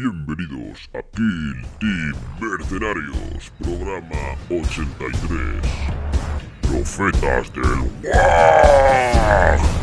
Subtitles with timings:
[0.00, 5.60] Bienvenidos a Kill Team Mercenarios, programa 83.
[6.62, 9.77] Profetas del WAG.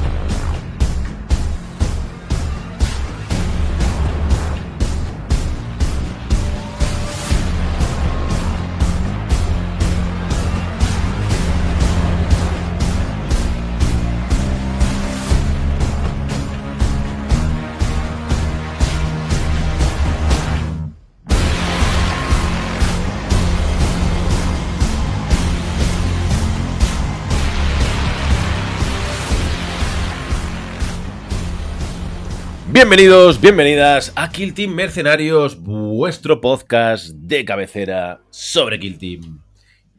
[32.75, 39.41] Bienvenidos, bienvenidas a Kill Team Mercenarios, vuestro podcast de cabecera sobre Kill Team.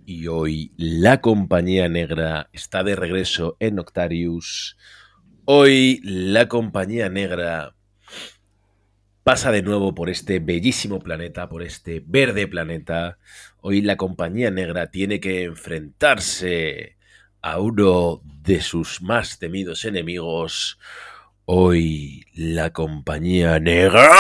[0.04, 4.76] Y hoy la compañía negra está de regreso en Octarius.
[5.46, 7.74] Hoy la compañía negra
[9.24, 13.16] pasa de nuevo por este bellísimo planeta, por este verde planeta.
[13.62, 16.98] Hoy la compañía negra tiene que enfrentarse
[17.40, 20.78] a uno de sus más temidos enemigos.
[21.48, 24.10] Hoy la compañía negra.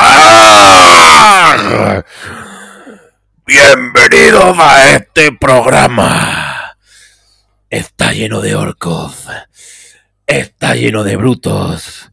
[3.44, 6.76] Bienvenidos a este programa.
[7.68, 9.26] Está lleno de orcos.
[10.24, 12.12] Está lleno de brutos.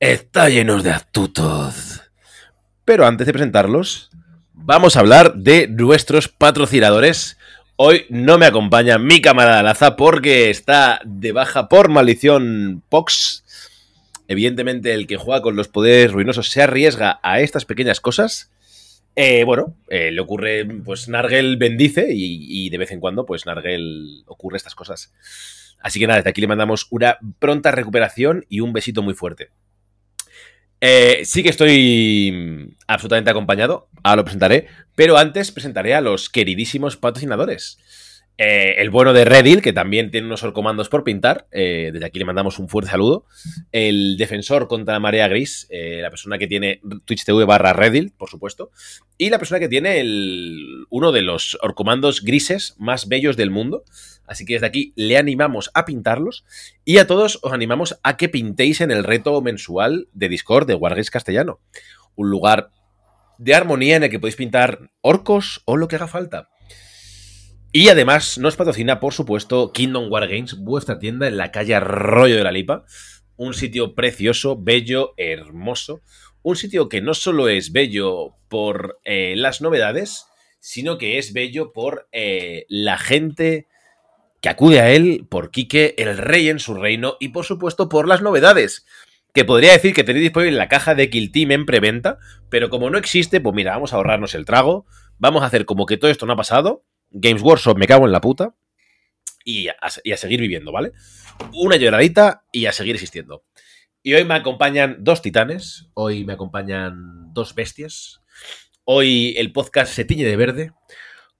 [0.00, 2.02] Está lleno de astutos.
[2.84, 4.10] Pero antes de presentarlos,
[4.54, 7.38] vamos a hablar de nuestros patrocinadores.
[7.76, 13.44] Hoy no me acompaña mi camarada Laza porque está de baja por maldición Pox.
[14.28, 18.52] Evidentemente, el que juega con los poderes ruinosos se arriesga a estas pequeñas cosas.
[19.16, 24.22] Eh, bueno, eh, le ocurre, pues Nargel bendice y, de vez en cuando, pues Nargel
[24.26, 25.14] ocurre estas cosas.
[25.80, 29.48] Así que nada, desde aquí le mandamos una pronta recuperación y un besito muy fuerte.
[30.80, 36.96] Eh, sí que estoy absolutamente acompañado, ahora lo presentaré, pero antes presentaré a los queridísimos
[36.96, 37.78] patrocinadores.
[38.40, 42.20] Eh, el bueno de Redil, que también tiene unos orcomandos por pintar, eh, desde aquí
[42.20, 43.26] le mandamos un fuerte saludo.
[43.72, 48.12] El defensor contra la marea gris, eh, la persona que tiene Twitch TV barra Redil,
[48.16, 48.70] por supuesto.
[49.16, 53.82] Y la persona que tiene el, uno de los orcomandos grises más bellos del mundo.
[54.24, 56.44] Así que desde aquí le animamos a pintarlos.
[56.84, 60.74] Y a todos os animamos a que pintéis en el reto mensual de Discord de
[60.74, 61.58] Wargames Castellano.
[62.14, 62.70] Un lugar
[63.38, 66.50] de armonía en el que podéis pintar orcos o lo que haga falta.
[67.78, 72.34] Y además nos patrocina, por supuesto, Kingdom War Games, vuestra tienda en la calle Arroyo
[72.34, 72.84] de la Lipa.
[73.36, 76.02] Un sitio precioso, bello, hermoso.
[76.42, 80.26] Un sitio que no solo es bello por eh, las novedades,
[80.58, 83.68] sino que es bello por eh, la gente
[84.42, 88.08] que acude a él, por Quique, el rey en su reino, y por supuesto por
[88.08, 88.86] las novedades.
[89.32, 92.18] Que podría decir que tenéis disponible en la caja de Kill Team en preventa,
[92.50, 94.84] pero como no existe, pues mira, vamos a ahorrarnos el trago.
[95.20, 96.82] Vamos a hacer como que todo esto no ha pasado.
[97.10, 98.54] Games Workshop, me cago en la puta.
[99.44, 100.92] Y a, y a, seguir viviendo, ¿vale?
[101.54, 103.44] Una lloradita y a seguir existiendo.
[104.02, 108.20] Y hoy me acompañan dos titanes, hoy me acompañan dos bestias.
[108.84, 110.72] Hoy el podcast se tiñe de verde.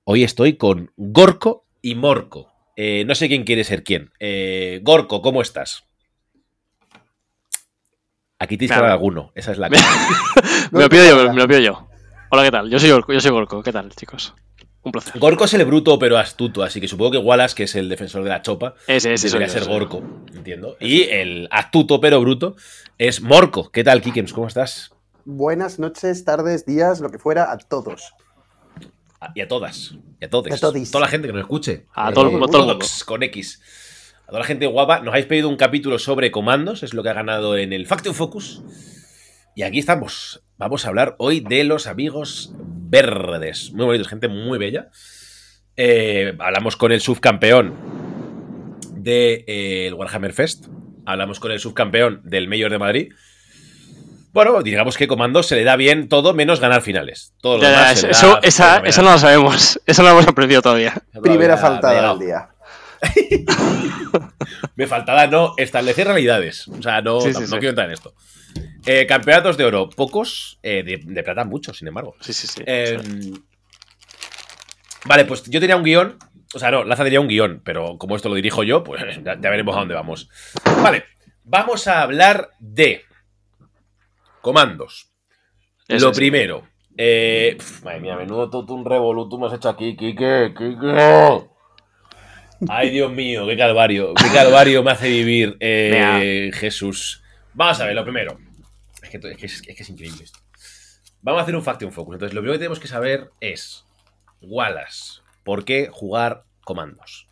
[0.05, 2.53] Hoy estoy con Gorko y Morco.
[2.77, 4.11] Eh, no sé quién quiere ser quién.
[4.21, 5.85] Eh, Gorko, ¿cómo estás?
[8.39, 9.33] Aquí que hablar alguno.
[9.35, 9.79] Esa es la me,
[10.73, 11.89] me lo pido yo, me lo pido yo.
[12.31, 12.71] Hola, ¿qué tal?
[12.71, 13.63] Yo soy Gorko, yo soy Gorko.
[13.63, 14.35] ¿Qué tal, chicos?
[14.83, 15.19] Un placer.
[15.19, 18.23] Gorko es el bruto pero astuto, así que supongo que Wallace, que es el defensor
[18.23, 20.03] de la chopa, ese, ese debería yo, ser Gorko,
[20.35, 20.77] entiendo.
[20.81, 22.57] Y el astuto pero bruto
[22.97, 23.71] es Morco.
[23.71, 24.33] ¿Qué tal, Kikems?
[24.33, 24.93] ¿Cómo estás?
[25.25, 28.15] Buenas noches, tardes, días, lo que fuera, a todos.
[29.35, 29.95] Y a todas.
[30.21, 30.53] Y a todos.
[30.53, 30.59] A.
[30.59, 31.87] Toda la gente que nos escuche.
[31.93, 32.79] A todo el mundo, todo.
[32.79, 33.61] Todos, con X.
[34.25, 35.01] A toda la gente guapa.
[35.01, 38.15] Nos habéis pedido un capítulo sobre comandos, es lo que ha ganado en el Faction
[38.15, 38.63] Focus.
[39.55, 40.43] Y aquí estamos.
[40.57, 42.53] Vamos a hablar hoy de los amigos
[42.89, 43.73] verdes.
[43.73, 44.89] Muy bonitos, gente muy bella.
[45.77, 47.75] Eh, hablamos con el subcampeón
[48.93, 50.67] del de, eh, Warhammer Fest.
[51.07, 53.13] Hablamos con el subcampeón del Mayor de Madrid.
[54.33, 57.33] Bueno, digamos que Comando se le da bien todo menos ganar finales.
[57.41, 59.81] Todo Ya, ya, eso, esa, eso no lo sabemos.
[59.87, 60.95] Eso no lo hemos aprendido todavía.
[61.23, 62.49] Primera Todavía faltada del día.
[64.77, 66.69] Me faltaba no establecer realidades.
[66.69, 67.53] O sea, no, Sí, no, sí, no sí.
[67.53, 68.13] quiero entrar en esto.
[68.87, 70.59] Eh, campeonatos de oro, pocos.
[70.63, 72.15] eh, de, de plata, muchos, sin embargo.
[72.21, 72.63] Sí, sí, sí.
[72.67, 72.99] Eh,
[75.05, 76.19] Vale, pues yo tenía un guion.
[76.55, 79.39] O sea, no, Laza tenía un guion, pero como esto lo dirijo yo, pues ya,
[79.41, 80.29] ya veremos a dónde vamos.
[80.83, 81.05] Vale,
[81.45, 83.03] vamos a hablar de
[84.41, 85.13] comandos.
[85.87, 86.21] Eso lo sí.
[86.21, 86.67] primero.
[86.97, 91.49] Eh, pf, madre mía, menudo todo un revoluto me has hecho aquí, Kike, Kike.
[92.69, 94.15] Ay, Dios mío, qué calvario.
[94.15, 95.57] Qué calvario me hace vivir
[96.55, 97.23] Jesús.
[97.59, 98.39] Vamos a ver, lo primero.
[99.03, 100.39] Es que, es, es que es increíble esto.
[101.23, 102.15] Vamos a hacer un Faction Focus.
[102.15, 103.85] Entonces, lo primero que tenemos que saber es,
[104.41, 107.28] Wallace, ¿por qué jugar comandos?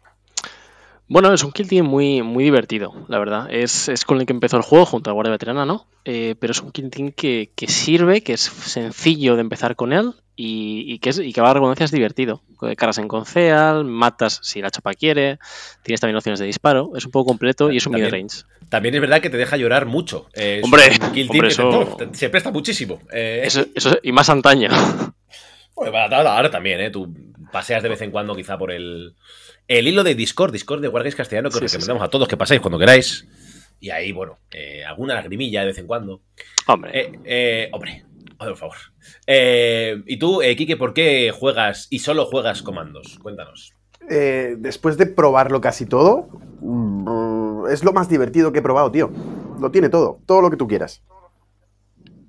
[1.08, 3.46] Bueno, es un kill team muy, muy divertido, la verdad.
[3.50, 5.86] Es, es con el que empezó el juego junto a Guardia Veterana, ¿no?
[6.04, 9.92] Eh, pero es un kill team que, que sirve, que es sencillo de empezar con
[9.92, 12.42] él y, y que, es, y que va a redundancia es divertido.
[12.76, 15.38] Caras en conceal, matas si la chapa quiere,
[15.84, 18.42] tienes también opciones de disparo, es un poco completo y es un mid-range.
[18.68, 20.26] También es verdad que te deja llorar mucho.
[20.34, 22.98] Eh, es Hombre, un kill hombre, que eso- te- se presta muchísimo.
[23.12, 24.70] Eh, Eso, eso- y más antaño.
[25.76, 26.90] Bueno, ahora también, ¿eh?
[26.90, 27.14] Tú
[27.52, 29.14] paseas de vez en cuando quizá por el,
[29.68, 32.28] el hilo de Discord, Discord de Wargames Castellano, que os Sí, sí, recomendamos a todos
[32.28, 33.26] que paséis cuando queráis.
[33.80, 36.22] Y ahí, bueno, eh, alguna lagrimilla de vez en cuando.
[36.66, 38.04] Hombre, Eh, eh, hombre,
[38.38, 38.76] por favor.
[39.26, 43.18] Eh, y tú, eh, Kike, ¿por qué juegas y solo juegas comandos?
[43.22, 43.74] Cuéntanos.
[44.08, 46.28] Eh, después de probarlo casi todo,
[46.60, 49.10] mm, es lo más divertido que he probado, tío.
[49.60, 51.02] Lo tiene todo, todo lo que tú quieras.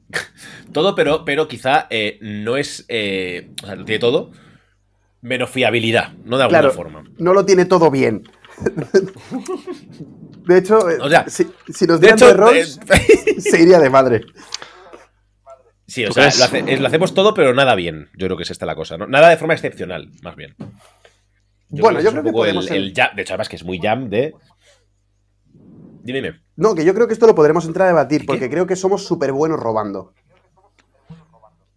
[0.73, 2.85] Todo, pero, pero quizá eh, no es.
[2.87, 4.31] eh, o sea, lo tiene todo,
[5.21, 6.37] menos fiabilidad, ¿no?
[6.37, 7.03] De alguna Claro, forma.
[7.17, 8.23] no lo tiene todo bien.
[10.47, 12.65] De hecho, eh, O sea, si, si nos De dieran hecho, de eh,
[13.41, 14.21] se iría de madre.
[15.85, 18.09] Sí, o ¿Tú sea, lo, hace- es- lo hacemos todo, pero nada bien.
[18.17, 18.97] Yo creo que es esta la cosa.
[18.97, 19.07] ¿no?
[19.07, 20.55] Nada de forma excepcional, más bien.
[21.69, 24.09] Bueno, yo creo que el- podemos el, jam- De hecho, además que es muy jam
[24.09, 24.33] de.
[26.03, 26.41] Dime, dime.
[26.55, 29.05] No, que yo creo que esto lo podremos entrar a debatir, porque creo que somos
[29.05, 30.13] súper buenos robando.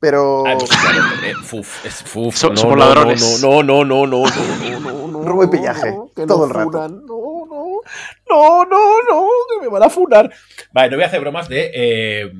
[0.00, 0.44] Pero.
[0.46, 2.34] Ah, pues, claro, eh, fuf, es fuf.
[2.36, 3.42] So- no, somos no, ladrones.
[3.42, 6.50] No, no, no, no, no, no, no, no, Robo y pillaje, que todo no el
[6.50, 6.70] rato.
[6.70, 9.28] funan, No, no, no, no, no,
[9.60, 10.32] que me van a funar.
[10.72, 11.70] Vale, no voy a hacer bromas de.
[11.74, 12.32] eh,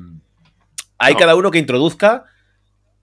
[0.97, 2.25] hay cada uno que introduzca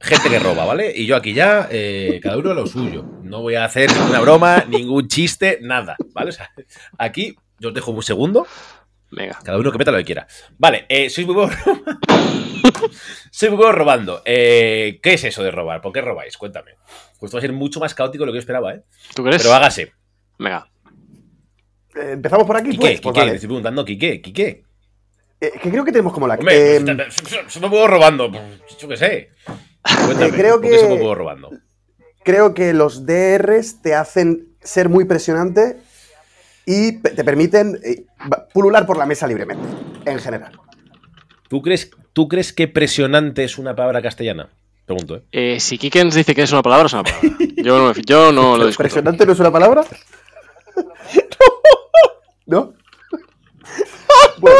[0.01, 0.93] gente que roba, ¿vale?
[0.95, 3.05] Y yo aquí ya, eh, cada uno lo suyo.
[3.23, 6.31] No voy a hacer ninguna broma, ningún chiste, nada, ¿vale?
[6.31, 6.51] O sea,
[6.99, 8.47] aquí yo os dejo un segundo.
[9.11, 9.39] Venga.
[9.45, 10.27] Cada uno que meta lo que quiera.
[10.59, 11.99] Vale, eh, sois muy buenos robando.
[13.31, 14.23] sois muy buenos robando.
[14.25, 15.81] Eh, ¿Qué es eso de robar?
[15.81, 16.37] ¿Por qué robáis?
[16.37, 16.73] Cuéntame.
[17.19, 18.83] Pues esto va a ser mucho más caótico de lo que yo esperaba, ¿eh?
[19.15, 19.43] ¿Tú crees?
[19.43, 19.93] Pero hágase.
[20.39, 20.69] Venga.
[21.97, 22.91] eh, Empezamos por aquí, Quique, pues.
[22.93, 23.35] Quique, Pues te vale.
[23.35, 24.65] estoy preguntando, Quique, Quique.
[25.41, 26.35] Eh, que creo que tenemos como la.
[26.35, 27.15] Hombre, eh, pues,
[27.49, 28.31] soy muy bueno robando.
[28.31, 28.43] pues,
[28.79, 29.31] Yo qué sé.
[30.05, 31.51] Cuéntame, Eh, creo ¿por qué soy que- muy bueno robando?
[32.25, 35.79] creo que los DRs te hacen ser muy presionante
[36.71, 38.05] y te permiten eh,
[38.53, 39.67] pulular por la mesa libremente,
[40.05, 40.53] en general.
[41.49, 44.51] ¿Tú crees, ¿Tú crees que presionante es una palabra castellana?
[44.85, 45.23] Pregunto, ¿eh?
[45.33, 47.31] Eh, si Kikens dice que es una palabra, es una palabra.
[47.57, 48.83] Yo no, yo no lo discuto.
[48.83, 49.83] ¿Presionante no es una palabra?
[52.47, 52.75] ¿No?
[54.41, 54.57] Bueno,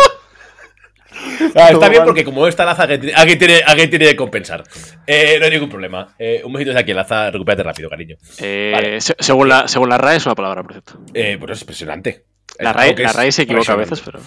[1.55, 4.65] Ah, está bien porque como esta laza, alguien tiene, alguien tiene, que compensar.
[5.07, 6.15] Eh, no hay ningún problema.
[6.19, 8.17] Eh, un besito desde aquí, laza, recupérate rápido, cariño.
[8.41, 9.01] Eh, Vale.
[9.01, 10.99] se- según, la, según la RAE es una palabra, por cierto.
[11.15, 12.25] Eh, bueno, es impresionante.
[12.59, 14.21] La RAE, la RAE se equivoca a veces, pero.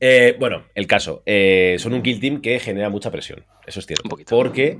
[0.00, 1.22] Eh, bueno, el caso.
[1.26, 3.44] eh, son un kill team que genera mucha presión.
[3.66, 4.02] Eso es cierto.
[4.04, 4.34] Un poquito.
[4.36, 4.78] Porque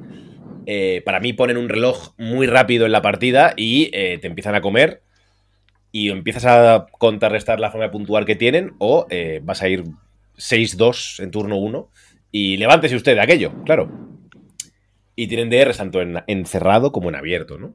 [0.67, 4.55] eh, para mí ponen un reloj muy rápido en la partida y eh, te empiezan
[4.55, 5.03] a comer.
[5.91, 8.75] Y empiezas a contrarrestar la forma de puntuar que tienen.
[8.79, 9.85] O eh, vas a ir
[10.39, 11.91] 6-2 en turno 1.
[12.31, 13.91] Y levántese usted de aquello, claro.
[15.17, 17.75] Y tienen DRs tanto en, en cerrado como en abierto, ¿no?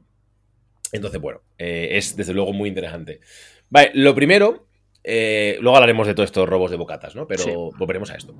[0.92, 3.20] Entonces, bueno, eh, es desde luego muy interesante.
[3.68, 4.68] Vale, lo primero,
[5.02, 7.26] eh, luego hablaremos de todos estos robos de bocatas, ¿no?
[7.26, 7.50] Pero Sí.
[7.78, 8.34] volveremos a esto.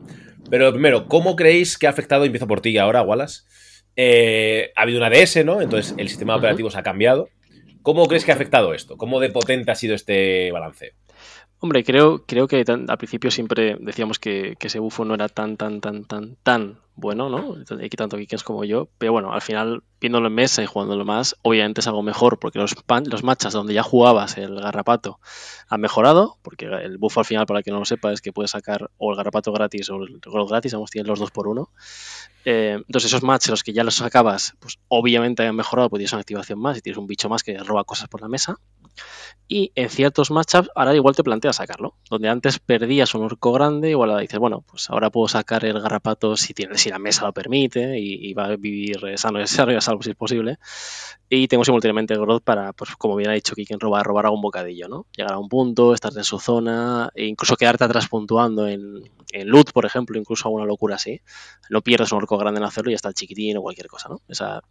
[0.49, 2.25] Pero lo primero, ¿cómo creéis que ha afectado?
[2.25, 3.43] Empiezo por ti ahora, Wallace.
[3.97, 5.61] Eh, ha habido una DS, ¿no?
[5.61, 7.29] Entonces el sistema operativo se ha cambiado.
[7.83, 8.97] ¿Cómo crees que ha afectado esto?
[8.97, 10.93] ¿Cómo de potente ha sido este balanceo?
[11.65, 15.31] Hombre, creo, creo que tan- al principio siempre decíamos que, que ese bufo no era
[15.31, 17.55] tan, tan, tan, tan, tan bueno, ¿no?
[17.65, 18.89] Tanto Kikens como yo.
[18.99, 22.59] Pero bueno, al final, viéndolo en mesa y jugándolo más, obviamente es algo mejor, porque
[22.59, 25.21] los, pan- los matchas donde ya jugabas el garrapato
[25.69, 28.31] han mejorado, porque el bufo al final, para el que no lo sepa, es que
[28.33, 31.49] puedes sacar o el garrapato gratis o el gol gratis, vamos, tienen los dos por
[31.49, 31.71] uno.
[32.45, 36.13] Eh, entonces esos matches, los que ya los sacabas, pues obviamente han mejorado, porque tienes
[36.13, 38.57] una activación más y tienes un bicho más que roba cosas por la mesa.
[39.47, 41.97] Y en ciertos matchups ahora igual te planteas sacarlo.
[42.09, 45.81] Donde antes perdías un orco grande, igual ahora dices, bueno, pues ahora puedo sacar el
[45.81, 49.47] garrapato si, tiene, si la mesa lo permite y, va a vivir eh, sano y
[49.47, 50.59] salvo si es posible.
[51.29, 54.41] Y tengo simultáneamente el growth para, pues como bien ha dicho Kiken, robar, robar algún
[54.41, 55.07] bocadillo, ¿no?
[55.17, 59.49] Llegar a un punto, estar en su zona, e incluso quedarte atrás puntuando en, en
[59.49, 61.21] loot, por ejemplo, incluso alguna locura así.
[61.69, 64.09] No pierdes un orco grande en hacerlo y ya está el chiquitín o cualquier cosa,
[64.09, 64.21] ¿no?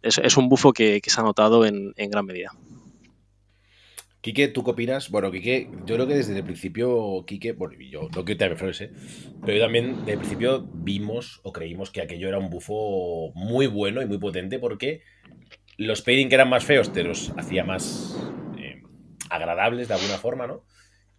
[0.02, 2.50] Es, es un bufo que, que se ha notado en, en gran medida.
[4.24, 5.10] Quique, ¿tú qué opinas?
[5.10, 8.80] Bueno, Quique, yo creo que desde el principio, Quique, bueno, yo no quiero te flores,
[8.80, 8.90] ¿eh?
[9.42, 13.66] pero yo también desde el principio vimos o creímos que aquello era un bufo muy
[13.66, 15.02] bueno y muy potente porque
[15.76, 18.18] los pairing que eran más feos te los hacía más
[18.56, 18.82] eh,
[19.28, 20.64] agradables de alguna forma, ¿no?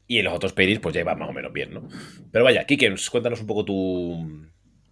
[0.07, 1.87] Y en los otros pairings pues ya iba más o menos bien, ¿no?
[2.31, 4.47] Pero vaya, Quique, cuéntanos un poco tu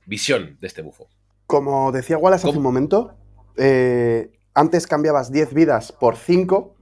[0.06, 1.08] visión de este bufo.
[1.48, 3.18] Como decía Wallace hace un momento,
[3.58, 6.73] eh, antes cambiabas 10 vidas por 5,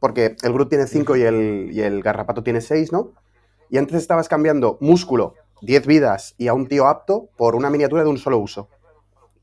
[0.00, 3.12] porque el Groot tiene 5 y el, y el Garrapato tiene 6, ¿no?
[3.68, 8.04] Y antes estabas cambiando músculo, 10 vidas y a un tío apto por una miniatura
[8.04, 8.68] de un solo uso.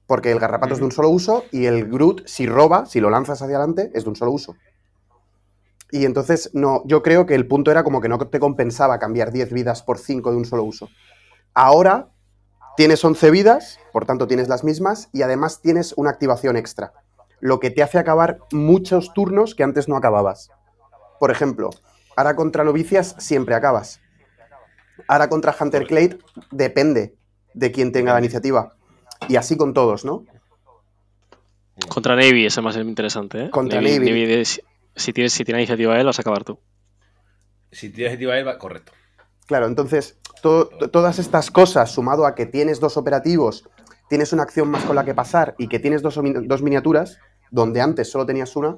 [0.06, 3.10] Porque el Garrapato es de un solo uso y el Groot, si roba, si lo
[3.10, 4.56] lanzas hacia adelante, es de un solo uso.
[5.92, 9.32] Y entonces, no, yo creo que el punto era como que no te compensaba cambiar
[9.32, 10.90] 10 vidas por 5 de un solo uso.
[11.54, 12.10] Ahora
[12.76, 16.94] tienes 11 vidas, por tanto tienes las mismas, y además tienes una activación extra,
[17.44, 20.50] lo que te hace acabar muchos turnos que antes no acababas.
[21.20, 21.72] Por ejemplo,
[22.16, 24.00] ahora contra novicias siempre acabas.
[25.10, 26.20] Ahora contra Hunter Clade
[26.52, 27.16] depende
[27.54, 28.78] de quién tenga la iniciativa.
[29.28, 30.24] Y así con todos, ¿no?
[31.90, 33.50] Contra Navy es el más interesante, ¿eh?
[33.50, 34.24] Contra Navy.
[34.34, 34.62] es-
[34.96, 36.60] si, tienes, si tiene iniciativa él, vas a acabar tú.
[37.72, 38.94] Si tienes iniciativa él, va correcto.
[39.48, 43.68] Claro, entonces to- to- todas estas cosas, sumado a que tienes dos operativos,
[44.08, 47.18] tienes una acción más con la que pasar y que tienes dos, dos miniaturas,
[47.54, 48.78] donde antes solo tenías una,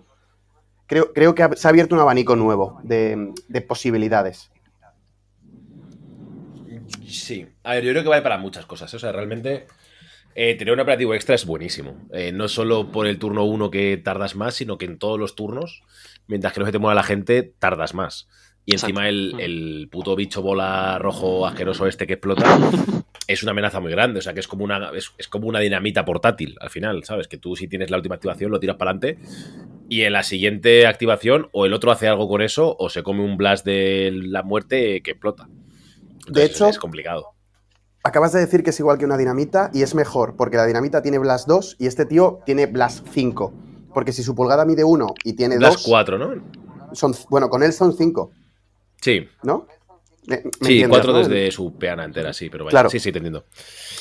[0.86, 4.52] creo, creo que se ha abierto un abanico nuevo de, de posibilidades.
[7.08, 7.48] Sí.
[7.64, 8.94] A ver, yo creo que vale para muchas cosas.
[8.94, 8.98] ¿eh?
[8.98, 9.66] O sea, realmente
[10.36, 11.96] eh, tener un operativo extra es buenísimo.
[12.12, 15.36] Eh, no solo por el turno 1 que tardas más, sino que en todos los
[15.36, 15.84] turnos,
[16.28, 18.28] mientras que no se te mueva la gente, tardas más.
[18.68, 19.46] Y encima el, Exacto.
[19.46, 22.46] el puto bicho bola rojo asqueroso este que explota
[23.28, 24.20] es una amenaza muy grande.
[24.20, 27.28] O sea, que es como una, es, es como una dinamita portátil al final, ¿sabes?
[27.28, 29.20] Que tú si tienes la última activación lo tiras para adelante
[29.88, 33.24] y en la siguiente activación o el otro hace algo con eso o se come
[33.24, 35.48] un blast de la muerte que explota.
[36.28, 37.28] Entonces, hecho- es complicado.
[38.04, 41.02] Acabas de decir que es igual que una dinamita y es mejor, porque la dinamita
[41.02, 43.52] tiene Blast 2 y este tío tiene Blast 5.
[43.96, 46.34] Porque si su pulgada mide 1 y tiene Las 2, cuatro, ¿no?
[46.94, 48.30] son, bueno, con él son 5,
[49.06, 49.68] Sí, ¿no?
[50.26, 51.20] Me- me sí, cuatro ¿no?
[51.20, 52.72] desde su peana entera, sí, pero vaya.
[52.72, 52.90] Claro.
[52.90, 53.46] Sí, sí, te entiendo.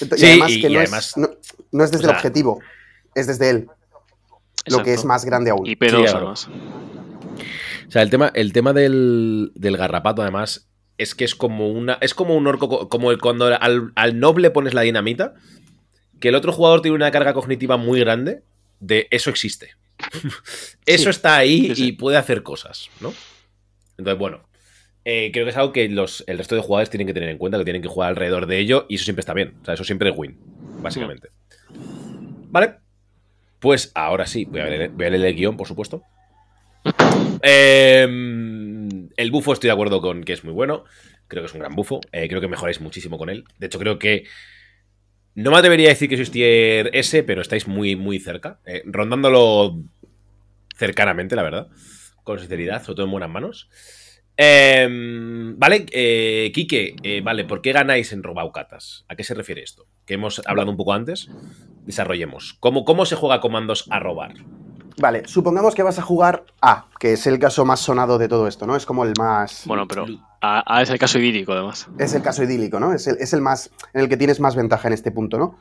[0.01, 1.29] Y Sí, además y- que y no, además- es, no,
[1.73, 2.61] no es desde o sea- el objetivo,
[3.15, 3.69] es desde él,
[4.67, 5.67] lo que es más grande aún.
[5.67, 6.17] Y P2 Sí, claro.
[6.19, 6.49] además.
[7.87, 11.99] O sea, el tema, el tema del, del garrapato, además, es que es como una.
[12.01, 15.35] Es como un orco, co- como el, cuando al, al noble pones la dinamita,
[16.21, 18.43] que el otro jugador tiene una carga cognitiva muy grande
[18.81, 19.73] de eso existe.
[20.87, 21.11] eso Sí.
[21.11, 21.87] está ahí Sí, sí.
[21.89, 23.13] y puede hacer cosas, ¿no?
[23.99, 24.41] Entonces, bueno.
[25.05, 27.39] Eh, creo que es algo que los, el resto de jugadores tienen que tener en
[27.39, 29.55] cuenta, que tienen que jugar alrededor de ello, y eso siempre está bien.
[29.63, 30.39] O sea, eso siempre es win,
[30.81, 31.29] básicamente.
[32.51, 32.77] Vale.
[33.61, 36.03] Pues ahora sí, voy a leer, el guion, por supuesto.
[37.43, 38.07] Eh,
[39.17, 40.85] el bufo estoy de acuerdo con que es muy bueno.
[41.29, 42.01] Creo que es un gran bufo.
[42.13, 43.45] Eh, creo que mejoráis muchísimo con él.
[43.59, 44.25] De hecho, creo que.
[45.35, 48.61] No me atrevería a decir que sois tier S, pero estáis muy, muy cerca.
[48.67, 49.81] eh, rondándolo
[50.77, 51.69] cercanamente, la verdad.
[52.23, 53.69] Con sinceridad, sobre todo en buenas manos.
[54.37, 54.89] Eh,
[55.57, 59.05] vale, eh, Quique, eh, vale, ¿por qué ganáis en Robaucatas?
[59.09, 59.87] ¿A qué se refiere esto?
[60.07, 61.31] Que hemos hablado un poco antes.
[61.87, 62.57] Desarrollemos.
[62.61, 64.35] ¿Cómo, cómo se juega comandos a robar?
[64.97, 68.47] Vale, supongamos que vas a jugar A, que es el caso más sonado de todo
[68.47, 68.77] esto, ¿no?
[68.77, 69.65] Es como el más...
[69.67, 70.07] Bueno, pero
[70.41, 71.89] A, A es el caso idílico, además.
[71.99, 72.93] Es el caso idílico, ¿no?
[72.93, 75.59] Es el, es el más en el que tienes más ventaja en este punto, ¿no?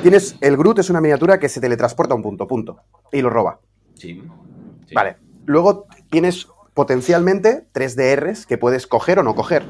[0.00, 0.36] Tienes...
[0.40, 2.80] El Groot es una miniatura que se teletransporta a un punto, punto.
[3.12, 3.60] Y lo roba.
[3.94, 4.22] Sí.
[4.86, 4.94] Sí.
[4.94, 5.16] Vale.
[5.44, 9.64] Luego tienes potencialmente tres DRs que puedes coger o no coger.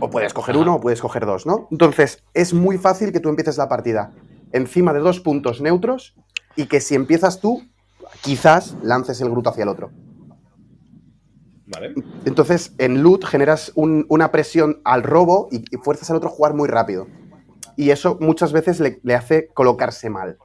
[0.00, 1.68] O puedes coger uno o puedes coger dos, ¿no?
[1.70, 4.12] Entonces, es muy fácil que tú empieces la partida
[4.52, 6.14] encima de dos puntos neutros
[6.56, 7.62] y que si empiezas tú,
[8.22, 9.90] quizás lances el Groot hacia el otro.
[11.66, 11.94] Vale.
[12.24, 16.32] Entonces, en loot generas un- una presión al robo y, y fuerzas al otro a
[16.32, 17.06] jugar muy rápido.
[17.76, 20.36] Y eso muchas veces le, le hace colocarse mal.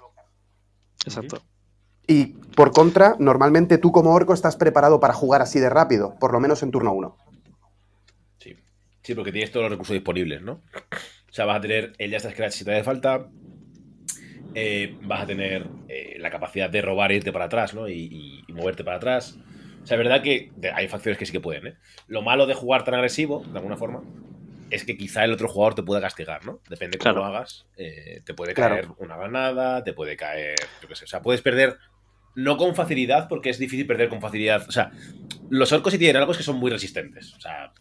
[1.03, 1.41] Exacto.
[2.07, 6.31] Y por contra, normalmente tú como orco estás preparado para jugar así de rápido, por
[6.31, 7.17] lo menos en turno 1.
[8.39, 8.55] Sí.
[9.01, 10.53] Sí, porque tienes todos los recursos disponibles, ¿no?
[10.53, 13.29] O sea, vas a tener el Just Scratch si te hace falta.
[14.53, 17.87] eh, vas a tener eh, la capacidad de robar e irte para atrás, ¿no?
[17.89, 19.39] Y, y- y moverte para atrás.
[19.83, 21.77] O sea, es verdad que hay facciones que sí que pueden, ¿eh?
[22.07, 24.05] Lo malo de jugar tan agresivo, de alguna forma,
[24.69, 26.61] es que quizá el otro jugador te pueda castigar, ¿no?
[26.69, 27.19] Depende de cómo Claro.
[27.19, 27.67] lo hagas.
[27.77, 28.75] eh, te puede Claro.
[28.75, 31.05] caer una granada, te puede caer, yo qué sé.
[31.05, 31.77] O sea, puedes perder,
[32.35, 34.65] no con facilidad, porque es difícil perder con facilidad.
[34.67, 34.91] O sea,
[35.49, 37.33] los orcos sí tienen algo es que son muy resistentes.
[37.35, 37.73] O sea,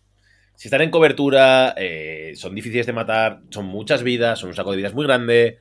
[0.55, 4.71] si están en cobertura, eh, son difíciles de matar, son muchas vidas, son un saco
[4.73, 5.59] de vidas muy grande.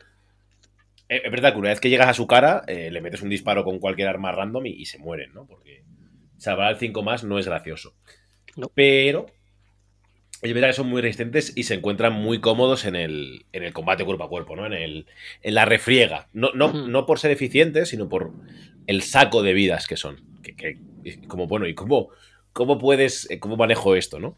[1.10, 3.30] Eh, Es verdad que una vez que llegas a su cara, eh, le metes un
[3.30, 5.46] disparo con cualquier arma random y, y se mueren, ¿no?
[5.46, 5.84] Porque
[6.38, 7.96] salvar al 5 más no es gracioso.
[8.56, 8.72] No.
[8.74, 9.28] Pero
[10.42, 13.72] es verdad que son muy resistentes y se encuentran muy cómodos en el, en el
[13.72, 14.66] combate cuerpo a cuerpo, ¿no?
[14.66, 15.06] En, el,
[15.42, 16.28] en la refriega.
[16.34, 18.34] No, no, no por ser eficientes, sino por
[18.88, 20.18] el saco de vidas que son.
[20.42, 20.80] Que,
[21.28, 22.10] como, bueno, ¿y cómo,
[22.52, 24.38] cómo puedes, eh, cómo manejo esto, no?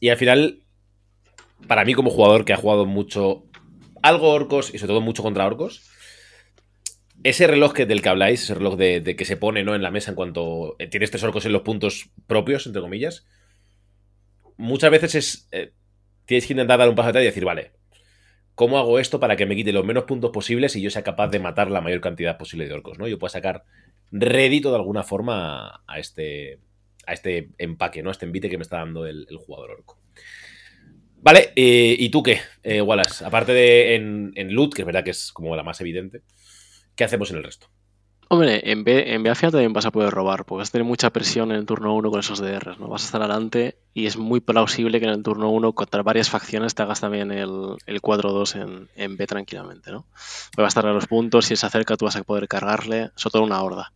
[0.00, 0.62] Y al final,
[1.66, 3.44] para mí como jugador que ha jugado mucho,
[4.02, 5.90] algo orcos y sobre todo mucho contra orcos,
[7.22, 9.74] ese reloj que, del que habláis, ese reloj de, que se pone ¿no?
[9.74, 13.26] en la mesa en cuanto eh, tienes tres orcos en los puntos propios, entre comillas,
[14.56, 15.48] muchas veces es.
[15.52, 15.72] Eh,
[16.24, 17.72] tienes que intentar dar un paso atrás y decir, vale,
[18.54, 21.28] ¿cómo hago esto para que me quite los menos puntos posibles y yo sea capaz
[21.28, 22.98] de matar la mayor cantidad posible de orcos?
[22.98, 23.08] ¿no?
[23.08, 23.64] Yo puedo sacar
[24.10, 26.58] rédito de alguna forma a este,
[27.06, 28.10] a este empaque, ¿no?
[28.10, 29.98] A este envite que me está dando el, jugador orco.
[31.22, 32.40] Vale, eh, ¿y tú qué,
[32.82, 33.24] Wallace?
[33.24, 36.22] Aparte de en, en loot, que es verdad que es como la más evidente.
[36.96, 37.68] ¿Qué hacemos en el resto?
[38.32, 41.10] Hombre, en B, en final también vas a poder robar, porque vas a tener mucha
[41.10, 42.86] presión en el turno 1 con esos DRs, ¿no?
[42.86, 46.30] Vas a estar adelante y es muy plausible que en el turno 1 contra varias
[46.30, 50.06] facciones te hagas también el, el 4-2 en, B tranquilamente, ¿no?
[50.52, 53.10] Porque va a estar a los puntos, si se acerca tú vas a poder cargarle,
[53.16, 53.92] sobre todo una horda.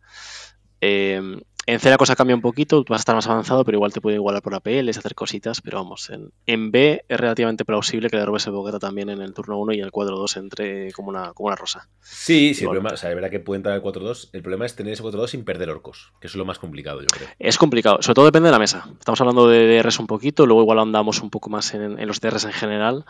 [0.81, 3.91] Eh, en C la cosa cambia un poquito, vas a estar más avanzado, pero igual
[3.91, 6.11] te puede igualar por APLs, hacer cositas, pero vamos,
[6.45, 9.73] en, B es relativamente plausible que le robes el boqueta también en el turno 1
[9.73, 11.87] y en el 4-2 entre como una, como una rosa.
[12.01, 14.65] Sí, sí, el problema, o sea, es verdad que puede entrar el 4-2, el problema
[14.65, 17.27] es tener ese 4-2 sin perder orcos, que es lo más complicado, yo creo.
[17.39, 18.87] Es complicado, sobre todo depende de la mesa.
[18.99, 22.45] Estamos hablando de DRs un poquito, luego igual andamos un poco más en, los DRs
[22.45, 23.05] en general,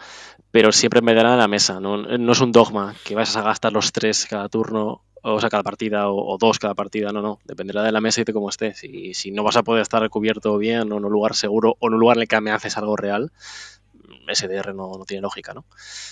[0.52, 1.98] pero siempre me dará la mesa, ¿no?
[1.98, 5.02] no es un dogma que vas a gastar los tres cada turno
[5.34, 8.24] o sea, cada partida o, dos cada partida, no, no, dependerá de la mesa y
[8.26, 8.78] de cómo estés.
[8.78, 11.88] Si, si no vas a poder estar cubierto bien o en un lugar seguro o
[11.88, 13.32] en un lugar en el que me haces algo real,
[14.32, 15.66] SDR no, no, tiene lógica, ¿no?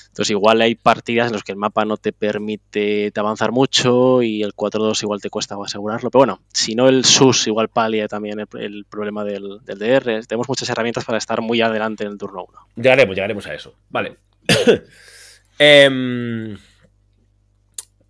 [0.07, 4.41] Entonces igual hay partidas en las que el mapa no te permite avanzar mucho y
[4.41, 8.39] el 4-2 igual te cuesta asegurarlo, pero bueno, si no el SUS igual palia también
[8.39, 12.45] el, problema del, del, DR, tenemos muchas herramientas para estar muy adelante en el turno
[12.49, 12.59] 1.
[12.77, 14.17] Llegaremos, llegaremos a eso, vale.
[15.59, 16.57] eh...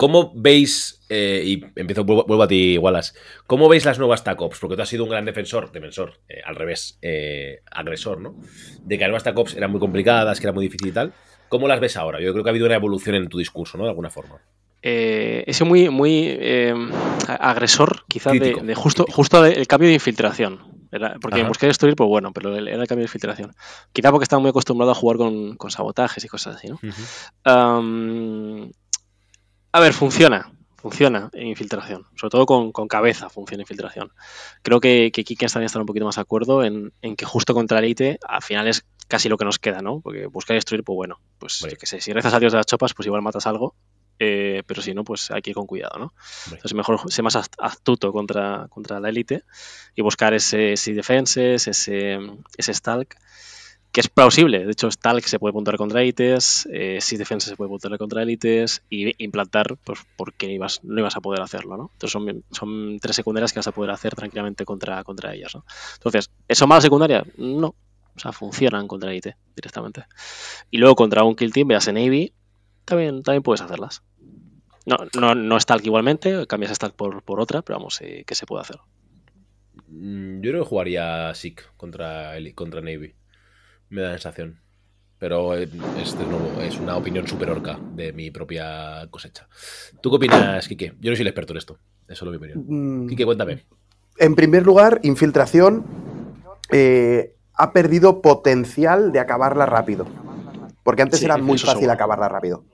[0.03, 3.13] ¿Cómo veis, eh, y empiezo, vuelvo, a ti, Wallace,
[3.47, 4.59] ¿cómo veis las nuevas TACOPS?
[4.59, 8.35] Porque tú has sido un gran defensor, defensor, eh, al revés, eh, agresor, ¿no?
[8.81, 11.13] De que las nuevas TACOPS eran muy complicadas, que era muy difícil y tal.
[11.47, 12.19] ¿Cómo las ves ahora?
[12.19, 13.85] Yo creo que ha habido una evolución en tu discurso, ¿no?
[13.85, 14.41] De alguna forma.
[14.81, 16.37] Eh, ese muy, muy
[17.25, 20.59] agresor, quizás, de, justo, justo el cambio de infiltración.
[21.21, 23.55] porque en buscar destruir, pues bueno, pero era el cambio de infiltración.
[23.93, 26.77] Quizá porque estaba muy acostumbrado a jugar con, sabotajes y cosas así, ¿no?
[29.73, 30.51] A ver, funciona.
[30.77, 32.05] Funciona en infiltración.
[32.15, 34.11] Sobre todo con, cabeza funciona en infiltración.
[34.61, 37.79] Creo que, que Kike también estar un poquito más de acuerdo en, que justo contra
[37.79, 39.99] Elite al final es casi lo que nos queda, ¿no?
[40.01, 42.93] Porque buscar destruir, pues bueno, pues que sé, si rezas a Dios de las chopas,
[42.93, 43.75] pues igual matas algo.
[44.19, 46.13] Eh, pero si no, pues hay que ir con cuidado, ¿no?
[46.45, 49.43] Entonces mejor ser más astuto contra, contra la élite
[49.95, 52.19] y buscar ese, ese defenses, ese,
[52.57, 53.17] ese stalk
[53.93, 54.65] que es plausible.
[54.65, 57.69] De hecho, es tal que se puede puntuar contra élites, eh, si defensa se puede
[57.69, 61.77] puntuar contra élites y implantar pues, porque no ibas a poder hacerlo.
[61.77, 61.91] ¿no?
[61.93, 65.53] Entonces son, tres secundarias que vas a poder hacer tranquilamente contra, contra ellas.
[65.53, 65.63] ¿no?
[65.93, 67.23] Entonces, ¿eso mala secundaria?
[67.37, 67.75] No.
[68.15, 70.05] O sea, funcionan contra élite directamente.
[70.71, 72.33] Y luego contra un kill team, veas en Navy,
[72.85, 74.01] también, también puedes hacerlas.
[74.87, 78.33] No, no, no es igualmente, cambias a talk por, por otra, pero vamos, eh, que
[78.33, 78.77] se puede hacer.
[79.87, 83.13] Mm, yo creo que jugaría SIC contra, contra Navy
[83.93, 84.59] me da la sensación.
[85.19, 85.69] Pero es,
[86.61, 89.47] es una opinión súper orca de mi propia cosecha.
[90.01, 90.95] ¿Tú qué opinas, Kike?
[90.99, 91.77] Yo no soy el experto en esto.
[92.07, 92.65] Eso es mi opinión.
[92.67, 93.63] Mm, cuéntame.
[94.17, 95.85] En primer lugar, infiltración
[96.71, 100.05] eh, ha perdido potencial de acabarla rápido.
[100.83, 102.65] Porque antes era muy fácil acabarla rápido.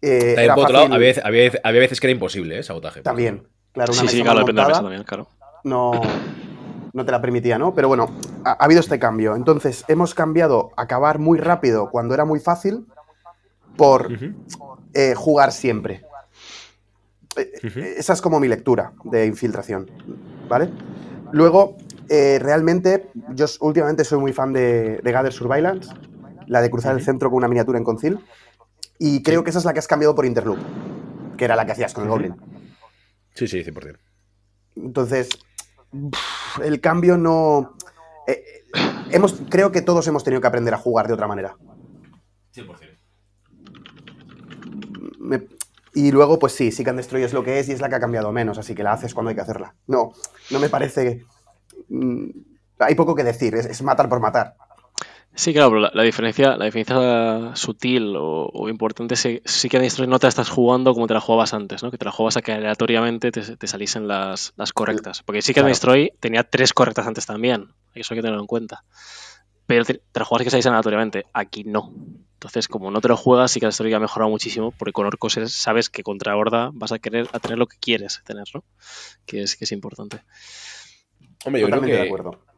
[0.00, 2.62] Eh, había, veces que era imposible, ¿eh?
[2.62, 3.02] Sabotaje.
[3.02, 3.48] También.
[3.72, 5.28] Claro, una sí, sí, claro, depende de la mesa también, claro.
[5.64, 5.92] No,
[6.92, 7.74] no te la permitía, ¿no?
[7.74, 8.10] Pero bueno,
[8.44, 9.34] ha, habido este cambio.
[9.34, 12.86] Entonces, hemos cambiado acabar muy rápido cuando era muy fácil
[13.76, 14.08] por
[14.94, 16.04] eh, jugar siempre.
[17.36, 19.90] Eh, esa es como mi lectura de infiltración,
[20.48, 20.70] ¿vale?
[21.32, 21.76] Luego,
[22.08, 25.90] eh, realmente, yo últimamente soy muy fan de, de Gather Surveillance,
[26.46, 28.18] la de cruzar el centro con una miniatura en concil,
[28.98, 30.58] y creo que esa es la que has cambiado por Interloop,
[31.38, 32.36] que era la que hacías con el Goblin.
[33.34, 33.96] Sí, sí, 100%.
[34.76, 35.28] Entonces,
[36.62, 37.76] el cambio no...
[38.26, 38.64] Eh,
[39.10, 41.56] hemos, creo que todos hemos tenido que aprender a jugar de otra manera.
[42.54, 45.48] 100%.
[45.94, 47.88] y luego, pues sí, sí que han destruido es lo que es y es la
[47.88, 49.74] que ha cambiado menos, así que la haces cuando hay que hacerla.
[49.86, 50.12] No,
[50.50, 51.24] no me parece...
[51.88, 52.28] Mm,
[52.78, 54.56] hay poco que decir, es matar por matar.
[55.34, 59.84] Sí, claro, pero la, diferencia, la diferencia sutil o, importante es que sí que en
[59.84, 61.90] Destroy no te la estás jugando como te la jugabas antes, ¿no?
[61.90, 65.22] Que te la jugabas a que aleatoriamente te, te saliesen las, correctas.
[65.22, 67.72] Porque sí que en Destroy tenía tres correctas antes también.
[67.94, 68.84] Eso hay que tenerlo en cuenta.
[69.66, 71.24] Pero te, la juegas que saliesen aleatoriamente.
[71.32, 71.94] Aquí no.
[72.34, 75.06] Entonces, como no te lo juegas, sí que la historia ha mejorado muchísimo, porque con
[75.06, 78.64] Orcos sabes que contra Horda vas a querer a tener lo que quieres tener, ¿no?
[79.24, 80.20] Que es, que es importante.
[81.46, 81.92] Hombre, yo creo que...
[81.92, 82.51] De acuerdo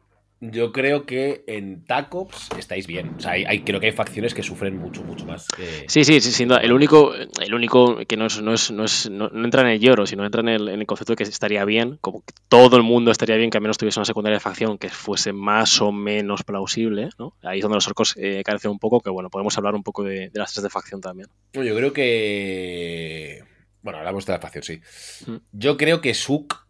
[0.51, 3.13] yo creo que en TACOPS estáis bien.
[3.17, 5.47] O sea, hay, hay- creo que hay facciones que sufren mucho, mucho más.
[5.47, 6.59] que- Sí, sí, sí, sin duda.
[6.59, 9.67] El único, el único que no, es, no, es, no, es- no- no entra en
[9.67, 12.33] el lloro, sino entra en el, en el concepto de que estaría bien, como que
[12.49, 15.33] todo el mundo estaría bien que al menos tuviese una secundaria de facción que fuese
[15.33, 17.35] más o menos plausible, ¿no?
[17.43, 20.03] Ahí es donde los orcos eh, carecen un poco, que bueno, podemos hablar un poco
[20.03, 21.29] de, de las tres de facción también.
[21.53, 23.43] Yo creo que.
[23.81, 24.81] Bueno, hablamos de la facción, sí.
[25.29, 25.35] Mm.
[25.51, 26.65] Yo creo que Suk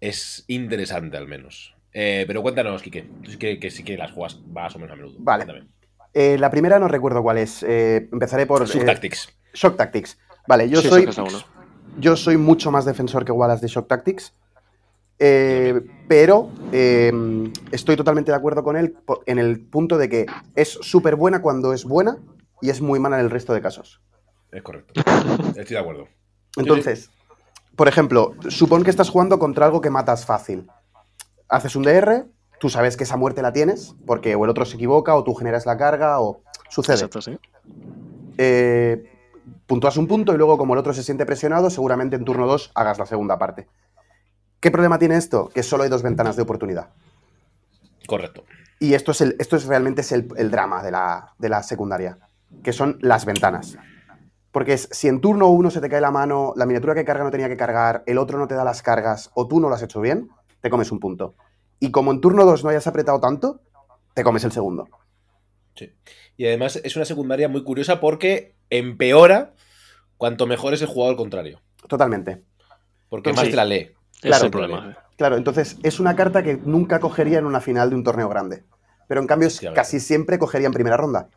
[0.00, 1.74] es interesante al menos.
[1.92, 3.02] Eh, pero cuéntanos, Kike.
[3.22, 5.16] Tú sí que, que sí que las juegas más o menos a menudo.
[5.18, 5.44] Vale.
[5.44, 5.68] Cuéntame.
[6.14, 7.62] Eh, la primera no recuerdo cuál es.
[7.62, 8.62] Eh, empezaré por.
[8.62, 9.28] Eh, Tactics.
[9.54, 10.18] Shock Tactics.
[10.46, 11.06] Vale, yo Sí, soy.
[11.06, 11.28] Shock.
[11.98, 14.32] Yo soy mucho más defensor que Wallace de Shock Tactics.
[15.18, 17.12] eh, pero eh,
[17.72, 20.26] estoy totalmente de acuerdo con él en el punto de que
[20.56, 22.16] es súper buena cuando es buena
[22.62, 24.00] y es muy mala en el resto de casos.
[24.50, 24.94] Es correcto.
[25.56, 26.08] Estoy de acuerdo.
[26.56, 27.10] Entonces,
[27.76, 30.66] por ejemplo, supón que estás jugando contra algo que matas fácil.
[31.50, 32.26] Haces un DR,
[32.60, 35.34] tú sabes que esa muerte la tienes, porque o el otro se equivoca, o tú
[35.34, 36.96] generas la carga, o sucede.
[36.96, 37.38] Exacto, sí.
[38.38, 39.04] Eh,
[39.66, 42.72] puntúas un punto y luego, como el otro se siente presionado, seguramente en turno 2
[42.74, 43.68] hagas la segunda parte.
[44.60, 45.48] ¿Qué problema tiene esto?
[45.48, 46.90] Que solo hay dos ventanas de oportunidad.
[48.06, 48.44] Correcto.
[48.78, 51.62] Y esto es, el, esto es realmente es el, el drama de la, de la
[51.62, 52.18] secundaria,
[52.62, 53.78] que son las ventanas.
[54.52, 57.24] Porque es, si en turno 1 se te cae la mano, la miniatura que carga
[57.24, 59.74] no tenía que cargar, el otro no te da las cargas o tú no lo
[59.74, 60.28] has hecho bien,
[60.60, 61.34] te comes un punto.
[61.78, 63.62] Y como en turno 2 no hayas apretado tanto,
[64.14, 64.88] te comes el segundo.
[65.74, 65.92] Sí.
[66.36, 69.54] Y además es una secundaria muy curiosa porque empeora
[70.16, 71.60] cuanto mejor es el jugador contrario.
[71.88, 72.42] Totalmente.
[73.08, 73.90] Porque más te la lee.
[74.20, 74.36] Claro.
[74.36, 74.98] es el problema.
[75.16, 78.64] Claro, entonces es una carta que nunca cogería en una final de un torneo grande.
[79.08, 81.28] Pero en cambio casi siempre cogería en primera ronda.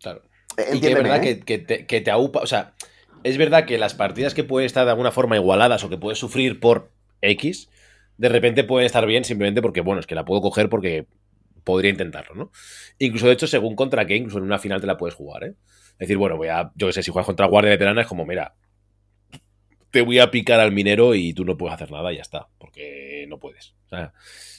[0.00, 0.22] Claro.
[0.56, 1.20] Eh, Y que es verdad ¿eh?
[1.20, 2.40] que, que te, que te aupa.
[2.40, 2.74] O sea,
[3.22, 6.18] es verdad que las partidas que pueden estar de alguna forma igualadas o que puedes
[6.18, 6.90] sufrir por
[7.22, 7.70] X,
[8.20, 11.06] de repente pueden estar bien simplemente porque, bueno, es que la puedo coger porque
[11.64, 12.52] podría intentarlo, ¿no?
[12.98, 15.54] Incluso, de hecho, según contra qué, incluso en una final te la puedes jugar, ¿eh?
[15.92, 16.70] Es decir, bueno, voy a.
[16.74, 18.54] Yo que sé, si juegas contra Guardia Veterana es como, mira.
[19.90, 22.48] Te voy a picar al minero y tú no puedes hacer nada y ya está.
[22.58, 23.74] Porque no puedes.
[23.86, 24.12] O sea,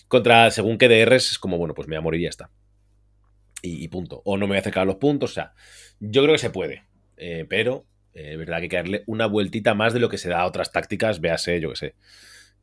[0.08, 2.50] contra según qué DRs es como, bueno, pues me voy a morir y ya está.
[3.64, 4.22] Y, punto.
[4.26, 5.32] O no me voy a acercar a los puntos.
[5.32, 5.54] O sea,
[6.00, 6.84] yo creo que se puede.
[7.18, 10.18] eh, pero eh, es verdad que hay que darle una vueltita más de lo que
[10.18, 11.22] se da a otras tácticas.
[11.22, 11.96] Véase, yo que sé.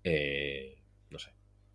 [0.05, 0.78] eh,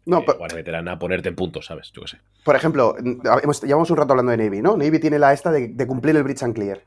[0.05, 1.91] no eh, Veterana, ponerte en puntos, ¿sabes?
[1.93, 2.17] Yo que sé.
[2.43, 2.95] por ejemplo,
[3.41, 4.75] hemos- llevamos un rato hablando de Navy, ¿no?
[4.77, 6.81] Navy tiene la esta de, de cumplir el Bridge and Clear.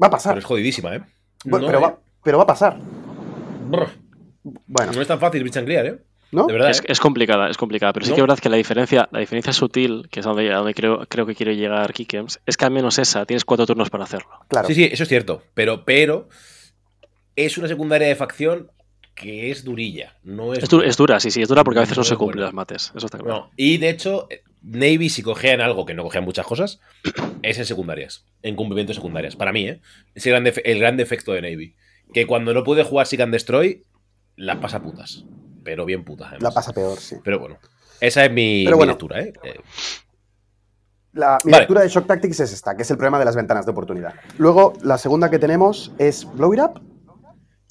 [0.00, 0.32] Va a pasar.
[0.32, 1.00] Pero es jodidísima, ¿eh?
[1.44, 1.82] Bueno, no, pero, eh.
[1.82, 2.78] va, pero va a pasar.
[3.68, 3.88] Brr.
[4.66, 5.98] Bueno, No es tan fácil, bitch and clear, ¿eh?
[6.32, 6.46] ¿no?
[6.46, 6.70] De verdad.
[6.70, 6.84] Es, ¿eh?
[6.88, 10.08] es complicada, es complicada, pero sí que es verdad que la diferencia, la diferencia sutil,
[10.10, 12.70] que es a donde, a donde creo, creo que quiero llegar Kikems, es que al
[12.70, 14.28] menos esa tienes cuatro turnos para hacerlo.
[14.48, 14.68] Claro.
[14.68, 15.42] Sí, sí, eso es cierto.
[15.54, 16.28] Pero, pero
[17.36, 18.70] es una secundaria de facción
[19.20, 20.14] que es durilla.
[20.22, 22.04] No es, Es, du- es dura, sí, sí, es dura porque a veces no, No
[22.04, 22.92] se cumplen las mates.
[22.94, 23.32] Eso está claro.
[23.34, 23.50] No.
[23.56, 24.28] Y de hecho,
[24.62, 26.80] Navy, si cogían algo que no cogían muchas cosas,
[27.42, 28.24] es en secundarias.
[28.42, 29.34] En cumplimientos secundarias.
[29.36, 29.80] Para mí, ¿eh?
[30.14, 31.74] Es el gran, defe- el gran defecto de Navy.
[32.14, 33.82] Que cuando no puede jugar Seek and Destroy,
[34.36, 35.24] las pasa putas.
[35.64, 36.42] Pero bien putas, además.
[36.42, 37.16] La pasa peor, sí.
[37.24, 37.58] Pero bueno.
[38.00, 39.32] Esa es mi, Pero mi lectura, ¿eh?
[39.42, 39.56] Eh,
[41.12, 41.62] La, mi Vale.
[41.62, 44.14] lectura de Shock Tactics es esta, que es el problema de las ventanas de oportunidad.
[44.38, 46.80] Luego, la segunda que tenemos es Blow It Up.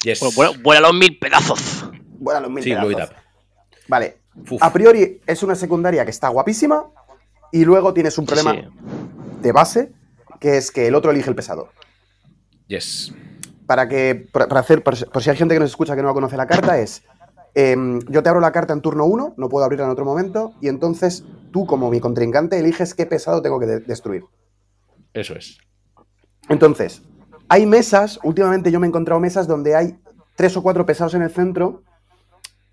[0.03, 0.19] Yes.
[0.19, 1.89] Bueno, vuela, vuela los mil pedazos.
[2.19, 3.15] Bueno, los mil Sí, pedazos.
[3.87, 4.17] Vale.
[4.49, 4.61] Uf.
[4.61, 6.85] A priori es una secundaria que está guapísima
[7.51, 8.61] y luego tienes un problema Sí.
[9.41, 9.91] de base,
[10.39, 11.69] que es que el otro elige el pesado.
[12.67, 13.13] Yes.
[13.65, 16.13] Para que, para hacer, por, si- por si hay gente que nos escucha que no
[16.13, 17.03] conoce la carta, es
[17.55, 20.53] em, yo te abro la carta en turno 1, no puedo abrirla en otro momento,
[20.61, 24.23] y entonces tú, como mi contrincante, eliges qué pesado tengo que de- destruir.
[25.13, 25.57] Eso es.
[26.49, 27.01] Entonces,
[27.49, 29.97] hay mesas, últimamente yo me he encontrado mesas donde hay
[30.35, 31.83] tres o cuatro pesados en el centro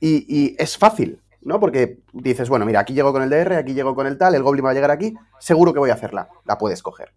[0.00, 1.60] y, y es fácil, ¿no?
[1.60, 4.42] Porque dices, bueno, mira, aquí llego con el DR, aquí llego con el tal, el
[4.42, 7.12] Goblin va a llegar aquí, seguro que voy a hacerla, la puedes coger.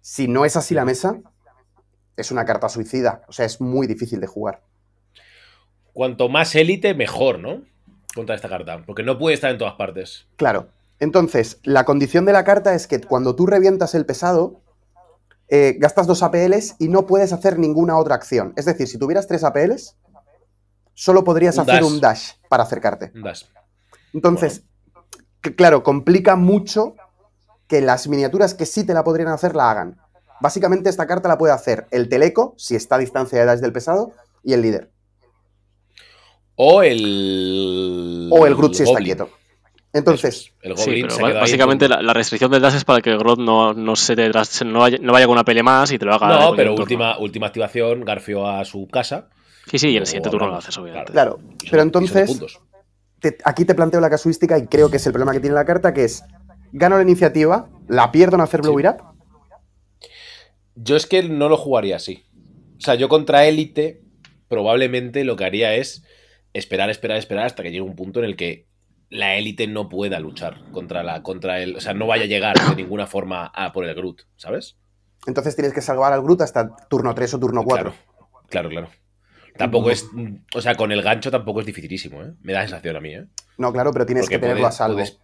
[0.00, 1.20] Si no es así la mesa,
[2.16, 4.62] es una carta suicida, o sea, es muy difícil de jugar.
[5.92, 7.62] Cuanto más élite, mejor, ¿no?
[8.14, 8.82] Contra esta carta.
[8.86, 10.26] Porque no puede estar en todas partes.
[10.36, 10.68] Claro.
[11.00, 14.60] Entonces, la condición de la carta es que cuando tú revientas el pesado,
[15.48, 18.52] eh, gastas dos APLs y no puedes hacer ninguna otra acción.
[18.56, 19.96] Es decir, si tuvieras tres APLs,
[20.94, 21.84] solo podrías Un hacer dash.
[21.92, 23.12] un dash para acercarte.
[23.14, 23.44] Un dash.
[24.12, 24.62] Entonces,
[25.40, 26.94] que- claro, complica mucho
[27.66, 29.98] que las miniaturas que sí te la podrían hacer la hagan.
[30.40, 33.72] Básicamente esta carta la puede hacer el teleco, si está a distancia de dash del
[33.72, 34.90] pesado, y el líder.
[36.56, 38.28] O el.
[38.32, 39.30] O el Groot si está quieto.
[39.92, 43.72] Entonces, el Sí, pero básicamente la, la restricción del dash es para que Grodd no,
[43.72, 46.14] no se te tras- no, vaya, no vaya con una pelea más y te lo
[46.14, 46.28] haga.
[46.28, 49.30] No, pero última, última activación, Garfio a su casa.
[49.66, 51.12] Sí, sí, y en el siguiente turno lo haces, obviamente.
[51.12, 51.38] claro.
[51.40, 52.38] Son- Pero entonces,
[53.20, 55.64] te- aquí te planteo la casuística y creo que es el problema que tiene la
[55.64, 56.22] carta, que es,
[56.72, 58.96] gano la iniciativa, la pierdo en hacer blow it up.
[60.74, 62.24] Yo es que no lo jugaría así.
[62.78, 64.02] O sea, yo contra élite
[64.48, 66.04] probablemente lo que haría es
[66.52, 68.67] esperar, esperar, esperar hasta que llegue un punto en el que
[69.10, 72.56] la élite no pueda luchar contra la contra el, o sea, no vaya a llegar
[72.56, 74.76] de ninguna forma a por el Groot, ¿sabes?
[75.26, 77.92] Entonces tienes que salvar al Groot hasta turno 3 o turno 4.
[77.92, 77.98] Claro,
[78.48, 78.88] claro, claro.
[79.56, 80.06] Tampoco es,
[80.54, 82.32] o sea, con el gancho tampoco es dificilísimo, ¿eh?
[82.42, 83.26] Me da la sensación a mí, ¿eh?
[83.56, 84.94] No, claro, pero tienes Porque que tenerlo puedes- a salvo.
[84.98, 85.18] puedes-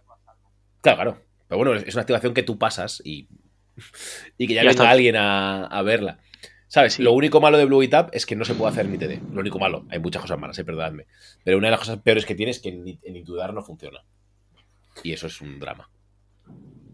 [0.81, 1.17] Claro, claro.
[1.47, 3.29] Pero bueno, es una activación que tú pasas y,
[4.37, 4.89] y que ya, Ya venga está.
[4.91, 6.19] alguien a, a verla.
[6.67, 6.93] ¿Sabes?
[6.95, 7.03] Sí.
[7.03, 9.21] Lo único malo de Blue It Up es que no se puede hacer ni TD.
[9.31, 9.85] Lo único malo.
[9.89, 11.05] Hay muchas cosas malas, eh, perdonadme.
[11.43, 14.03] Pero una de las cosas peores que tiene es que en, en Intudar no funciona.
[15.03, 15.89] Y eso es un drama.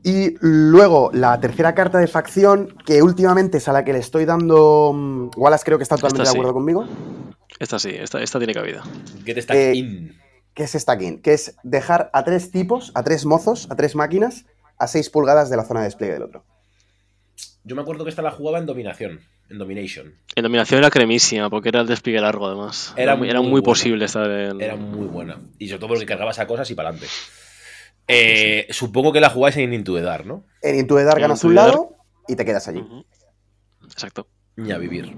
[0.04, 4.26] Y luego la tercera carta de facción, que últimamente es a la que le estoy
[4.26, 4.92] dando.
[4.94, 6.54] mm, Wallace creo que está totalmente Esta de acuerdo sí.
[6.56, 6.88] conmigo.
[7.60, 8.84] Esta sí, esta, esta tiene cabida.
[9.26, 10.18] Get Stack Eh, in.
[10.54, 14.46] Que es Stacking, que es dejar a tres tipos, a tres mozos, a tres máquinas,
[14.78, 16.44] a 6 pulgadas de la zona de despliegue del otro.
[17.64, 19.20] Yo me acuerdo que esta la jugaba en Dominación.
[19.52, 20.16] En Domination.
[20.34, 22.94] En dominación era cremísima, porque era el despliegue largo además.
[22.96, 23.66] Era Era, muy, era muy buena.
[23.66, 24.62] posible estar en.
[24.62, 25.40] Era muy buena.
[25.60, 27.12] Y sobre todo porque cargabas a cosas y para adelante.
[28.08, 30.46] Eh, supongo que la jugáis en Into the Dark, ¿no?
[30.62, 31.96] En Intuedar En ganas un lado
[32.28, 32.84] y te quedas allí.
[33.84, 34.28] Exacto.
[34.56, 35.16] Ni a vivir.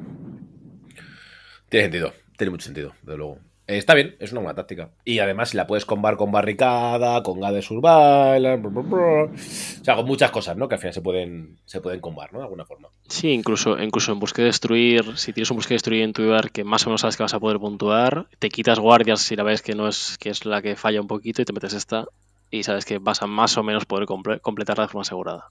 [1.69, 3.39] Tiene sentido, tiene mucho sentido, desde luego.
[3.65, 4.89] Eh, está bien, es una buena táctica.
[5.06, 9.23] Y además si la puedes combar con barricada, con Gade Survival, bla, bla, bla.
[9.23, 10.67] o sea, con muchas cosas, ¿no?
[10.67, 12.39] Que al final se pueden, se pueden combar, ¿no?
[12.39, 12.89] De alguna forma.
[13.08, 16.23] Sí, incluso, incluso en busque de destruir, si tienes un busque de destruir en tu
[16.23, 19.36] lugar que más o menos sabes que vas a poder puntuar, te quitas guardias si
[19.38, 21.73] la ves que no es, que es la que falla un poquito y te metes
[21.73, 22.06] esta
[22.52, 25.47] y sabes que vas a más o menos poder comple- completarla de forma asegurada.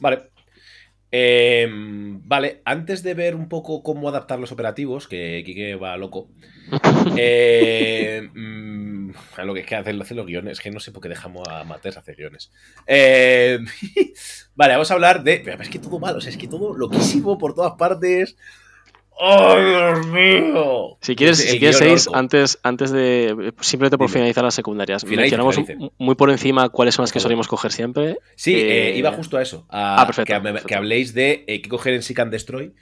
[0.00, 0.30] Vale.
[1.14, 6.28] Eh, vale, antes de ver un poco cómo adaptar los operativos, que Kike va loco.
[7.18, 10.90] eh, mm, a lo que es que hacer, hacer los guiones, es que no sé
[10.90, 12.50] por qué dejamos a Mates hacer guiones.
[12.86, 13.58] Eh,
[14.54, 15.42] vale, vamos a hablar de.
[15.44, 18.36] Pero es que todo malo, o sea, es que todo loquísimo por todas partes.
[19.20, 20.96] ¡Ay, Dios mío!
[21.00, 23.52] Si quieres, si quieres antes, antes de.
[23.60, 24.14] Simplemente por Dime.
[24.14, 25.04] finalizar las secundarias.
[25.04, 25.90] Mencionamos finalice.
[25.98, 28.18] muy por encima cuáles son las que solemos coger siempre.
[28.36, 29.66] Sí, eh, Eh, iba justo a eso.
[29.68, 30.68] a- ah, perfecto, Que, me- perfecto.
[30.68, 32.72] que habléis de eh, qué coger en Seek and Destroy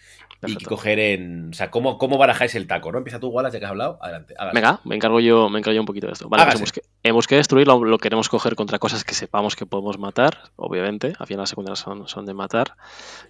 [0.47, 1.51] y qué coger en.
[1.51, 2.99] O sea, cómo, cómo barajáis el taco, ¿no?
[2.99, 3.99] Empieza tú, Wallace, ya que has hablado.
[4.01, 4.35] Adelante.
[4.39, 4.55] hágase.
[4.55, 6.29] Venga, me encargo yo, me encargo yo un poquito de esto.
[6.29, 9.57] Vale, pues busque, en busque de destruir lo, lo queremos coger contra cosas que sepamos
[9.57, 11.13] que podemos matar, obviamente.
[11.19, 12.77] Al final las secundarias son, son de matar.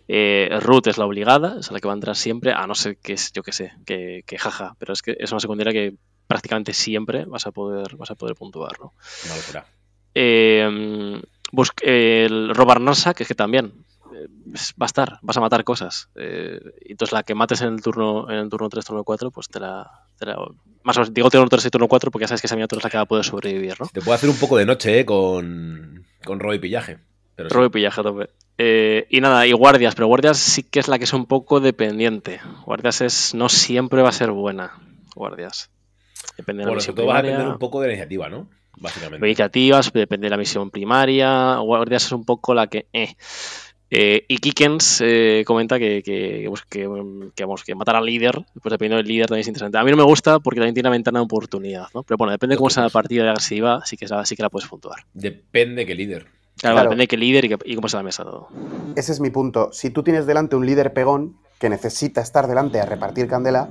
[0.09, 2.97] Eh, root es la obligada, es la que va a entrar siempre, a no ser
[2.99, 5.97] que es, yo que sé, que, que jaja, pero es que es una secundaria que
[6.27, 8.95] prácticamente siempre vas a poder, vas a poder puntuar, ¿no?
[9.27, 9.67] Una locura.
[10.15, 11.21] Eh,
[11.83, 14.27] el robar Narsa, que es que también eh,
[14.81, 16.09] va a estar, vas a matar cosas.
[16.15, 19.49] Eh, entonces la que mates en el turno en el turno 3, turno 4, pues
[19.49, 20.37] te la, te la-
[20.83, 22.79] Más o menos, digo turno 3 y turno 4 porque ya sabes que esa miniatura
[22.81, 23.87] es la que va a poder sobrevivir, ¿no?
[23.93, 25.05] Te puedo hacer un poco de noche, ¿eh?
[25.07, 26.99] Con, con robo y pillaje.
[27.37, 27.55] Pero sí.
[27.55, 28.31] Robo y pillaje tope.
[28.59, 31.61] Eh, y nada, y guardias, pero guardias sí que es la que es un poco
[31.61, 32.41] dependiente.
[32.67, 34.73] Guardias es no siempre va a ser buena.
[35.15, 35.71] Guardias.
[36.37, 38.49] Depende de la Bueno, misión todo va a depender un poco de la iniciativa, ¿no?
[38.77, 39.27] Básicamente.
[39.27, 41.57] iniciativas, depende de la misión primaria.
[41.59, 42.87] Guardias es un poco la que.
[42.93, 43.15] eh.
[43.93, 48.07] Eh, y Kikens eh, comenta que, que, pues, que, mm, que, vamos, que matar al
[48.07, 49.79] líder, pues dependiendo del líder también es interesante.
[49.79, 52.05] A mí no me gusta porque también tiene una ventana de oportunidad, ¿no?
[52.05, 54.43] Pero bueno, depende de cómo sea la partida de agresiva, sí que, la- sí que
[54.45, 55.01] la puedes puntuar.
[55.13, 56.27] Depende qué líder.
[56.57, 56.83] Claro, Claro.
[56.91, 58.49] depende de qué líder y, y cómo sea la mesa todo.
[58.95, 59.71] Ese es mi punto.
[59.73, 63.71] Si tú tienes delante un líder pegón que necesita estar delante a repartir candela,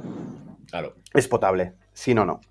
[0.69, 0.95] Claro.
[1.13, 1.73] es potable.
[1.93, 2.41] Si no, no.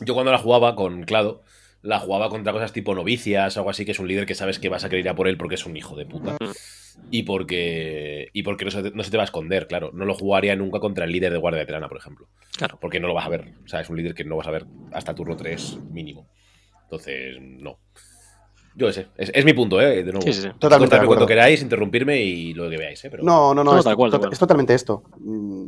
[0.00, 1.42] Yo cuando la jugaba con Clado,
[1.82, 4.58] la jugaba contra cosas tipo novicias o algo así, que es un líder que sabes
[4.58, 6.36] que vas a querer ir a por él porque es un hijo de puta.
[7.10, 9.90] Y porque, y porque no, se, te- no se te va a esconder, claro.
[9.94, 12.28] No lo jugaría nunca contra el líder de Guardia Veterana, por ejemplo.
[12.56, 12.78] Claro.
[12.80, 13.54] Porque no lo vas a ver.
[13.64, 16.28] O sea, es un líder que no vas a ver hasta turno 3 mínimo.
[16.84, 17.78] Entonces, no.
[18.76, 19.08] Yo sé.
[19.16, 19.96] Es, es mi punto, ¿eh?
[20.04, 20.20] De nuevo.
[20.22, 20.48] Sí, sí, sí.
[20.58, 23.10] Totalmente de cuando queráis, interrumpirme y lo que veáis, ¿eh?
[23.10, 23.72] Pero, No, no, no.
[23.72, 24.32] No, es, tal cual, tal to- cual.
[24.32, 25.02] es totalmente esto.
[25.18, 25.66] Mm,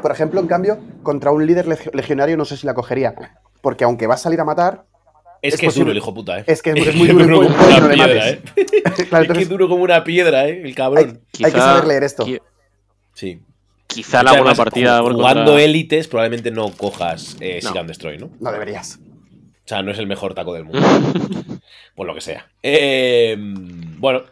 [0.00, 3.14] Por ejemplo, en cambio, contra un líder leg- legionario no sé si la cogería.
[3.60, 4.86] Porque aunque va a salir a matar,
[5.42, 6.44] Es, es que es duro el hijo puta, ¿eh?
[6.46, 8.28] es que es, es muy duro como una piedra.
[8.30, 8.42] ¿eh?
[9.08, 10.60] claro, Es que es duro como una piedra, ¿eh?
[10.60, 11.20] El hay, cabrón.
[11.42, 12.26] hay que saber leer esto.
[12.26, 12.40] qui-
[13.14, 13.40] Sí.
[13.86, 15.00] Quizá la buena partida.
[15.02, 17.84] Jugando élites, probablemente no cojas eh, No.
[17.84, 18.30] Destroy, ¿no?
[18.38, 18.98] No deberías.
[19.64, 20.80] O sea, no es el mejor taco del mundo.
[21.96, 22.48] por lo que sea.
[22.62, 24.22] Eh, bueno.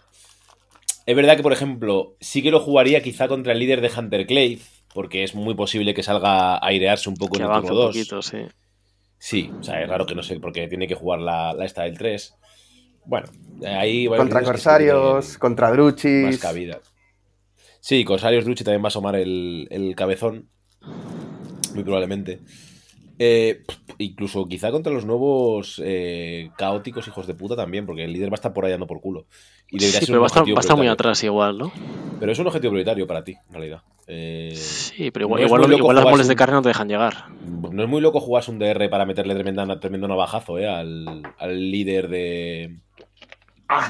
[1.07, 4.27] Es verdad que, por ejemplo, sí que lo jugaría quizá contra el líder de Hunter
[4.27, 4.59] Clave,
[4.92, 7.77] porque es muy posible que salga a airearse un poco que en el turno un
[7.77, 7.87] 2.
[7.87, 8.37] poquito, sí.
[9.18, 11.83] Sí, o sea, es raro que no sé, porque tiene que jugar la, la esta
[11.83, 12.35] del 3.
[13.04, 13.28] Bueno,
[13.66, 14.07] ahí...
[14.07, 16.38] Contra que Corsarios, contra Más Druchis.
[16.40, 16.78] cabida.
[17.81, 20.48] Sí, Corsarios Druchi también va a asomar el, el cabezón.
[21.74, 22.40] Muy probablemente.
[23.18, 23.64] Eh,
[23.98, 28.35] incluso quizá contra los nuevos eh, caóticos hijos de puta también, porque el líder va
[28.35, 29.26] a estar por ahí dando por culo.
[29.70, 31.72] Y Sí, pero un va a estar, objetivo va a estar muy atrás igual, ¿no?
[32.20, 33.83] Pero es un objetivo prioritario para ti, en realidad.
[34.07, 37.24] Eh, Sí, pero igual, no igual, las moles de carne no te dejan llegar.
[37.44, 41.70] No es muy loco jugarse un DR para meterle tremenda, tremendo navajazo eh, al, al
[41.70, 42.76] líder de,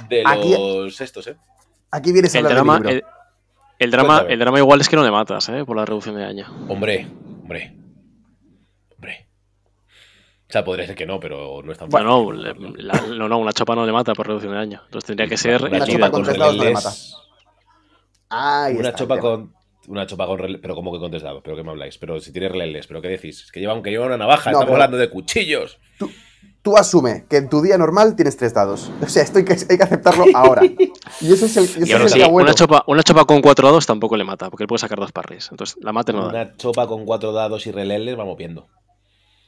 [0.09, 1.37] de aquí- los estos, ¿eh?
[1.91, 3.03] Aquí vienes a El drama, de el,
[3.79, 4.33] el drama, Cuéntame.
[4.35, 5.65] el drama igual es que no le matas, ¿eh?
[5.65, 6.47] Por la reducción de daño.
[6.69, 7.07] Hombre,
[7.43, 7.75] hombre,
[8.99, 9.27] hombre.
[10.49, 12.43] O sea, podría ser que no, pero no es tan Bueno, fácil.
[12.77, 14.81] le- la- no, no, una chopa no le mata por reducción de daño.
[14.87, 16.11] Entonces tendría que ser Una líder.
[16.11, 16.93] con tres dados no le mata.
[18.31, 19.53] Una está chopa con.
[19.89, 21.97] Una chopa con Pero como que con tres dados, pero ¿qué me habláis?
[21.99, 23.45] Pero si tiene releles, ¿pero qué decís?
[23.45, 25.79] Es que llevan, que llevan una navaja, No, estamos hablando de cuchillos.
[26.61, 28.91] Tú asume que en tu día normal tienes tres dados.
[29.01, 30.63] O sea, esto hay que, hay que aceptarlo ahora.
[31.21, 32.47] Y eso es el, eso Y es ahora el sí, abuelo.
[32.49, 35.13] una chopa, una chopa con cuatro dados tampoco le mata, porque él puede sacar dos
[35.13, 35.49] parries.
[35.51, 36.29] Entonces la mate no da.
[36.29, 38.67] Una chopa con cuatro dados y releles, vamos viendo.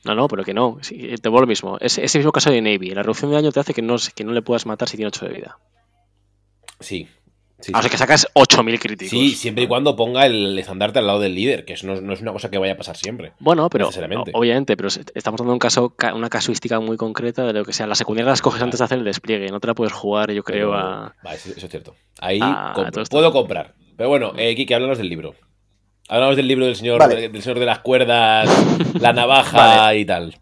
[0.04, 0.78] No, no, pero que no.
[0.80, 1.76] Sí, te vuelvo lo mismo.
[1.80, 2.90] Es ese mismo caso de Navy.
[2.90, 5.08] La reducción de daño te hace que no, que no le puedas matar si tiene
[5.08, 5.58] 8 de vida.
[6.80, 7.06] Sí.
[7.60, 7.82] sí, o sí.
[7.82, 9.10] sea que sacas 8000 críticos.
[9.10, 12.22] Sí, siempre y cuando ponga el estandarte al lado del líder, que no, no es
[12.22, 13.32] una cosa que vaya a pasar siempre.
[13.40, 13.90] Bueno, pero
[14.32, 17.86] obviamente, pero estamos dando un caso, ca- una casuística muy concreta de lo que sea.
[17.86, 19.48] La secundaria las coges antes de hacer el despliegue.
[19.48, 21.14] No te la puedes jugar, yo creo, Pero- a.
[21.22, 21.94] Vale, eso, eso es cierto.
[22.20, 22.72] Ahí Ah,
[23.10, 23.74] puedo comprar.
[23.98, 25.34] Pero bueno, eh, Kike, háblanos del libro.
[26.10, 27.28] Háblanos del libro del señor, Vale.
[27.28, 28.48] del señor de las cuerdas,
[29.00, 30.36] la navaja y tal.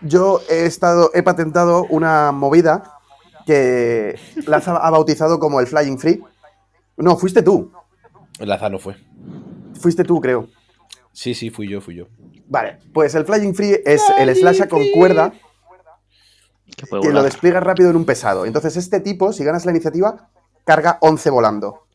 [0.00, 2.98] Yo he estado, he patentado una movida
[3.46, 6.20] que la ha bautizado como el Flying Free.
[6.96, 7.70] No, fuiste tú.
[8.40, 8.96] El Lazano fue.
[9.80, 10.48] Fuiste tú, creo.
[11.12, 12.06] Sí, sí, fui yo, fui yo.
[12.48, 15.32] Vale, pues el Flying Free es el slasha con cuerda
[16.76, 17.22] Que lo volar.
[17.22, 18.44] despliegas rápido en un pesado.
[18.44, 20.28] Entonces este tipo, si ganas la iniciativa,
[20.64, 21.86] carga 11 volando.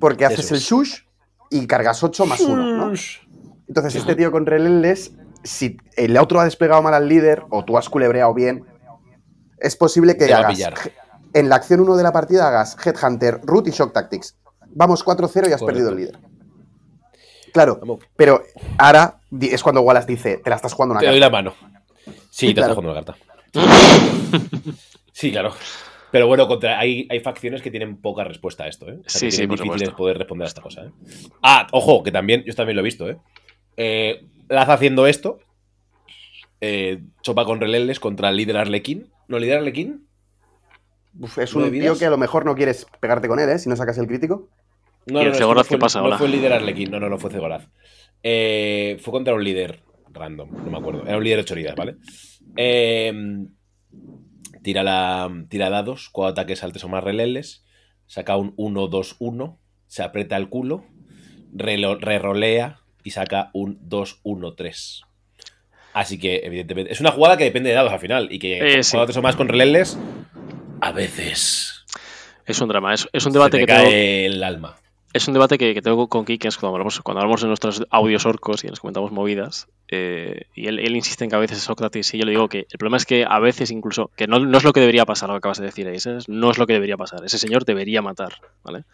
[0.00, 0.64] Porque haces Eso el es.
[0.64, 0.98] shush
[1.52, 2.92] y cargas 8 más 1, ¿no?
[3.68, 5.12] Entonces este tío con releles,
[5.44, 8.64] si el otro ha desplegado mal al líder o tú has culebreado bien,
[9.58, 10.58] es posible que hagas
[11.34, 14.36] en la acción 1 de la partida hagas Headhunter, Root y Shock Tactics.
[14.74, 15.66] Vamos 4-0 y has Correcto.
[15.66, 16.18] perdido el líder.
[17.52, 17.80] Claro,
[18.16, 18.42] pero
[18.78, 21.26] ahora es cuando Wallace dice, te la estás jugando una Te doy carta.
[21.26, 21.54] la mano.
[22.04, 22.72] Sí, Sí, te claro.
[22.72, 23.22] estás jugando la carta.
[25.12, 25.52] sí, claro.
[26.12, 28.98] Pero bueno, contra, hay, hay facciones que tienen poca respuesta a esto, ¿eh?
[29.04, 29.96] O sea, Sí, que sí, por difíciles supuesto.
[29.96, 30.90] poder responder a esta cosa, ¿eh?
[31.42, 33.16] Ah, ojo, que también, yo también lo he visto, ¿eh?
[33.76, 35.38] eh Laz haciendo esto.
[36.60, 39.10] eh, chopa con releles contra el líder Arlequín.
[39.26, 40.06] ¿No líder Arlequín?
[41.18, 43.58] Uf, es ¿Nueve un tío que a lo mejor no quieres pegarte con él, ¿eh?
[43.58, 44.48] Si no sacas el crítico.
[45.06, 46.18] No, ¿Y el es que Zegolaz fue, qué pasa no ahora?
[46.18, 47.66] fue el líder Arlequín, no, no, no fue Zegolaz.
[48.22, 49.80] Eh, fue contra un líder
[50.12, 51.04] random, no me acuerdo.
[51.06, 51.96] Era un líder 8 heridas, ¿vale?
[52.56, 53.12] Eh,
[54.62, 57.64] tira, la, tira dados, cuatro ataques altos o más releles,
[58.06, 60.84] saca un 1-2-1, se aprieta el culo,
[61.54, 65.04] rerolea y saca un 2-1-3.
[65.92, 68.82] Así que, evidentemente, es una jugada que depende de dados al final y que Eh,
[68.82, 68.96] sí.
[68.96, 69.98] cuatro o más con releles,
[70.80, 71.84] a veces
[72.46, 72.94] Es un drama.
[72.94, 74.76] Es, es un se debate te que tengo, cae el alma.
[75.12, 78.24] Es un debate que, que tengo con Kikens cuando hablamos, cuando hablamos de nuestros audios
[78.24, 79.68] orcos y nos comentamos movidas.
[79.88, 82.48] eh, y él, él insiste en que a veces es Sócrates y yo le digo
[82.48, 85.04] que el problema es que a veces incluso, que no, no es lo que debería
[85.04, 85.98] pasar lo que acabas de decir ahí,
[86.28, 87.22] no es lo que debería pasar.
[87.24, 88.84] Ese señor debería matar, ¿vale?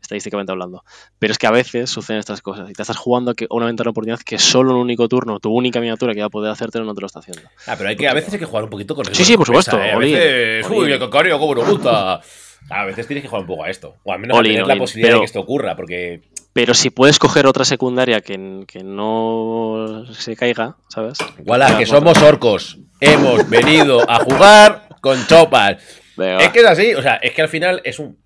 [0.00, 0.82] Estadísticamente hablando.
[1.18, 3.88] Pero es que a veces suceden estas cosas y te estás jugando que una ventana
[3.88, 6.50] de oportunidad que solo en un único turno, tu única miniatura que va a poder
[6.50, 7.42] hacértelo no te lo está haciendo.
[7.66, 9.46] Ah, pero hay que, a veces hay que jugar un poquito con Sí, sí, por
[9.46, 9.92] supuesto, ¿eh?
[9.92, 12.20] A veces, uy, cómo nos gusta.
[12.70, 13.96] A veces tienes que jugar un poco a esto.
[14.02, 16.22] O al menos Olin, tener la posibilidad pero- de que esto ocurra, porque.
[16.52, 21.18] Pero si puedes coger otra secundaria que, que no se caiga, ¿sabes?
[21.44, 22.78] Voilà, que somos orcos.
[23.00, 25.82] Hemos venido a jugar con chopas.
[26.16, 28.18] Venga, Es que es así, o sea, es que al final es un.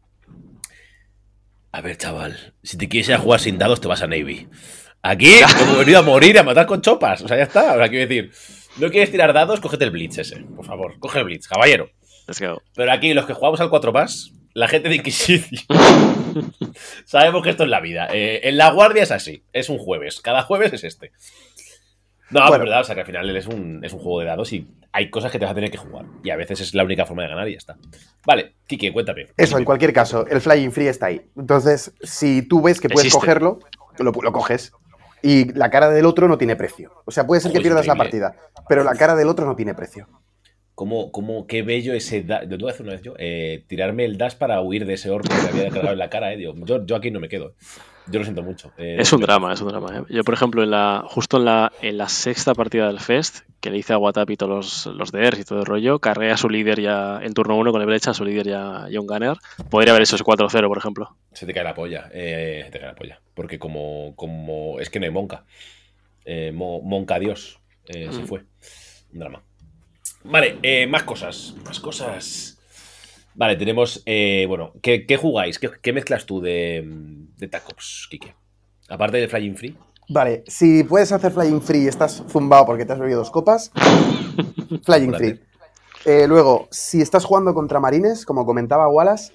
[1.72, 4.48] A ver, chaval, si te quieres ir a jugar sin dados, te vas a Navy.
[5.02, 7.22] Aquí hemos venido a morir y a matar con chopas.
[7.22, 7.74] O sea, ya está.
[7.74, 8.30] O sea, quiero decir,
[8.78, 10.98] no quieres tirar dados, cógete el Blitz ese, por favor.
[11.00, 11.90] Coge el Blitz, caballero.
[12.30, 12.62] Let's go.
[12.74, 15.44] Pero aquí, los que jugamos al 4 más, la gente de Inquisición,
[17.04, 18.08] sabemos que esto es la vida.
[18.12, 20.20] Eh, en la guardia es así, es un jueves.
[20.20, 21.12] Cada jueves es este.
[22.30, 22.54] No, Bueno.
[22.54, 24.68] es verdad, o sea que al final es un, es un juego de dados y
[24.92, 26.06] hay cosas que te vas a tener que jugar.
[26.22, 27.76] Y a veces es la única forma de ganar y ya está.
[28.24, 29.26] Vale, Kike, cuéntame.
[29.36, 31.20] Eso, en cualquier caso, el Flying Free está ahí.
[31.36, 33.18] Entonces, si tú ves que puedes Existe.
[33.20, 33.58] cogerlo,
[33.98, 34.72] lo, lo coges.
[35.22, 37.02] Y la cara del otro no tiene precio.
[37.04, 38.36] O sea, puede ser que pierdas la partida,
[38.68, 40.08] pero la cara del otro no tiene precio.
[40.74, 42.48] ¿Cómo, cómo, qué bello ese dash.
[42.48, 43.14] Lo tuve una vez yo.
[43.18, 46.08] eh, tirarme el dash para huir de ese orco que me había cargado en la
[46.08, 46.36] cara, eh.
[46.38, 47.54] Digo, yo, yo aquí no me quedo.
[48.06, 48.72] Yo lo siento mucho.
[48.78, 49.98] eh, Es un drama, es un drama.
[49.98, 50.02] ¿eh?
[50.08, 53.70] Yo, por ejemplo, en la, justo en la, en la sexta partida del Fest, que
[53.70, 56.48] le hice a Watapi todos los, los DRs y todo el rollo, cargué a su
[56.48, 59.36] líder ya en turno 1 con el brecha, a su líder ya, ya un gunner.
[59.68, 61.14] Podría haber hecho ese 4-0, por ejemplo.
[61.32, 62.08] Se te cae la polla.
[62.12, 63.20] eh, se te cae la polla.
[63.34, 64.80] Porque como, como.
[64.80, 65.44] Es que no hay monca.
[66.54, 67.60] Mo- monca Dios.
[67.84, 68.26] se Mm.
[68.26, 68.44] fue.
[69.12, 69.42] Un drama.
[70.24, 71.54] Vale, eh, más cosas.
[71.64, 72.58] Más cosas.
[73.34, 74.02] Vale, tenemos.
[74.06, 75.58] eh, bueno, ¿qué, qué jugáis?
[75.58, 76.84] ¿Qué, qué mezclas tú de,
[77.36, 78.34] de Tacops, Kike?
[78.88, 79.76] Aparte del Flying Free.
[80.08, 83.70] Vale, si puedes hacer Flying Free y estás zumbado porque te has bebido dos copas,
[84.84, 85.14] Flying.
[85.14, 85.40] Free.
[86.04, 89.32] Eh, luego, si estás jugando contra Marines, como comentaba Wallace,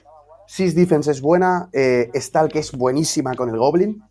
[0.48, 4.04] Six Defense es buena, eh, Stalk es buenísima con el Goblin.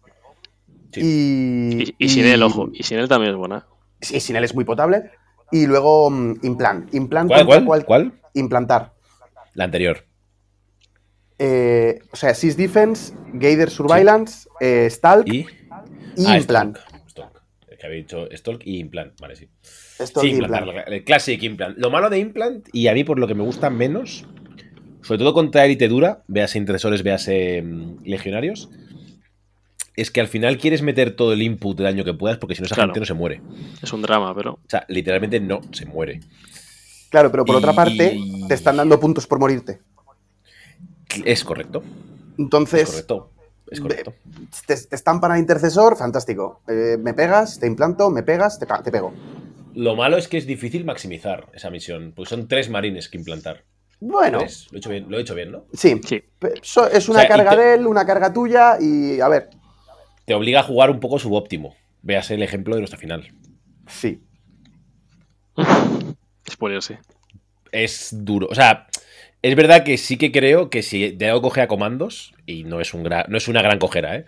[0.93, 1.01] Sí.
[1.03, 2.68] Y, Y, y sin él, ojo.
[2.72, 3.66] Y sin él también es buena.
[4.01, 5.11] Sí, sin él es muy potable.
[5.55, 6.92] Y luego, mm, Implant.
[6.94, 7.64] Implant ¿Cuál, cuál?
[7.64, 8.12] cual- ¿Cuál?
[8.34, 8.92] Implantar.
[9.55, 10.05] La anterior.
[11.38, 15.46] Eh, o sea, Six Defense, Gator Surveillance, eh, Stalk ¿Y?
[16.16, 16.76] y Ah, Implant.
[16.76, 17.09] Stalk.
[17.11, 17.42] Stalk.
[17.68, 19.20] Es que había dicho Stalk y Implant.
[19.20, 19.48] Vale, sí.
[20.00, 20.88] Esto sí, implantar, Implant.
[20.88, 21.78] el Classic Implant.
[21.78, 24.24] Lo malo de Implant, y a mí por lo que me gusta menos,
[25.02, 28.70] sobre todo contra élite dura, véase intercesores, véase mm, legionarios,
[29.97, 32.62] es que al final quieres meter todo el input de daño que puedas, porque si
[32.62, 32.88] no esa Claro.
[32.90, 33.40] gente no se muere.
[33.82, 34.53] Es un drama, pero.
[34.55, 36.20] O sea, literalmente no se muere.
[37.11, 38.18] Claro, pero por otra parte,
[38.49, 39.80] te están dando puntos por morirte.
[41.24, 41.82] Es correcto.
[41.84, 43.30] Es Entonces, correcto.
[43.70, 44.14] Es correcto.
[44.66, 46.61] te, te estampan al intercesor, fantástico.
[46.68, 49.12] Eh, me pegas, te implanto, me pegas, te, te pego.
[49.74, 53.64] Lo malo es que es difícil maximizar esa misión, porque son tres marines que implantar.
[54.01, 54.38] Bueno.
[54.40, 55.64] Lo he hecho bien, lo he hecho bien ¿no?
[55.72, 56.01] sí.
[56.05, 56.22] Sí.
[56.62, 59.28] So- es una O sea, y carga te- de él, una carga tuya y a
[59.28, 59.49] ver,
[60.25, 61.77] Te obliga a jugar un poco subóptimo.
[62.03, 63.33] Véase el ejemplo de nuestra final.
[63.87, 64.20] sí.
[66.51, 66.95] Spoiler, sí.
[67.72, 68.49] es duro.
[68.51, 68.87] O sea,
[69.43, 72.81] es verdad que sí que creo que si de algo coge a comandos, y no
[72.81, 74.25] es, un gra- no es una gran cojera, ¿eh?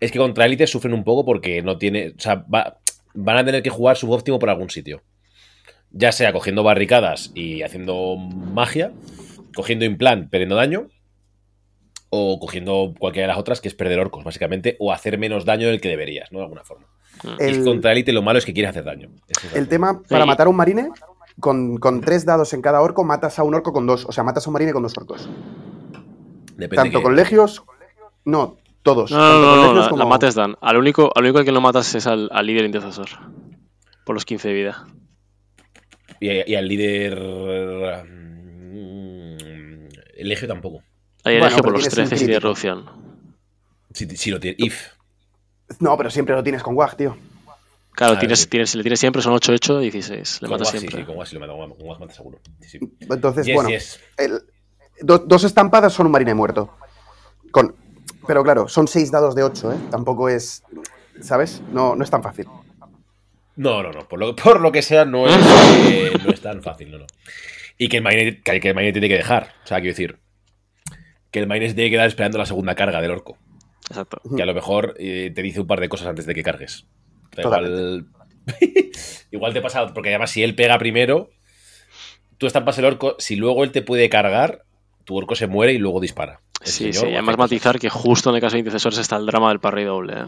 [0.00, 2.10] Es que contra élites sufren un poco porque no tiene.
[2.16, 2.78] O sea, va-
[3.14, 5.02] van a tener que jugar subóptimo por algún sitio.
[5.90, 8.92] Ya sea cogiendo barricadas y haciendo magia,
[9.54, 10.88] cogiendo implant, perdiendo daño,
[12.10, 15.68] o cogiendo cualquiera de las otras, que es perder orcos, básicamente, o hacer menos daño
[15.68, 16.38] del que deberías, ¿no?
[16.38, 16.86] De alguna forma.
[17.24, 19.10] Y es que El, contra élite lo malo es que quieres hacer daño.
[19.28, 20.28] Es el tema, para Sí.
[20.28, 20.88] matar a un marine,
[21.40, 24.04] con, con tres dados en cada orco, matas a un orco con dos.
[24.06, 25.28] O sea, matas a un marine con dos orcos.
[26.56, 27.62] Depende Tanto que- con legios,
[28.24, 29.10] no, todos.
[29.10, 30.56] No, tanto no, con no, no, legios la, como- la mates dan.
[30.60, 33.08] Al único, al único al que no matas es al, al líder intercesor.
[34.04, 34.86] Por los 15 de vida.
[36.20, 37.20] Y, y al líder.
[38.78, 40.82] mm, El Legio tampoco.
[41.24, 42.40] Ahí Bueno, elige por los tienes un 13 y de crítico.
[42.42, 42.90] reducción.
[43.92, 44.56] Si, si lo tiene.
[44.58, 44.86] If.
[45.80, 47.16] No, pero siempre lo tienes con WAG, tío.
[47.92, 48.46] Claro, Ah, tienes, sí.
[48.46, 50.42] tienes, le tienes siempre, son 8, 8, 16.
[50.42, 51.00] Le Con matas Guas, sí, siempre.
[51.00, 52.38] sí, con Guas sí lo mata, con Guas mata seguro.
[52.60, 52.78] Sí, sí.
[53.10, 54.00] Entonces, Yes, bueno, yes.
[54.16, 54.40] el-
[55.02, 56.76] do- dos estampadas son un marine muerto.
[57.50, 57.74] Con,
[58.26, 59.76] pero claro, son seis dados de 8, ¿eh?
[59.90, 60.62] Tampoco es.
[61.20, 61.60] ¿Sabes?
[61.72, 62.46] No, no es tan fácil.
[63.56, 64.06] No, no, no.
[64.06, 65.34] Por lo, por lo que sea, no es,
[65.90, 67.06] eh, no es tan fácil, no, no.
[67.76, 69.54] Y que el Marine, que, que el Marine tiene que dejar.
[69.64, 70.18] O sea, quiero decir.
[71.30, 73.36] Que el Marine se tiene que quedar esperando la segunda carga del orco.
[73.88, 74.20] Exacto.
[74.36, 76.86] Que a lo mejor eh, te dice un par de cosas antes de que cargues.
[77.36, 78.06] Igual,
[79.30, 81.30] igual te pasa, porque además si él pega primero,
[82.38, 84.64] tú estampas el orco, si luego él te puede cargar,
[85.04, 86.40] tu orco se muere y luego dispara.
[86.60, 86.98] El Sí, señor sí.
[86.98, 87.50] hace Y además cosas.
[87.50, 90.14] matizar que justo en el caso de intercesores está el drama del parry doble.
[90.14, 90.26] ¿eh?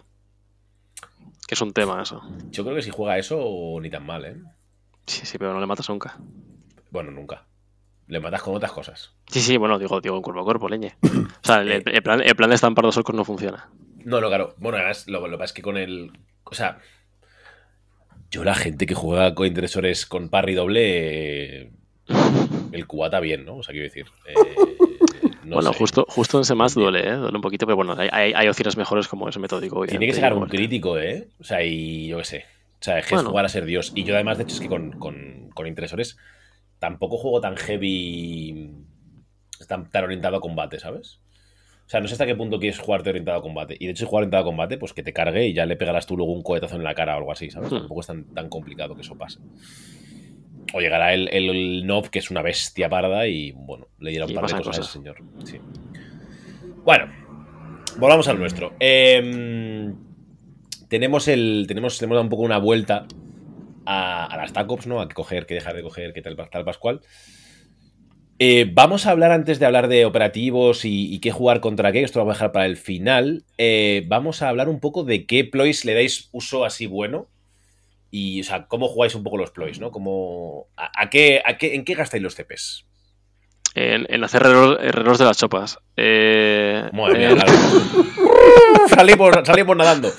[1.49, 2.23] Que es un tema eso.
[2.51, 4.37] Yo creo que si juega eso, ni tan mal, ¿eh?
[5.07, 6.17] Sí, sí, pero no le matas nunca.
[6.91, 7.47] Bueno, nunca.
[8.11, 9.13] Le matas con otras cosas.
[9.29, 10.97] Sí, sí, bueno, digo, digo cuerpo a cuerpo, leñe.
[11.03, 13.71] O sea, el, el plan, el plan de estampar dos orcos no funciona.
[14.05, 14.55] No, no, claro.
[14.59, 16.11] Bueno, además, lo, lo que pasa es que con el.
[16.45, 16.79] O sea.
[18.31, 21.63] Yo, la gente que juega con interesores con parry doble.
[21.63, 21.71] eh,
[22.73, 23.57] el cubata bien, ¿no?
[23.57, 24.07] O sea, quiero decir.
[24.27, 24.35] eh,
[25.45, 25.79] no bueno, sé.
[25.79, 27.13] justo, justo en ese más No duele, ¿eh?
[27.17, 29.87] Duele un poquito, pero bueno, hay, hay, opciones mejores como es metódico.
[29.87, 31.29] Tiene que sacar un crítico, ¿eh?
[31.41, 32.45] O sea, y yo qué sé.
[32.81, 33.31] O sea, es que es Bueno.
[33.31, 33.93] jugar a ser Dios.
[33.95, 36.17] Y yo, además, de hecho, es que con, con, con interesores
[36.81, 38.73] tampoco juego tan heavy.
[39.69, 41.21] Tan, tan orientado a combate, ¿sabes?
[41.87, 43.77] O sea, no sé hasta qué punto quieres jugarte orientado a combate.
[43.79, 45.77] Y de hecho, si jugar orientado a combate, pues que te cargue y ya le
[45.77, 47.71] pegarás tú luego un cohetazo en la cara o algo así, ¿sabes?
[47.71, 47.79] Hmm.
[47.79, 49.39] Tampoco es tan, tan complicado que eso pase.
[50.73, 54.25] O llegará el, el, el Nob, que es una bestia parda, y bueno, le dirá
[54.25, 54.87] un par de cosas, a cosas.
[54.87, 55.17] ese señor.
[55.45, 55.59] Sí.
[56.85, 57.13] Bueno,
[57.99, 58.73] volvamos al nuestro.
[58.79, 59.95] Em,
[60.89, 61.65] tenemos el.
[61.69, 63.07] Tenemos, le hemos dado un poco una vuelta
[63.85, 65.01] a, a las TACOPs, ¿no?
[65.01, 67.01] A que coger, que dejar de coger, que tal, tal Pascual.
[68.43, 72.03] Eh, vamos a hablar antes de hablar de operativos y, y qué jugar contra qué,
[72.03, 73.45] esto lo vamos a dejar para el final.
[73.59, 77.29] Eh, vamos a hablar un poco de qué ploys le dais uso así bueno
[78.11, 79.91] y, o sea, cómo jugáis un poco los ploys, ¿no?
[79.91, 82.87] Cómo, a, a qué, a qué, ¿En qué gastáis los CPs?
[83.75, 85.79] En, en hacer herreros de las chopas.
[85.97, 87.53] Eh, mía, eh, claro.
[88.95, 90.13] salimos, salimos nadando.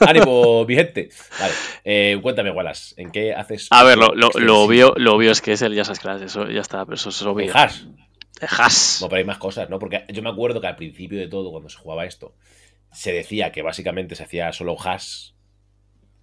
[0.00, 1.08] Ánimo, mi gente.
[1.38, 1.52] Vale,
[1.84, 3.68] eh, cuéntame, Wallace, ¿en qué haces?
[3.70, 6.60] a ver, lo, lo obvio, lo obvio es que es el Jazz Clash, eso ya
[6.60, 7.50] está, pero eso es obvio.
[7.50, 7.82] ¿En hash?
[8.40, 9.00] Hash.
[9.00, 9.78] No, pero hay más cosas, ¿no?
[9.78, 12.34] Porque yo me acuerdo que al principio de todo, cuando se jugaba esto,
[12.92, 15.32] se decía que básicamente se hacía solo hash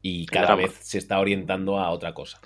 [0.01, 2.39] y cada vez se está orientando a otra cosa.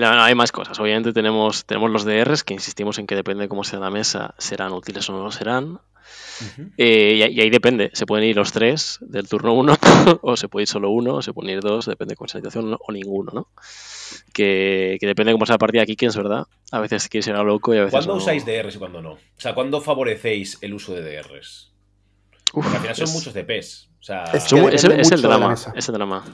[0.00, 0.78] No, no, hay más cosas.
[0.80, 4.34] Obviamente tenemos, tenemos los DRs, que insistimos en que depende de cómo sea la mesa,
[4.38, 5.80] serán útiles o no lo serán.
[6.76, 7.90] Eh, y, ahí- y ahí depende.
[7.92, 9.76] Se pueden ir los tres del turno uno,
[10.22, 12.40] o se puede ir solo uno, o se pueden ir dos, depende de cómo sea
[12.40, 13.48] la situación, o ninguno, ¿no?
[14.32, 16.46] Que, que depende de cómo sea la partida aquí, que es verdad.
[16.70, 18.18] A veces quieres ir a lo loco y a veces ¿Cuándo no.
[18.18, 19.12] usáis DRs y cuándo no?
[19.12, 21.72] O sea, ¿cuándo favorecéis el uso de DRs?
[22.54, 23.88] Uf, Porque al final son es- muchos DPs.
[24.00, 25.54] O sea, Es son- que es, el- es drama.
[25.54, 26.24] Es el drama.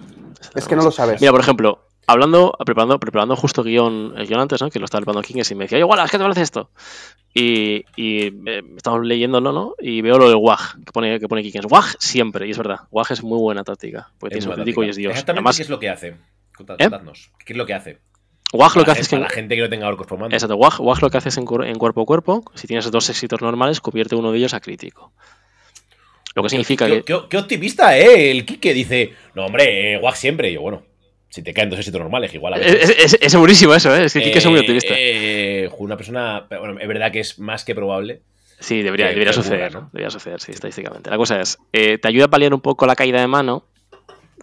[0.41, 1.21] Es el Es que no lo sabes.
[1.21, 4.69] Mira, por ejemplo, hablando, preparando, preparando justo guion, el guion antes, ¿no?
[4.71, 6.71] Que lo estaba preparando King y me decía, igual, es que te parece esto.
[7.35, 9.75] Y, y eh, estamos leyéndolo, ¿no?
[9.79, 11.67] Y veo lo del WAG, que pone, que pone Kikens.
[11.71, 12.81] WAG siempre, y es verdad.
[12.91, 14.11] WAG es muy buena táctica.
[14.19, 15.13] Porque es una crítico y es Dios.
[15.13, 16.09] Exactamente Además, qué es lo que hace.
[16.09, 16.17] ¿Eh?
[16.57, 17.31] Contadnos.
[17.45, 17.99] ¿Qué es lo que hace?
[18.53, 19.19] WAG lo que hace es que.
[19.19, 20.35] la gente que no tenga orcos por mando.
[20.35, 22.43] Exacto, WAG, WAG lo que hace es en, en cuerpo a cuerpo.
[22.55, 25.13] Si tienes dos éxitos normales, convierte uno de ellos a crítico.
[26.35, 27.05] Lo que significa qué, que.
[27.05, 28.31] qué- qué optimista, ¿eh?
[28.31, 30.51] El Kike dice, no, hombre, eh, Wack siempre.
[30.51, 30.83] Y yo, bueno,
[31.29, 32.91] si te caen dos éxitos normales, igual a veces.
[32.91, 34.05] Es, es- es buenísimo eso, ¿eh?
[34.05, 34.95] Es que Kike es muy Eh, optimista.
[34.97, 38.21] eh, una persona, bueno, es verdad que es más que probable.
[38.61, 39.91] Sí, debería, debería ocurra, suceder, ¿no?
[39.93, 41.11] Debería suceder, sí, estadísticamente.
[41.11, 43.65] La cosa es, eh, te ayuda a paliar un poco la caída de mano,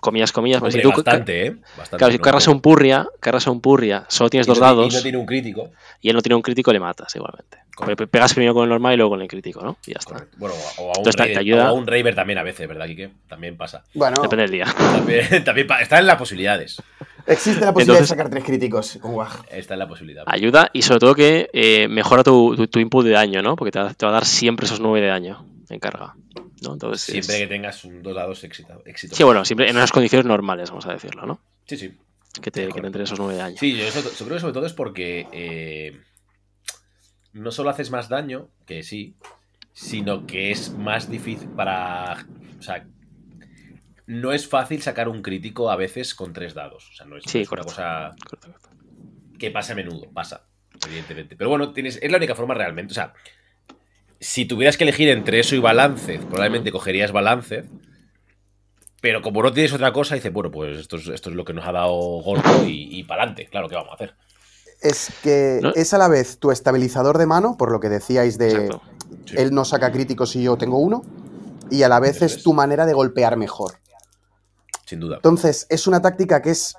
[0.01, 1.55] comillas, comillas, porque Hombre, si tú, bastante, ¿eh?
[1.77, 1.97] Bastante.
[1.97, 4.65] claro, si cargas a un purria, cargas a un purria, solo tienes y dos no
[4.65, 5.69] dados Y no tiene un crítico.
[6.01, 7.57] y él no tiene un crítico, le matas igualmente.
[7.75, 8.05] Correcto.
[8.05, 9.77] Pe- Pegas primero con el normal y luego con el crítico, ¿no?
[9.85, 10.13] Y ya está.
[10.13, 10.37] Correcto.
[10.39, 12.43] Bueno, o a un, Entonces, te- te Raider, ayuda- o a un Raver también a
[12.43, 13.09] veces, ¿verdad, Kike?
[13.27, 13.83] También pasa.
[13.93, 14.65] Bueno, Depende del día.
[14.65, 16.81] También, también está en las posibilidades.
[17.27, 19.13] existe la posibilidad Entonces- de sacar tres críticos con
[19.73, 20.23] en la posibilidad.
[20.27, 23.55] Ayuda y sobre todo que eh, mejora tu, tu- tu input de daño, ¿no?
[23.57, 26.15] Porque te va, te va a dar siempre esos 9 de daño en carga.
[26.65, 26.73] ¿No?
[26.73, 28.81] Entonces, Siempre es- que tengas un dos dados éxito.
[28.85, 29.15] éxito.
[29.15, 31.39] Sí, bueno, siempre en unas condiciones normales, vamos a decirlo, ¿no?
[31.65, 31.97] Sí, sí.
[32.41, 33.57] Que te, que te entre esos 9 de daño.
[33.57, 35.97] Sí, yo, eso- yo creo que sobre todo es porque eh,
[37.33, 39.15] no solo haces más daño, que sí,
[39.73, 42.25] sino que es más difícil para...
[42.59, 42.85] O sea,
[44.07, 46.89] no es fácil sacar un crítico a veces con tres dados.
[46.91, 48.69] O sea, no es, Sí, no es una cosa Correcto, correcto.
[49.39, 50.45] que pasa a menudo, pasa,
[50.85, 51.35] evidentemente.
[51.35, 52.91] Pero bueno, tienes, es la única forma realmente.
[52.91, 53.13] O sea,
[54.19, 57.65] si tuvieras que elegir entre eso y balance, probablemente cogerías balance.
[59.01, 61.53] Pero como no tienes otra cosa, dices, bueno, pues esto es, esto es lo que
[61.53, 63.47] nos ha dado Gordo y, y para adelante.
[63.51, 64.15] Claro, ¿qué vamos a hacer?
[64.81, 65.71] Es que ¿No?
[65.75, 68.69] es a la vez tu estabilizador de mano, por lo que decíais de.
[69.25, 69.35] Sí.
[69.37, 71.03] él no saca críticos y yo tengo uno,
[71.69, 72.43] y a la vez es.
[72.43, 73.73] tu manera de golpear mejor.
[74.85, 75.17] Sin duda.
[75.17, 76.75] Entonces, es una táctica que es.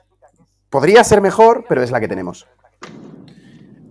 [0.70, 2.46] Podría ser mejor, pero es la que tenemos.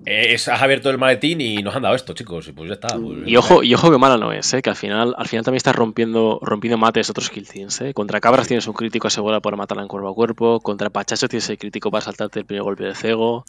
[0.05, 2.47] Eh, es- has abierto el maletín y nos han dado esto, chicos.
[2.47, 2.89] Y pues ya está.
[2.97, 4.61] pues- Y ojo, y ojo que mala no es, ¿eh?
[4.61, 7.81] que al final, al final también estás rompiendo, rompiendo mates de otros kill teams.
[7.81, 7.93] ¿eh?
[7.93, 10.59] Contra cabras tienes un crítico asegurado por matarla en cuerpo a cuerpo.
[10.59, 13.45] Contra pachacho tienes el crítico para saltarte el primer golpe de cego.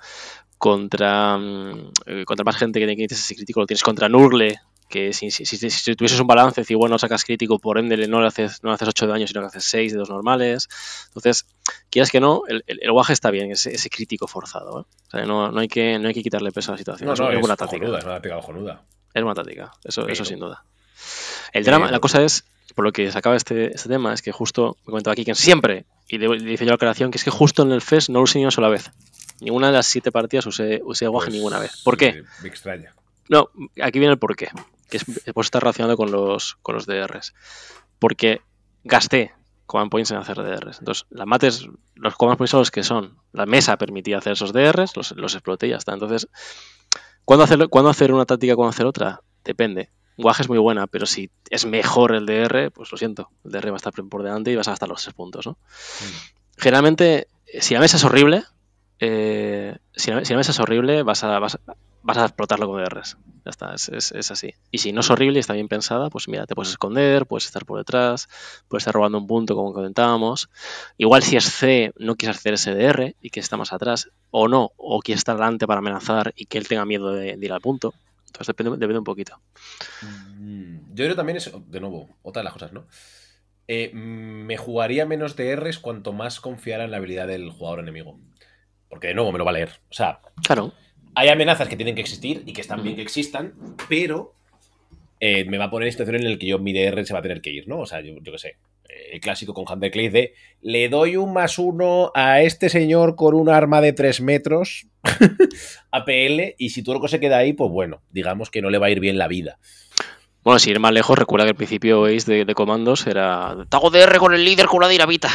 [0.59, 4.59] Contra, mm, eh, contra más gente que tienes ese crítico lo tienes contra Nurgle.
[4.89, 8.21] Que si, si, si- si tuvieses un balance, decir, bueno, sacas crítico, por ende no
[8.21, 10.69] le haces, no le haces 8 de daño, sino que haces 6 de dos normales.
[11.09, 11.47] Entonces,
[11.91, 14.81] quieras que no, el, el, el guaje está bien, ese, ese crítico forzado.
[14.81, 14.85] ¿eh?
[15.09, 17.09] O sea, no, no, hay que, no hay que quitarle peso a la situación.
[17.09, 17.85] No, es, no, es es buena táctica.
[17.85, 18.83] es una táctica cojonuda.
[19.13, 20.63] Es una táctica, eso, eso sin duda.
[21.53, 24.23] El drama, pero- la cosa es, por lo que se acaba este, este tema, es
[24.23, 27.19] que justo, me comentaba aquí que siempre, y le, le hice yo la aclaración, que
[27.19, 28.91] es que justo en el FES no lo usé ni una sola vez.
[29.41, 31.81] Ninguna de las siete partidas usé, usé guaje Pues, ninguna vez.
[31.83, 32.07] ¿Por qué?
[32.09, 32.93] eh, Me extraña.
[33.29, 33.49] No,
[33.83, 34.49] aquí viene el por qué.
[34.89, 37.35] Que es, pues está relacionado con los, con los DRs.
[37.99, 38.41] Porque
[38.85, 39.33] gasté
[39.67, 40.79] command points en hacer DRs.
[40.79, 43.19] Entonces, las mates, los command points son los que son.
[43.33, 45.93] La mesa permitía hacer esos DRs, los, los exploté y ya está.
[45.93, 46.29] Entonces,
[47.25, 49.23] ¿cuándo hacer, ¿cuándo hacer una táctica, cuándo hacer otra?
[49.45, 49.91] Depende.
[50.19, 53.31] Guaje es muy buena, pero si es mejor el DR, pues lo siento.
[53.45, 55.59] El DR va a estar por delante y vas a gastar los tres puntos, ¿no?
[56.57, 58.45] Generalmente, eh, si la mesa es horrible,
[59.01, 63.17] eh, si, la, si mesa es horrible, vas a, vas, a- explotarlo con DRs.
[63.45, 64.55] Ya está, es, así.
[64.71, 67.47] Y si no es horrible y está bien pensada, pues mira, te puedes esconder, puedes
[67.47, 68.29] estar por detrás,
[68.69, 70.49] puedes estar robando un punto, como comentábamos.
[70.99, 74.49] Igual si es C, no quieres hacer ese DR y que está más atrás, o
[74.49, 77.61] no, o quieres estar delante para amenazar y que él tenga miedo de, ir al
[77.61, 77.95] punto.
[78.27, 79.41] Entonces depende, depende un poquito.
[80.03, 82.87] Mm, Yo creo también es, de nuevo, otra de las cosas, ¿no?
[83.69, 88.19] Eh, mm, me jugaría menos DRs cuanto más confiara en la habilidad del jugador enemigo.
[88.89, 89.71] Porque de nuevo me lo va a leer.
[89.91, 90.73] O sea, Claro,
[91.15, 93.55] hay amenazas que tienen que existir y que están bien que existan,
[93.89, 94.33] pero
[95.21, 97.21] eh, me va a poner en situación en la que yo mi DR se va
[97.21, 97.79] a tener que ir, ¿no?
[97.81, 98.49] O sea, yo, yo qué sé.
[98.89, 103.17] eh, El clásico con Hunter Clay de le doy un más uno a este señor
[103.17, 104.87] con un arma de 3 metros
[105.91, 108.91] APL y si que se queda ahí, pues bueno, digamos que no le va a
[108.91, 109.59] ir bien la vida.
[110.45, 113.57] Bueno, si ir más lejos, recuerda que al principio Ace de, de comandos era.
[113.69, 115.29] Te hago DR con el líder con la dinamita.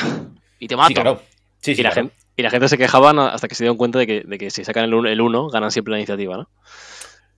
[0.59, 0.87] Y te mato.
[0.87, 1.21] Sí, claro.
[1.59, 2.07] Sí, sí, y, la claro.
[2.09, 4.49] gente, y la gente se quejaban hasta que se dieron cuenta de que, de que
[4.51, 6.49] si sacan el 1, ganan siempre la iniciativa, ¿no?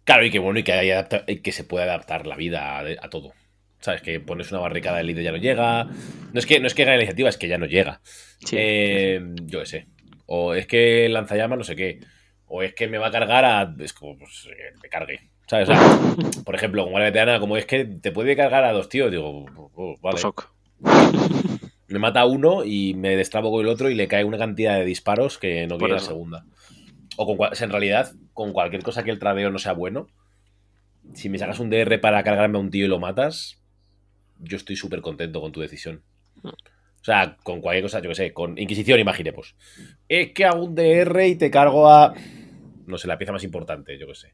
[0.04, 2.78] Claro, y que bueno, y que, hay adapta- y que se puede adaptar la vida
[2.78, 3.34] a, a todo.
[3.80, 4.02] ¿Sabes?
[4.02, 5.84] Que pones una barricada del líder y ya no llega.
[5.86, 8.00] No es que, no es que gane la iniciativa, es que ya no llega.
[8.40, 9.88] Sí, Eh, Yo qué sé.
[10.26, 12.00] O es que lanzallamas no sé qué.
[12.48, 13.76] O es que me va a cargar a.
[13.80, 15.20] Es como, pues, eh, me cargue.
[15.48, 15.68] ¿Sabes?
[15.70, 15.82] O sea,
[16.46, 19.46] por ejemplo, con Guardia Veterana, como es que te puede cargar a dos tíos, digo,
[19.76, 20.14] oh, vale.
[20.14, 20.46] pues ok.
[21.88, 24.86] Me mata uno y me destrabo con el otro y le cae una cantidad de
[24.86, 26.46] disparos que no quiere la segunda.
[27.18, 29.74] O con, cua- o sea, en realidad, con cualquier cosa que el tradeo no sea
[29.74, 30.08] bueno,
[31.14, 33.60] si me sacas un DR para cargarme a un tío y lo matas,
[34.40, 36.02] yo estoy súper contento con tu decisión.
[36.44, 39.56] O sea, con cualquier cosa, yo que sé, con Inquisición, imaginemos.
[40.08, 42.14] Es que hago un DR y te cargo a.
[42.88, 44.34] No sé, la pieza más importante, yo que sé.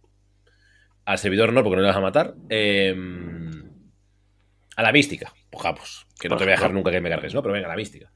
[1.05, 2.35] Al servidor no, porque no le vas a matar.
[2.49, 3.63] Em,
[4.75, 5.33] a la mística.
[5.49, 7.41] Pues, ja, pues, que no te voy a dejar nunca que me cargues, ¿no?
[7.41, 8.11] Pero venga, la mística.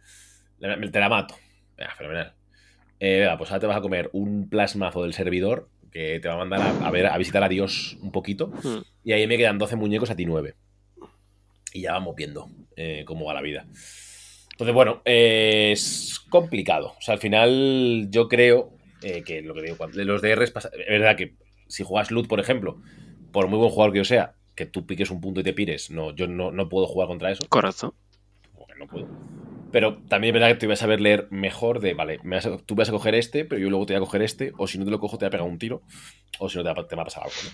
[0.59, 1.35] Te la mato.
[1.77, 2.33] Venga, fenomenal.
[2.99, 6.35] Eh, venga, pues ahora te vas a comer un plasmazo del servidor que te va
[6.35, 8.47] a mandar a, a ver, a visitar a Dios un poquito.
[8.47, 8.79] Hmm.
[9.03, 10.55] Y ahí me quedan 12 muñecos a ti 9.
[11.73, 13.65] Y ya vamos viendo eh, cómo va la vida.
[14.51, 16.93] Entonces, bueno, eh, es complicado.
[16.97, 18.71] O sea, al final yo creo
[19.01, 21.33] eh, que lo que digo, cuando, de los DRs, pasa- es verdad que
[21.67, 22.79] si juegas loot, por ejemplo,
[23.31, 25.89] por muy buen jugador que yo sea, que tú piques un punto y te pires,
[25.91, 27.43] no, yo no, no puedo jugar contra eso.
[27.49, 27.93] Correcto.
[28.57, 29.07] Porque no puedo.
[29.71, 32.45] Pero también es verdad que te vas a saber leer mejor de, vale, me vas
[32.45, 34.67] a- tú vas a coger este, pero yo luego te voy a coger este, o
[34.67, 35.81] si no te lo cojo te va a pegar un tiro,
[36.39, 37.49] o si no te va, te va a pasar algo, ¿no?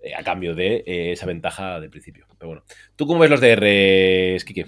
[0.00, 2.26] Eh, a cambio de eh, esa ventaja del principio.
[2.38, 2.62] Pero bueno,
[2.96, 4.66] ¿tú cómo ves los DRs, Kike?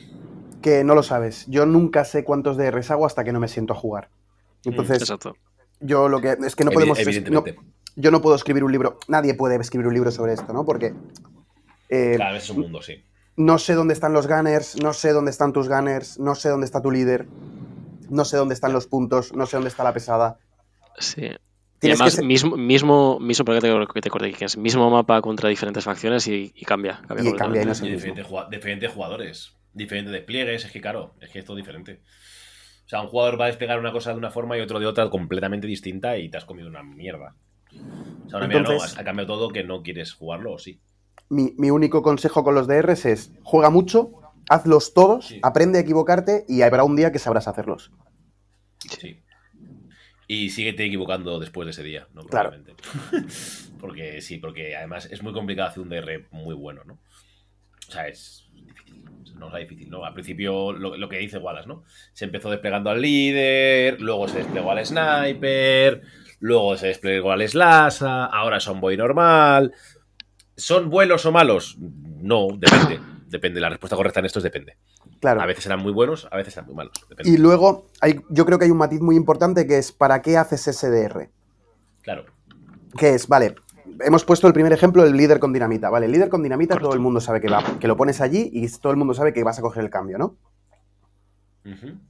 [0.62, 1.44] Que no lo sabes.
[1.48, 4.08] Yo nunca sé cuántos DRs hago hasta que no me siento a jugar.
[4.64, 5.36] Entonces, Exacto.
[5.80, 6.36] yo lo que.
[6.46, 6.96] Es que no podemos.
[6.96, 7.56] no- Evidentemente.
[7.96, 8.98] yo no puedo escribir un libro.
[9.08, 10.64] Nadie puede escribir un libro sobre esto, ¿no?
[10.64, 10.94] Porque.
[11.88, 13.02] Eh, Cada vez es un mundo, sí.
[13.36, 16.66] no sé dónde están los gunners, no sé dónde están tus gunners, no sé dónde
[16.66, 17.26] está tu líder,
[18.10, 20.38] no sé dónde están los puntos, no sé dónde está la pesada.
[20.98, 21.30] Sí.
[21.82, 23.44] Y además, ser- mismo, mismo, mismo,
[23.92, 27.02] que te, corte, que es mismo mapa contra diferentes facciones y, y cambia.
[27.06, 28.14] cambia Y cambia y no es el Y mismo.
[28.48, 32.00] diferentes, jugadores, diferentes despliegues, es que claro, es que es todo diferente.
[32.86, 34.86] O sea, un jugador va a desplegar una cosa de una forma y otro de
[34.86, 37.34] otra completamente distinta y te has comido una mierda.
[38.24, 40.80] O sea, una mierda no, Entonces- ha cambiado todo que no quieres jugarlo o sí.
[41.28, 44.12] Mi, mi único consejo con los DRs es: juega mucho,
[44.48, 45.40] hazlos todos, Sí.
[45.42, 47.90] aprende a equivocarte y habrá un día que sabrás hacerlos.
[48.98, 49.20] Sí.
[50.28, 52.24] Y síguete equivocando después de ese día, ¿no?
[52.24, 52.52] Claro.
[53.80, 56.94] Porque sí, porque además es muy complicado hacer un DR muy bueno, ¿no?
[57.88, 59.04] O sea, es difícil.
[59.36, 60.04] No es difícil, ¿no?
[60.04, 61.84] Al principio, lo, lo que dice Wallace, ¿no?
[62.12, 66.02] Se empezó desplegando al líder, luego se desplegó al sniper,
[66.40, 69.72] luego se desplegó al slasa, ahora son boy normal.
[70.56, 71.76] ¿Son buenos o malos?
[71.78, 73.00] No, depende.
[73.26, 73.60] Depende.
[73.60, 74.76] La respuesta correcta en esto es depende.
[75.20, 75.40] Claro.
[75.40, 76.92] A veces serán muy buenos, a veces serán muy malos.
[77.08, 77.28] Depende.
[77.28, 80.36] Y luego, hay, yo creo que hay un matiz muy importante que es: ¿para qué
[80.36, 81.28] haces ese DR?
[82.02, 82.24] Claro.
[82.96, 83.56] Que es, vale,
[84.00, 85.90] hemos puesto el primer ejemplo, el líder con dinamita.
[85.90, 88.50] Vale, el líder con dinamita todo el mundo sabe que va, que lo pones allí
[88.52, 90.36] y todo el mundo sabe que vas a coger el cambio, ¿no?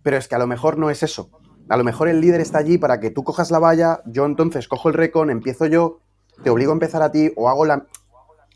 [0.03, 1.31] Pero es que a lo mejor no es eso.
[1.69, 4.69] A lo mejor el líder está allí para que tú cojas la valla, yo entonces
[4.69, 6.01] cojo el recon, empiezo yo,
[6.45, 7.87] te obligo a empezar a ti o hago la...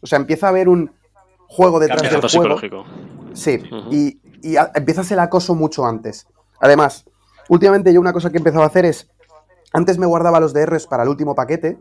[0.01, 0.93] O sea, empieza a haber un
[1.49, 2.29] juego detrás del juego.
[2.29, 2.85] psicológico.
[3.35, 3.93] Sí, Ujú.
[3.93, 6.27] y, y a- empiezas el acoso mucho antes.
[6.61, 7.05] Además,
[7.49, 9.09] últimamente yo una cosa que he empezado a hacer es,
[9.73, 11.79] antes me guardaba los DRs para el último paquete,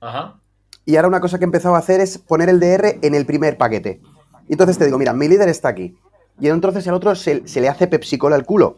[0.00, 0.38] Ajá.
[0.84, 3.26] y ahora una cosa que he empezado a hacer es poner el DR en el
[3.26, 4.00] primer paquete.
[4.48, 5.96] Y entonces te digo, mira, mi líder está aquí.
[6.38, 8.76] Y entonces al otro se, se le hace Pepsi-Cola al culo.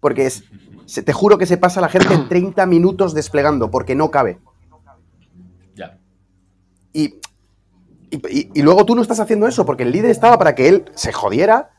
[0.00, 0.44] Porque es,
[0.86, 4.38] se- te juro que se pasa la gente 30 minutos desplegando, porque no cabe.
[5.76, 5.98] Ya.
[6.92, 7.20] Y,
[8.10, 10.68] y, y- y luego tú no estás haciendo eso, porque el líder estaba para que
[10.68, 11.70] él se jodiera,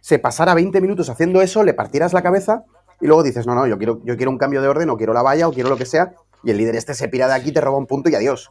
[0.00, 2.64] se, pasara 20 minutos haciendo eso, le partieras la cabeza,
[3.00, 5.12] y luego dices, no, no, yo quiero, yo quiero un cambio de orden, o quiero
[5.12, 6.12] la valla, o quiero lo que sea,
[6.44, 8.50] y el líder este se pira de aquí, te roba un punto y adiós.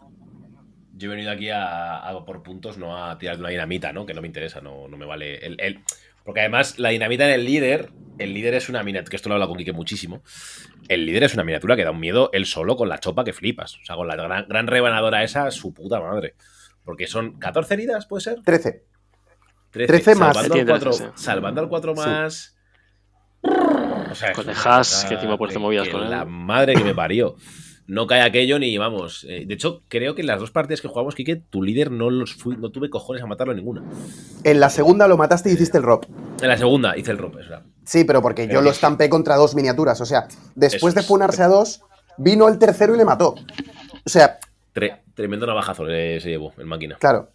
[0.95, 4.05] Yo he venido aquí a, a por puntos, no a tirar de una dinamita, ¿no?
[4.05, 5.37] Que no me interesa, no, no me vale.
[5.45, 5.83] El, el-
[6.23, 9.33] Porque además, la dinamita en el líder, el líder es una miniatura, que esto lo
[9.33, 10.21] he hablado con Quique muchísimo.
[10.87, 13.33] El líder es una miniatura que da un miedo él solo con la chopa que
[13.33, 13.77] flipas.
[13.77, 16.35] O sea, con la gran, gran rebanadora esa, su puta madre.
[16.83, 18.41] Porque son 14 heridas, ¿puede ser?
[18.43, 18.83] 13.
[19.71, 20.35] 13, 13 más.
[20.35, 21.11] Salvando al Tiene 4, 13, sí.
[21.23, 22.01] salvando al 4 Sí.
[22.01, 22.57] más.
[24.11, 26.09] O sea, Con es el cosa que encima hacer movidas con él.
[26.09, 27.35] La madre que me parió.
[27.91, 29.25] No cae aquello ni vamos.
[29.27, 32.09] eh, de hecho, creo que en las dos partidas que jugamos, Kike, tu líder no
[32.09, 33.83] los fui, no tuve cojones a matarlo en ninguna.
[34.45, 36.05] En la segunda lo mataste y hiciste el rob.
[36.41, 37.65] En la segunda hice el romp, es verdad.
[37.83, 39.99] Sí, pero porque Pero yo lo estampé contra dos miniaturas.
[39.99, 40.25] O sea,
[40.55, 41.81] después de funarse a dos,
[42.17, 43.35] vino el tercero y le mató.
[44.05, 44.39] O sea,
[44.73, 46.95] Tre- tremendo navajazo se llevó el máquina.
[46.97, 47.31] claro.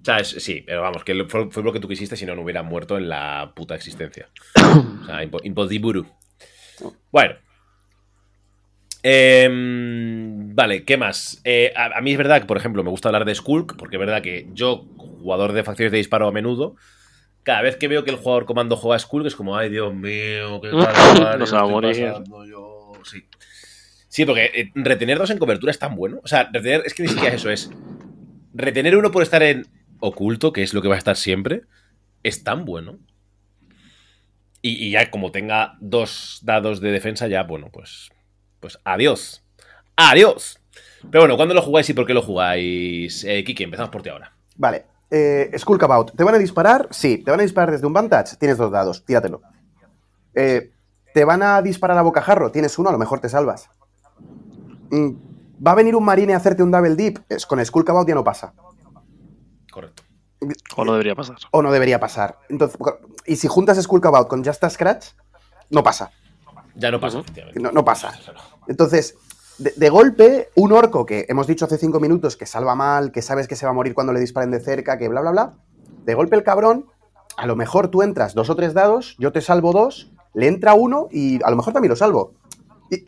[0.00, 2.36] O sea, es- sí, pero vamos, que fue, fue lo que tú quisiste si no,
[2.36, 4.28] no hubiera muerto en la puta existencia.
[5.02, 6.04] O sea, imposible.
[7.10, 7.34] Bueno.
[9.02, 11.40] Em, Vale, ¿qué más?
[11.44, 13.96] Eh, a, a mí es verdad que, por ejemplo, me gusta hablar de Skulk, porque
[13.96, 16.74] es verdad que yo, jugador de facciones de disparo a menudo,
[17.44, 19.94] cada vez que veo que el jugador comando juega a Skulk es como, ay, Dios
[19.94, 21.96] mío, qué calvario No se va a morir.
[21.96, 22.92] yo".
[23.04, 23.24] Sí.
[24.08, 26.20] Sí, porque eh, retener dos en cobertura es tan bueno.
[26.24, 27.70] O sea, retener, es que ni siquiera eso es.
[28.52, 29.66] Retener uno por estar en
[30.00, 31.62] oculto, que es lo que va a estar siempre,
[32.24, 32.98] es tan bueno.
[34.60, 38.10] Y, y ya como tenga dos dados de defensa, ya, bueno, pues.
[38.60, 39.44] Pues adiós.
[39.96, 40.60] ¡Adiós!
[41.10, 43.24] Pero bueno, ¿cuándo lo jugáis y por qué lo jugáis?
[43.24, 44.32] Eh, Kiki, empezamos por ti ahora.
[44.56, 44.86] Vale.
[45.10, 46.12] Eh, Skulk About.
[46.16, 46.88] ¿Te van a disparar?
[46.90, 47.18] Sí.
[47.18, 48.36] ¿Te van a disparar desde un Vantage?
[48.36, 49.04] Tienes dos dados.
[49.04, 49.40] Tíratelo.
[50.34, 50.72] Eh,
[51.14, 52.50] ¿Te van a disparar a bocajarro?
[52.50, 53.70] Tienes uno, a lo mejor te salvas.
[54.90, 55.10] Mm,
[55.66, 57.18] ¿Va a venir un marine a hacerte un double dip?
[57.28, 58.54] Es, con Skulk About ya no pasa.
[59.72, 60.02] Correcto.
[60.76, 61.36] O no debería pasar.
[61.50, 62.38] O no debería pasar.
[62.48, 62.78] Entonces,
[63.26, 65.08] y si juntas Skulk About con Just a Scratch,
[65.70, 66.12] no pasa.
[66.78, 67.22] Ya no pasa.
[67.60, 68.12] No, no pasa.
[68.68, 69.16] Entonces,
[69.58, 73.20] de, de golpe, un orco que hemos dicho hace cinco minutos que salva mal, que
[73.20, 75.54] sabes que se va a morir cuando le disparen de cerca, que bla, bla, bla.
[76.04, 76.86] De golpe el cabrón,
[77.36, 80.74] a lo mejor tú entras dos o tres dados, yo te salvo dos, le entra
[80.74, 82.34] uno y a lo mejor también lo salvo.
[82.90, 83.04] Y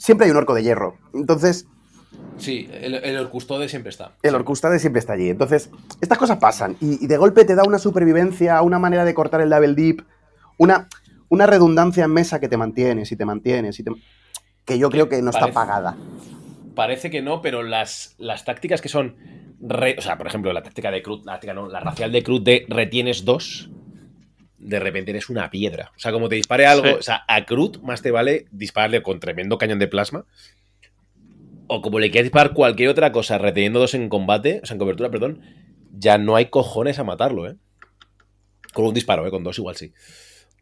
[0.00, 0.96] siempre hay un orco de hierro.
[1.14, 1.66] Entonces,
[2.38, 4.12] Sí, el, el Orcustode siempre está.
[4.22, 5.30] el orcustade siempre está allí.
[5.30, 5.70] Entonces,
[6.02, 6.76] estas cosas pasan.
[6.80, 10.02] Y, y de golpe te da una supervivencia, una manera de cortar el double dip,
[10.58, 10.88] una,
[11.28, 13.90] una redundancia en mesa que te mantienes y te mantienes y te...
[14.64, 15.96] Que yo creo que no está pagada.
[16.74, 19.16] Parece que no, pero las, las tácticas que son.
[19.60, 22.22] re- o sea, por ejemplo, la táctica de Cruz, la táctica no, la racial de
[22.22, 23.70] Cruz de retienes dos,
[24.58, 25.92] de repente eres una piedra.
[25.96, 26.92] O sea, como te dispare algo, Sí.
[26.98, 30.24] o sea, a Cruz más te vale dispararle con tremendo cañón de plasma.
[31.68, 34.78] O como le quieras disparar cualquier otra cosa reteniendo dos en combate, o sea, en
[34.78, 35.40] cobertura, perdón,
[35.92, 37.56] ya no hay cojones a matarlo, ¿eh?
[38.74, 39.30] Con un disparo, ¿eh?
[39.30, 39.92] Con dos igual sí.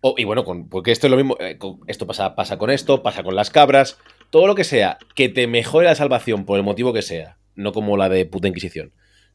[0.07, 1.37] O- y bueno, con, porque esto es lo mismo.
[1.41, 3.97] eh, con- esto pasa, pasa con esto, pasa con las cabras.
[4.29, 7.39] Todo lo que sea que te mejore la salvación por el motivo que sea.
[7.55, 8.93] No como la de puta Inquisición.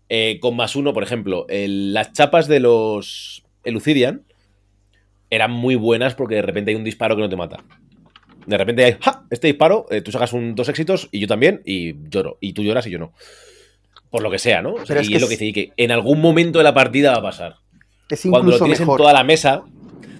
[0.09, 4.23] Eh, con más uno, por ejemplo, el- las chapas de los Elucidian
[5.31, 7.63] eran muy buenas porque de repente hay un disparo que no te mata.
[8.45, 9.25] De repente hay, ¡ja!
[9.31, 12.37] Este disparo, eh, tú sacas un, dos éxitos y yo también, y lloro.
[12.41, 13.13] Y tú lloras y yo no.
[14.11, 14.73] Por lo que sea, ¿no?
[14.73, 16.63] O sea, Pero es y que es lo que dice que en algún momento de
[16.63, 17.55] la partida va a pasar.
[18.09, 18.99] Es Cuando lo tienes mejor.
[18.99, 19.63] en toda la mesa.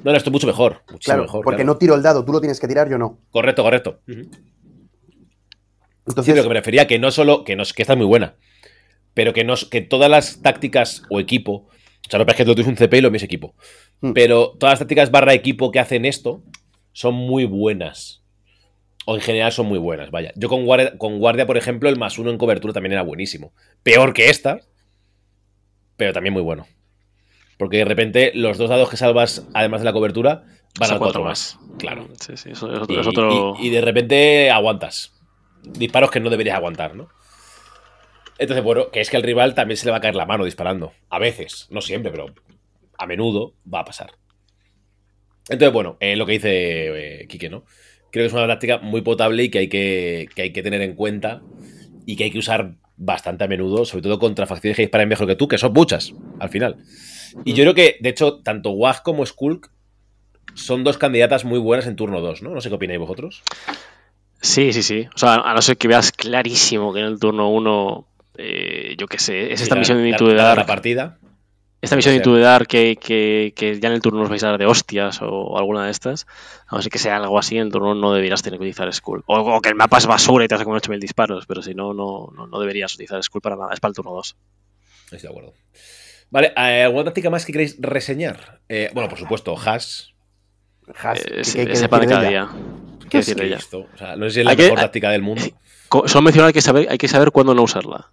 [0.04, 0.82] No, no, esto es mucho mejor.
[0.91, 1.43] Muchísimo Claro, mejor.
[1.43, 1.74] porque claro.
[1.74, 3.20] no tiro el dado, tú lo tienes que tirar, yo no.
[3.32, 4.00] Correcto, correcto.
[6.08, 8.36] Entonces, lo que me refería, que no solo, que, no, que esta es muy buena,
[9.14, 11.68] pero que, no, que todas las tácticas o equipo,
[12.08, 13.54] o sea, no es que tú tienes un CP y lo es equipo,
[14.02, 14.14] Hmm.
[14.14, 16.41] pero todas las tácticas barra equipo que hacen esto
[16.93, 18.24] son muy buenas.
[19.06, 20.32] O en general son muy buenas, vaya.
[20.36, 23.54] Yo con guardia, con guardia, por ejemplo, el más uno en cobertura también era buenísimo.
[23.84, 24.60] Peor que esta,
[25.97, 26.66] pero también muy bueno.
[27.60, 30.45] Porque de repente los dos dados que salvas, además de la cobertura,
[30.80, 31.60] van Son a cuatro más.
[31.78, 32.07] Claro.
[32.26, 32.95] Sí, sí, eso es otro.
[32.95, 35.12] Y, es otro- y- y de repente aguantas.
[35.62, 37.10] Disparos que no deberías aguantar, ¿no?
[38.38, 40.45] Entonces, bueno, que es que al rival también se le va a caer la mano
[40.45, 40.93] disparando.
[41.10, 42.28] A veces, no siempre, pero
[42.97, 44.12] a menudo va a pasar.
[45.49, 47.66] Entonces, bueno, eh, lo que dice eh, Quique, ¿no?
[48.12, 50.82] Creo que es una táctica muy potable y que hay que, que hay que tener
[50.82, 51.41] en cuenta
[52.05, 55.28] y que hay que usar bastante a menudo, sobre todo contra facciones que disparan mejor
[55.28, 56.78] que tú, que son muchas, al final.
[57.45, 59.71] Y yo creo que, de hecho, tanto WAG como Skulk
[60.53, 62.51] son dos candidatas muy buenas en turno 2, ¿no?
[62.51, 63.43] No sé qué opináis vosotros.
[64.41, 65.07] Sí, sí, sí.
[65.13, 68.07] O sea, a no ser que veas clarísimo que en el turno 1,
[68.97, 71.17] yo qué sé, es esta misión de Into la partida.
[71.82, 72.17] Esta misión de.
[72.17, 75.57] Into que, que, que ya en el turno os vais a dar de hostias o
[75.57, 76.25] alguna de estas.
[76.67, 78.93] A no ser que sea algo así, en el turno no deberías tener que utilizar
[78.93, 79.23] Skull.
[79.27, 81.73] O, o que el mapa es basura y te hace como 8000 disparos, pero si
[81.73, 83.73] no, no, no, no deberías utilizar Skull para nada.
[83.73, 84.36] Es para el turno 2.
[85.03, 85.53] Estoy de acuerdo.
[86.32, 88.59] Vale, eh, ¿alguna táctica más que queréis reseñar?
[88.69, 90.09] Eh, bueno, por supuesto, Hash.
[91.01, 92.30] Has, Eh, ¿qué- es que es de decir cada ella?
[92.30, 92.49] día.
[93.09, 93.21] ¿Qué?
[93.21, 93.88] Cristo.
[93.93, 95.43] O sea, no sé si es la Hay que- mejor hay- táctica del mundo.
[95.88, 98.11] Co- Solo mencionar que saber, hay que saber cuándo no usarla.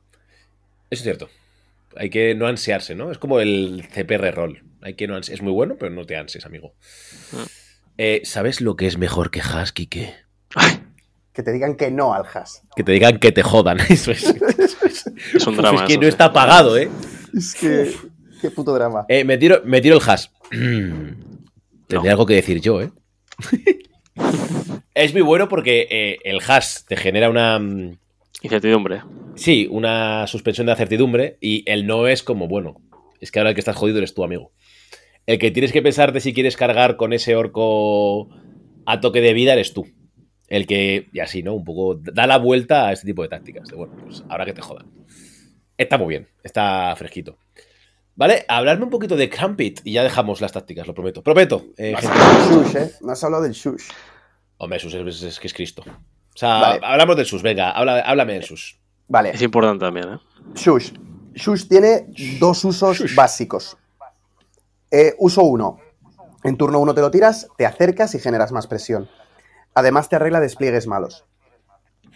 [0.91, 1.29] Eso es cierto.
[1.97, 3.11] Hay que no ansiarse, ¿no?
[3.11, 4.63] Es como el CPR roll.
[4.83, 6.73] Hay que no ansi- Es muy bueno, pero no te ansies, amigo.
[7.35, 7.45] Ah.
[7.99, 10.15] Eh, ¿Sabes lo que es mejor que Hash, Kike?
[11.33, 12.63] Que te digan que no al Has.
[12.75, 13.79] Que te digan que te jodan.
[13.91, 14.25] Eso es.
[15.35, 15.81] Es un drama.
[15.81, 16.09] es que eso, no sí.
[16.09, 16.89] está pagado, ¿eh?
[17.37, 17.93] Es que.
[18.41, 19.07] Qué puto drama.
[19.09, 20.27] Eh, me, tiro, me tiro el hash.
[20.51, 22.91] Tendré algo que decir yo, ¿eh?
[24.95, 27.59] es muy bueno porque eh, el hash te genera una.
[27.59, 27.99] mm,
[28.43, 29.03] Incertidumbre.
[29.35, 31.39] Sí, una suspensión de la certidumbre.
[31.41, 32.77] Y el no es como, bueno,
[33.21, 34.53] es que ahora el que estás jodido eres tú, amigo.
[35.27, 38.29] El que tienes que pensar de si quieres cargar con ese orco
[38.85, 39.87] a toque de vida eres tú.
[40.49, 41.55] El que, y así, ¿no?
[41.55, 43.69] Un poco da la vuelta a este tipo de tácticas.
[43.69, 44.87] De, bueno, pues ahora que te jodan.
[45.79, 47.37] Está muy bien, está fresquito.
[48.15, 51.23] Vale, hablarme un poquito de Crampit y ya dejamos las tácticas, lo prometo.
[51.23, 51.67] Prometo.
[51.77, 52.19] eh, No has gente.
[52.19, 52.93] hablado del shush, ¿eh?
[53.03, 53.89] No has hablado del shush.
[54.59, 55.83] Hombre, eso es, es- es que es Cristo.
[55.87, 56.81] O sea, Vale.
[56.83, 58.79] hablamos del sus, venga, habla- háblame del sus.
[59.09, 60.19] Vale, Es importante también, ¿eh?
[60.55, 60.93] Shush.
[61.35, 62.07] Shush tiene
[62.41, 63.15] dos usos Shush.
[63.15, 63.77] básicos.
[64.91, 65.79] Eh, uso uno.
[66.43, 69.09] En turno uno te lo tiras, te acercas y generas más presión.
[69.75, 71.25] Además te arregla despliegues malos.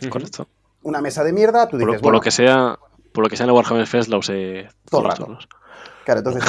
[0.08, 0.48] Correcto.
[0.82, 2.78] Una mesa de mierda, tú Por, dices, por lo bueno, que sea,
[3.12, 5.24] por lo que sea en el Warhammer Fest la usé Todo todos los rato.
[5.24, 5.48] turnos.
[6.04, 6.44] Claro, entonces,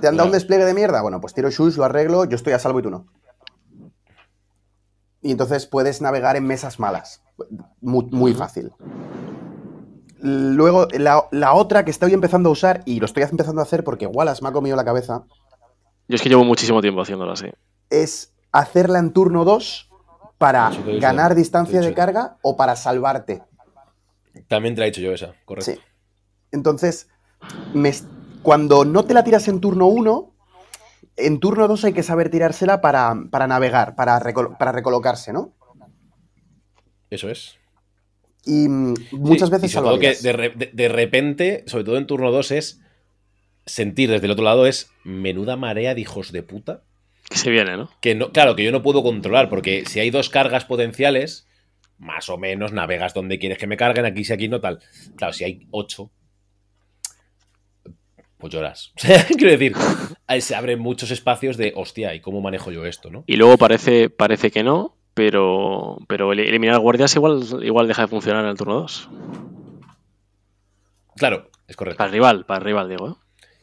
[0.00, 1.02] ¿te han dado un despliegue de mierda?
[1.02, 3.06] Bueno, pues tiro Shush, lo arreglo, yo estoy a salvo y tú no.
[5.22, 7.22] Y entonces puedes navegar en mesas malas.
[7.80, 8.72] Muy, muy fácil.
[10.22, 13.84] Luego, la, la otra que estoy empezando a usar, y lo estoy empezando a hacer
[13.84, 15.24] porque Wallace me ha comido la cabeza,
[16.08, 17.46] Yo es que llevo muchísimo tiempo haciéndolo así.
[17.88, 19.88] es hacerla en turno 2
[20.38, 23.42] para ganar distancia de carga o para salvarte.
[24.48, 25.70] También te la he dicho yo esa, correcto.
[25.72, 25.78] Sí.
[26.52, 27.08] Entonces,
[27.74, 27.92] me
[28.42, 30.32] cuando no te la tiras en turno 1,
[31.16, 35.52] en turno 2 hay que saber tirársela para, para navegar, para, recolo- para recolocarse, ¿no?
[37.10, 37.56] Eso es.
[38.46, 41.84] Y mm, muchas Sí, veces y sobre todo que de, re- de- de repente, sobre
[41.84, 42.80] todo en turno 2, es
[43.66, 46.82] sentir desde el otro lado es menuda marea de hijos de puta.
[47.28, 47.90] Que se viene, ¿no?
[48.00, 51.46] Que no, claro, que yo no puedo controlar, porque si hay dos cargas potenciales,
[51.98, 54.80] más o menos navegas donde quieres que me carguen, aquí sí, aquí no tal.
[55.16, 56.10] Claro, si hay ocho,
[58.40, 58.92] pues lloras.
[59.28, 59.76] Quiero decir,
[60.40, 63.22] se abren muchos espacios de, hostia, ¿y cómo manejo yo esto, no?
[63.26, 68.08] Y luego parece, parece que no, pero, pero el- eliminar guardias igual, igual deja de
[68.08, 69.08] funcionar en el turno 2.
[71.16, 71.98] Claro, es correcto.
[71.98, 73.08] Para el rival, para el rival, digo.
[73.10, 73.14] ¿eh?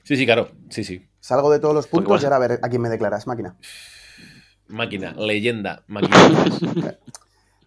[0.03, 0.51] Sí, sí, claro.
[0.69, 1.07] Sí, sí.
[1.19, 3.27] Salgo de todos los Porque puntos vas- y ahora a ver a quién me declaras,
[3.27, 3.55] máquina.
[4.67, 6.17] Máquina, leyenda, máquina.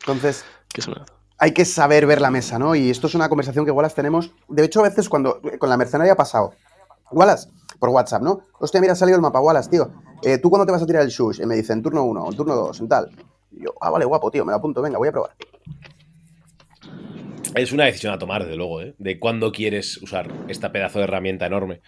[0.00, 0.44] Entonces,
[1.38, 2.74] hay que saber ver la mesa, ¿no?
[2.74, 4.32] Y esto es una conversación que Wallace tenemos.
[4.48, 6.54] De hecho, a veces cuando con la mercenaria ha pasado.
[7.10, 7.48] Wallace,
[7.78, 8.40] por WhatsApp, ¿no?
[8.58, 9.90] Hostia, mira, ha salido el mapa, Wallace, tío.
[10.22, 11.40] Eh, ¿Tú cuándo te vas a tirar el shush?
[11.40, 13.10] Y me dice, en turno 1, en turno 2, en tal.
[13.52, 15.30] Y yo, ah, vale, guapo, tío, me lo apunto, venga, voy a probar.
[17.54, 18.94] Es una decisión a tomar, desde luego, ¿eh?
[18.98, 21.80] De cuándo quieres usar esta pedazo de herramienta enorme.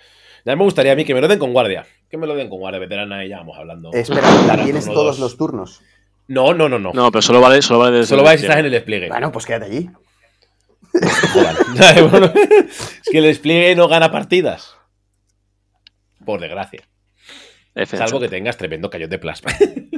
[0.44, 1.86] Ya me gustaría a mí que me lo den con guardia.
[2.10, 3.90] Que me lo den con guardia veterana y ya vamos hablando.
[3.92, 5.20] Espera, Para tienes todos dos.
[5.20, 5.80] los turnos.
[6.26, 6.92] No, no, no, no.
[6.92, 8.58] No, pero solo vale, solo vale desde Solo a estar despliegue.
[8.60, 9.08] en el despliegue.
[9.08, 9.90] Bueno, pues quédate allí.
[11.32, 12.34] Joder.
[12.66, 14.74] Es que el despliegue no gana partidas.
[16.24, 16.82] Por desgracia.
[17.86, 19.50] Salvo que tengas tremendo cañón de plasma.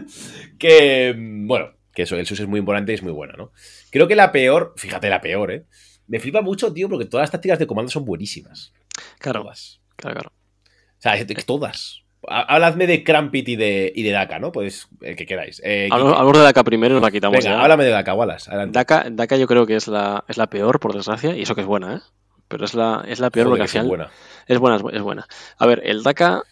[0.58, 3.52] que, mm, bueno, que eso, el SUS es muy importante y es muy bueno, ¿no?
[3.90, 5.64] Creo que la peor, fíjate, la peor, ¿eh?
[6.06, 8.72] Me flipa mucho, tío, porque todas las tácticas de comando son buenísimas.
[9.18, 9.80] Claro, Todas.
[9.96, 10.32] claro, claro.
[10.32, 12.00] O sea, todas.
[12.28, 14.52] Ha- Habladme de Crampit y de, y de Daka, ¿no?
[14.52, 15.60] Pues el que queráis.
[15.64, 17.62] Eh, Hablamos de Daka primero y nos la quitamos Venga, ya.
[17.62, 18.50] háblame de Daka, Wallace.
[18.68, 21.62] Daka, Daka yo creo que es la, es la peor, por desgracia, y eso que
[21.62, 22.00] es buena, ¿eh?
[22.48, 24.10] Pero es la, es la peor Joder, porque al buena.
[24.46, 25.26] es buena, es bu- es buena.
[25.58, 26.42] A ver, el Daka,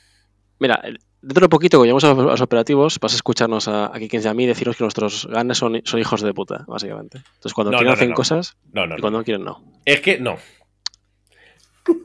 [0.59, 0.82] mira,
[1.20, 3.99] dentro de poquito, cuando lleguemos a los, a los operativos, vas a escucharnos a, a
[3.99, 7.18] Kikens y a mí deciros que nuestros ganes son, son hijos de puta, básicamente.
[7.18, 8.14] Entonces, cuando No, quieren no, no, hacen no.
[8.14, 9.01] cosas No, no, y no.
[9.03, 9.62] cuando no quieren no.
[9.84, 10.36] Es que no.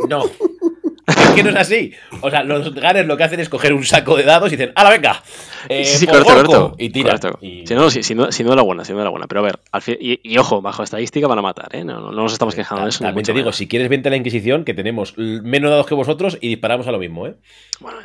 [0.10, 0.24] No.
[1.08, 1.94] Es que no es así.
[2.22, 4.74] O sea, los ganes lo que hacen es coger un saco de dados y dicen,
[4.76, 5.24] ¡Hala, venga!
[5.70, 6.76] Eh, sí, sí, por correcto, Gorko", correcto.
[6.84, 7.18] Y tira.
[7.18, 7.40] correcto.
[7.42, 9.28] Y- Si no, si, si no, si no era buena, si no era buena.
[9.28, 11.84] Pero a ver, al fin- y, y ojo, bajo estadística van a matar, ¿eh?
[11.86, 13.04] No, no, no nos estamos quejando de eso.
[13.06, 13.56] También te digo, menos.
[13.56, 16.92] si quieres vente a la Inquisición, que tenemos menos dados que vosotros y disparamos a
[16.92, 17.36] lo mismo, ¿eh?
[17.80, 18.00] Bueno,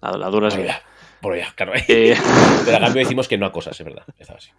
[0.00, 0.82] la, la dura es Por vida.
[1.34, 1.72] Ya, por ya, claro.
[1.88, 2.16] Eh,
[2.64, 4.04] Pero a cambio decimos que no a cosas, es verdad.
[4.36, 4.50] Así.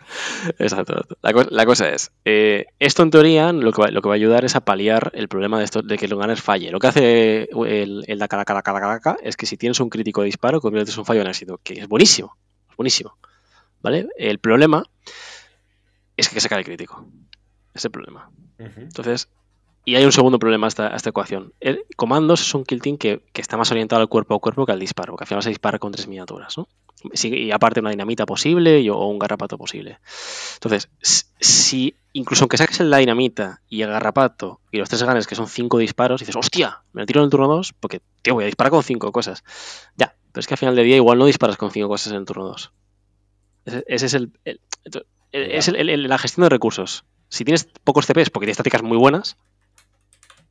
[0.60, 1.06] Exacto.
[1.22, 4.16] La, co- la cosa es, eh, esto en teoría lo que, va, lo que va
[4.16, 6.72] a ayudar es a paliar el problema de esto de que el gunner falle.
[6.72, 10.26] Lo que hace el, el Daka, Daka, Daka es que si tienes un crítico de
[10.26, 12.38] disparo, conviertes un fallo en éxito, que es buenísimo,
[12.70, 13.18] es buenísimo.
[13.82, 14.08] ¿Vale?
[14.18, 14.84] El problema
[16.18, 17.06] es que hay que sacar el crítico.
[17.74, 18.30] Es el problema.
[18.58, 19.30] Entonces,
[19.88, 21.54] y hay un segundo problema a esta, a esta ecuación.
[21.62, 24.66] El comandos es un kill team que, que está más orientado al cuerpo a cuerpo
[24.66, 26.68] que al disparo, que al final se dispara con tres miniaturas, ¿no?
[27.24, 30.00] Y aparte una dinamita posible y- o un garrapato posible.
[30.56, 30.90] Entonces,
[31.40, 35.48] si incluso aunque saques la dinamita y el garrapato y los tres ganes, que son
[35.48, 38.48] cinco disparos, dices, hostia, me lo tiro en el turno 2 porque, tío, voy a
[38.48, 39.44] disparar con cinco cosas.
[39.96, 42.18] Ya, pero es que al final del día igual no disparas con cinco cosas en
[42.20, 42.72] el turno 2.
[43.66, 44.60] Ese, ese es el, el-
[45.32, 47.06] el- es el- la gestión de recursos.
[47.30, 49.38] Si tienes pocos CPs porque tienes tácticas muy buenas,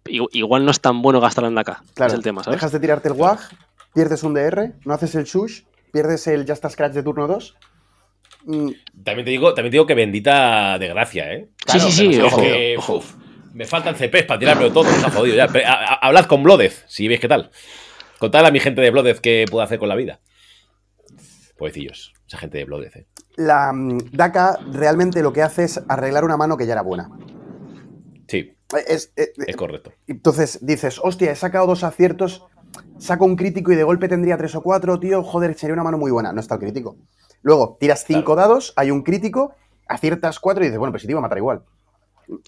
[0.09, 1.83] igual no es tan bueno gastarlo en DACA.
[1.95, 2.59] Claro, es el tema, ¿sabes?
[2.59, 3.41] dejas de tirarte el WAG,
[3.95, 7.57] pierdes un DR, no haces el shush, pierdes el Just a Scratch de turno 2.
[8.45, 8.71] Mm,
[9.05, 11.49] También te digo, también te digo que bendita de gracia, ¿eh?
[11.67, 12.97] Sí, sí, sí, ojo, que, ojo.
[12.99, 13.15] uf,
[13.55, 15.49] me faltan CPs para tirármelo todo, ha jodido ya.
[15.49, 17.51] Pero, a- a- hablad con Blodez, si veis qué tal.
[18.19, 20.21] Contad a mi gente de Blodez qué puedo hacer con la vida.
[21.59, 23.07] Pobrecillos, esa gente de Blodez, ¿eh?
[23.37, 27.09] La mm, DACA realmente lo que hace es arreglar una mano que ya era buena.
[28.29, 28.56] Sí,
[28.89, 29.93] Es, eh, eh, es correcto.
[30.07, 32.45] entonces dices, hostia, he sacado dos aciertos,
[32.99, 35.99] saco un crítico y de golpe tendría tres o cuatro, tío, joder, sería una mano
[35.99, 36.33] muy buena.
[36.33, 36.97] No está el crítico.
[37.43, 39.55] Luego, tiras cinco dados, hay un crítico
[39.89, 41.63] aciertas cuatro y dices, bueno, pues si te iba a matar igual.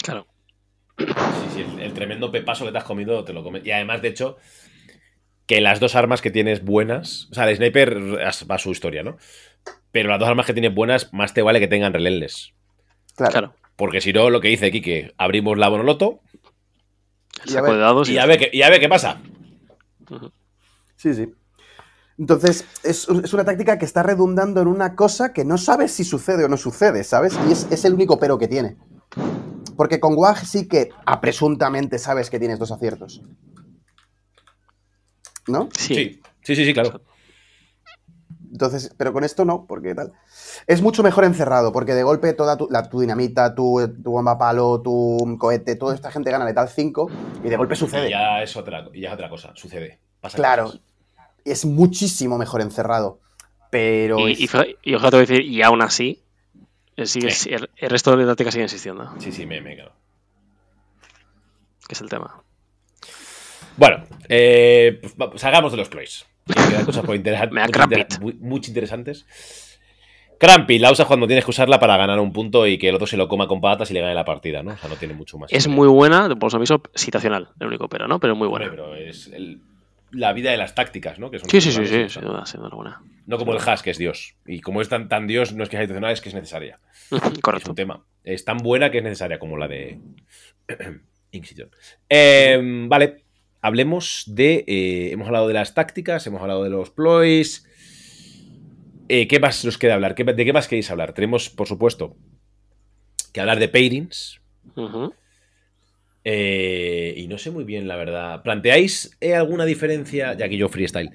[0.02, 0.26] Claro.
[0.98, 1.06] Sí,
[1.54, 3.64] sí, el, el tremendo pepazo que te has comido te lo comes.
[3.64, 4.38] Y además, de hecho,
[5.48, 7.26] que las dos armas que tienes buenas.
[7.30, 9.16] O sea, el sniper va a su historia, ¿no?
[9.90, 12.52] Pero las dos armas que tienes buenas, más te vale que tengan relentless.
[13.16, 13.32] Claro.
[13.32, 13.54] Claro.
[13.78, 16.20] Porque si no, lo que dice Kike, abrimos la bonoloto
[17.46, 19.20] Y a ver- de dados y a ver, qué- y a ver qué pasa.
[20.96, 21.32] Sí, sí.
[22.18, 26.02] Entonces, es, es una táctica que está redundando en una cosa que no sabes si
[26.02, 27.38] sucede o no sucede, ¿sabes?
[27.48, 28.76] Y es, es el único pero que tiene.
[29.76, 33.22] Porque con WAG sí que a presuntamente sabes que tienes dos aciertos.
[35.46, 35.68] ¿No?
[35.78, 35.94] Sí.
[35.94, 37.00] Sí, sí, sí, sí, claro.
[38.50, 40.12] Entonces, pero con esto no, porque tal.
[40.66, 44.38] Es mucho mejor encerrado, porque de golpe toda tu, la- tu dinamita, tu, tu bomba
[44.38, 47.10] palo, tu cohete, toda esta gente gana letal 5
[47.44, 48.10] y de golpe Y sucede.
[48.10, 49.98] ya es otra, y ya es otra cosa, sucede.
[50.20, 50.64] Pasa Claro.
[50.64, 50.80] cosas.
[51.44, 53.20] Es muchísimo mejor encerrado.
[53.70, 54.18] Pero.
[54.28, 54.48] Y, es- y,
[54.82, 56.22] y ojalá te voy a decir, y aún así,
[56.96, 59.92] eh, sigue- el, el resto de tácticas sigue existiendo, Sí, sí, me, me claro.
[61.86, 62.42] que es el tema.
[63.76, 66.26] Bueno, eh, pues salgamos de los ploys.
[66.84, 67.48] Cosas por da
[68.20, 69.26] muy, inter- interesantes.
[70.38, 73.06] Crampit la usas cuando tienes que usarla para ganar un punto y que el otro
[73.08, 74.72] se lo coma con patatas y le gane la partida, ¿no?
[74.72, 75.52] O sea, no tiene mucho más.
[75.52, 78.20] Es muy buena, por su aviso, situacional, el único pero, ¿no?
[78.20, 78.66] Pero es muy buena.
[78.70, 79.60] pero es el-
[80.12, 81.30] la vida de las tácticas, ¿no?
[81.30, 83.02] Que son Sí, sí, sí, sí, sin duda, sin duda alguna.
[83.26, 84.36] No como el hash, que es Dios.
[84.46, 86.78] Y como es tan, tan Dios, no es que sea situacional, es que es necesaria.
[87.10, 87.70] Es Correcto.
[87.72, 88.04] un tema.
[88.24, 89.98] Es tan buena que es necesaria como la de
[91.32, 91.68] Inquisition.
[92.08, 93.24] Eh, vale,
[93.60, 94.64] hablemos de.
[94.66, 97.64] eh, hemos hablado de las tácticas, hemos hablado de los ploys.
[99.08, 100.14] Eh, ¿Qué más nos queda hablar?
[100.14, 101.12] ¿Qué- ¿De qué más queréis hablar?
[101.14, 102.16] Tenemos, por supuesto,
[103.32, 104.40] que hablar de pairings.
[106.24, 108.42] Eh, y no sé muy bien, la verdad.
[108.42, 111.10] ¿Planteáis alguna diferencia, ya que yo freestyle,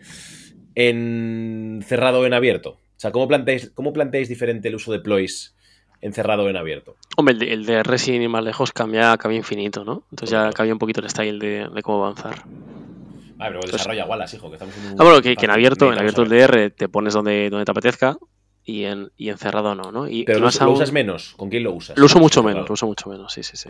[0.76, 2.72] en cerrado o en abierto?
[2.96, 5.56] O sea, ¿cómo planteáis, cómo planteáis diferente el uso de ploys
[6.04, 6.96] en cerrado o en abierto?
[7.18, 10.04] Hombre, el de, el de Resident y más lejos cambia, cambia infinito, ¿no?
[10.12, 12.44] Entonces ya cambia un poquito el style de, de cómo avanzar.
[13.40, 15.02] Ah, pero desarrolla Wallace, hijo, que estamos en un...
[15.02, 17.72] Ah, bueno, que, que en abierto, en abierto el DR te pones donde, donde te
[17.72, 18.18] apetezca
[18.64, 20.08] y en, y en cerrado no, ¿no?
[20.08, 20.24] Y.
[20.24, 21.34] Pero y lo, más lo aún- usas menos.
[21.36, 21.98] ¿Con quién lo usas?
[21.98, 23.70] Lo uso mucho menos, lo uso mucho menos, sí, sí, sí.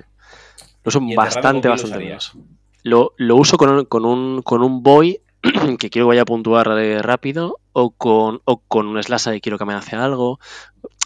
[0.83, 2.35] Lo uso ¿Y en cerrado bastante, lo bastante usarías?
[2.35, 2.47] menos.
[2.83, 5.19] Lo, lo uso con un, con un, con un boy
[5.79, 9.41] que quiero que vaya a puntuar eh, rápido o con, o con un slash y
[9.41, 10.39] quiero que me hace algo.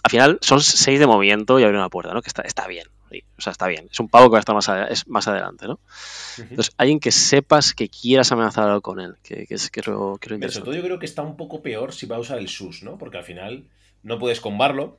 [0.08, 2.22] Al final son seis de movimiento y abrir una puerta, ¿no?
[2.22, 2.88] Que está, está bien.
[3.12, 3.90] sí, O sea, está bien.
[3.92, 5.74] Es un pavo que va a estar más, a- es más adelante, ¿no?
[5.74, 6.44] Ujú.
[6.50, 10.18] Entonces, alguien que sepas que quieras amenazar algo con él, que, que es que lo,
[10.20, 12.20] que lo Pero sobre todo yo creo que está un poco peor si va a
[12.20, 12.98] usar el sus, ¿no?
[12.98, 13.66] Porque al final
[14.04, 14.98] no puedes combarlo.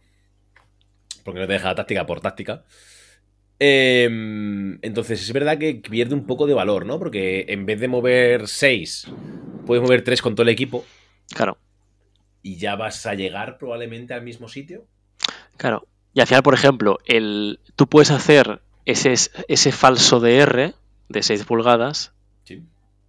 [1.24, 2.64] Porque no te deja la táctica por táctica.
[3.58, 6.98] Em, entonces es verdad que pierde un poco de valor, ¿no?
[6.98, 9.06] Porque en vez de mover 6,
[9.66, 10.84] puedes mover 3 con todo el equipo.
[11.34, 11.58] Claro.
[12.42, 14.86] Y ya vas a llegar probablemente al mismo sitio.
[15.58, 15.86] Claro.
[16.14, 19.12] Y al final, por ejemplo, el, tú puedes hacer ese,
[19.48, 20.74] ese falso DR
[21.10, 22.12] de 6 pulgadas
[22.44, 22.62] Sí.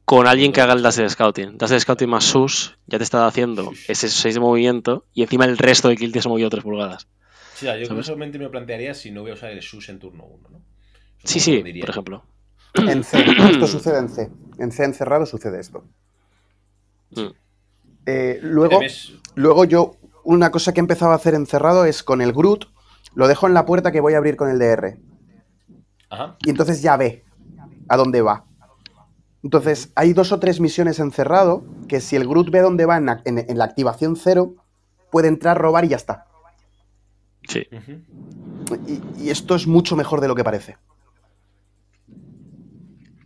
[0.03, 1.57] con alguien que haga el dash de scouting.
[1.57, 5.45] Dash de scouting más sus ya te está haciendo ese 6 de movimiento y encima
[5.45, 7.07] el resto de kill te has movido 3 pulgadas.
[7.55, 8.05] Sí, yo ¿Sabes?
[8.05, 10.57] solamente me lo plantearía si no voy a usar el sus en turno 1, ¿no?
[11.23, 12.23] Eso Sí, sí, por ejemplo.
[12.73, 13.19] En C.
[13.51, 14.29] Esto sucede en C.
[14.59, 15.83] En C encerrado sucede esto.
[17.11, 17.27] Mm.
[18.05, 18.79] Eh, luego,
[19.35, 19.95] luego yo,
[20.29, 22.65] una cosa que he empezado a hacer encerrado es con el Groot,
[23.15, 24.97] lo dejo en la puerta que voy a abrir con el DR.
[26.09, 26.37] Ajá.
[26.45, 27.23] Y entonces ya ve
[27.87, 28.45] a dónde va.
[29.43, 33.05] Entonces, hay dos o tres misiones encerrado que si el Groot ve dónde va en
[33.07, 34.53] la, en- en la activación cero,
[35.11, 36.25] puede entrar, robar y ya está.
[37.47, 37.65] Sí.
[39.17, 40.77] Y esto es mucho mejor de lo que parece.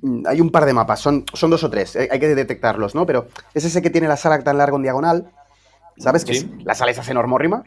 [0.01, 2.95] Mm, Hay un par de mapas, son, son dos o tres, eh, hay que detectarlos,
[2.95, 3.05] ¿no?
[3.05, 5.31] Pero es ese que tiene la sala tan larga en diagonal,
[5.97, 6.25] ¿sabes?
[6.25, 6.49] Que Sí.
[6.59, 7.63] es- la sala esa es enormórrima.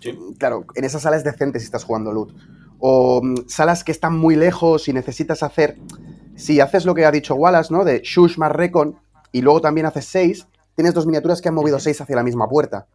[0.00, 0.16] Sí.
[0.38, 2.34] Claro, en esa sala es decente si estás jugando loot.
[2.78, 5.76] O mm, salas que están muy lejos y necesitas hacer.
[6.36, 7.84] Si haces lo que ha dicho Wallace, ¿no?
[7.84, 8.98] De Shush más Recon
[9.32, 12.48] y luego también haces 6, tienes dos miniaturas que han movido 6 hacia la misma
[12.48, 12.86] puerta.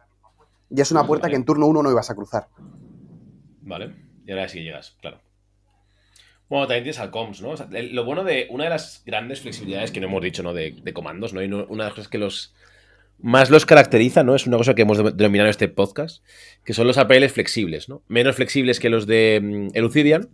[0.68, 1.32] Y es una puerta Vale.
[1.32, 2.48] que en turno 1 no ibas a cruzar.
[3.62, 3.94] Vale.
[4.26, 5.20] Y ahora sí llegas, claro.
[6.48, 7.50] Bueno, también tienes al comms, ¿no?
[7.50, 10.42] O sea, el- lo bueno de una de las grandes flexibilidades que no hemos dicho,
[10.42, 10.52] ¿no?
[10.52, 11.42] De, de comandos, ¿no?
[11.42, 12.54] Y no- una de las cosas que los
[13.18, 14.34] más los caracteriza, ¿no?
[14.34, 16.22] Es una cosa que hemos de- denominado en este podcast,
[16.64, 18.02] que son los APLs flexibles, ¿no?
[18.08, 20.28] Menos flexibles que los de mm, Elucidian,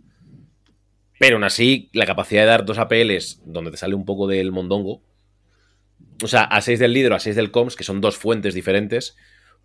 [1.19, 4.51] pero aún así la capacidad de dar dos APLs donde te sale un poco del
[4.51, 5.01] mondongo,
[6.23, 8.53] o sea, a 6 del líder o a 6 del comms, que son dos fuentes
[8.53, 9.15] diferentes,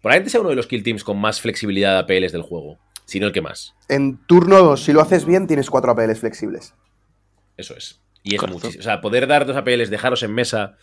[0.00, 3.18] probablemente sea uno de los kill teams con más flexibilidad de APLs del juego, si
[3.20, 3.74] no el que más.
[3.88, 6.74] En turno 2, si lo haces bien, tienes 4 APLs flexibles.
[7.56, 8.00] Eso es.
[8.22, 8.58] Y es Correcto.
[8.60, 8.80] muchísimo.
[8.80, 10.76] O sea, poder dar dos APLs, dejaros en mesa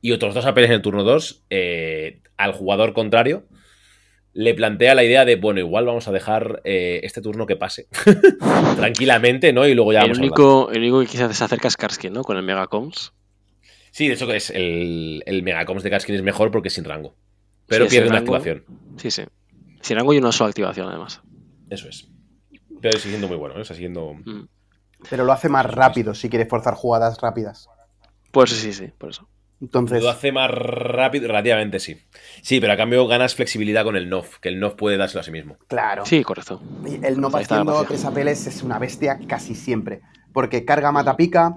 [0.00, 1.44] y otros dos APLs en el turno 2
[2.36, 3.44] al jugador contrario
[4.32, 7.88] le plantea la idea de, bueno, igual vamos a dejar eh, este turno que pase
[8.76, 9.66] tranquilamente, ¿no?
[9.66, 12.12] Y luego ya El vamos a único, el único que quizás se acerca es Karskin,
[12.12, 12.22] ¿no?
[12.22, 13.12] Con el Megacoms.
[13.90, 16.84] Sí, de hecho que es el, el Megacoms de Kaskin es mejor porque es sin
[16.84, 17.16] rango.
[17.66, 18.36] Pero Sí, pierde una rango.
[18.36, 18.64] activación.
[18.98, 19.24] Sí, sí.
[19.80, 21.20] Sin rango y una sola activación, además.
[21.68, 22.08] Eso es.
[22.80, 23.64] Pero sigue siendo muy bueno, ¿eh?
[23.64, 24.14] Siguiendo...
[24.14, 24.46] Mm.
[25.08, 27.68] Pero lo hace más rápido si quiere forzar jugadas rápidas.
[28.30, 29.28] Pues sí, sí, sí, por eso.
[29.60, 31.98] Entonces, Lo hace más rápido, relativamente sí.
[32.42, 35.24] Sí, pero a cambio ganas flexibilidad con el NOF, que el NOF puede dárselo a
[35.24, 35.56] sí mismo.
[35.68, 36.06] claro.
[36.06, 36.62] Sí, correcto.
[36.86, 40.00] Y El no Ahí está la haciendo tres apeles es una bestia casi siempre.
[40.32, 41.56] Porque carga mata pica,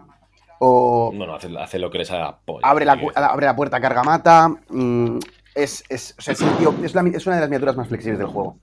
[0.60, 2.68] o No, no, hace, hace lo que les haga polla.
[2.68, 4.49] abre, la, abre la puerta, carga mata.
[4.70, 5.20] mm,
[5.56, 7.78] es, es, o sea, es el tío- es la mi- es una de las miniaturas
[7.78, 8.58] más flexibles del juego.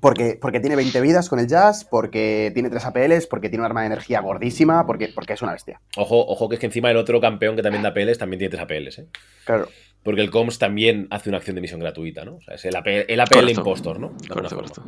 [0.00, 3.66] Porque, porque tiene 20 vidas con el jazz, porque tiene 3 APLs, porque tiene un
[3.66, 5.80] arma de energía gordísima, porque, porque es una bestia.
[5.96, 8.50] Ojo, ojo, que es que encima el otro campeón que también da APLs también tiene
[8.50, 9.06] tres APLs, ¿eh?
[9.44, 9.68] Claro.
[10.02, 12.36] Porque el COMS también hace una acción de misión gratuita, ¿no?
[12.36, 13.60] O sea, es el APL, el APL Correcto.
[13.60, 14.12] impostor, ¿no?
[14.28, 14.84] Correcto, correcto.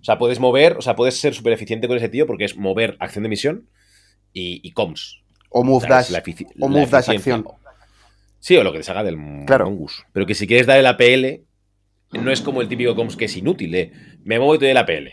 [0.00, 2.56] O sea, puedes mover, o sea, puedes ser súper eficiente con ese tío porque es
[2.56, 3.68] mover acción de misión
[4.32, 5.22] y, y COMS.
[5.50, 6.12] O move O sea, dash.
[6.60, 7.44] o move dash acción.
[8.38, 9.16] Sí, o lo que te salga del
[9.46, 9.64] Claro.
[9.64, 10.02] Mongoose.
[10.12, 11.42] Pero que si quieres dar el APL,
[12.12, 13.92] no es como el típico COMS que es inútil, ¿eh?
[14.24, 15.08] Me muevo y te doy el APL.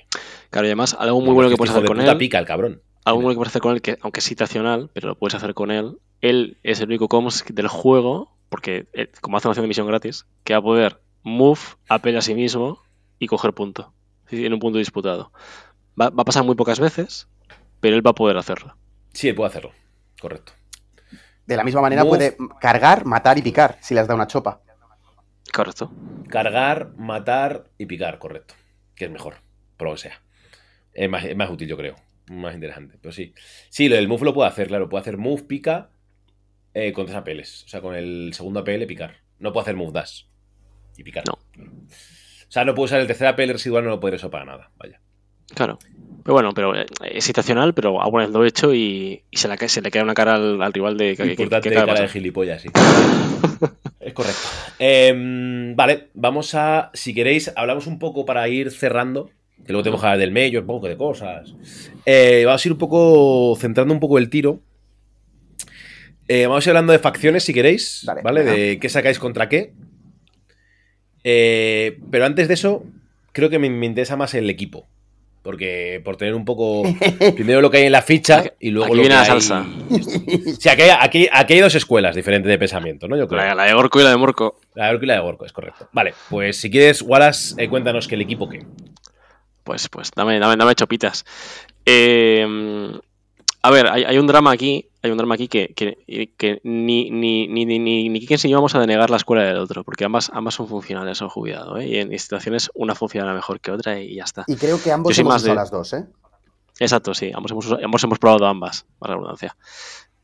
[0.50, 2.18] Claro, y además, algo muy bueno que puedes Hijo hacer de con puta él.
[2.18, 2.82] pica el cabrón.
[3.04, 5.36] Algo muy bueno que puedes hacer con él, que aunque es situacional, pero lo puedes
[5.36, 5.98] hacer con él.
[6.22, 9.88] Él es el único comms del juego, porque eh, como hace una acción de misión
[9.88, 12.82] gratis, que va a poder move, apela a sí mismo
[13.20, 13.94] y coger punto.
[14.32, 15.32] En un punto disputado.
[16.00, 17.28] Va, va a pasar muy pocas veces,
[17.80, 18.76] pero él va a poder hacerlo.
[19.14, 19.72] Sí, él puede hacerlo.
[20.20, 20.54] Correcto.
[21.46, 22.10] De la misma manera Move.
[22.18, 24.62] puede cargar, matar y picar si le has dado una chopa.
[25.54, 25.92] Correcto.
[26.30, 28.54] Cargar, matar y picar, correcto.
[28.96, 29.36] Que es mejor,
[29.78, 30.22] por lo que sea.
[30.94, 31.96] Es más, es más útil, yo creo.
[32.30, 32.98] Más interesante.
[33.02, 33.34] Pero sí.
[33.70, 34.90] Sí, lo del move lo puede hacer, claro.
[34.90, 35.90] Puede hacer move, pica
[36.74, 37.64] eh, con tres APLs.
[37.66, 39.18] O sea, con el segundo APL, picar.
[39.40, 40.24] No puede hacer move dash
[40.98, 41.24] y picar.
[41.28, 41.34] No.
[41.34, 44.72] O sea, no puede usar el tercer APL residual, no lo puede eso para nada.
[44.78, 45.00] Vaya.
[45.54, 45.78] Claro.
[46.24, 49.48] Pero bueno, pero eh, es situacional, pero alguna vez lo he hecho y, y se,
[49.48, 51.76] le, cae- se le cae una cara al, al rival de que, que- Importante que
[51.76, 52.70] de cara de gilipollas, sí.
[54.00, 54.42] es correcto.
[54.80, 56.92] Em, vale, vamos a.
[56.94, 59.30] Si queréis, hablamos un poco para ir cerrando.
[59.66, 61.56] Que luego tenemos que hablar del medio, un poco de cosas.
[62.06, 63.56] Eh, vamos a ir un poco.
[63.60, 64.62] centrando un poco el tiro.
[66.28, 68.06] Eh, vamos a ir hablando de facciones, si queréis.
[68.24, 68.44] Vale.
[68.44, 69.74] De qué sacáis contra qué.
[71.24, 72.86] Eh, pero antes de eso,
[73.32, 74.88] creo que me, me interesa más el equipo.
[75.46, 76.82] Porque por tener un poco.
[77.36, 79.42] Primero lo que hay en la ficha y luego aquí lo viene que la hay-
[79.42, 79.66] salsa.
[80.60, 83.16] Sí, aquí hay, aquí- aquí hay dos escuelas diferentes de pensamiento, ¿no?
[83.16, 83.40] Yo creo.
[83.42, 84.60] La, la de Gorko y la de Morco.
[84.74, 85.88] La de Orco y la de Gorko, es correcto.
[85.94, 88.66] Vale, pues si quieres, Wallace, eh, cuéntanos que el equipo qué.
[89.64, 91.24] Pues, pues, dame, dame, dame chopitas.
[91.86, 92.46] Eh,
[93.62, 97.10] a ver, hay, hay un drama aquí, hay un drama aquí que, que, que ni,
[97.10, 99.84] ni, ni, ni, ni, ni Kikens ni yo vamos a denegar la escuela del otro,
[99.84, 101.88] porque ambas, ambas son funcionales, son jubilado, ¿eh?
[101.88, 104.44] Y en situaciones una funciona mejor que otra y ya está.
[104.48, 106.06] Y creo que ambos hemos más usado de- las dos, ¿eh?
[106.80, 109.56] Exacto, sí, ambos hemos, ambos hemos probado ambas, para redundancia.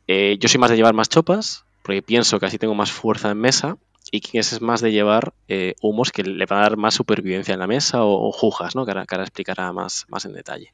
[0.07, 3.31] Eh, yo soy más de llevar más chopas, porque pienso que así tengo más fuerza
[3.31, 3.77] en mesa,
[4.11, 7.53] y Kikens es más de llevar eh, humos que le van a dar más supervivencia
[7.53, 8.83] en la mesa o, o jujas, ¿no?
[8.83, 10.73] Que ahora, que ahora explicará más, más en detalle.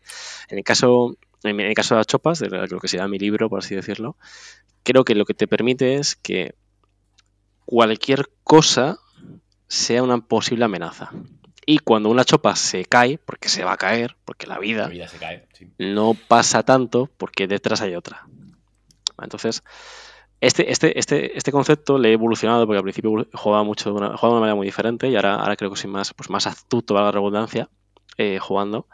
[0.49, 3.49] En el caso, en el caso de las chopas, de lo que será mi libro,
[3.49, 4.15] por así decirlo,
[4.83, 6.55] creo que lo que te permite es que
[7.65, 8.99] cualquier cosa
[9.67, 11.11] sea una posible amenaza.
[11.65, 14.87] Y cuando una chopa se cae, porque se va a caer, porque la vida La
[14.87, 15.45] vida se cae.
[15.51, 15.69] sí.
[15.77, 18.25] no pasa tanto porque detrás hay otra.
[19.21, 19.63] Entonces,
[20.39, 24.15] este, este, este, este concepto le he evolucionado porque al principio jugaba mucho de una,
[24.15, 26.47] jugaba de una manera muy diferente y ahora, ahora creo que soy más, pues más
[26.47, 27.69] astuto, valga la redundancia,
[28.17, 28.87] eh, jugando.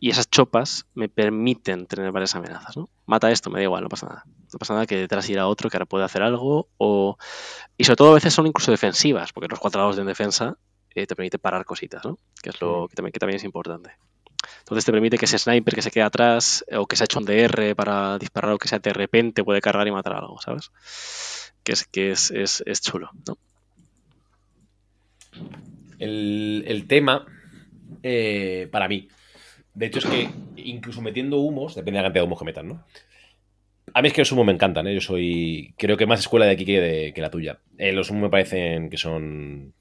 [0.00, 2.76] Y esas chopas me permiten tener varias amenazas.
[2.76, 2.88] ¿no?
[3.04, 4.24] Mata esto, me da igual, no pasa nada.
[4.52, 6.68] No pasa nada que detrás irá otro que ahora puede hacer algo.
[6.78, 7.18] O...
[7.76, 10.56] Y sobre todo a veces son incluso defensivas, porque los cuadrados de defensa
[10.94, 12.18] eh, te permite parar cositas, ¿no?
[12.42, 13.92] que es lo que también, que también es importante.
[14.60, 17.06] Entonces te permite que ese sniper que se queda atrás eh, o que se ha
[17.06, 20.40] hecho un DR para disparar o que sea de repente puede cargar y matar algo,
[20.40, 20.70] ¿sabes?
[21.62, 23.36] Que es, que es, es, es chulo, ¿no?
[25.98, 27.26] El, el tema,
[28.02, 29.08] eh, para mí,
[29.74, 32.68] de hecho es que incluso metiendo humos, depende de la cantidad de humos que metan,
[32.68, 32.84] ¿no?
[33.92, 34.94] A mí es que los humos me encantan, ¿eh?
[34.94, 37.58] Yo soy, creo que más escuela de aquí que, de, que la tuya.
[37.76, 39.74] Eh, los humos me parecen que son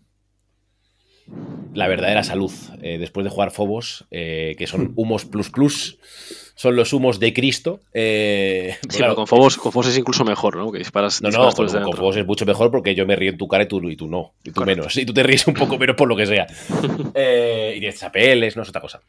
[1.74, 2.52] la verdadera salud.
[2.82, 6.00] Eh, después de jugar Fobos, eh, que son humos plus plus,
[6.56, 7.82] son los humos de Cristo.
[7.94, 10.72] Eh, Sí, claro, pero con Fobos, con Fobos es incluso mejor, ¿no?
[10.72, 11.94] Que disparas, No, no, disparas con, con.
[11.94, 14.08] Fobos es mucho mejor porque yo me río en tu cara y tú, y tú
[14.08, 14.34] no.
[14.44, 14.98] Y tú menos.
[14.98, 16.48] Y tú te ríes un poco menos por lo que sea.
[17.76, 19.02] Y tienes apeles, no es otra cosa.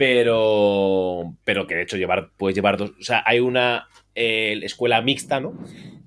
[0.00, 1.34] Pero.
[1.44, 2.92] Pero que de hecho llevar, puedes llevar dos.
[2.98, 5.52] O sea, hay una eh, escuela mixta, ¿no?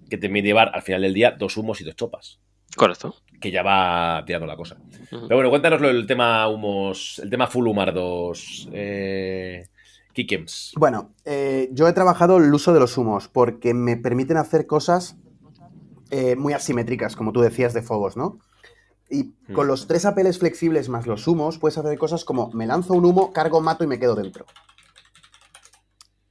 [0.10, 2.40] Que te permite llevar al final del día dos humos y dos chopas.
[2.76, 3.14] Correcto.
[3.40, 4.78] que ya va tirando la cosa.
[5.12, 9.68] Pero bueno, cuéntanos lo del tema humos, el tema full humardos, eh,
[10.14, 10.72] Kikems.
[10.76, 15.18] Bueno, eh, yo he trabajado el uso de los humos porque me permiten hacer cosas
[16.10, 18.40] eh, muy asimétricas, como tú decías, de Fobos, ¿no?
[19.10, 19.54] Y Mm.
[19.54, 23.06] con los tres apeles flexibles más los humos, puedes hacer cosas como me lanzo un
[23.06, 24.46] humo, cargo, mato y me quedo dentro.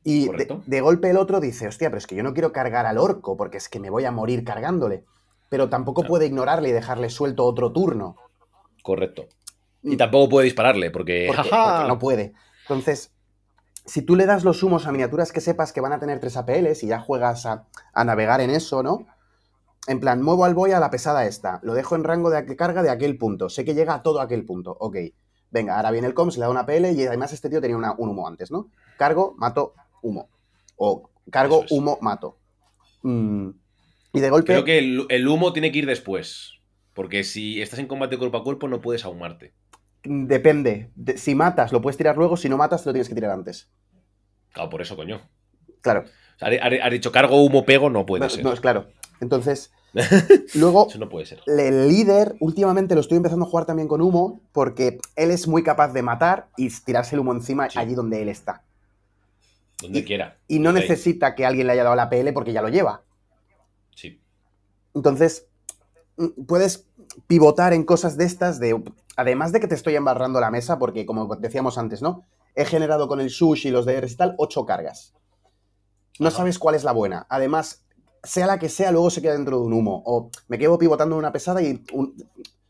[0.04, 0.28] Y
[0.66, 3.36] de, golpe el otro dice, hostia, pero es que yo no quiero cargar al orco
[3.36, 5.04] porque es que me voy a morir cargándole.
[5.48, 6.08] Pero tampoco Claro.
[6.10, 8.16] puede ignorarle y dejarle suelto otro turno.
[8.82, 9.26] Correcto.
[9.82, 11.26] Y tampoco puede dispararle, porque.
[11.28, 11.74] Porque, ¡jaja!
[11.76, 12.32] porque no puede.
[12.62, 13.12] Entonces,
[13.84, 16.36] si tú le das los humos a miniaturas que sepas que van a tener tres
[16.36, 19.06] APLs y ya juegas a, a navegar en eso, ¿no?
[19.88, 22.82] En plan, muevo al boy a la pesada esta, lo dejo en rango de carga
[22.82, 24.96] de aquel punto, sé que llega a todo aquel punto, ok.
[25.50, 27.92] Venga, ahora viene el COMS, le da una APL y además este tío tenía una-
[27.98, 28.70] un humo antes, ¿no?
[28.96, 30.28] Cargo, mato, humo.
[30.76, 31.72] O cargo, es.
[31.72, 32.38] humo, mato.
[33.02, 33.50] Mm,
[34.14, 34.52] Y de golpe...
[34.52, 36.52] Creo que el, el humo tiene que ir después.
[36.94, 39.54] Porque si estás en combate cuerpo a cuerpo, no puedes ahumarte.
[40.04, 40.90] Depende.
[40.94, 43.30] De- si matas, lo puedes tirar luego, si no matas, te lo tienes que tirar
[43.30, 43.70] antes.
[44.52, 45.20] Claro, por eso, coño.
[45.80, 46.04] Claro.
[46.36, 46.48] O sea,
[46.82, 48.44] has dicho cargo, humo, pego, no puede No, ser.
[48.44, 48.88] no, es claro.
[49.22, 49.70] Entonces,
[50.54, 51.40] luego, Eso no puede ser.
[51.46, 55.62] el líder, últimamente lo estoy empezando a jugar también con humo, porque él es muy
[55.62, 57.78] capaz de matar y tirarse el humo encima Sí.
[57.78, 58.62] allí donde él está.
[59.80, 60.38] Donde y- quiera.
[60.48, 63.02] Y no necesita que alguien le haya dado la PL porque ya lo lleva.
[63.94, 64.20] Sí.
[64.94, 65.46] Entonces,
[66.16, 66.86] mm, puedes
[67.28, 68.82] pivotar en cosas de estas, de,
[69.16, 72.24] además de que te estoy embarrando la mesa, porque como decíamos antes, ¿no?
[72.56, 75.14] He generado con el sushi y los de tal ocho cargas.
[76.18, 76.38] No Ajá.
[76.38, 77.26] sabes cuál es la buena.
[77.28, 77.84] Además,
[78.22, 80.02] sea la que sea, luego se queda dentro de un humo.
[80.06, 81.82] O me quedo pivotando en una pesada y...
[81.92, 82.14] un-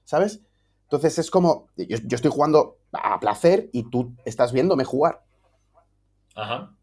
[0.05, 0.41] ¿Sabes?
[0.85, 1.69] Entonces es como...
[1.77, 5.23] Yo, yo estoy jugando a placer y tú estás viéndome jugar.
[6.35, 6.75] Ajá.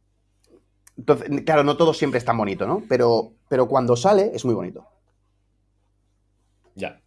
[0.98, 2.84] Entonces, claro, no todo siempre es tan bonito, ¿no?
[2.90, 4.86] Pero, pero cuando sale es muy bonito.
[6.76, 7.02] Ya.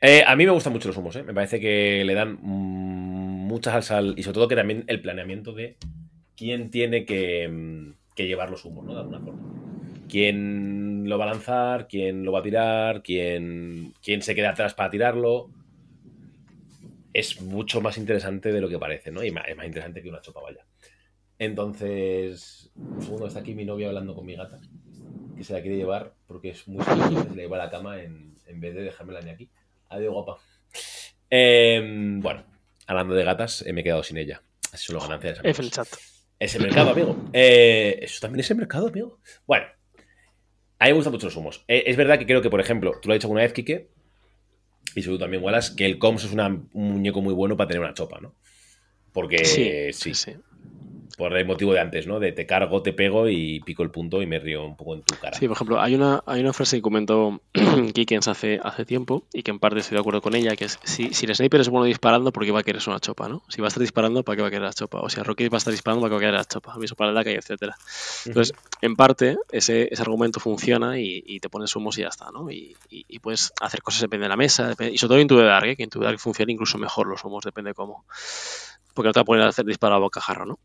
[0.00, 1.22] Eh, a mí me gustan mucho los humos, ¿eh?
[1.22, 5.02] Me parece que le dan mm, mucha salsa al- y sobre todo que también el
[5.02, 5.76] planeamiento de
[6.36, 8.94] quién tiene que, mm, que llevar los humos, ¿no?
[8.94, 9.42] De alguna forma.
[10.10, 14.74] Quién lo va a lanzar, quién lo va a tirar, quién, quién se queda atrás
[14.74, 15.50] para tirarlo.
[17.12, 19.22] Es mucho más interesante de lo que parece, ¿no?
[19.22, 20.66] Y es más interesante que una chopa vaya.
[21.38, 24.60] Entonces, un segundo, está aquí mi novia hablando con mi gata,
[25.36, 28.02] que se la quiere llevar porque es muy feliz, se la lleva a la cama
[28.02, 29.48] en, en vez de dejármela ni aquí.
[29.88, 30.38] Adiós, guapa.
[31.30, 32.44] Em, bueno,
[32.86, 34.42] hablando de gatas, eh, me he quedado sin ella.
[34.72, 35.40] Así son las ganancias.
[35.42, 35.88] F el chat.
[36.38, 37.16] Ese mercado, amigo.
[37.32, 39.18] Eh, eso también es el mercado, amigo.
[39.46, 39.66] Bueno,
[40.80, 41.64] a mí me gustan mucho los humos.
[41.68, 43.88] Eh, es verdad que creo que, por ejemplo, tú lo has dicho alguna vez, Kike,
[44.96, 47.80] y seguro también Wallace, que el Coms es una- un muñeco muy bueno para tener
[47.82, 48.34] una chopa, ¿no?
[49.12, 50.36] Porque sí, sí, sí.
[51.20, 52.18] Por el motivo de antes, ¿no?
[52.18, 55.02] De te cargo, te pego y pico el punto y me río un poco en
[55.02, 55.36] tu cara.
[55.38, 57.40] Sí, por ejemplo, hay una, hay una frase que comentó
[57.94, 60.78] Kikens hace, hace tiempo y que en parte estoy de acuerdo con ella, que es
[60.82, 63.28] si, si el sniper es bueno disparando, ¿por qué va a querer una chopa?
[63.28, 63.42] ¿no?
[63.48, 65.00] Si va a estar disparando, ¿para qué va a querer la chopa?
[65.00, 66.72] O si a Rocky va a estar disparando, ¿para qué va a querer la chopa?
[66.72, 67.76] Aviso para la calle, etcétera.
[68.24, 72.30] Entonces, en parte, ese, ese argumento funciona y, y te pones humos y ya está,
[72.32, 72.50] ¿no?
[72.50, 75.28] Y, y- y puedes hacer cosas depende de la mesa, depende- y sobre todo en
[75.28, 75.76] tu de Dark, ¿eh?
[75.76, 78.06] que en tu de Dark funciona incluso mejor los humos, depende cómo.
[78.94, 80.58] Porque no te va a poner a hacer disparo a bocajarro, ¿no?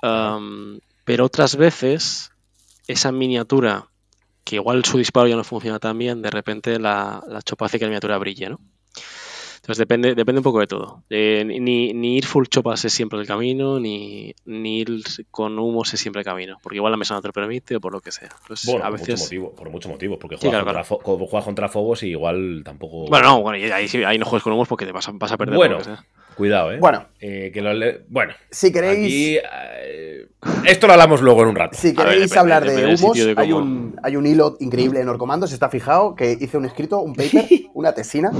[0.00, 2.30] Pero otras veces,
[2.86, 3.86] esa miniatura,
[4.44, 7.78] que igual su disparo ya no funciona tan bien, de repente la, la chopa hace
[7.78, 8.58] que la miniatura brille, ¿no?
[9.56, 11.02] Entonces depende, depende un poco de todo.
[11.10, 15.92] Eh, ni, ni ir full chopas es siempre el camino, ni, ni ir con humos
[15.92, 16.56] es siempre el camino.
[16.62, 18.30] Porque igual la mesa no te lo permite o por lo que sea.
[18.42, 19.08] Entonces, Bueno, a por veces.
[19.10, 22.62] muchos motivos, por muchos motivos, porque Sí, juegas, claro, contra, juegas contra Fobos y igual
[22.64, 23.08] tampoco...
[23.08, 25.36] Bueno, no, bueno, ahí, ahí no juegues con humos porque te vas a, vas a
[25.36, 25.56] perder.
[25.56, 25.78] Bueno,
[26.38, 26.78] Cuidado, ¿eh?
[26.80, 29.04] Bueno, Eh, que lo le- bueno, si queréis...
[29.06, 29.38] aquí...
[29.82, 30.28] eh,
[30.64, 31.76] esto lo hablamos luego en un rato.
[31.76, 35.08] Si ver, queréis depende- hablar de humos, de hay, un, hay un hilo increíble en
[35.08, 37.44] Orcomandos, está fijado, que hice un escrito, un paper,
[37.74, 38.30] una tesina,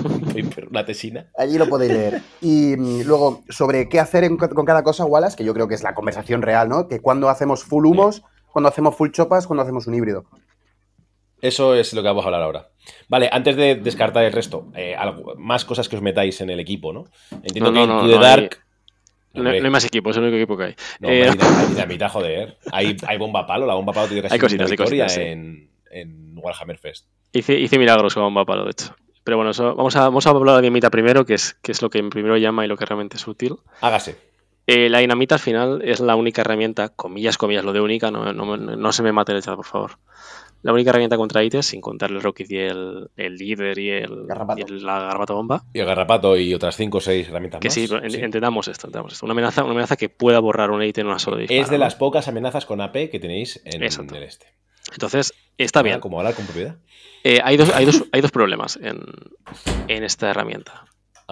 [0.71, 1.27] La tesina.
[1.37, 2.23] allí lo podéis leer.
[2.41, 5.75] Y mm, luego, sobre qué hacer en- con cada cosa, Wallace, que yo creo que
[5.75, 6.87] es la conversación real, ¿no?
[6.87, 8.23] Que cuando hacemos full humos,
[8.53, 10.25] cuando hacemos full chopas, cuando hacemos un híbrido.
[11.41, 12.69] Eso es lo que vamos a hablar ahora.
[13.09, 16.61] Vale, antes de descartar el resto, eh, algo- más cosas que os metáis en el
[16.61, 17.05] equipo, ¿no?
[17.31, 18.59] Entiendo No, que no, en no, hay- Dark...
[19.35, 20.75] No, hay más equipo, es el único equipo que hay.
[21.01, 21.31] No, Eh,
[21.69, 22.59] dinamita, joder.
[22.73, 25.21] Hay, hay bomba palo, la bomba palo tiene Hay cositas, una hay victoria cositas, sí.
[25.31, 27.07] en, en Warhammer Fest.
[27.33, 28.97] Hice, hice milagros con bomba palo, de hecho.
[29.23, 31.83] Pero bueno, eso, vamos, a, vamos a hablar de dinamita primero, que es, que es
[31.83, 33.57] lo que primero llama y lo que realmente es útil.
[33.83, 34.17] Hágase.
[34.67, 38.33] Eh, la dinamita al final es la única herramienta, comillas, comillas, lo de única, no,
[38.33, 39.93] no, no se me mate el chat, por favor.
[40.63, 44.27] La única herramienta contra ítems, sin contar el Rocket y el, el líder y, el,
[44.27, 44.59] Garrapato.
[44.61, 45.63] y el- la garrapato bomba.
[45.73, 47.75] Y el garrapato y otras 5 o 6 herramientas Que más.
[47.75, 49.25] sí, pero en- entendamos esto, entendamos esto.
[49.27, 51.61] Una amenaza, una amenaza que pueda borrar un ítem en una sola disparo.
[51.63, 54.17] Es de las pocas amenazas con AP que tenéis en Exacto.
[54.17, 54.47] el este.
[54.93, 56.01] Entonces, Está bien.
[56.01, 56.77] Como hablar con propiedad.
[57.25, 59.01] Eh, hay, dos, hay, dos, hay dos problemas en,
[59.89, 60.85] en esta herramienta.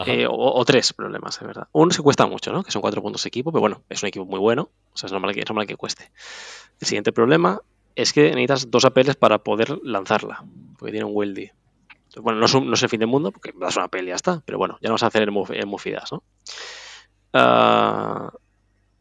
[0.04, 1.68] Eh, o, o tres problemas, de verdad.
[1.72, 2.62] Uno se cuesta mucho, ¿no?
[2.62, 4.68] Que son cuatro puntos de equipo, pero bueno, es un equipo muy bueno.
[4.92, 6.10] O sea, es normal que, es normal que cueste.
[6.80, 7.60] El siguiente problema
[7.96, 10.44] es que necesitas dos apeles para poder lanzarla.
[10.78, 11.50] Porque tiene un Wildy.
[12.18, 14.42] Bueno, no es, el fin del mundo, porque das una apel y ya está.
[14.46, 16.22] Pero bueno, ya no vas a hacer el, muf- el mufidas, ¿no?
[17.32, 18.32] Ah,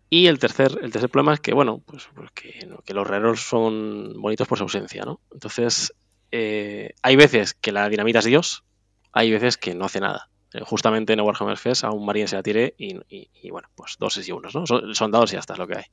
[0.10, 4.14] y el tercer, el tercer problema es que, bueno, pues, pues que, los reros son
[4.22, 5.20] bonitos por su ausencia, ¿no?
[5.32, 5.94] Entonces,
[6.32, 8.64] eh, hay veces que la dinamita es Dios,
[9.12, 10.30] hay veces que no hace nada.
[10.54, 13.50] Eh, justamente en el Warhammer Fest a un Marine se la tiré y, y- y,
[13.52, 14.66] bueno, pues dos y unos, ¿no?
[14.66, 15.84] Son, son dados y ya está, es lo que hay.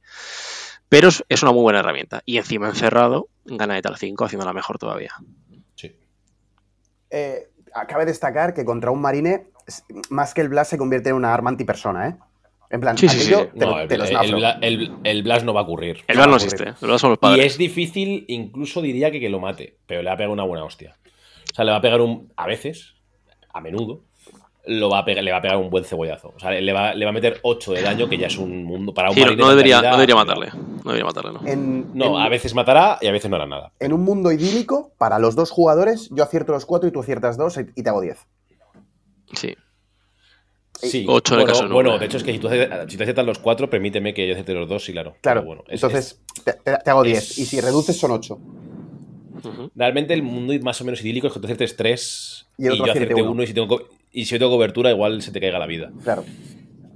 [0.88, 2.22] Pero es, es una muy buena herramienta.
[2.26, 5.12] Y encima encerrado, gana de tal 5, haciéndola mejor todavía.
[5.74, 5.96] Sí.
[7.10, 7.48] Eh,
[7.88, 9.48] cabe destacar que contra un marine,
[10.10, 12.16] más que el blast se convierte en una arma antipersona, ¿eh?
[12.70, 14.38] En plan, Sí, sí, te, No, el, te lo el, snafro.
[14.38, 16.04] bla- el- el Blast no va a ocurrir.
[16.08, 19.20] El No, VAR no existe, el VAR son los Y es difícil, incluso diría que
[19.20, 20.96] que lo mate, pero le va a pegar una buena hostia.
[21.52, 22.32] O sea, le va a pegar un.
[22.34, 22.94] A veces,
[23.52, 24.04] a menudo,
[24.66, 26.32] lo va a pegar, le va a pegar un buen cebollazo.
[26.36, 28.64] O sea, le va, le va a meter 8 de daño, que ya es un
[28.64, 28.94] mundo.
[28.94, 30.46] Para un Sí, no, no debería, calidad, no debería matarle.
[30.54, 31.40] No debería matarle, ¿no?
[31.46, 33.72] En, No, en- a veces matará y a veces no hará nada.
[33.80, 37.36] en un mundo idílico, para los dos jugadores, yo acierto los cuatro y tú aciertas
[37.36, 38.18] dos y y te hago diez.
[39.32, 39.54] Sí.
[40.74, 42.96] Sí, Ocho en el bueno, caso de bueno, de hecho es que si tú si
[42.96, 45.14] te aciertas los 4, permíteme que yo acierte los 2, sí, claro.
[45.20, 47.38] Claro, Pero bueno, es- entonces te, te- te hago es- diez.
[47.38, 48.34] Y si reduces, son ocho.
[49.44, 49.70] Ujú.
[49.76, 52.72] Realmente el mundo más o menos idílico es que tú aciertes 3 Y y, el
[52.72, 53.32] otro yo acierte acierte uno.
[53.32, 53.78] 1 y si tengo
[54.12, 55.90] y si yo tengo cobertura igual se te caiga la vida.
[56.04, 56.24] Claro.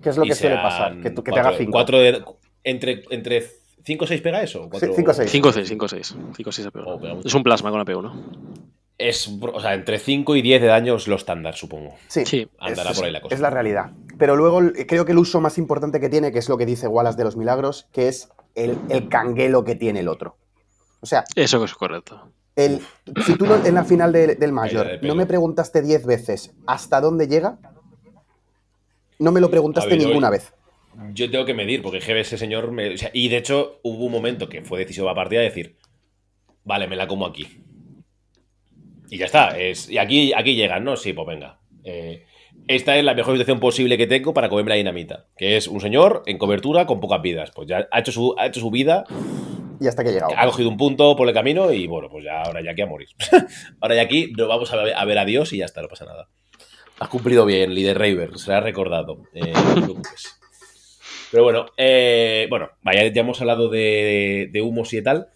[0.02, 1.00] ¿Qué es lo Y que suele pasar?
[1.00, 1.72] Que, tú- que te cuatro- haga cinco.
[1.72, 2.22] cuatro de-
[2.64, 3.44] entre, entre
[3.84, 4.64] 5 o 6 pega eso.
[4.64, 5.30] Sí, Cuatro- cinco o seis.
[5.32, 6.16] 5-6, 5-6.
[6.36, 6.94] 5-6 pegado.
[6.96, 7.28] Oh, pega mucho.
[7.28, 8.12] Es un plasma con AP1.
[8.98, 11.94] Es, o sea, entre 5 y 10 de daño es lo estándar, supongo.
[12.08, 12.48] Sí, Sí.
[12.58, 13.34] Andará es, por ahí la cosa.
[13.34, 13.90] es la realidad.
[14.18, 16.88] Pero luego creo que el uso más importante que tiene, que es lo que dice
[16.88, 20.36] Wallace de los milagros, que es el, el canguelo que tiene el otro.
[21.00, 22.32] O sea, Eso es correcto.
[22.56, 22.80] El,
[23.24, 27.00] si tú no- en la final de- del Mayor no me preguntaste 10 veces hasta
[27.00, 27.58] dónde llega,
[29.18, 30.52] no me lo preguntaste ver, ninguna vez.
[31.12, 32.72] Yo tengo que medir, porque GB ese señor.
[32.72, 35.46] me- o sea, y de hecho, hubo un momento que fue decisivo la partida de
[35.48, 35.76] decir:
[36.64, 37.46] Vale, me la como aquí.
[39.10, 39.56] Y ya está.
[39.58, 40.96] Es, y aquí, aquí llegan, ¿no?
[40.96, 41.60] Sí, pues venga.
[41.84, 42.24] Eh,
[42.66, 45.26] esta es la mejor situación posible que tengo para comerme la dinamita.
[45.36, 47.52] Que es un señor en cobertura con pocas vidas.
[47.54, 49.04] Pues ya ha hecho su, ha hecho su vida,
[49.80, 50.32] Y hasta que he llegado.
[50.36, 52.86] ha cogido un punto por el camino y bueno, pues ya ahora ya aquí a
[52.86, 53.08] morir.
[53.80, 55.88] ahora ya aquí nos vamos a ver, a ver a Dios y ya está, no
[55.88, 56.28] pasa nada.
[56.98, 59.22] Has cumplido bien, líder Raver, será recordado.
[59.34, 60.40] Eh, no te preocupes.
[61.30, 65.28] Pero bueno, eh, bueno, vaya, ya hemos hablado de, de humos y de tal.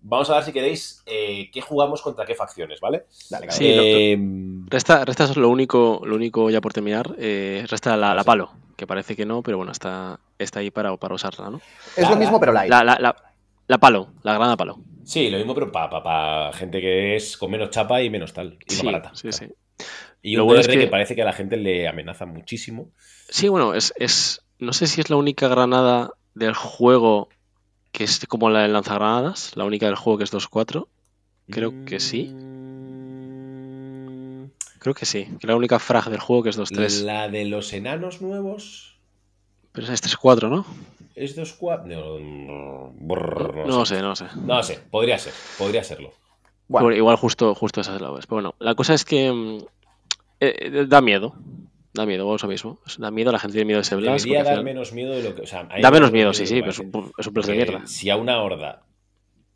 [0.00, 3.04] Vamos a ver si queréis eh, qué jugamos contra qué facciones, ¿vale?
[3.30, 3.50] Dale.
[3.50, 4.16] Sí, Eh,
[4.66, 7.14] Resta, resta es lo único, lo único ya por terminar.
[7.18, 8.26] eh, resta la, la Sí.
[8.26, 11.60] palo, que parece que no, pero bueno, está, está ahí para, para usarla, ¿no?
[11.96, 12.70] es la- lo mismo, pero light.
[12.70, 13.14] La, la,
[13.68, 14.80] la, palo, la granada palo.
[15.04, 18.58] sí, lo mismo, pero para gente que es con menos chapa y menos tal.
[18.66, 19.10] Y más Sí, barata.
[19.14, 19.46] sí, sí.
[20.22, 20.84] Y Lo un bueno DR es que...
[20.86, 22.90] que- parece que a la gente le amenaza muchísimo.
[23.28, 24.42] Sí, bueno, es, es.
[24.58, 27.28] No sé si es la única granada del juego
[27.92, 30.88] que es como la del lanzagranadas, la única del juego que es 2-4.
[31.48, 32.24] Creo que sí.
[33.38, 34.46] Mm,
[34.78, 37.04] Creo que sí, que la única frag del juego que es 2-3.
[37.04, 38.96] La de los enanos nuevos
[39.72, 40.64] Pero es 3-4, ¿no?
[41.24, 41.84] Es 2-4.
[41.86, 44.00] No, no, No, sé.
[44.02, 44.26] no lo sé.
[44.36, 46.12] No lo sé, podría ser, podría serlo.
[46.68, 48.26] Bueno, Bueno, igual justo, justo esa es la vez.
[48.26, 49.58] Pero bueno, la cosa es que mm,
[50.40, 51.34] eh, eh, da miedo.
[51.94, 52.78] Da miedo, lo mismo.
[52.98, 54.24] Da miedo, la gente tiene miedo de ese blast.
[54.24, 55.42] Debería dar final- menos miedo de lo que.
[55.42, 57.86] O sea, Da me menos miedo, sí, sí, pero es un, es un de mierda.
[57.86, 58.82] Si a una horda,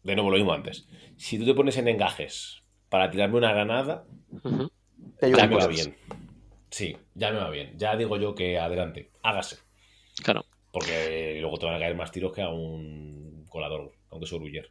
[0.02, 4.04] de nuevo lo mismo antes, si tú te pones en engajes para tirarme una granada,
[5.20, 5.96] te ayuda ya me va bien.
[6.70, 7.74] Sí, ya me va bien.
[7.76, 9.58] Ya digo yo que adelante, hágase.
[10.24, 10.44] Claro.
[10.72, 14.70] Porque luego te van a caer más tiros que a un colador, aunque sea Gruyer.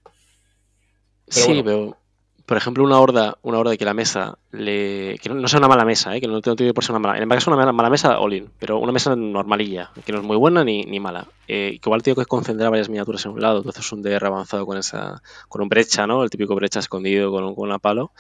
[1.28, 1.64] sí, bueno.
[1.64, 1.98] pero
[2.46, 5.18] por ejemplo, una horda, una horda de que la mesa le.
[5.22, 6.20] que no, no sea una mala mesa, ¿eh?
[6.20, 7.16] que no, te- no tiene por ser una mala.
[7.18, 10.24] En el caso una mala, mala mesa, all-in, pero una mesa normalilla, que no es
[10.26, 11.28] muy buena ni, ni mala.
[11.48, 14.66] Eh, que igual tengo que concentrar varias miniaturas en un lado, entonces un DR avanzado
[14.66, 15.22] con esa.
[15.48, 16.24] con un brecha, ¿no?
[16.24, 18.12] El típico brecha escondido con, un- con una palo.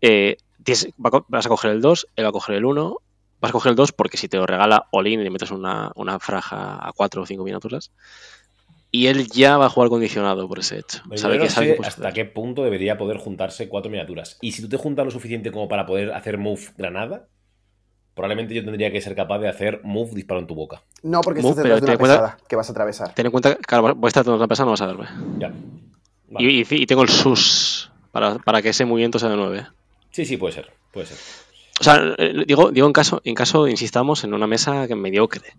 [0.00, 2.98] Eh, tienes- va vas a coger el 2, él va a coger el 1.
[3.46, 5.92] Vas a coger el 2 porque si te lo regala all-in y le metes una,
[5.94, 7.90] una fraja a 4 o 5 miniaturas.
[8.92, 11.02] Y él ya va a jugar condicionado por ese hecho.
[11.08, 14.38] Pero Sabe yo no sé puede hasta qué punto debería poder juntarse cuatro miniaturas.
[14.40, 17.26] Y si tú te juntas lo suficiente como para poder hacer move granada,
[18.14, 20.82] probablemente yo tendría que ser capaz de hacer move disparo en tu boca.
[21.02, 23.14] No, porque Mu, estás detrás de una cuenta- pesada que vas a atravesar.
[23.14, 25.06] Ten en cuenta que claro, voy a estar tratando de pasar, no vas a verme.
[25.38, 25.52] Ya.
[26.30, 26.46] Vale.
[26.46, 29.66] Y, y- y tengo el sus para, para que ese movimiento sea de 9.
[30.10, 30.72] Sí, sí, puede ser.
[30.92, 31.18] Puede ser.
[31.80, 35.54] O sea, eh, digo, digo en caso, en caso, insistamos, en una mesa que mediocre.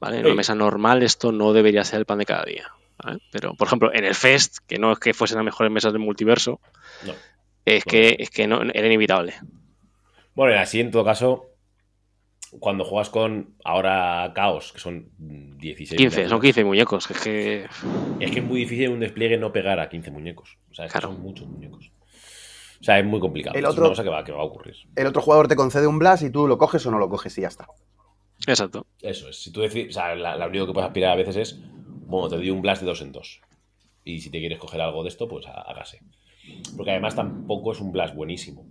[0.00, 0.18] ¿vale?
[0.18, 2.68] En una mesa normal esto no debería ser el pan de cada día.
[3.02, 3.20] ¿vale?
[3.30, 6.02] Pero, por ejemplo, en el Fest, que no es que fuesen las mejores mesas del
[6.02, 6.60] multiverso,
[7.06, 7.12] No.
[7.64, 9.34] es que, es que no, era inevitable.
[10.34, 11.48] Bueno, y así en todo caso,
[12.58, 15.96] cuando juegas con ahora Caos, que son 16.
[15.98, 17.06] 15, son miniaturas, 15 muñecos.
[17.06, 17.64] que Es que.
[18.20, 20.58] Es que es muy difícil un despliegue no pegar a 15 muñecos.
[20.70, 21.14] O sea, es que Claro.
[21.14, 21.90] son muchos muñecos.
[22.82, 23.56] O sea, es muy complicado.
[23.56, 24.74] El Es otro- una cosa que va, que va a ocurrir.
[24.96, 27.38] El otro jugador te concede un blast y tú lo coges o no lo coges
[27.38, 27.68] y ya está.
[28.46, 28.86] Exacto.
[29.00, 29.40] Eso es.
[29.40, 31.60] Si tú decides, o sea, la, la único que puedes aspirar a veces es,
[32.06, 33.40] bueno, te doy un blast de dos en dos.
[34.04, 36.00] Y si te quieres coger algo de esto, pues há- hágase.
[36.76, 38.66] Porque además tampoco es un blast buenísimo.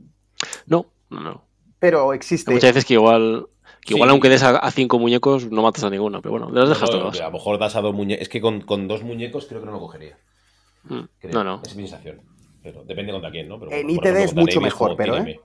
[0.67, 1.43] No, no, no.
[1.79, 2.51] Pero Hay existe.
[2.51, 3.47] muchas veces que igual.
[3.79, 4.11] Que igual Sí.
[4.11, 6.21] aunque des a, a cinco muñecos, no matas a ninguno.
[6.21, 7.21] Pero bueno, los dejas No, todos.
[7.21, 8.23] A lo mejor das a dos muñecos.
[8.23, 10.17] Es que con, con dos muñecos creo que no lo cogería.
[10.83, 11.33] Mm, creo.
[11.33, 11.61] No, no.
[11.65, 12.21] Es mi sensación.
[12.63, 13.59] Pero depende contra quién, ¿no?
[13.59, 15.39] Pero, En ITD ejemplo, es mucho Davis mejor, pero, ¿eh?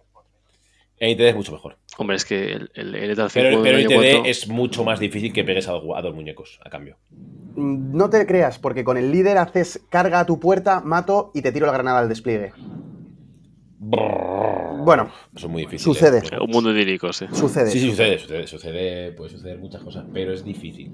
[0.99, 1.77] En ITD es mucho mejor.
[1.99, 5.69] Hombre, es que el, el, el Pero, pero ITD es mucho más difícil que pegues
[5.69, 6.97] a dos, a dos muñecos, a cambio.
[7.55, 11.43] Mm, No te creas, porque con el líder haces carga a tu puerta, mato y
[11.43, 12.53] te tiro la granada al despliegue.
[13.79, 15.85] Bueno, Eso es muy difícil.
[15.85, 16.19] Sucede.
[16.19, 16.23] ¿eh?
[16.31, 17.27] Pero- Un mundo idílico, sí.
[17.33, 17.71] sucede.
[17.71, 20.93] Sí, sí, sucede, sucede, sucede, puede suceder muchas cosas, pero es difícil.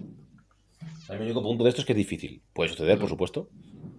[0.83, 2.43] O sea, el único punto de esto es que es difícil.
[2.53, 3.49] Puede suceder, por supuesto,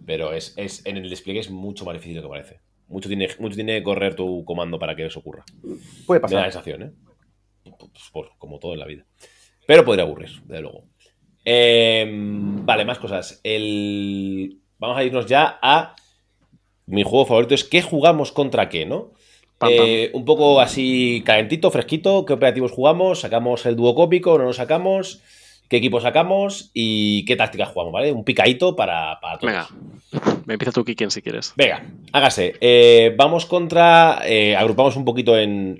[0.06, 2.60] pero es, es en el despliegue es mucho más difícil de lo que parece.
[2.88, 5.44] Mucho tiene, mucho tiene que correr tu comando para que eso ocurra.
[6.06, 6.52] Puede Me da la pasar.
[6.52, 6.92] sensación, ¿eh?
[7.64, 9.06] Pues por- como todo en la vida.
[9.66, 10.84] Pero podría aburrir, desde luego.
[11.46, 13.40] Eh, vale, más cosas.
[13.44, 14.60] El...
[14.78, 15.96] Vamos a irnos ya a.
[16.86, 19.14] Mi juego favorito es ¿qué jugamos contra qué, no?
[19.70, 22.26] Eh, un poco así calentito, fresquito.
[22.26, 23.22] ¿Qué operativos jugamos?
[23.22, 24.38] ¿Sacamos el dúo cópico?
[24.38, 25.22] ¿No lo sacamos?
[25.74, 26.70] ¿Qué equipo sacamos?
[26.72, 27.91] ¿Y qué tácticas jugamos?
[27.94, 28.12] ¿Vale?
[28.12, 29.52] Un picadito para, para todos.
[29.52, 29.68] Venga,
[30.45, 31.52] me empieza tú, Kiken, si quieres.
[31.56, 32.54] Venga, hágase.
[32.62, 34.20] Eh, vamos contra.
[34.24, 35.80] eh, agrupamos un poquito en,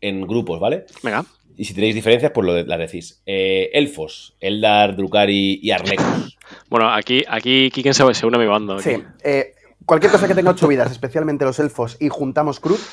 [0.00, 0.86] en grupos, ¿vale?
[1.02, 1.24] Venga.
[1.56, 3.20] Y si tenéis diferencias, pues lo de- las decís.
[3.26, 6.38] Eh, elfos, Eldar, Drukari y Arlecos.
[6.70, 8.74] Bueno, aquí, aquí Kiken se, se une a mi bando.
[8.74, 8.90] aquí.
[8.90, 9.02] Sí.
[9.24, 9.54] eh,
[9.84, 12.88] cualquier cosa que tenga ocho vidas, especialmente los elfos, y juntamos cruz,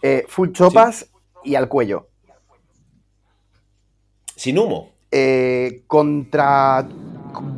[0.00, 1.10] eh, full chopas
[1.42, 2.06] y al cuello.
[4.36, 4.91] Sin humo.
[5.12, 6.82] Eh, contra.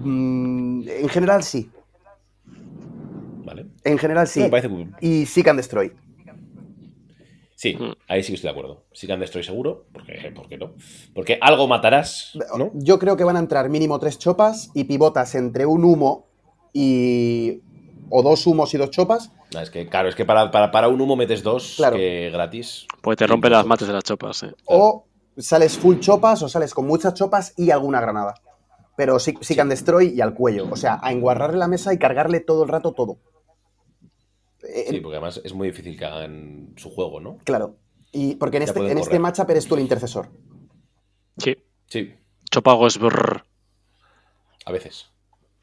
[0.05, 1.71] mm, en general sí.
[3.45, 3.67] ¿Vale?
[3.85, 4.41] En general sí.
[4.41, 5.93] Me parece que- Y Seek and Destroy.
[7.57, 7.93] Sí, Mm.
[8.09, 8.85] ahí sí que estoy de acuerdo.
[8.93, 10.75] Sí que estoy seguro, porque ¿por qué no?
[11.15, 12.71] Porque algo matarás, ¿no?
[12.75, 16.27] Yo creo que van a entrar mínimo tres chopas y pivotas entre un humo
[16.73, 17.61] y.
[18.11, 19.33] o dos humos y dos chopas.
[19.55, 21.97] No, es que, claro, es que para, para, para un humo metes dos Claro.
[21.97, 22.87] que gratis.
[23.01, 24.43] Pues te rompe las mates de las chopas.
[24.43, 24.53] eh.
[24.67, 25.07] O
[25.37, 28.35] sales full chopas o sales con muchas chopas y alguna granada.
[28.97, 30.69] Pero sí, sí can destroy y al cuello.
[30.71, 33.19] O sea, a enguarrarle la mesa y cargarle todo el rato todo.
[34.63, 37.39] Eh, Sí, porque además es muy difícil que hagan su juego, ¿no?
[37.45, 37.77] Claro.
[38.13, 40.31] Y porque en Ya este, en este matchup eres tú el intercesor.
[41.39, 41.57] Sí.
[41.87, 42.15] Sí,
[42.51, 43.45] Chopago es brrr.
[44.65, 45.11] a veces.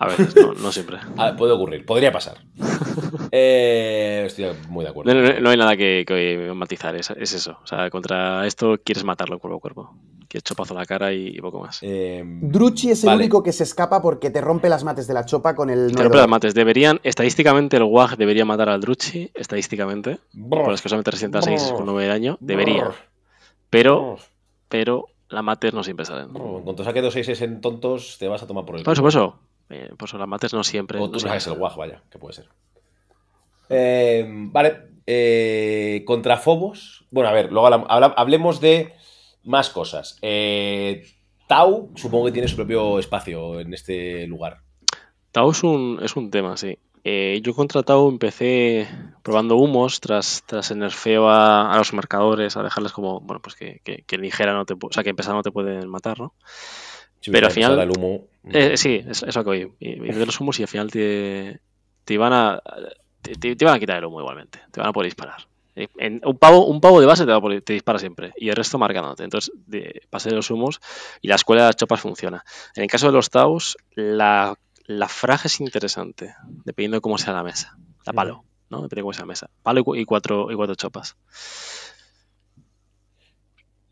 [0.03, 0.97] A veces, no, no siempre.
[1.17, 2.37] Ah, puede ocurrir, podría pasar.
[3.31, 5.13] Eh, estoy muy de acuerdo.
[5.13, 7.57] No, no- no hay nada que, que matizar, es, es eso.
[7.63, 9.95] O sea, contra esto quieres matarlo cuerpo a cuerpo.
[10.27, 11.79] Quieres chopazo a la cara y, y poco más.
[11.81, 13.23] Eh, Druchi es el Vale.
[13.23, 16.03] único que se escapa porque te rompe las mates de la chopa con el Te
[16.03, 16.53] rompe las mates.
[16.53, 20.19] Deberían, estadísticamente, el WAG debería matar al Druchi, estadísticamente.
[20.49, 22.37] Por los que solamente 306 con 9 de daño.
[22.39, 22.91] Debería.
[23.69, 24.17] Pero,
[24.69, 26.29] pero, las mates no siempre salen.
[26.35, 29.01] En cuanto saque dos seises en tontos, te vas a tomar por el Por eso,
[29.01, 29.39] por eso.
[29.71, 30.99] Eh, por eso las mates no siempre.
[30.99, 32.47] O tú sabes el guaj, vaya, que puede ser.
[33.69, 34.89] Eh, vale.
[35.07, 37.05] eh, contra Fobos.
[37.11, 38.93] Bueno, a ver, luego hablemos de
[39.43, 40.17] más cosas.
[40.21, 41.05] Eh,
[41.47, 44.59] Tau, supongo que tiene su propio espacio en este lugar.
[45.31, 46.77] Tau es un, es un tema, sí.
[47.03, 48.87] Eh, yo contra Tau empecé
[49.23, 53.55] probando humos tras, tras el nerfeo a, a los marcadores, a dejarles como, bueno, pues
[53.55, 56.19] que, que, que ligera no te, o sea, que en pesada no te pueden matar,
[56.19, 56.33] ¿no?
[57.19, 58.25] Si Pero al final- empezado el humo.
[58.49, 59.73] Eh, sí, es, eso que voy.
[59.79, 61.59] Y, y de los humos y al final te,
[62.05, 62.61] te iban a
[63.21, 64.59] te, te- iban a quitar el humo igualmente.
[64.71, 65.47] Te van a poder disparar.
[65.75, 68.33] Eh, en- un, pavo, un pavo de base te, va a poder- te dispara siempre
[68.35, 69.23] y el resto marcándote.
[69.23, 70.79] Entonces, de, pasé de los humos
[71.21, 72.43] y la escuela de las chopas funciona.
[72.75, 76.33] En el caso de los Taus, la, la fraja es interesante,
[76.65, 77.77] dependiendo de cómo sea la mesa.
[78.05, 78.77] La palo, ¿no?
[78.81, 79.49] Depende de cómo sea la mesa.
[79.61, 81.15] Palo y, y cuatro, y cuatro chopas.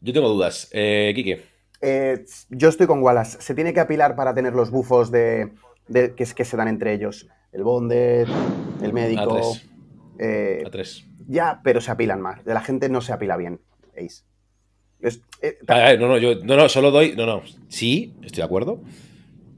[0.01, 0.69] Yo tengo dudas.
[0.71, 1.45] Eh, Quique.
[1.81, 3.41] Eh, yo estoy con Wallace.
[3.41, 5.51] Se tiene que apilar para tener los bufos de,
[5.87, 7.27] de- que, que se dan entre ellos.
[7.51, 8.27] El bonded,
[8.81, 9.37] el médico.
[9.39, 9.63] A3.
[10.19, 11.05] eh, A3.
[11.27, 12.43] ya, pero se apilan más.
[12.45, 13.59] De la gente no se apila bien.
[13.97, 14.23] Ace.
[15.01, 17.15] Es- eh, A ver, no, no, yo no, no, solo doy.
[17.15, 17.41] No, no.
[17.69, 18.81] Sí, estoy de acuerdo.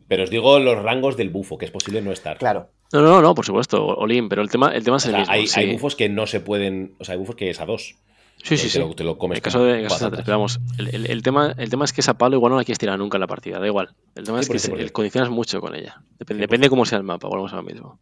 [0.07, 2.37] Pero os digo los rangos del bufo, que es posible no estar.
[2.37, 2.69] claro.
[2.93, 5.19] No, no, no, por supuesto, Olin, pero el tema, el tema O es el sea,
[5.21, 5.33] mismo.
[5.33, 5.59] hay, sí.
[5.61, 6.93] hay bufos que no se pueden.
[6.99, 7.95] O sea, hay bufos que es a dos.
[8.43, 8.79] Sí, sí, te sí.
[8.79, 11.69] lo- te lo comes En caso de caso de vamos, el, el- el tema, el
[11.69, 13.67] tema es que esa palo igual no la quieres tirar nunca en la partida, da
[13.67, 13.93] igual.
[14.15, 16.01] El tema Sí, es que se- el- condicionas mucho con ella.
[16.19, 16.47] Depende, 100%.
[16.49, 17.99] depende cómo sea el mapa, volvemos a lo mismo.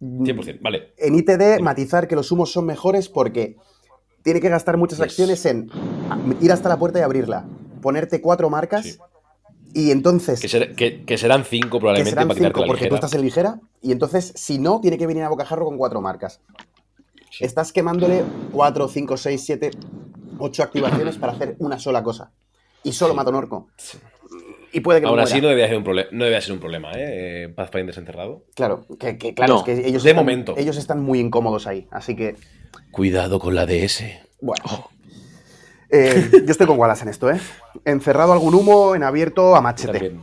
[0.00, 0.92] 100%, vale.
[0.98, 3.56] En ITD, matizar que los humos son mejores porque
[4.22, 5.04] tiene que gastar muchas Yes.
[5.06, 5.70] acciones en
[6.40, 7.44] ir hasta la puerta y abrirla,
[7.80, 8.98] ponerte cuatro marcas Sí.
[9.72, 12.88] y entonces Que, ser- que- que serán cinco que probablemente serán para cinco la porque
[12.88, 16.00] tú estás en ligera y entonces si no tiene que venir a bocajarro con cuatro
[16.00, 16.40] marcas.
[17.38, 17.44] Sí.
[17.44, 18.22] Estás quemándole
[18.52, 19.70] cuatro, cinco, seis, siete,
[20.38, 22.32] ocho activaciones para hacer una sola cosa
[22.82, 23.16] y solo Sí.
[23.16, 23.68] mata un orco.
[24.72, 25.30] Y puede que no Aún muera.
[25.30, 27.44] así no debía ser un, problema no debía ser un problema, ¿eh?
[27.44, 28.44] Eh, Pathfinder desenterrado.
[28.54, 30.54] Claro, que, que claro, No, es que ellos de están, momento.
[30.56, 32.36] ellos están muy incómodos ahí, así que
[32.90, 34.04] Cuidado con la DS.
[34.40, 34.62] Bueno.
[35.90, 37.40] Eh, yo estoy con Wallace en esto, ¿eh?
[37.84, 39.92] Encerrado algún humo, en abierto a machete.
[39.92, 40.20] También.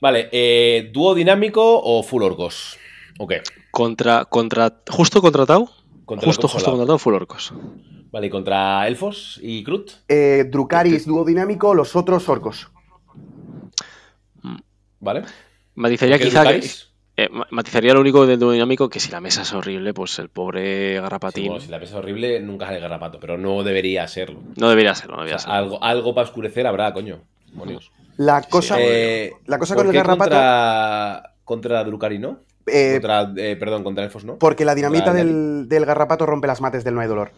[0.00, 2.76] Vale, eh, ¿dúo dinámico o full orcos?
[3.18, 3.32] Ok.
[3.70, 5.68] Contra, contra, justo contra Tau,
[6.06, 6.76] Contra justo, justo consola.
[6.78, 7.52] contra Tau, full orcos.
[8.12, 9.90] Vale, ¿y contra elfos y Krut?
[10.08, 12.70] Eh, Drucaris, dúo dinámico, los otros orcos.
[15.00, 15.24] ¿Vale?
[15.74, 16.60] Matizaría ¿Qué es quizá que,
[17.24, 20.18] eh, ma- matizaría lo único del dúo dinámico que si la mesa es horrible, pues
[20.18, 24.06] el pobre Sí, Garrapatín bueno, si la pesa horrible, nunca sale garrapato, pero no debería
[24.08, 24.40] serlo.
[24.56, 25.56] no debería serlo, no O debería sea, serlo.
[25.74, 27.20] algo, algo para oscurecer habrá, coño.
[27.50, 27.90] Demonios.
[28.16, 32.40] La cosa, Eh, la cosa ¿por con el garrapato, Contra, contra Drukari, ¿no?
[32.66, 34.36] Eh, contra, eh, perdón, contra elfos, ¿no?
[34.38, 37.30] porque la dinamita del, del garrapato rompe las mates del no hay dolor.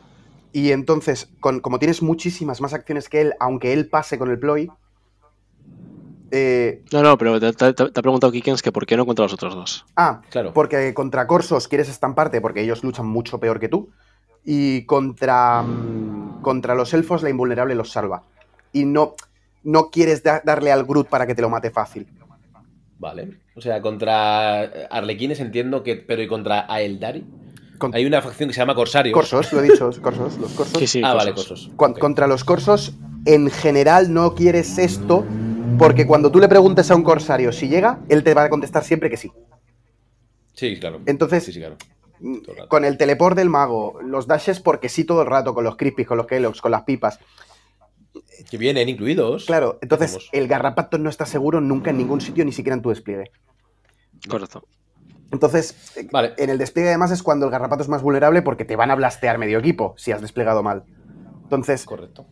[0.52, 4.38] Y entonces, con- como tienes muchísimas más acciones que él, aunque él pase con el
[4.38, 4.70] ploy,
[6.30, 9.24] eh, No, no, pero te, te- te ha preguntado Kikens que por qué no contra
[9.24, 9.86] los otros dos.
[9.96, 10.52] ah, Claro.
[10.52, 13.90] porque contra Corsos quieres estamparte porque ellos luchan mucho peor que tú.
[14.44, 18.22] Y contra, mm, contra los elfos la invulnerable los salva.
[18.72, 19.14] Y no,
[19.64, 22.06] no quieres da- darle al Groot para que te lo mate fácil.
[22.99, 23.39] Vale.
[23.55, 24.61] O sea, contra
[24.91, 25.97] Arlequines entiendo que.
[25.97, 27.25] Pero ¿y contra Aeldari?
[27.79, 29.15] Con- Hay una facción que se llama Corsarios.
[29.15, 30.79] Corsos, lo he dicho, Corsos, los Corsos.
[30.81, 31.49] Sí, sí, ah, vale, Corsos.
[31.49, 31.73] Corsos.
[31.77, 31.99] Cuan- Ok.
[32.01, 32.95] Contra los Corsos,
[33.25, 35.25] en general no quieres esto,
[35.79, 38.83] porque cuando tú le preguntes a un Corsario si llega, él te va a contestar
[38.83, 39.31] siempre que sí.
[40.55, 41.01] Sí, claro.
[41.07, 41.77] Entonces, Sí, sí, claro.
[42.20, 42.66] Mm, el.
[42.69, 46.09] Con el teleport del mago, los dashes porque sí todo el rato, con los crispies,
[46.09, 47.20] con los Kelloggs, con las pipas.
[48.51, 49.47] Que vienen incluidos.
[49.47, 52.89] Claro, entonces el garrapato no está seguro nunca en ningún sitio, ni siquiera en tu
[52.90, 53.31] despliegue.
[54.28, 54.65] Correcto.
[55.31, 56.32] Entonces, Vale.
[56.39, 58.95] en el despliegue además es cuando el garrapato es más vulnerable porque te van a
[58.95, 60.85] blastear medio equipo si has desplegado mal.
[61.43, 62.27] Entonces, Correcto.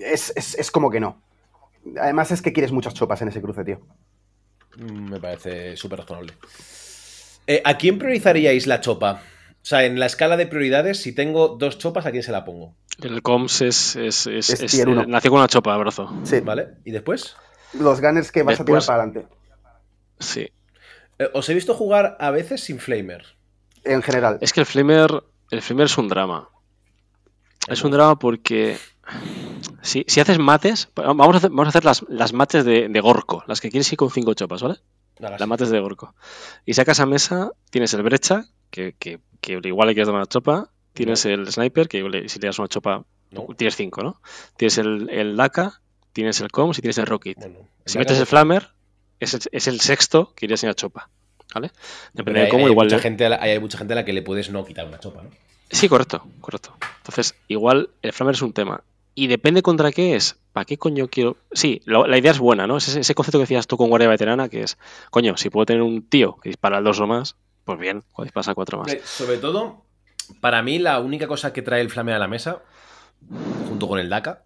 [0.00, 1.20] es, es- es como que no.
[2.00, 3.80] Además es que quieres muchas chopas en ese cruce, tío.
[4.76, 6.32] Mm, Me parece súper razonable.
[7.46, 9.22] Eh, ¿A quién priorizaríais la chopa?
[9.62, 12.44] O sea, en la escala de prioridades, si tengo dos chopas, ¿a quién se la
[12.44, 12.74] pongo?
[13.02, 15.02] El Coms es, es, es- Es es- tier uno.
[15.02, 16.10] eh, nació con una chopa de brazo.
[16.24, 16.68] Sí, ¿Vale?
[16.84, 17.36] ¿Y después?
[17.74, 19.34] los gunners que vas Después- a tirar para adelante.
[20.20, 20.48] Sí.
[21.18, 23.24] Eh, os he visto jugar a veces sin Flamer.
[23.84, 24.38] En general.
[24.40, 26.48] Es que el Flamer, el Flamer es un drama.
[27.68, 28.78] Es un drama porque
[29.82, 33.00] si, si haces mates, vamos a hacer, vamos a hacer las, las mates de, de
[33.00, 34.76] Gorko, las que quieres ir con cinco chopas, ¿vale?
[35.18, 36.14] Las mates de Gorko.
[36.64, 40.26] Y sacas a mesa, tienes el brecha, que, que- que igual le quieres dar una
[40.26, 41.98] chopa, tienes el sniper, que
[42.28, 43.46] si le das una chopa, No.
[43.56, 44.20] tienes cinco, ¿no?
[44.56, 45.80] Tienes el, el Daka,
[46.12, 47.36] tienes el Coms y tienes el Rocket.
[47.38, 48.68] Bueno, Si metes Daga- el Flamer,
[49.20, 51.08] es el, es el sexto que irías en la chopa,
[51.54, 51.70] ¿vale?
[52.12, 52.86] Depende hay, de cómo, hay igual...
[52.86, 54.98] mucha le- gente, la- hay mucha gente a la que le puedes no quitar una
[54.98, 55.30] chopa, ¿no?
[55.70, 56.74] Sí, correcto, correcto.
[56.98, 58.82] Entonces, igual el Flamer es un tema.
[59.14, 60.36] Y depende contra qué es.
[60.52, 61.36] ¿Para qué coño quiero...?
[61.52, 62.76] Sí, lo- la idea es buena, ¿no?
[62.78, 64.78] Es ese, ese concepto que decías tú con Guardia Veterana, que es,
[65.10, 68.22] coño, si puedo tener un tío que dispara al dos o más, pues bien, o
[68.22, 68.96] dispara cuatro más.
[69.04, 69.82] Sobre todo,
[70.40, 72.62] para mí, la única cosa que trae el Flamer a la mesa,
[73.68, 74.42] junto con el DACA,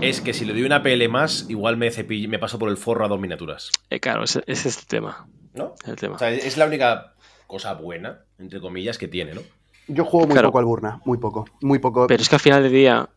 [0.00, 2.76] es que si le doy una PL más, igual me, cepill- me paso por el
[2.76, 3.70] forro a dos miniaturas.
[3.90, 5.26] Eh, claro, ese, ese es el tema.
[5.54, 5.74] ¿No?
[5.86, 6.16] El tema.
[6.16, 7.14] O sea, es la única
[7.46, 9.42] cosa buena, entre comillas, que tiene, ¿no?
[9.88, 10.48] Yo juego muy Claro.
[10.48, 12.06] poco al Burna, muy poco, muy poco.
[12.06, 13.08] Pero es que al final del día...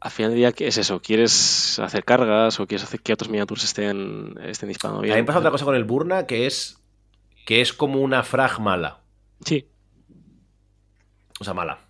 [0.00, 1.00] Al final del día, ¿qué es eso?
[1.00, 5.14] ¿Quieres hacer cargas o quieres hacer que otros miniatures estén, estén disparando A bien?
[5.14, 6.78] mí me pasa otra cosa con el Burna, que es
[7.46, 9.00] que es como una frag mala.
[9.44, 9.66] Sí,
[11.40, 11.80] O sea, mala.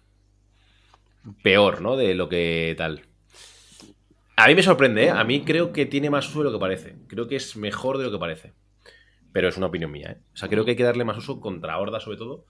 [1.43, 1.97] Peor, ¿no?
[1.97, 3.03] De lo que tal.
[4.37, 5.11] A mí me sorprende, ¿eh?
[5.11, 6.97] A mí creo que tiene más uso de lo que parece.
[7.07, 8.53] Creo que es mejor de lo que parece.
[9.33, 10.21] Pero es una opinión mía, ¿eh?
[10.33, 12.45] O sea, creo que hay que darle más uso contra hordas, sobre todo.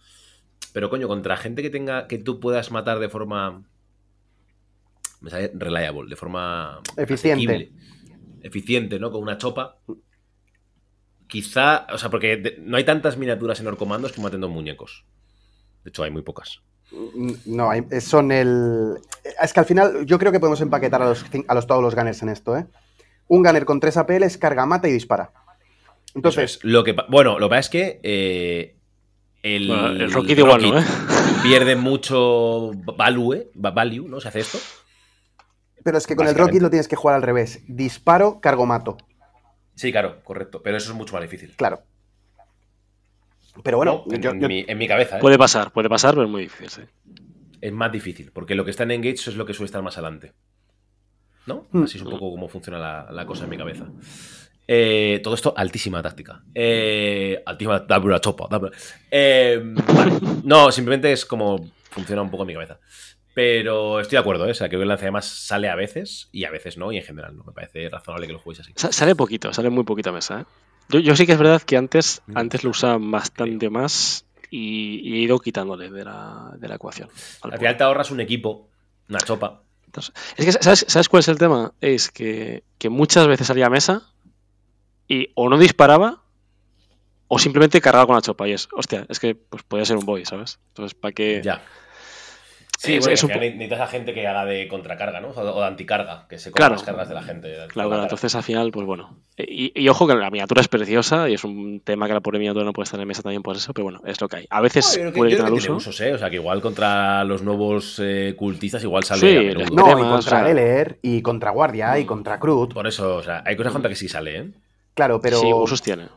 [0.72, 2.06] Pero, coño, contra gente que tenga.
[2.08, 3.64] que tú puedas matar de forma.
[5.20, 6.80] Me sale reliable, de forma.
[6.96, 7.54] Eficiente.
[7.54, 7.72] asequible.
[8.42, 9.10] Eficiente, ¿no?
[9.10, 9.78] Con una chopa.
[11.26, 11.86] Quizá.
[11.92, 15.04] O sea, porque no hay tantas miniaturas en Orcomandos que maten dos muñecos.
[15.84, 16.62] De hecho, hay muy pocas.
[17.46, 18.94] No, hay- son el.
[19.42, 21.94] Es que al final yo creo que podemos empaquetar a los, a los todos los
[21.94, 22.66] gunners en esto, ¿eh?
[23.28, 25.32] Un gunner con 3 APLs carga, mata y dispara.
[26.14, 26.64] Entonces, es.
[26.64, 28.76] Lo que, bueno, lo que pasa es que eh,
[29.42, 30.84] el, Bueno, el Rocket igual no, ¿eh?
[31.42, 34.20] pierde mucho value, value, ¿no?
[34.20, 34.58] Se hace esto.
[35.82, 36.34] Pero es que con el.
[36.34, 37.60] Rocket lo tienes que jugar al revés.
[37.66, 38.96] Disparo, cargo, mato.
[39.74, 40.62] Sí, claro, correcto.
[40.62, 41.54] Pero eso es mucho más difícil.
[41.56, 41.82] Claro.
[43.62, 45.20] Pero bueno, No, en, yo- en yo- mi, en mi cabeza, ¿eh?
[45.20, 46.82] Puede pasar, puede pasar, pero es muy difícil, sí.
[47.60, 49.96] es más difícil, porque lo que está en Engage es lo que suele estar más
[49.96, 50.32] adelante.
[51.46, 51.66] ¿No?
[51.72, 51.84] Hmm.
[51.84, 53.86] Así es un poco como funciona la, la cosa en mi cabeza.
[54.66, 56.42] Eh, todo esto, altísima táctica.
[56.54, 58.46] Eh, altísima, dame una chopa.
[58.50, 58.70] dame-
[59.10, 60.12] Eh, vale.
[60.44, 62.78] No, simplemente es como funciona un poco en mi cabeza.
[63.34, 64.52] Pero estoy de acuerdo, ¿eh?
[64.52, 66.96] O sea, creo que el lance además sale a veces y a veces no, y
[66.98, 67.44] en general no.
[67.44, 68.72] Me parece razonable que lo juegues así.
[68.76, 70.44] Sa- Sale poquito, sale muy poquita mesa, ¿eh?
[70.88, 75.14] Yo, yo sí que es verdad que antes, antes lo usaba bastante más y, y
[75.14, 77.08] he ido quitándole de la, de la ecuación.
[77.42, 78.68] al final te ahorras un equipo,
[79.08, 79.62] una chopa.
[79.86, 81.72] Entonces, es que, ¿sabes, ¿sabes cuál es el tema?
[81.80, 84.02] Es que, que muchas veces salía a mesa
[85.08, 86.22] y o no disparaba
[87.28, 88.48] o simplemente cargaba con la chopa.
[88.48, 90.58] Y es, hostia, es que pues podía ser un boy, ¿sabes?
[90.68, 91.40] Entonces, ¿para qué?
[91.44, 91.62] Ya.
[92.84, 95.28] Sí, Es- bueno, es un necesitas a gente que haga de contracarga, ¿no?
[95.28, 96.74] O de anticarga, que se coma Claro.
[96.74, 97.48] las cargas de la gente.
[97.48, 99.18] de Claro, entonces al final, pues bueno.
[99.38, 102.38] Y, y ojo que la miniatura es preciosa y es un tema que la pobre
[102.38, 104.46] miniatura no puede estar en mesa también por eso, pero bueno, es lo que hay.
[104.50, 105.76] A veces No, puede uso.
[105.76, 106.12] usos, ¿eh?
[106.14, 110.02] O sea, que igual contra los nuevos eh, cultistas igual sale Sí, a no, y
[110.02, 112.72] contra o sea- Leler, y contra Guardia, y contra Crud.
[112.74, 114.50] Por eso, o sea, hay cosas contra que sí sale, ¿eh?
[114.94, 116.08] Claro, pero, Sí, usos tiene.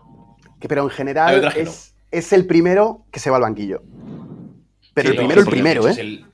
[0.59, 3.81] que- pero en general es, es el primero que se va al banquillo.
[4.93, 5.91] Pero Sí, el no, primero, el primero, ¿eh?
[5.91, 6.25] Es el,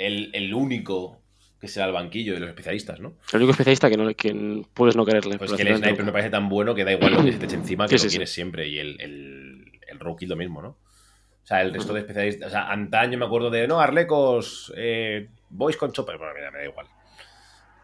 [0.00, 1.20] el- el único
[1.60, 3.14] que se da al banquillo de los especialistas, ¿no?
[3.32, 5.36] El único especialista que, no, que puedes no quererle.
[5.38, 7.44] Pues que el sniper me parece tan bueno que da igual lo que se te
[7.46, 8.66] eche encima, que Sí, lo sí, tienes siempre.
[8.68, 10.68] Y el, el, el rookie lo mismo, ¿no?
[10.70, 12.48] O sea, el resto de especialistas.
[12.48, 16.16] O sea, antaño me acuerdo de, no, Arlecos, eh, boys con chopper.
[16.16, 16.86] Bueno, mira, me da igual.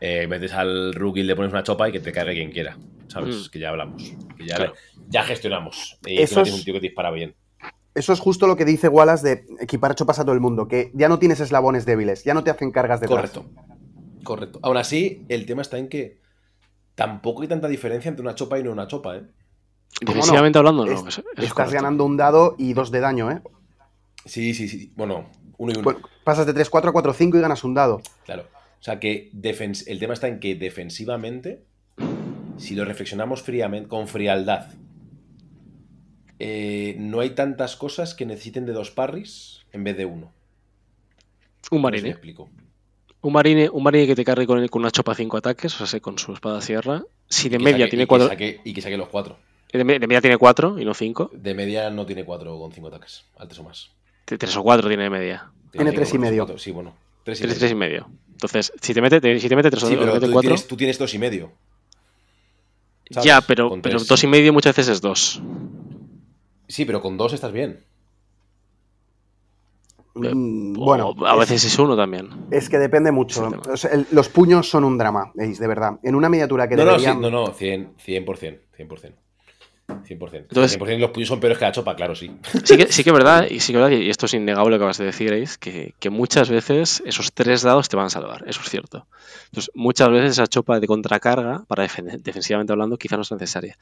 [0.00, 2.76] Eh, metes al rookie, le pones una chopa y que te cargue quien quiera.
[3.08, 3.48] ¿Sabes?
[3.48, 3.50] Mm.
[3.50, 4.02] Que ya hablamos.
[4.36, 4.74] Que ya, Claro.
[5.08, 5.98] ya gestionamos.
[6.06, 7.34] Y Eso encima es- tienes un tío que te dispara bien.
[7.96, 10.90] Eso es justo lo que dice Wallace de equipar chopas a todo el mundo, que
[10.94, 13.30] ya no tienes eslabones débiles, ya no te hacen cargas detrás.
[13.32, 13.46] Correcto.
[14.22, 14.58] Correcto.
[14.62, 16.20] Aún así, el tema está en que
[16.94, 19.22] tampoco hay tanta diferencia entre una chopa y no una chopa, ¿eh?
[20.00, 20.92] Defensivamente hablando, no.
[20.92, 21.74] Es- es estás correcto.
[21.74, 23.40] ganando un dado y dos de daño, ¿eh?
[24.24, 24.92] Sí, sí, sí.
[24.96, 25.84] Bueno, uno y uno.
[25.84, 28.02] Bueno, pasas de 3-4 a 4-5 y ganas un dado.
[28.24, 28.42] Claro.
[28.78, 31.64] O sea que defens- el tema está en que defensivamente,
[32.58, 34.66] si lo reflexionamos fríamente, con frialdad,
[36.38, 40.32] eh, no hay tantas cosas que necesiten de dos parries en vez de uno.
[41.70, 42.10] Un No marine.
[42.10, 42.48] explico.
[43.22, 45.86] Un marine, un marine que te cargue con, con una chopa 5 ataques, o sea,
[45.86, 47.02] sé, con su espada sierra.
[47.28, 48.28] Si de media saque- tiene y que 4.
[48.28, 49.36] saque- y que saque los cuatro.
[49.72, 51.30] De, me- de media tiene 4 y no 5.
[51.34, 53.24] De media no tiene cuatro con cinco ataques.
[53.36, 53.90] Altos o más.
[54.26, 55.50] 3 o 4 tiene de media.
[55.72, 56.42] Tiene cinco tres y con medio.
[56.44, 56.58] cuatro.
[56.58, 56.94] Sí, bueno.
[57.24, 57.58] Tres y 3, medio.
[57.58, 58.10] 3 y medio.
[58.32, 60.32] Entonces, si te mete, te- si te mete 3 Sí, o pero te mete tú
[60.32, 60.48] 4.
[60.48, 61.52] tienes, tú tienes dos y medio.
[63.10, 63.24] ¿sabes?
[63.26, 64.08] Ya, pero, Con pero tres.
[64.08, 65.40] 2 y medio muchas veces es 2.
[66.68, 67.84] Sí, pero con dos estás bien.
[70.14, 72.28] Mm, bueno, a es- veces es 1 también.
[72.50, 73.50] Es que depende mucho.
[73.70, 75.98] O sea, el- los puños son un drama, veis, de verdad.
[76.02, 77.20] En una miniatura que No, no, sí, deberían...
[77.20, 79.14] no, no, 100, 100%, 100%.
[79.88, 80.36] 100%.
[80.48, 82.30] Entonces- 100% los puños son peores que la chopa, claro, sí.
[82.64, 84.76] Sí que, sí que es verdad, y sí que verdad, y esto es innegable lo
[84.78, 88.10] que acabas de decir, Ace, que, que muchas veces esos tres dados te van a
[88.10, 89.06] salvar, eso es cierto.
[89.46, 93.76] Entonces, muchas veces esa chopa de contracarga, para defen- defensivamente hablando, quizá no es necesaria.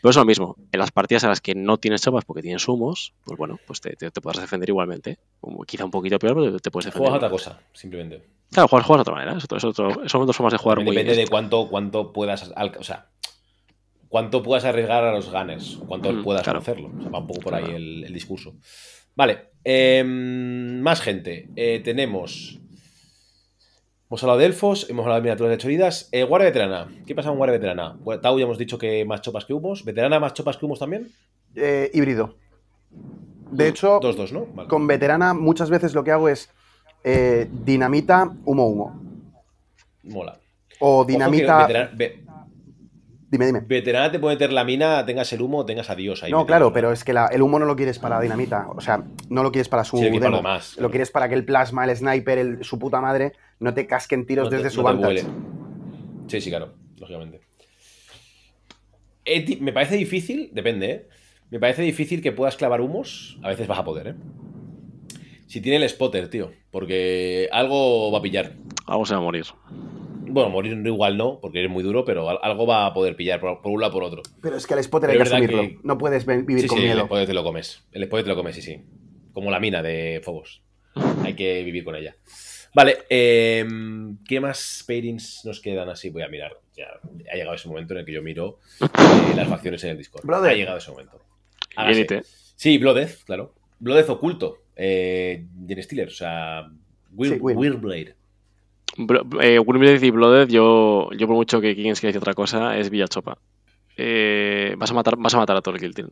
[0.00, 2.66] Pero es lo mismo, en las partidas en las que no tienes chopas porque tienes
[2.66, 5.18] humos, pues bueno, pues te, te, te podrás defender igualmente.
[5.40, 7.08] Como quizá un poquito peor, pero te puedes defender.
[7.10, 8.22] Juegas otra cosa, simplemente.
[8.50, 10.78] Claro, juegas, juegas de otra manera, es otro, es otro- son otras formas de jugar
[10.80, 12.50] muy Depende de cuánto, cuánto puedas.
[12.78, 13.06] O sea,
[14.10, 16.58] cuánto puedas arriesgar a los ganes, cuánto Mm, puedas claro.
[16.58, 16.90] no hacerlo.
[16.98, 18.56] O sea, va un poco por ahí el, el discurso.
[19.16, 21.48] Vale, em, más gente.
[21.56, 22.58] Eh, tenemos.
[24.08, 26.08] Hemos hablado de elfos, hemos hablado de miniaturas de choridas.
[26.10, 26.88] Eh, guardia veterana.
[27.06, 27.96] ¿Qué pasa con guardia veterana?
[28.00, 29.84] Bueno, Tau ya hemos dicho que más chopas que humos.
[29.84, 31.08] ¿Veterana más chopas que humos también?
[31.54, 32.34] Eh, híbrido.
[33.52, 34.46] De hecho, 2-2, ¿no?
[34.46, 34.68] Vale.
[34.68, 36.50] con veterana muchas veces lo que hago es
[37.04, 39.00] eh, dinamita, humo, humo.
[40.04, 40.38] Mola.
[40.80, 41.66] O dinamita...
[41.66, 42.24] veterana, ve-
[43.30, 43.60] Dime, dime.
[43.60, 46.32] veterana te puede meter la mina, tengas el humo, tengas a Dios ahí.
[46.32, 48.66] No, claro, pero es que la- el humo no lo quieres para dinamita.
[48.74, 50.42] O sea, no lo quieres para su Sí, lo quieres para
[50.78, 54.46] Lo quieres que el plasma, el sniper, el- su puta madre, no te casquen tiros
[54.46, 55.24] No te- desde su no te.
[56.26, 57.40] Sí, sí, claro, lógicamente.
[59.24, 61.08] Eh, me parece difícil, depende, ¿eh?
[61.50, 63.38] Me parece difícil que puedas clavar humos.
[63.42, 64.14] A veces vas a poder, ¿eh?
[65.46, 66.52] Si tiene el spotter, tío.
[66.70, 68.52] Porque algo va a pillar.
[68.86, 69.44] Algo se va a morir.
[70.32, 73.40] Bueno, morir igual no, porque eres muy duro, pero al- algo va a poder pillar
[73.40, 74.22] por, por un lado o por otro.
[74.40, 75.62] Pero es que el spotter Pero hay que asumirlo.
[75.62, 77.06] que- No puedes vivir Sí, con sí, el miedo.
[77.06, 77.82] spotter te lo comes.
[77.92, 78.80] El spotter te lo comes, sí, sí.
[79.32, 80.62] Como la mina de Fobos.
[81.24, 82.16] Hay que vivir con ella.
[82.74, 83.66] Vale, eh,
[84.28, 86.10] ¿qué más pairings nos quedan así?
[86.10, 86.52] Voy a mirar.
[86.76, 86.86] Ya
[87.32, 90.24] ha llegado ese momento en el que yo miro eh, las facciones en el Discord.
[90.24, 90.52] Brother.
[90.52, 91.20] Ha llegado ese momento.
[91.76, 92.22] Hágase.
[92.56, 93.54] Sí, Bloodeth, claro.
[93.80, 94.58] Blooded oculto.
[94.76, 96.68] Eh, Jen Stiller, o sea.
[97.12, 97.56] Will, Sí, Will.
[97.56, 98.14] Willblade.
[98.96, 99.60] Blo- eh,
[100.02, 103.38] y Blooded, yo, yo por mucho que Kings quiera decir otra cosa, es Villachopa.
[103.96, 106.10] Eh, vas, a matar, vas a matar a todo el Kill Team.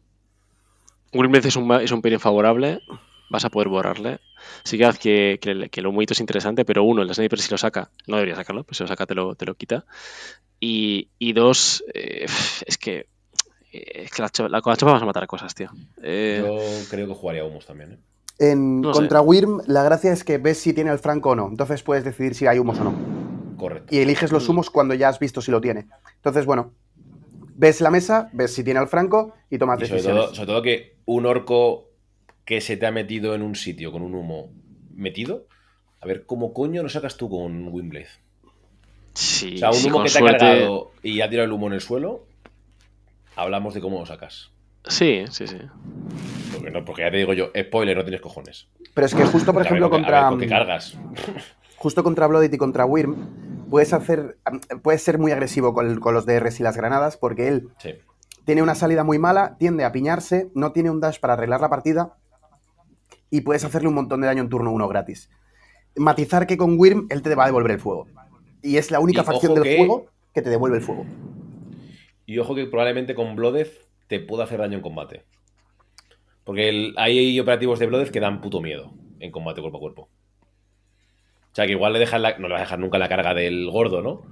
[1.47, 2.81] Es un, es un favorable,
[3.29, 4.19] vas a poder borrarle.
[4.65, 7.59] Sí que que, que, que el humito es interesante, pero uno, el sniper si lo
[7.59, 9.85] saca, no debería sacarlo, pues si lo saca te lo, te lo quita.
[10.61, 12.27] Y, y dos, eh,
[12.67, 13.07] es que
[13.73, 15.71] eh, es que la, la- con la chopa vas a matar cosas, tío.
[16.03, 16.59] Eh, Yo
[16.91, 17.93] creo que jugaría humos también.
[17.93, 17.99] ¿eh?
[18.39, 19.01] En No sé.
[19.01, 21.49] contra Wyrm, la gracia es que ves si tiene el franco o no.
[21.49, 22.95] Entonces puedes decidir si hay humos o no.
[23.57, 23.93] Correcto.
[23.95, 25.87] Y eliges los humos cuando ya has visto si lo tiene.
[26.17, 26.73] Entonces, bueno,
[27.57, 30.25] ves la mesa, ves si tiene el franco y tomas Y sobre decisiones.
[30.27, 31.89] todo, sobre todo que un orco
[32.45, 34.51] que se te ha metido en un sitio con un humo
[34.95, 35.47] metido,
[36.01, 38.07] a ver, ¿cómo coño lo sacas tú con Windblade?
[39.15, 41.67] sí, O sea, un humo que te suerte- ha cargado y ha tirado el humo
[41.67, 42.25] en el suelo,
[43.37, 44.51] hablamos de cómo lo sacas.
[44.87, 45.59] Sí, sí, sí.
[46.53, 48.69] Porque, no, porque ya te digo yo, spoiler, no tienes cojones.
[48.95, 50.97] Pero es que justo, por A ver, ejemplo, con a contra, ver, ¿con qué cargas?
[51.77, 54.39] justo contra Blooded y contra Wyrm, puedes hacer.
[54.83, 57.91] Puedes ser muy agresivo con, con los DRs y las granadas, porque él Sí.
[58.45, 61.69] tiene una salida muy mala, tiende a piñarse, no tiene un dash para arreglar la
[61.69, 62.15] partida
[63.31, 65.29] y puedes hacerle un montón de daño en turno 1 gratis.
[65.97, 68.07] Matizar que con Wyrm él te va a devolver el fuego.
[68.63, 71.05] Y es la única Y facción del que- juego que te devuelve el fuego.
[72.27, 73.69] Y ojo que probablemente con Blooded
[74.09, 75.25] te pueda hacer daño en combate.
[76.45, 80.09] Porque hay operativos de Blooded que dan puto miedo en combate cuerpo a cuerpo.
[81.53, 83.35] O sea que igual le dejas la- no le vas a dejar nunca la carga
[83.35, 84.23] del gordo, ¿no?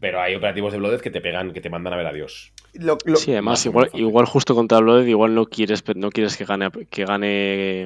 [0.00, 2.52] Pero hay operativos de Blooded que te pegan, que te mandan a ver a Dios.
[2.74, 6.70] Lo- lo- Sí, además, igual, justo contra Blooded, igual no quieres, no quieres que gane,
[6.88, 7.82] que gane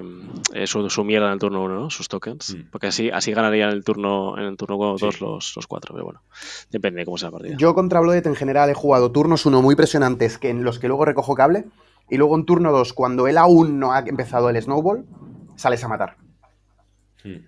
[0.55, 1.91] eh, su, su mierda en el turno 1, ¿no?
[1.91, 2.55] Sus tokens.
[2.55, 2.71] Mm.
[2.71, 5.07] Porque así, así ganaría en el turno en el turno 2 Sí.
[5.25, 6.23] los, los 4, pero bueno.
[6.71, 7.57] Depende de cómo sea la partida.
[7.59, 10.87] Yo contra Blooded en general he jugado turnos 1 muy presionantes que en los que
[10.87, 11.65] luego recojo cable
[12.09, 15.05] y luego en turno 2 cuando él aún no ha empezado el snowball
[15.57, 16.17] sales a matar.
[17.25, 17.39] Hmm.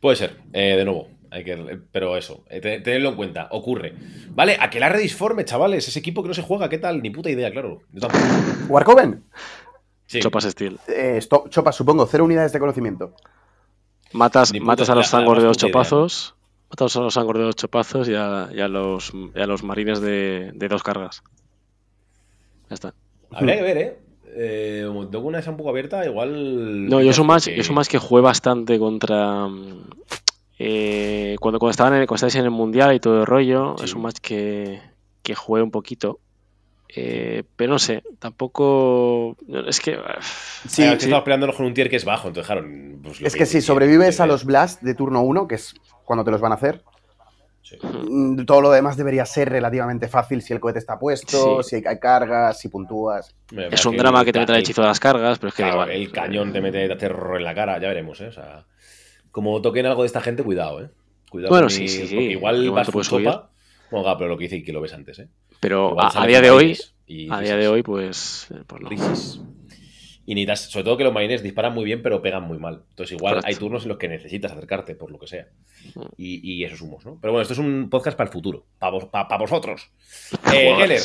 [0.00, 1.08] Puede ser, eh, de nuevo.
[1.30, 3.94] Hay que, pero eso, eh, te- tenedlo en cuenta, ocurre.
[4.30, 5.86] Vale, Aquelarre disforme, chavales.
[5.88, 7.02] Ese equipo que no se juega, ¿qué tal?
[7.02, 7.82] Ni puta idea, claro.
[8.68, 9.24] Warcoven,
[10.06, 10.20] Sí.
[10.20, 10.78] Chopas Steel.
[10.88, 13.14] eh, stop, chopa, supongo, cero unidades de conocimiento.
[14.12, 15.72] Matas, matas a los zangos de 8 puta idea.
[15.74, 16.34] pazos.
[16.70, 19.62] Matas a los zangos de 8 pazos y a, y a los, y a los
[19.62, 21.22] marines de, de dos cargas.
[22.70, 22.94] Ya está.
[23.30, 23.98] Habría que ver, ¿eh?
[24.34, 26.88] eh como tengo una esa un poco abierta, igual.
[26.88, 29.46] No, yo soy más, porque- yo soy más que jugué bastante contra.
[30.58, 33.84] Eh, cuando, cuando estaban en, cuando estáis en el mundial y todo el rollo, Sí.
[33.84, 34.80] es un match que,
[35.22, 36.20] que jugué un poquito.
[36.94, 39.36] Eh, pero no sé, tampoco.
[39.66, 39.98] Es que.
[40.66, 40.82] Sí, sí.
[40.84, 42.66] estamos peleándonos con un tier que es bajo, entonces, claro.
[43.02, 45.74] pues, Es que- que si sobrevives a los blast de turno 1, que es
[46.04, 46.82] cuando te los van a hacer,
[47.60, 47.76] Sí.
[47.82, 51.76] mm, todo lo demás debería ser relativamente fácil si el cohete está puesto, Sí.
[51.78, 53.34] si hay cargas, si puntúas.
[53.70, 55.68] Es un drama que te mete el hechizo de las cargas, pero es que da
[55.72, 56.00] claro, igual.
[56.00, 58.28] el cañón te mete terror en la cara, ya veremos, ¿eh?
[58.28, 58.64] O sea,
[59.38, 60.88] como toquen algo de esta gente, cuidado, ¿eh?
[61.30, 63.50] Cuidado Bueno, con sí, mi- sí, Igual Igual vas puedes chopa.
[63.90, 65.28] Bueno, claro, pero lo que dice que lo ves antes, ¿eh?
[65.60, 68.88] Pero a, día de hoy, y a día de hoy, pues, eh, pues no.
[68.88, 69.40] Risas.
[70.26, 72.82] Y necesitas, sobre todo que los marines disparan muy bien, pero pegan muy mal.
[72.90, 73.48] Entonces, igual Correcto.
[73.48, 75.46] hay turnos en los que necesitas acercarte, por lo que sea.
[75.94, 76.00] Mm.
[76.18, 77.16] Y, y esos humos, ¿no?
[77.20, 79.88] Pero bueno, esto es un podcast para el futuro, para vos- pa- pa vosotros.
[80.52, 80.74] Eh.
[80.76, 81.00] Geller.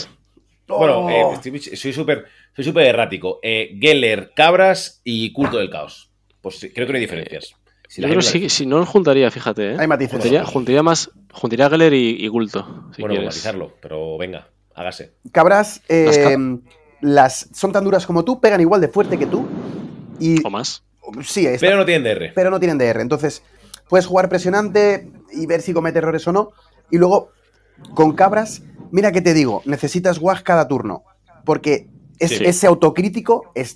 [0.68, 1.10] Bueno, ¡Oh!
[1.10, 3.40] eh, estoy- soy súper soy súper errático.
[3.44, 6.10] Eh, Geller, Cabras y Culto del Caos.
[6.42, 7.56] Pues creo que no hay diferencias.
[7.94, 9.78] Si Yo creo la- si, si no los juntaría, fíjate, ¿eh?
[9.80, 10.14] Hay matices.
[10.14, 11.12] Juntaría, juntaría más.
[11.32, 13.26] Juntaría a Geller y, y Gulto, si bueno, quieres.
[13.36, 15.14] matizarlo, pero venga, hágase.
[15.32, 16.38] Cabras, eh,
[17.02, 19.46] Las las, son tan duras como tú, pegan igual de fuerte que tú.
[20.20, 20.84] Y O más.
[21.24, 22.32] sí, está- Pero no tienen DR.
[22.34, 23.00] pero no tienen DR.
[23.00, 23.44] Entonces,
[23.88, 26.50] puedes jugar presionante y ver si comete errores o no.
[26.90, 27.30] Y luego,
[27.94, 31.04] con cabras, mira que te digo, necesitas WAG cada turno.
[31.46, 32.44] Porque es- Sí.
[32.44, 33.76] ese autocrítico es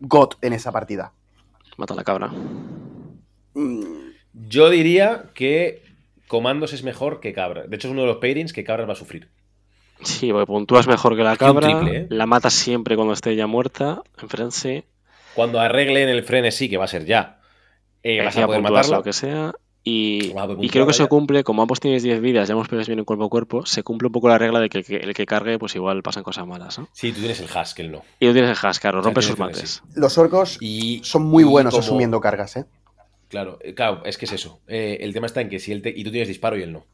[0.00, 1.12] God en esa partida.
[1.76, 2.32] Mata a la cabra.
[4.34, 5.82] Yo diría que
[6.28, 7.66] Comandos es mejor que Cabra.
[7.66, 9.28] De hecho, es uno de los pairings que Cabras va a sufrir.
[10.02, 11.68] Sí, porque puntúas mejor que la cabra.
[11.68, 12.06] triple, ¿eh?
[12.10, 14.02] La matas siempre cuando esté ya muerta.
[14.20, 14.84] En frente.
[15.34, 17.40] Cuando arreglen el frenesí, que va a ser ya,
[18.02, 18.98] eh, vas a poder matarla.
[18.98, 19.54] lo que sea.
[19.88, 21.08] Y, creo que puntuarla se ya.
[21.08, 23.84] cumple, como ambos tienes 10 vidas, ya hemos pegado bien en cuerpo a cuerpo, se
[23.84, 26.24] cumple un poco la regla de que el que, el que cargue, pues igual pasan
[26.24, 26.88] cosas malas, ¿no?
[26.92, 28.02] Sí, tú tienes el hash, que él no.
[28.18, 29.80] Y tú tienes el hash, claro, O sea, rompe tienes sus frenesí.
[29.80, 29.82] mates.
[29.96, 32.64] los orcos Y, son muy y buenos como- asumiendo cargas, ¿eh?
[33.28, 34.60] Claro, eh, claro, es que es eso.
[34.68, 35.90] Eh, el tema está en que si él te...
[35.90, 36.84] Y tú tienes disparo y él no.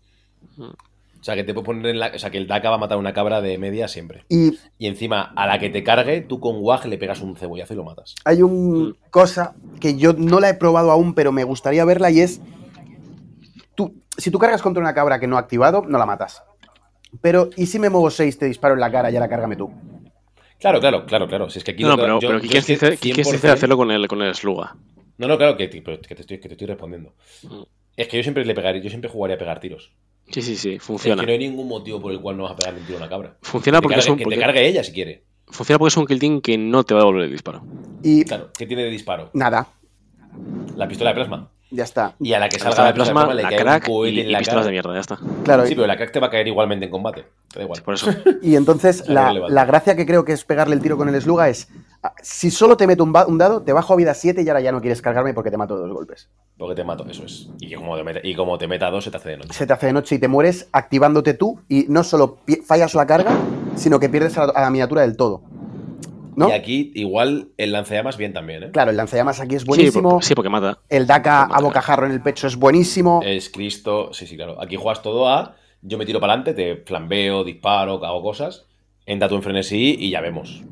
[0.58, 2.10] O sea, que te puede poner en la...
[2.14, 4.24] O sea, que el DACA va a matar una cabra de media siempre.
[4.28, 7.74] Y Y encima, a la que te cargue, tú con WAG le pegas un cebollazo
[7.74, 8.14] y lo matas.
[8.24, 12.20] hay una cosa que yo no la he probado aún, pero me gustaría verla y
[12.20, 12.40] es.
[13.74, 16.42] Tú, si tú cargas contra una cabra que no ha activado, no la matas.
[17.20, 19.70] Pero, ¿y si me muevo 6, te disparo en la cara y ahora cárgame tú?
[20.58, 21.50] Claro, claro, claro, claro.
[21.50, 23.16] Si es que aquí No, no, pero, yo- pero yo ¿quién es que dice, ¿quién
[23.16, 23.52] dice 100%?
[23.52, 24.76] hacerlo con el, con el Sluga?
[25.18, 27.14] No, no, claro que, te- pero que te estoy, que te estoy respondiendo.
[27.42, 27.62] Mm.
[27.96, 29.92] Es que yo siempre le pegaría, yo siempre jugaría a pegar tiros.
[30.30, 31.20] Sí, sí, sí, Es funciona.
[31.20, 33.02] que no hay ningún motivo por el cual no vas a pegarle un tiro a
[33.02, 33.36] una cabra.
[33.42, 35.24] Funciona Que porque, es un, que porque- te cargue ella si quiere.
[35.48, 37.62] funciona porque es un kill team que no te va a devolver el disparo.
[38.02, 39.30] Y Claro, ¿qué tiene de disparo?
[39.34, 39.68] nada,
[40.76, 41.50] La pistola de plasma.
[41.70, 42.14] ya está.
[42.20, 44.28] Y a la que La salga la de plasma, la cae crack un y, en
[44.28, 44.66] y la pistolas cara.
[44.66, 45.18] de mierda, ya está.
[45.44, 47.24] Claro, Sí, y- pero la crack te va a caer igualmente en combate.
[47.52, 47.82] Te da igual.
[47.82, 48.10] Por eso.
[48.42, 51.20] Y entonces La la, la gracia que creo que es pegarle el tiro con el
[51.20, 51.68] sluga es,
[52.22, 54.80] si solo te meto un, dado, te bajo a vida 7 y ahora ya no
[54.80, 56.28] quieres cargarme porque te mato de dos golpes.
[56.58, 57.48] Porque te mato, eso es.
[57.60, 59.52] Y como te meta, y como te meta dos, se te hace de noche.
[59.52, 63.06] Se te hace de noche y te mueres activándote tú y no solo fallas la
[63.06, 63.32] carga,
[63.76, 65.42] sino que pierdes a la, a la miniatura del todo.
[66.34, 66.48] ¿No?
[66.48, 68.70] Y aquí, igual, el lanzallamas bien también, ¿eh?
[68.72, 70.10] Claro, el lanzallamas aquí es Sí, buenísimo.
[70.12, 70.78] por- sí, porque mata.
[70.88, 71.56] El DACA Mata.
[71.56, 73.20] a bocajarro en el pecho es buenísimo.
[73.22, 74.60] Es Cristo, sí, sí, claro.
[74.60, 75.56] Aquí juegas todo a.
[75.82, 78.64] Yo me tiro para adelante, te flambeo, disparo, hago cosas.
[79.04, 80.62] Entra tú en frenesí y ya vemos.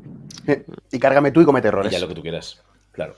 [0.91, 1.91] Y cárgame tú y comete Y errores.
[1.91, 2.61] ya lo que tú quieras.
[2.91, 3.13] Claro.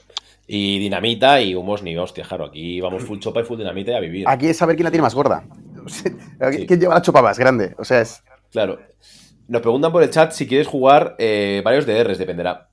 [0.46, 2.46] Y dinamita y humos ni hostia, claro.
[2.46, 4.26] Aquí vamos full chopa y full dinamita y a vivir.
[4.28, 5.46] Aquí es saber quién la tiene más gorda.
[5.86, 6.66] Sí.
[6.66, 7.76] ¿Quién lleva la chopa más grande?
[7.78, 8.24] O sea, es.
[8.52, 8.80] Claro.
[9.50, 12.70] Nos preguntan por el chat si quieres jugar eh, varios DRs, dependerá.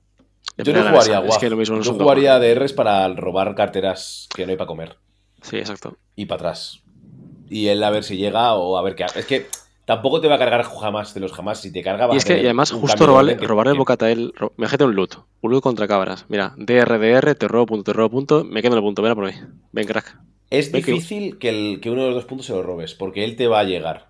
[0.57, 1.31] Yo Depende no jugaría mesa, guaf.
[1.35, 2.39] Es que lo mismo no es Yo jugaría.
[2.39, 4.97] DRs para robar carteras que no hay para comer.
[5.41, 5.97] Sí, exacto.
[6.15, 6.83] Y para atrás.
[7.49, 9.19] Y él a ver si llega o a ver qué hace.
[9.19, 9.47] Es que
[9.95, 11.59] tampoco te va a cargar jamás de los jamás.
[11.59, 13.47] Si te carga, vas Y a es que y además, justo robarle, el que-
[13.77, 14.33] bocatael.
[14.35, 15.15] ro- Imagínate un loot.
[15.41, 16.25] Un loot contra cabras.
[16.29, 18.43] Mira, DR, DR, te robo punto, te robo punto.
[18.45, 19.01] Me quedo en el punto.
[19.01, 19.35] Ven a por ahí.
[19.73, 20.17] Ven, crack.
[20.49, 23.35] Es difícil que, el- que uno de los dos puntos se lo robes, porque él
[23.35, 24.09] te va a llegar.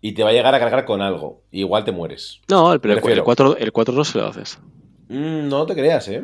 [0.00, 1.42] Y te va a llegar a cargar con algo.
[1.50, 2.40] y igual te mueres.
[2.48, 3.24] No, el, pero el, Prefiero.
[3.24, 4.58] 4, el 4 se lo haces.
[5.08, 6.22] Mm, no te creas, ¿eh?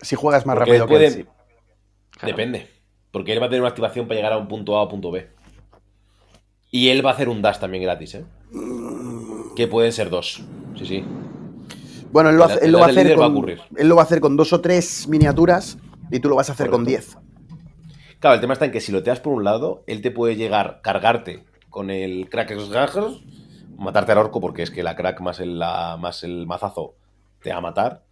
[0.00, 1.26] Si juegas más Porque rápido que él, sí.
[2.24, 2.68] Depende.
[3.10, 5.10] Porque él va a tener una activación para llegar a un punto A o punto
[5.10, 5.28] B.
[6.70, 8.24] Y él va a hacer un dash también gratis, ¿eh?
[9.56, 10.42] Que pueden ser dos.
[10.78, 11.04] Sí, sí.
[12.12, 13.60] Bueno, él lo, El- hace- él lo va a hacer líder va a con, ocurrir.
[13.76, 15.78] él lo va a hacer con dos o tres miniaturas
[16.10, 16.84] y tú lo vas a hacer con.
[16.84, 17.18] 10.
[18.18, 20.10] Claro, el tema está en que si lo te das por un lado, él te
[20.10, 22.54] puede llegar, cargarte con el crack
[23.78, 26.94] matarte al orco, porque es que la crack más el, la- más el mazazo
[27.42, 28.02] te va a matar.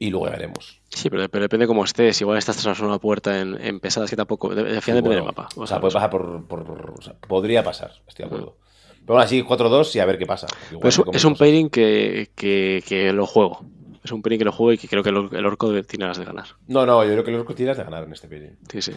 [0.00, 0.80] Y luego ya veremos.
[0.90, 2.20] Sí, pero, pero depende cómo estés.
[2.20, 4.54] Igual estás tras una puerta en, en pesadas que tampoco.
[4.54, 5.48] de- Al final depende del mapa.
[5.56, 6.46] O sea, puede pasar por.
[6.46, 8.56] por- o sea, podría pasar, estoy de acuerdo.
[9.00, 10.46] Pero bueno, así 4-2 y a ver qué pasa.
[10.70, 13.64] Igual Pero es, un- pairing que, que, que lo juego.
[14.04, 16.18] Es un pairing que lo juego y que creo que el, el orco tiene ganas
[16.18, 16.46] de ganar.
[16.68, 18.56] No, no, yo creo que los orcos tiras de ganar en este pairing.
[18.70, 18.92] Sí, sí.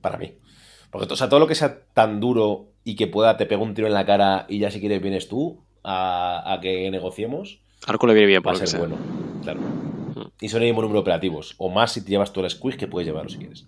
[0.00, 0.32] Para mí.
[0.90, 3.74] Porque o sea, todo lo que sea tan duro y que pueda te pega un
[3.74, 8.06] tiro en la cara y ya si quieres vienes tú a, a que negociemos, Arco
[8.06, 8.88] le viene bien, va por a lo que ser sea.
[8.88, 8.96] bueno.
[9.42, 9.60] Claro.
[10.40, 11.54] Y son el mismo número de operativos.
[11.58, 13.66] O más si te llevas todo el squig que puedes llevarlo si quieres.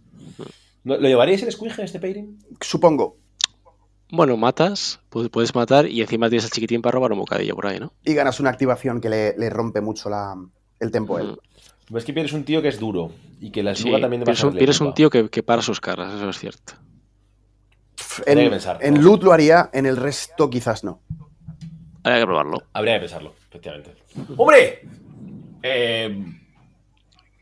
[0.84, 2.38] ¿No- ¿Lo llevaríais el squig en este pairing?
[2.60, 3.16] Supongo.
[4.10, 7.66] Bueno, matas, pu- puedes matar y encima tienes al chiquitín para robar un bocadillo por
[7.66, 7.92] ahí, ¿no?
[8.04, 10.34] Y ganas una activación que le, le rompe mucho la,
[10.78, 11.36] el tempo a él.
[11.90, 11.96] Mm.
[11.96, 13.10] Es que pierdes un tío que es duro
[13.40, 15.80] y que la Sí, sluga también pierdes un, pierdes un tío que, que para sus
[15.80, 16.74] caras, eso es cierto.
[18.26, 19.00] En, que pensar, en ¿no?
[19.02, 21.00] loot lo haría, en el resto quizás no.
[22.04, 22.62] Habría que probarlo.
[22.74, 23.94] Habría que pensarlo, efectivamente.
[24.36, 24.82] ¡Hombre!
[25.62, 26.24] Eh,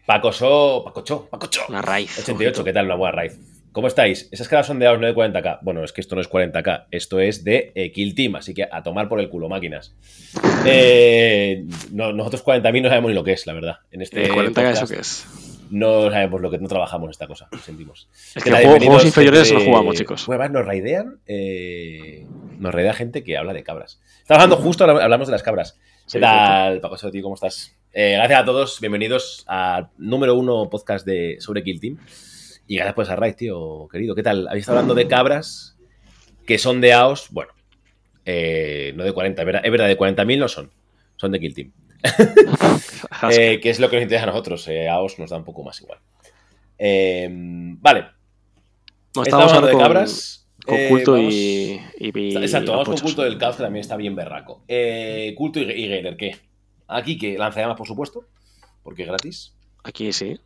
[0.06, 1.62] Pacoso, Pacocho, Pacocho.
[1.68, 2.18] Una raíz.
[2.18, 2.86] 88, ¿qué tal?
[2.86, 3.38] Una buena raíz.
[3.72, 4.28] ¿Cómo estáis?
[4.32, 5.60] Esas caras son de AOS 940k.
[5.62, 8.64] Bueno, es que esto no es 40k, esto es de eh, Kill Team, así que
[8.70, 9.94] a tomar por el culo, máquinas.
[10.64, 13.76] Eh, no- nosotros 40.000 no sabemos ni lo que es, la verdad.
[13.90, 15.26] En este ¿El 40 eso qué es?
[15.70, 18.08] no sabemos lo que no trabajamos esta cosa, lo sentimos.
[18.36, 20.24] Es ¿Qué que juego- juegos inferiores no de- jugamos, chicos.
[20.26, 22.24] Bueno, nos raidean, eh,
[22.58, 24.00] nos raidea gente que habla de cabras.
[24.20, 25.72] Estamos hablando justo, habla- hablamos de las cabras.
[26.04, 27.74] ¿Qué Sí, tal, Paco Soto, ¿Cómo estás?
[27.92, 31.98] Eh, gracias a todos, bienvenidos al número uno podcast de, sobre Kill Team.
[32.66, 34.14] Y gracias por esa raid, tío, querido.
[34.14, 34.48] ¿Qué tal?
[34.48, 35.76] Habéis estado hablando de cabras
[36.46, 37.52] que son de AOS, bueno,
[38.24, 40.70] eh, no de 40, es verdad, es verdad, de 40.000 no son,
[41.16, 41.72] son de Kill Team.
[43.30, 44.66] Eh, que es lo que nos interesa a nosotros.
[44.68, 45.98] eh, AOS nos da un poco más igual.
[46.78, 48.06] Eh, vale,
[49.24, 50.48] estamos hablando de con, cabras.
[50.64, 54.16] con culto vamos- y, y, Exacto, vamos con culto del caos que también está bien
[54.16, 54.64] berraco.
[55.36, 56.36] Culto y, y Gainer, ¿qué?
[56.88, 58.24] Aquí que lanzallamas, por supuesto,
[58.82, 59.54] porque es gratis.
[59.84, 60.38] Aquí sí.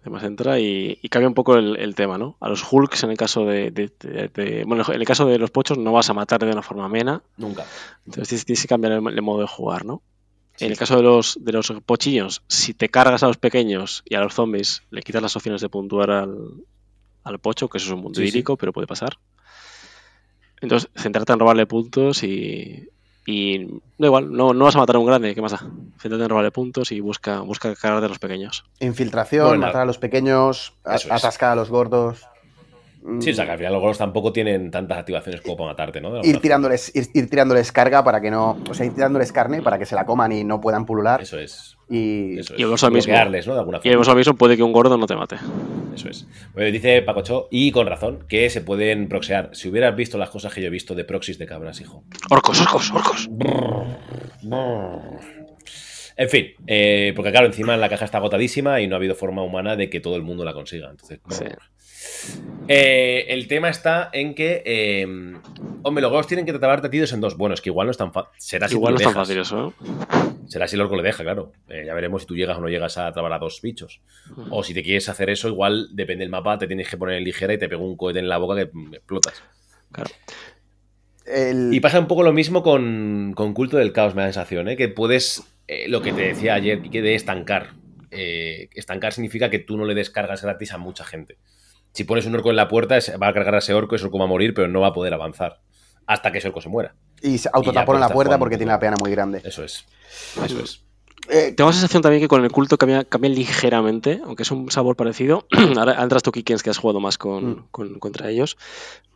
[0.00, 2.36] Además entra y, y cambia un poco el, el tema, ¿no?
[2.40, 5.38] A los Hulks, en el caso de, de- de- de- Bueno, en el caso de
[5.38, 7.22] los pochos no vas a matar de una forma amena.
[7.36, 7.64] Nunca.
[8.04, 10.02] Entonces tienes, que cambiar el, el modo de jugar, ¿no?
[10.56, 10.64] Sí.
[10.64, 14.16] En el caso de los, de los pochillos, si te cargas a los pequeños y
[14.16, 16.36] a los zombies, le quitas las opciones de puntuar al,
[17.22, 19.18] al pocho, que eso es un mundo Sí, pero puede pasar.
[20.60, 22.88] Entonces, centrarte en robarle puntos y.
[23.24, 23.66] Y
[23.98, 25.60] da igual, no, no vas a matar a un grande, ¿qué más da?
[26.00, 28.64] Céntrate en robarle puntos y busca, busca cargar de los pequeños.
[28.80, 32.26] Infiltración, Bueno, matar a los pequeños, a- atascar a los gordos.
[33.20, 36.00] Sí, o sea, que al final los golos tampoco tienen tantas activaciones como para matarte,
[36.00, 36.22] ¿no?
[36.22, 38.56] Ir tirándoles, ir, ir tirándoles carga para que no.
[38.70, 41.20] O sea, ir tirándoles carne para que se la coman y no puedan pulular.
[41.20, 41.76] Eso es.
[41.94, 42.60] Y Eso es.
[42.60, 43.12] Y el mismo.
[43.46, 43.52] ¿no?
[43.54, 43.98] De alguna Y el forma.
[43.98, 45.36] boss aviso puede que un gordo no te mate.
[45.94, 46.26] Eso es.
[46.54, 49.50] Bueno, dice Pacocho, y con razón, que se pueden proxear.
[49.52, 52.04] Si hubieras visto las cosas que yo he visto de proxies de cabras, hijo.
[52.30, 53.28] Orcos, orcos, orcos.
[56.16, 59.42] En fin, eh, porque claro, encima la caja está agotadísima y no ha habido forma
[59.42, 60.90] humana de que todo el mundo la consiga.
[60.90, 61.44] Entonces, Sí.
[62.68, 65.06] Eh, el tema está en que, eh,
[65.82, 67.36] hombre, los tienen que tratar partidos en dos.
[67.36, 68.30] Bueno, es que igual no es tan fácil.
[68.38, 69.28] Será si Igual no es tan dejas.
[69.28, 70.36] fácil eso, ¿eh?
[70.48, 71.52] Será si el orco le deja, claro.
[71.68, 74.00] Eh, ya veremos si tú llegas o no llegas a trabar a dos bichos.
[74.50, 77.24] O si te quieres hacer eso, igual, depende del mapa, te tienes que poner en
[77.24, 79.42] ligera y te pega un cohete en la boca que mm, explotas.
[79.90, 80.10] Claro.
[81.26, 84.32] el- Y pasa un poco lo mismo con, con Culto del Caos, me da la
[84.32, 84.76] sensación, ¿eh?
[84.76, 87.70] que puedes, eh, lo que te decía ayer, que de estancar.
[88.10, 91.38] Eh, estancar significa que tú no le descargas gratis a mucha gente.
[91.92, 94.18] Si pones un orco en la puerta, va a cargar a ese orco, ese orco
[94.18, 95.60] va a morir, pero no va a poder avanzar
[96.06, 96.94] hasta que ese orco se muera.
[97.22, 99.40] y se y ya autotapó en la puerta porque tiene la peana muy grande.
[99.44, 99.84] Eso es.
[100.44, 100.82] Eso es.
[101.28, 104.70] Eh, Tengo la sensación también que con el culto cambia, cambia ligeramente, aunque es un
[104.72, 105.46] sabor parecido.
[105.78, 107.66] Ahora entras tú, Kikens, que has jugado más con, Mm.
[107.70, 108.56] con- contra ellos.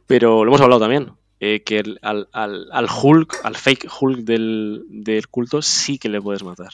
[0.06, 1.12] Pero lo hemos hablado también.
[1.40, 6.08] eh, que el- al, al- al Hulk, al fake Hulk del, del culto, sí que
[6.08, 6.70] le puedes matar.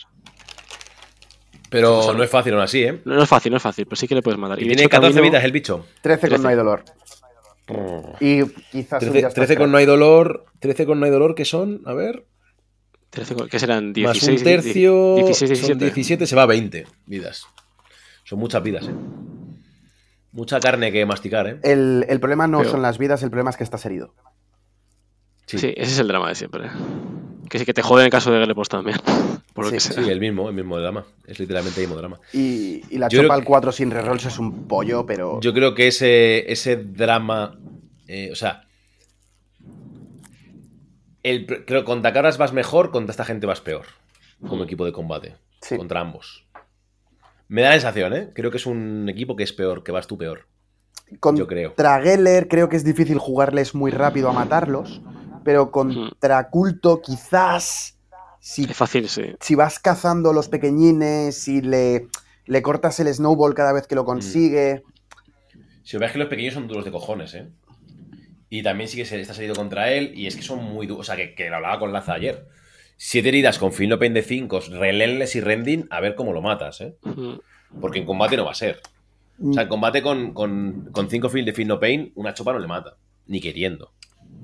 [1.72, 3.00] Pero O sea, no es fácil aún así, ¿eh?
[3.04, 4.58] No, no es fácil, no es fácil, pero sí que le puedes matar.
[4.58, 5.86] Y de tiene hecho, 14 camino- vidas el bicho.
[6.02, 6.42] 13 con 13.
[6.42, 6.84] no hay dolor.
[8.20, 10.44] Y quizás 13, subirás 13 con no hay dolor.
[10.60, 11.80] 13 con no hay dolor, ¿qué son?
[11.86, 12.26] A ver.
[13.10, 13.86] 13 con- ¿Qué serán?
[13.88, 15.14] Más 16, un tercio.
[15.16, 15.84] 16, son 17.
[15.86, 17.46] 17, se va a 20 vidas.
[18.24, 18.94] Son muchas vidas, ¿eh?
[20.32, 21.58] Mucha carne que masticar, ¿eh?
[21.62, 24.14] El, el problema no Pero- son las vidas, el problema es que estás herido.
[25.58, 25.72] Sí.
[25.76, 26.70] ese es el drama de siempre.
[27.48, 28.96] Que sí que te jode en el caso de Gelepos también.
[29.54, 30.02] Por lo Sí, que sea.
[30.04, 31.04] Sí, el mismo, el mismo drama.
[31.26, 32.18] Es literalmente el mismo drama.
[32.32, 35.40] Y, y la Yo chopa al 4 sin rerolls es un pollo, pero.
[35.40, 37.58] Yo creo que ese, ese drama.
[38.08, 38.64] eh, o sea.
[41.22, 43.86] El, creo que contra caras vas mejor, contra esta gente vas peor.
[44.48, 45.36] Como equipo de combate.
[45.60, 45.76] Sí.
[45.76, 46.46] Contra ambos.
[47.48, 48.30] Me da la sensación, ¿eh?
[48.34, 50.46] Creo que es un equipo que es peor, que vas tú peor.
[51.34, 51.68] yo creo.
[51.74, 55.00] Contra Geller creo que es difícil jugarles muy rápido a matarlos,
[55.44, 57.98] pero contra Culto quizás
[58.42, 59.22] si, Es fácil, sí.
[59.38, 62.08] si vas cazando los pequeñines, si le,
[62.46, 64.82] le cortas el snowball cada vez que lo consigue.
[65.84, 67.48] Si ves que los pequeños son duros de cojones, ¿eh?
[68.50, 70.12] Y también sí que se está salido contra él.
[70.14, 71.00] Y es que son muy duros.
[71.00, 72.46] O sea, que, que lo hablaba con Laza ayer.
[72.96, 76.80] Siete heridas con Fin Pain de 5, Relentless y Rending, a ver cómo lo matas,
[76.80, 76.96] ¿eh?
[77.80, 78.80] Porque en combate no va a ser.
[79.42, 82.66] O sea, en combate con, con, con cinco field de Pain, una chopa no le
[82.66, 82.96] mata.
[83.26, 83.92] Ni queriendo.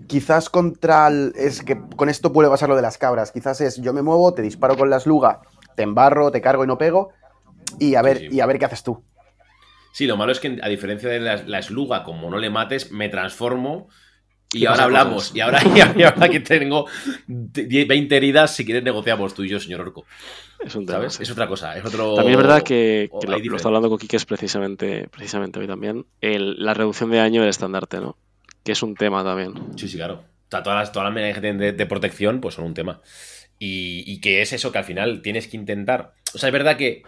[0.08, 3.30] Quizás contra el- es que con esto puede pasar lo de las cabras.
[3.30, 5.40] Quizás es yo me muevo, te disparo con la sluga,
[5.76, 7.10] te embarro, te cargo y no pego.
[7.78, 8.36] Y a ver, Sí, sí.
[8.36, 9.02] y a ver qué haces tú.
[9.92, 12.90] Sí, lo malo es que, a diferencia de la, la sluga, como no le mates,
[12.92, 13.88] me transformo.
[14.52, 15.34] Y ahora hablamos.
[15.34, 15.60] Y ahora,
[15.96, 16.86] y ahora que tengo
[17.26, 20.06] 10, 20 heridas, si quieres negociamos tú y yo, señor Orco.
[20.64, 20.98] Es un tema.
[21.00, 21.14] ¿Sabes?
[21.14, 21.22] sí.
[21.24, 21.76] Es otra cosa.
[21.76, 22.14] Es otro.
[22.14, 26.06] También es verdad que, que lo, lo está hablando con Kikes precisamente, precisamente hoy también,
[26.22, 28.16] el- la reducción de daño del estandarte, ¿no?
[28.68, 29.54] Que es un tema también.
[29.78, 30.16] Sí, sí, claro.
[30.16, 33.00] O sea, todas las, medidas que tienen de, protección, pues son un tema.
[33.58, 36.12] Y, y que es eso que al final tienes que intentar.
[36.34, 37.02] O sea, es verdad que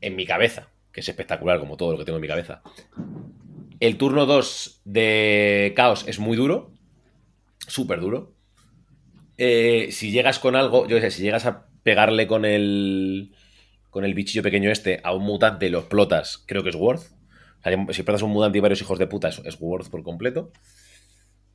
[0.00, 2.62] en mi cabeza, que es espectacular como todo lo que tengo en mi cabeza,
[3.80, 6.72] el turno 2 de Caos es muy duro.
[7.66, 8.32] Súper duro.
[9.36, 13.34] Eh, si llegas con algo, yo qué sé, si llegas a pegarle con el.
[13.90, 17.12] con el bichillo pequeño este a un mutante y lo explotas, creo que es worth.
[17.64, 20.50] Si explotas un mutante y varios hijos de puta, es, es worth por completo.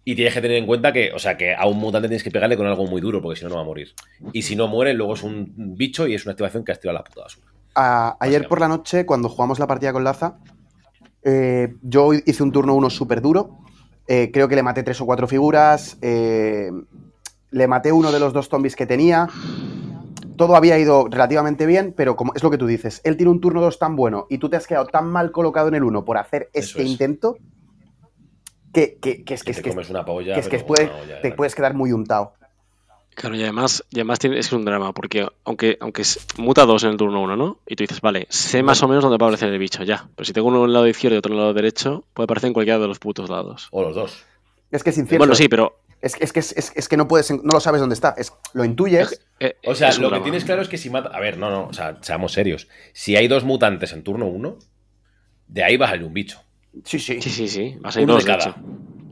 [0.04, 2.32] Y tienes que tener en cuenta que, o sea, que a un mutante tienes que
[2.32, 3.94] pegarle con algo muy duro, porque si no, no va a morir.
[4.32, 6.98] Y si no muere, luego es un bicho y es una activación que has tirado
[6.98, 7.48] a la puta basura.
[8.20, 10.38] Ayer por la noche, cuando jugamos la partida con Laza,
[11.24, 13.60] eh, yo hice un turno 1 súper duro.
[14.08, 15.98] Eh, creo que le maté tres o cuatro figuras.
[16.02, 16.72] eh,
[17.52, 19.28] le maté uno de los dos zombies que tenía.
[20.38, 23.42] Todo había ido relativamente bien, pero como es lo que tú dices, él tiene un
[23.42, 26.06] turno 2 tan bueno y tú te has quedado tan mal colocado en el 1
[26.06, 26.90] por hacer Eso este es.
[26.90, 27.38] intento
[28.74, 30.34] que, que- que es Que que, te es que, comes una polla.
[30.36, 32.34] que es que pero puede- una olla de te puedes quedar muy untado.
[33.16, 36.84] Claro, y además, y además tiene- es un drama, porque aunque, aunque es- muta dos
[36.84, 37.58] en el turno uno, ¿no?
[37.66, 40.08] Y tú dices, vale, sé más o menos dónde va a aparecer el bicho, ya.
[40.16, 42.26] Pero si tengo uno en el lado izquierdo y otro en el lado derecho, puede
[42.26, 43.70] aparecer en cualquiera de los putos lados.
[43.72, 44.24] O los dos.
[44.70, 45.18] Es que es incierto.
[45.20, 45.80] Bueno, sí, pero.
[46.02, 48.14] Es, es que, es, es- es que no puedes, no lo sabes dónde está.
[48.18, 49.20] Es, lo intuyes.
[49.40, 51.10] eh, O sea, lo que tienes claro es que si mata.
[51.10, 52.68] A ver, no, no, o sea, seamos serios.
[52.94, 54.58] Si hay dos mutantes en turno 1,
[55.48, 56.42] de ahí va a salir un bicho.
[56.84, 57.22] Sí, sí.
[57.22, 57.76] Sí, sí, sí.
[57.84, 58.50] Va a ser Uno de dos, de cada.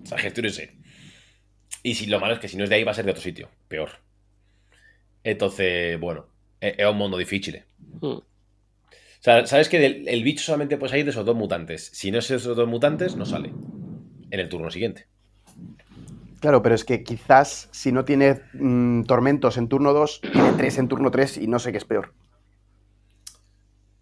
[0.04, 0.76] O sea, gestiónese.
[1.82, 3.12] Y si lo malo es que si no es de ahí, va a ser de
[3.12, 3.50] otro sitio.
[3.68, 3.90] Peor.
[5.24, 6.28] Entonces, bueno,
[6.62, 7.56] es es un mundo difícil.
[7.56, 7.66] eh.
[8.02, 8.06] Mm.
[8.08, 8.24] O
[9.26, 11.90] sea, sabes que del- el bicho solamente puede salir de esos dos mutantes.
[11.94, 13.52] Si no es de esos dos mutantes, no sale.
[14.32, 15.08] en el turno siguiente.
[16.46, 20.78] Claro, pero es que quizás si no tiene mm, tormentos en turno 2, tiene 3
[20.78, 22.14] en turno 3 y no sé qué es peor.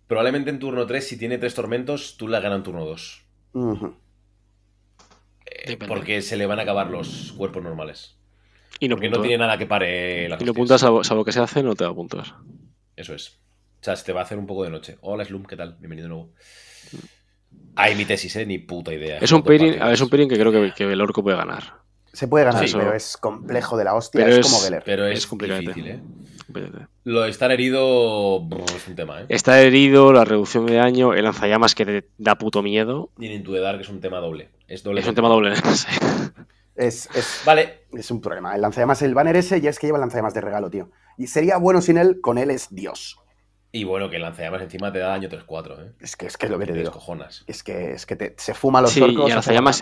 [0.08, 3.26] Probablemente en turno 3, si tiene tres tormentos, tú la ganas en turno 2.
[3.54, 3.96] Ujú.
[5.46, 8.18] Eh, porque se le van a acabar los cuerpos normales.
[8.78, 11.32] Y no, Porque no tiene nada que pare la Y no puntas, salvo, salvo que
[11.32, 12.26] se hace, no te va a puntuar.
[12.98, 13.40] Eso es.
[13.80, 14.98] O sea, se te va a hacer un poco de noche.
[15.00, 15.78] Hola, Slum, ¿qué tal?
[15.80, 16.34] Bienvenido de nuevo.
[17.78, 18.46] Ahí mi tesis, ¿eh?
[18.46, 19.20] Ni puta idea.
[19.20, 19.88] Es un Dos pairing, a partidas.
[19.88, 21.83] ver, es un pairing que creo que, que el orco puede ganar.
[22.14, 22.76] Se puede ganar, Sí.
[22.78, 24.24] pero es complejo de la hostia.
[24.24, 24.84] Pero es, es- como Geller.
[24.86, 25.60] Pero es, Es complicado.
[25.60, 26.00] difícil, ¿eh?
[27.04, 29.26] Lo de estar herido brr, es un tema, ¿eh?
[29.30, 33.10] Está herido, la reducción de daño, el lanzallamas que te da puto miedo.
[33.18, 34.50] Y en tu edad, que es un tema doble.
[34.68, 35.02] Es doble.
[35.02, 35.56] Es un tema doble.
[35.74, 35.88] sí.
[36.76, 37.86] Es, es, Vale.
[37.94, 38.56] es un problema.
[38.56, 40.90] El lanzallamas, el banner ese, ya es que lleva el lanzallamas de regalo, tío.
[41.18, 43.18] Y sería bueno sin él, con él es Dios.
[43.72, 45.92] Y bueno, que el lanzallamas encima te da daño 3-4, ¿eh?
[46.00, 46.92] Es que es que lo que te Te digo.
[47.48, 49.28] Es que, es que te- se fuma los Sí, orcos.
[49.30, 49.82] y el hace lanzallamas-.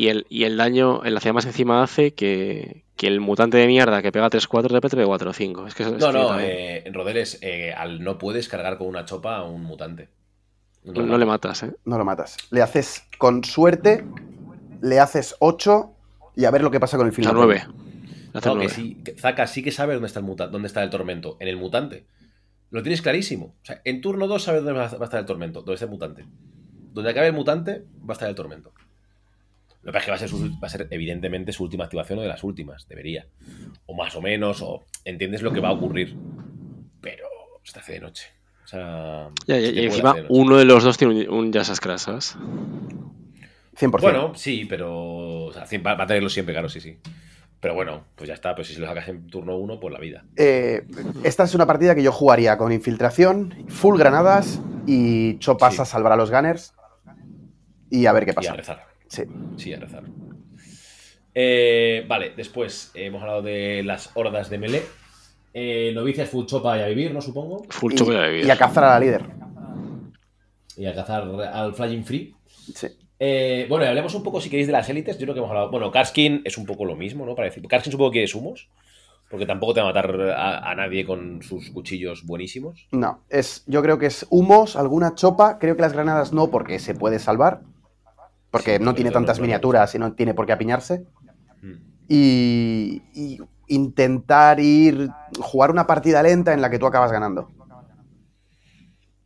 [0.00, 4.00] Y el, y el daño, el lanzallamas encima hace que, que el mutante de mierda
[4.00, 5.66] que pega 3-4 de repente de 4-5.
[5.66, 8.78] Es que es No, que no, también- eh, en Rodeles, eh, al no puedes cargar
[8.78, 10.08] con una chopa a un mutante.
[10.84, 11.72] no, le matas, ¿eh?
[11.84, 12.36] No lo matas.
[12.50, 14.04] Le haces, con suerte,
[14.80, 15.90] le haces 8
[16.36, 17.32] y a ver lo que pasa con el final.
[17.32, 17.56] sea, 9.
[18.34, 18.68] Hace No, que 9.
[18.68, 21.48] sí, que Zaka sí que sabe dónde está el muta- dónde está el tormento, en
[21.48, 22.06] el mutante.
[22.70, 23.56] Lo tienes clarísimo.
[23.62, 25.74] O sea, en turno 2 sabes dónde va a va a estar el tormento, dónde
[25.74, 26.24] está el mutante.
[26.92, 28.72] Donde acabe el mutante, va a estar el tormento.
[29.82, 31.84] Lo que pasa es que va a ser, su- va a ser evidentemente su última
[31.84, 33.26] activación o de las últimas, debería.
[33.86, 36.16] O más o menos, o entiendes lo que va a ocurrir.
[37.00, 37.24] Pero
[37.62, 38.26] se te hace de noche.
[38.64, 39.30] O sea.
[39.46, 40.40] Ya, ya, y encima hacer de noche.
[40.42, 42.36] uno de los dos tiene un, un Crash, ¿sabes?
[43.78, 44.00] 100%.
[44.00, 45.44] Bueno, sí, pero.
[45.46, 46.98] O sea, va va a tenerlo siempre, claro, sí, sí.
[47.60, 48.54] Pero bueno, pues ya está.
[48.54, 50.24] Pues si se lo sacas en turno 1, pues la vida.
[50.36, 50.86] Eh,
[51.24, 55.82] esta es una partida que yo jugaría con infiltración, full granadas y chopas Sí.
[55.82, 56.74] a salvar a los gunners.
[57.90, 58.52] Y a ver qué Y a pasa.
[58.54, 58.84] rezar.
[59.08, 59.22] Sí.
[59.56, 60.04] Sí, a rezar.
[61.34, 64.82] Eh, vale, después eh, hemos hablado de las hordas de melee.
[65.54, 67.20] Eh, novicias full chopa y a vivir, ¿no?
[67.20, 67.64] Supongo.
[67.70, 68.46] Full Y, choque de vivir.
[68.46, 69.24] y a cazar a la líder.
[70.76, 71.22] Y a cazar
[71.52, 72.34] al Flying Free.
[72.74, 72.86] Sí.
[73.20, 75.16] Eh, bueno, y hablemos un poco, si queréis, de las élites.
[75.18, 75.70] Yo creo que hemos hablado.
[75.70, 77.34] Bueno, Karskin es un poco lo mismo, ¿no?
[77.34, 77.66] Para decir.
[77.66, 78.68] Karskin supongo que es humos.
[79.30, 82.86] Porque tampoco te va a matar a, a nadie con sus cuchillos buenísimos.
[82.92, 85.58] No, es, yo creo que es humos, alguna chopa.
[85.58, 87.60] Creo que las granadas no, porque se puede salvar.
[88.50, 91.04] Porque Sí, no tiene tantas miniaturas y no tiene por qué apiñarse.
[91.62, 91.72] Mm.
[92.08, 93.38] Y, y
[93.68, 95.08] intentar ir.
[95.38, 97.50] jugar una partida lenta en la que tú acabas ganando.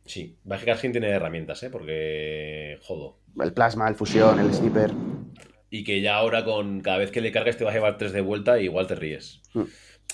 [0.05, 1.69] Sí, que Karskin tiene herramientas, ¿eh?
[1.69, 2.77] Porque.
[2.81, 3.17] Jodo.
[3.39, 4.91] El plasma, el fusión, el sniper.
[5.69, 8.11] Y que ya ahora con cada vez que le cargues te vas a llevar tres
[8.13, 9.41] de vuelta y igual te ríes.
[9.53, 9.63] Mm.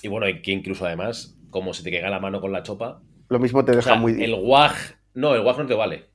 [0.04, 3.02] Y bueno, hay que incluso además, como se te queda la mano con la chopa.
[3.28, 4.24] Lo mismo te O deja sea, muy.
[4.24, 4.74] el WAG.
[5.16, 6.09] No, el WAG no te vale.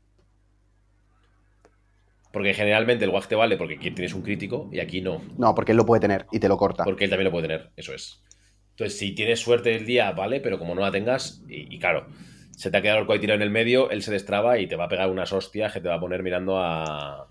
[2.35, 5.23] Porque generalmente el WAG te vale porque aquí tienes un crítico y aquí no.
[5.39, 6.85] No, porque él lo puede tener y te lo corta.
[6.85, 8.23] Porque él también lo puede tener, eso es.
[8.70, 12.09] Entonces, si tienes suerte el día, vale, pero como no la tengas, y, y claro,
[12.51, 14.74] se te ha quedado el ahí tirado en el medio, él se destraba y te
[14.77, 17.28] va a pegar unas hostias que te va a poner mirando a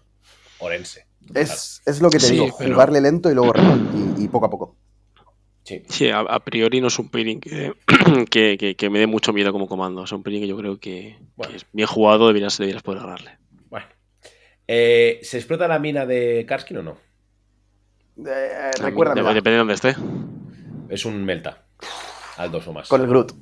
[0.59, 1.05] Orense.
[1.35, 3.53] Es, es lo que te Sí, digo, pero- jugarle lento y luego
[4.17, 4.77] y, y poco a poco.
[5.65, 5.81] Sí.
[5.87, 7.73] Sí, a, a priori no es un pairing que,
[8.29, 10.03] que, que- que me dé mucho miedo como comando.
[10.05, 11.51] Es un pairing que yo creo que, Bueno.
[11.51, 13.31] que es bien jugado, deberías, deberías poder ganarle.
[14.67, 16.97] Eh, ¿Se explota la mina de Karskin o no?
[18.25, 19.95] Eh, recuérdame, Dep- Depende de dónde esté.
[20.89, 21.65] Es un Melta.
[22.37, 22.87] Al 2 o más.
[22.89, 23.33] con el Groot.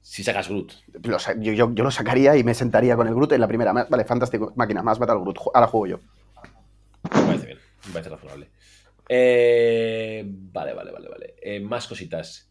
[0.00, 0.72] Si sacas Groot.
[1.04, 3.72] Lo yo, yo- yo lo sacaría y me sentaría con el Groot en la primera.
[3.72, 4.52] Vale, fantástico.
[4.56, 5.38] Máquina, más mata al Groot.
[5.54, 6.00] Ahora juego yo.
[7.04, 7.58] Me parece bien.
[7.86, 8.48] Me parece razonable.
[9.08, 11.34] Eh, vale, vale, vale, vale.
[11.42, 12.45] Eh, más cositas.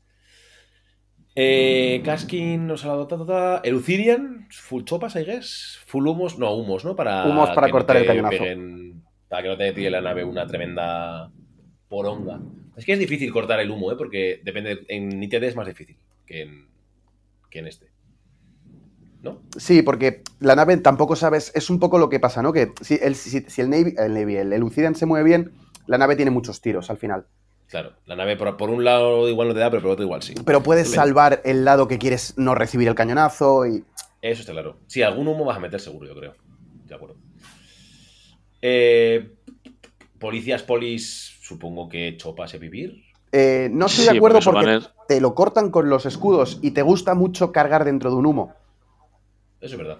[1.36, 3.62] Eh, Kaskin nos ha dado ta, ta, ta.
[3.64, 5.80] Elucidian, full chopas, I guess.
[5.86, 6.96] Full humos, no, humos, ¿no?
[6.96, 8.38] Para Humos para no cortar el cañonazo.
[8.38, 11.30] peguen- para que no te tire la nave una tremenda
[11.90, 12.40] poronga.
[12.78, 13.96] Es que es difícil cortar el humo, ¿eh?
[13.98, 14.86] Porque depende.
[14.88, 16.68] En ITD es más difícil que en,
[17.50, 17.88] que en este.
[19.22, 19.42] ¿No?
[19.58, 21.52] Sí, porque la nave tampoco sabes.
[21.56, 22.54] Es un poco lo que pasa, ¿no?
[22.54, 25.52] Que si el, si, si el Navy, el, Navy, el Elucidian se mueve bien,
[25.88, 27.26] la nave tiene muchos tiros al final.
[27.70, 27.94] Claro.
[28.06, 30.36] La nave por, por un lado igual no te da, pero por otro igual sí.
[30.46, 33.84] Pero puedes salvar el lado que quieres no recibir el cañonazo y.
[34.22, 34.78] Eso está claro.
[34.88, 36.36] Sí, algún humo vas a meter seguro, yo creo.
[36.86, 37.16] De acuerdo.
[38.62, 39.36] Eh,
[40.20, 43.04] policías polis, supongo que chopas y vivir.
[43.32, 46.82] Eh, no estoy Sí, de acuerdo porque te lo cortan con los escudos y te
[46.82, 48.54] gusta mucho cargar dentro de un humo.
[49.60, 50.00] Eso es verdad.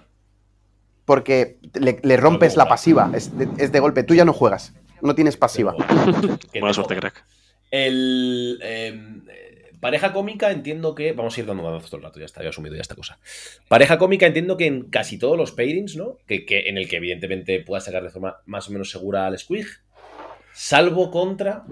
[1.04, 3.10] Porque le, le rompes la pasiva.
[3.12, 4.02] Es de, es de golpe.
[4.02, 4.72] Tú ya no juegas.
[5.02, 5.72] No tienes pasiva.
[6.52, 7.24] Buena te suerte, crack.
[7.70, 8.58] El.
[8.62, 8.98] eh,
[9.28, 11.12] eh, Pareja cómica entiendo que.
[11.12, 12.94] Vamos a ir dando datos todo el rato, ya está, ya he asumido ya esta
[12.94, 13.18] cosa.
[13.68, 16.18] Pareja cómica entiendo que en casi todos los pairings, ¿no?
[16.26, 19.38] Que, que en el que evidentemente puedas sacar de forma más o menos segura al
[19.38, 19.66] Squig.
[20.52, 21.64] Salvo contra.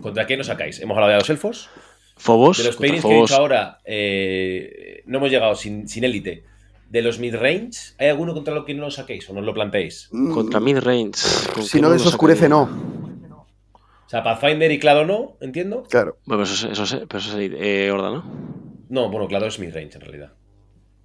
[0.00, 0.80] ¿Contra qué nos sacáis?
[0.80, 1.68] Hemos hablado de los elfos.
[2.16, 2.58] Fobos.
[2.58, 6.44] De los pairings que he dicho ahora, eh, no hemos llegado sin, sin élite.
[6.88, 9.52] De los mid-range, ¿hay alguno contra lo que no lo saquéis o no os lo
[9.52, 10.08] planteéis?
[10.32, 11.20] Contra mid-range.
[11.52, 12.66] ¿con Si no lo desoscurece, sacaría?
[12.66, 12.97] no.
[14.08, 15.82] O sea, Pathfinder y Clado no, entiendo.
[15.90, 16.16] Claro.
[16.24, 18.24] Bueno, pero eso, es- eso, es- pero eso es eh, Horda, ¿no?
[18.88, 20.32] No, bueno, Clado es mid-range en realidad.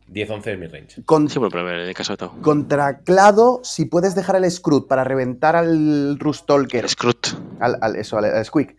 [0.08, 1.04] 10-11 es mid-range.
[1.04, 2.40] Con- Sí, bueno, pero en el caso de Tau.
[2.42, 7.28] contra Clado, si puedes dejar el Scrut para reventar al Rustolker, Scrut.
[7.60, 8.76] al, al- eso, al, al Squeak,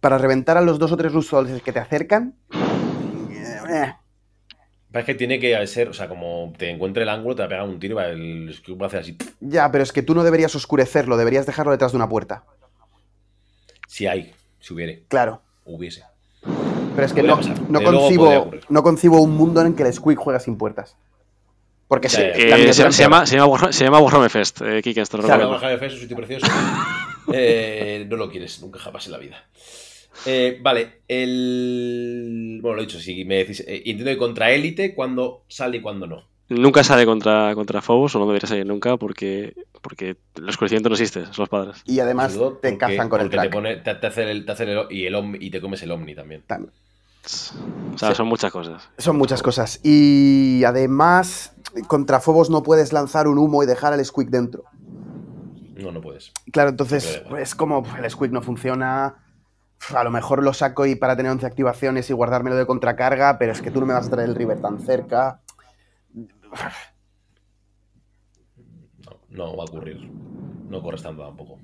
[0.00, 2.34] para reventar a los dos o tres Rustolkers que te acercan,
[4.90, 7.48] Parece que tiene que ser, o sea, como te encuentre el ángulo, te va a
[7.50, 9.16] pegar un tiro y va- el Scrub va a hacer así.
[9.40, 12.44] ya, pero es que tú no deberías oscurecerlo, deberías dejarlo detrás de una puerta.
[13.88, 15.42] Si hay, si hubiere, Claro.
[15.64, 16.04] hubiese.
[16.94, 19.92] Pero es que no, no De concibo, no concibo un mundo en el que el
[19.92, 20.96] Squeak juega sin puertas.
[21.88, 24.80] Porque Ya, Eh, se, es se llama, se, llama Warhammer, se llama Warhammer Fest, eh,
[24.82, 25.40] Kikens, te lo Claro.
[25.40, 25.54] recomiendo.
[25.60, 26.46] Baja de fe, es un sitio precioso.
[27.30, 29.44] Eh, no lo quieres nunca jamás en la vida.
[30.24, 32.58] Eh, vale, el.
[32.62, 33.60] Bueno, lo he dicho, si me decís.
[33.60, 36.24] eh, entiendo que contra élite, cuando sale y cuando no.
[36.50, 40.94] Nunca sale contra, contra Phobos, o no debería salir nunca, porque, porque el oscurecimiento no
[40.94, 41.82] existe, son los padres.
[41.84, 43.44] Y además Sobre todo te porque- cazan con el track.
[43.44, 45.82] Te, pone, te, te hace el, te hace el- y, el om- y te comes
[45.82, 46.42] el Omni también.
[46.46, 46.72] También.
[47.94, 48.88] O sea, son muchas cosas.
[48.96, 49.80] Son muchas cosas.
[49.82, 51.52] Y además,
[51.86, 54.64] contra Fobos no puedes lanzar un humo y dejar al Squeak dentro.
[55.76, 56.32] No, no puedes.
[56.50, 59.16] Claro, entonces es como el Squeak no funciona.
[59.94, 63.52] A lo mejor lo saco y para tener 11 activaciones y guardármelo de contracarga, pero
[63.52, 65.40] es que tú no me vas a traer el River tan cerca.
[69.04, 70.00] No, no va a ocurrir.
[70.68, 71.58] No corres tanto tampoco.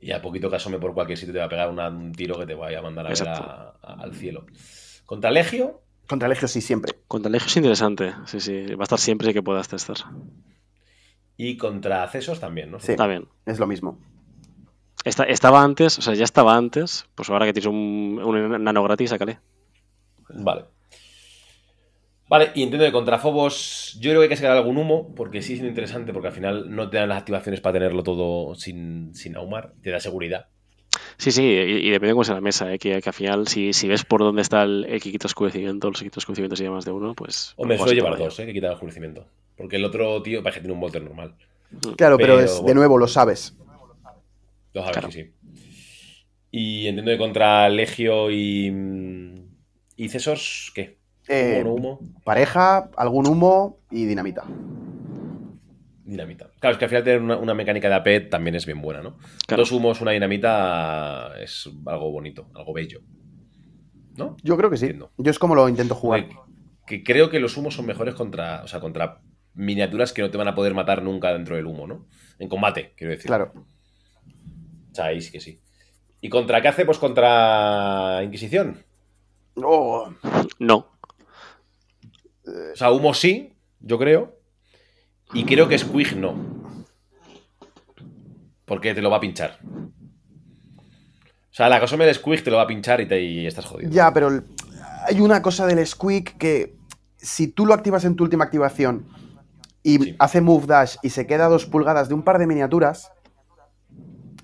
[0.00, 2.38] Y a poquito que asome por cualquier sitio te va a pegar una- un tiro
[2.38, 3.42] que te vaya a mandar a ver Exacto.
[3.42, 4.46] a- a- al cielo.
[5.04, 6.92] Contra Legio, Contra Legio sí, siempre.
[7.06, 8.64] Contra Legio es interesante, sí, sí.
[8.74, 9.98] Va a estar siempre que puedas testar.
[11.36, 12.80] Y contra Cesos también, ¿no?
[12.80, 12.92] Sí.
[12.92, 13.28] Está bien.
[13.44, 13.98] Es lo mismo.
[15.04, 18.82] Esta- estaba antes, o sea, ya estaba antes, pues ahora que tienes un, un nano
[18.84, 19.38] gratis, sácale.
[20.30, 20.64] Vale.
[22.28, 25.40] Vale, y entiendo que contra Fobos yo creo que hay que sacar algún humo, porque
[25.40, 29.14] sí es interesante, porque al final no te dan las activaciones para tenerlo todo sin,
[29.14, 30.46] sin ahumar, te da seguridad.
[31.16, 32.78] Sí, sí, y, y depende de cómo sea la mesa, ¿eh?
[32.78, 35.88] que, que al final, si, si ves por dónde está el, el que quita oscurecimiento,
[35.88, 37.54] los que quita oscurecimiento se más de uno, pues.
[37.56, 38.46] Hombre, pues suele llevar dos, ¿eh?
[38.46, 39.26] Que quita el oscurecimiento.
[39.56, 41.34] Porque el otro tío parece que tiene un volter normal.
[41.96, 42.74] Claro, pero, Pero, es, de bueno.
[42.80, 43.56] nuevo, lo sabes.
[44.74, 45.10] Lo sabes, Claro.
[45.10, 45.32] sí, sí.
[46.50, 48.70] Y entiendo que contra Legio y.
[48.70, 49.48] mm,
[49.96, 50.97] ¿Y Cesos qué?
[51.28, 54.44] Eh, ¿Humo, no pareja, algún humo y dinamita.
[56.04, 56.50] Dinamita.
[56.58, 59.02] Claro, es que al final tener una, una mecánica de AP también es bien buena,
[59.02, 59.18] ¿no?
[59.46, 59.62] Claro.
[59.62, 63.00] Dos humos, una dinamita es algo bonito, algo bello.
[64.16, 64.36] ¿No?
[64.42, 64.86] Yo creo que sí.
[64.86, 65.12] Entiendo.
[65.18, 66.26] Yo es como lo intento jugar.
[66.28, 66.36] Que,
[66.86, 68.62] que creo que los humos son mejores contra.
[68.64, 69.20] O sea, contra
[69.54, 72.06] miniaturas que no te van a poder matar nunca dentro del humo, ¿no?
[72.38, 73.26] En combate, quiero decir.
[73.26, 73.52] Claro.
[74.90, 75.60] O sea, ahí sí que sí.
[76.20, 76.84] ¿Y contra qué hace?
[76.84, 78.84] Pues contra Inquisición.
[79.56, 80.12] Oh,
[80.58, 80.97] No.
[82.72, 84.36] O sea, humo sí, yo creo.
[85.34, 86.34] Y creo que Squig no.
[88.64, 89.58] Porque te lo va a pinchar.
[89.64, 93.64] O sea, la cosa del Squig te lo va a pinchar y, te, y estás
[93.66, 93.90] jodido.
[93.90, 94.44] Ya, pero el-
[95.06, 96.76] hay una cosa del Squeak que
[97.16, 99.06] si tú lo activas en tu última activación
[99.82, 100.16] y Sí.
[100.18, 103.10] hace move dash y se queda a dos pulgadas de un par de miniaturas,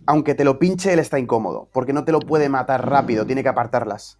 [0.06, 3.42] aunque te lo pinche, él está incómodo, porque no te lo puede matar rápido, tiene
[3.42, 4.18] que apartarlas.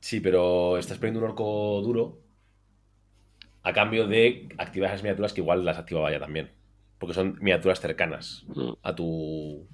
[0.00, 2.18] Sí, pero estás poniendo un orco duro
[3.62, 6.50] a cambio de activar esas miniaturas que igual las activaba ya también.
[6.98, 8.72] Porque son miniaturas cercanas Mm.
[8.82, 9.66] a tu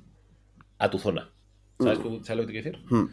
[0.78, 1.30] a tu zona.
[1.78, 2.86] ¿Sabes, ¿sabes lo que te quiero decir?
[2.90, 3.06] Hmm.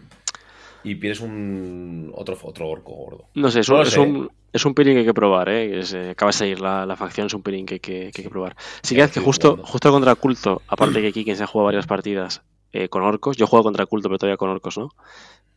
[0.85, 3.25] Y pides un otro, otro orco gordo.
[3.35, 5.47] No sé, es No un, lo es un, es un peeling que hay que probar,
[5.49, 5.79] ¿eh?
[5.79, 8.23] Es, eh, acaba de salir la, la facción, es un peeling que, que, que hay
[8.23, 8.55] que probar.
[8.81, 9.67] Sí Ya que es que justo, jugando.
[9.71, 12.41] justo contra culto, aparte que aquí quien se ha jugado varias partidas
[12.73, 14.89] eh, con orcos, yo juego contra culto, pero todavía con orcos, ¿no?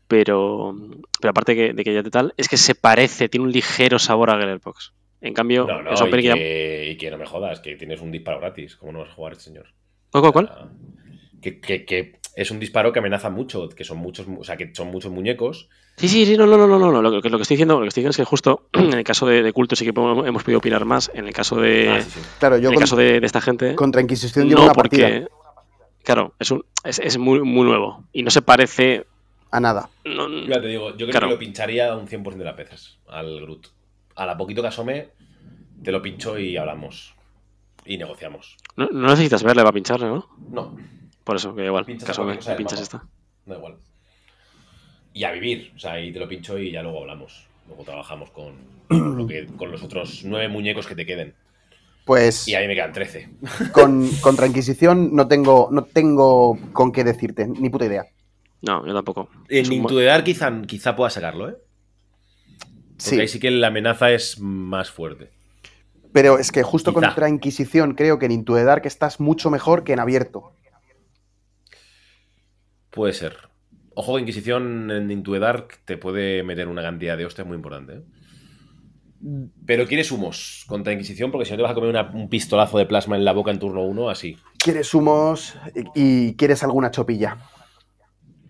[0.09, 0.77] Pero,
[1.21, 3.99] pero aparte que, de que ya te tal, es que se parece, tiene un ligero
[3.99, 4.93] sabor a Gellerbox.
[5.21, 8.01] En cambio, No, no, es un y que, y que no me jodas, que tienes
[8.01, 8.77] un disparo gratis.
[8.77, 9.67] ¿Cómo no vas a jugar este señor?
[10.11, 10.49] ¿Cuál, cuál, cuál?
[10.53, 10.69] Ah,
[11.41, 14.57] Que, que- que es un disparo que amenaza mucho, que son muchos, mu- o sea,
[14.57, 15.69] que son muchos muñecos.
[15.97, 17.01] Sí, sí, sí, no, no, no, no, no.
[17.03, 19.05] Lo, que, lo que estoy diciendo, lo que estoy diciendo es que justo en el
[19.05, 21.11] caso de, de culto sí que podemos- hemos podido opinar más.
[21.15, 22.21] En el caso de, Ah, sí, sí.
[22.39, 24.75] Claro, yo en el con- caso de, de esta gente, contra Inquisición llevo no, una
[24.75, 25.09] partida.
[25.09, 25.29] porque,
[26.05, 29.07] claro, es, un, es, es muy, muy nuevo y no se parece.
[29.51, 29.89] A nada.
[30.05, 31.29] no- Ya te digo, yo creo Claro.
[31.29, 33.69] que lo pincharía un 100% de las veces al Groot.
[34.17, 35.09] A la poquito que asome,
[35.83, 37.15] te lo pincho y hablamos.
[37.85, 38.57] Y negociamos.
[38.77, 40.27] no, no necesitas verle para pincharle, ¿no?
[40.51, 40.77] No,
[41.23, 43.07] Por eso, que igual, Pinchas caso a que cosa del pinchas esta.
[43.47, 43.77] da igual.
[45.13, 45.73] y a vivir.
[45.77, 47.47] O sea, ahí te lo pincho y ya luego hablamos.
[47.69, 48.55] Luego trabajamos con,
[48.89, 51.35] con lo que- con los otros nueve muñecos que te queden.
[52.05, 53.29] Pues Y ahí me quedan 13.
[53.73, 58.05] con, contra Inquisición no tengo, no tengo con qué decirte, ni puta idea.
[58.63, 59.29] No, yo tampoco.
[59.49, 61.57] En Dark quizá, quizá pueda sacarlo, ¿eh?
[62.97, 65.31] Porque Sí, ahí sí que la amenaza es más fuerte.
[66.13, 67.09] pero es que justo Quizá.
[67.09, 70.53] contra Inquisición creo que en Into the Dark estás mucho mejor que en abierto.
[72.91, 73.37] Puede ser.
[73.95, 77.57] Ojo que Inquisición en Into the Dark te puede meter una cantidad de hostias muy
[77.57, 77.95] importante.
[77.95, 78.03] ¿eh?
[79.67, 82.79] Pero quieres humos contra Inquisición porque si no te vas a comer una- un pistolazo
[82.79, 84.37] de plasma en la boca en turno 1, así.
[84.59, 85.55] Quieres humos
[85.95, 87.37] y, y quieres alguna chopilla.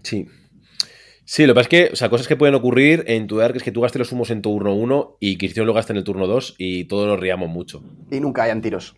[0.02, 0.28] Sí.
[1.28, 3.56] Sí, lo que pasa es que, o sea, cosas que pueden ocurrir en the Dark
[3.56, 6.04] es que tú gastes los humos en turno 1 y Inquisición lo gasta en el
[6.04, 7.82] turno 2 y todos nos riamos mucho.
[8.12, 8.94] Y nunca hayan tiros.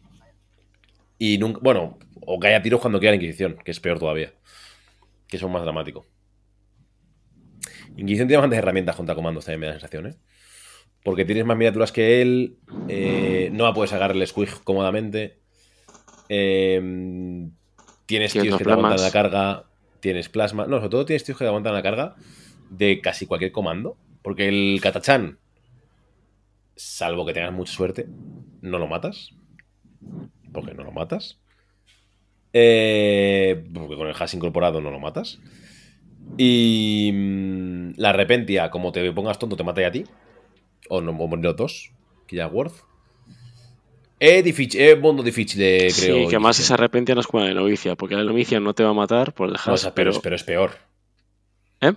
[1.17, 4.35] Y nunca, bueno, o que haya tiros cuando queda la Inquisición, que es peor todavía.
[5.27, 6.05] Que eso es más dramático.
[7.97, 10.17] Inquisición tiene bastantes herramientas contra comandos, también me da la sensación, ¿eh?
[11.03, 15.39] Porque tienes más miniaturas que él, eh, no puedes sacar el squig cómodamente.
[16.29, 17.49] eh,
[18.05, 19.68] tienes tíos que te aguantan la carga,
[20.01, 20.67] tienes plasma.
[20.67, 22.17] No, sobre todo tienes tíos que aguantan la carga
[22.71, 23.97] de casi cualquier comando.
[24.23, 25.39] Porque el Katachan,
[26.77, 28.07] salvo que tengas mucha suerte,
[28.61, 29.31] no lo matas.
[30.53, 31.39] Porque no lo matas.
[32.53, 35.39] Eh, porque con el hash incorporado no lo matas.
[36.37, 40.05] Y mm, la repentia, como te pongas tonto, te mata ya a ti.
[40.89, 41.93] O no, o los dos.
[42.27, 42.88] Que ya worth.
[44.21, 45.91] Es difícil, es mundo difícil, creo.
[45.91, 48.75] Sí, que además se arrepentia no es como la de novicia, porque la novicia no
[48.75, 50.11] te va a matar por No, hash, esa- pero, pero...
[50.11, 50.71] es- pero es peor.
[51.81, 51.93] ¿Eh?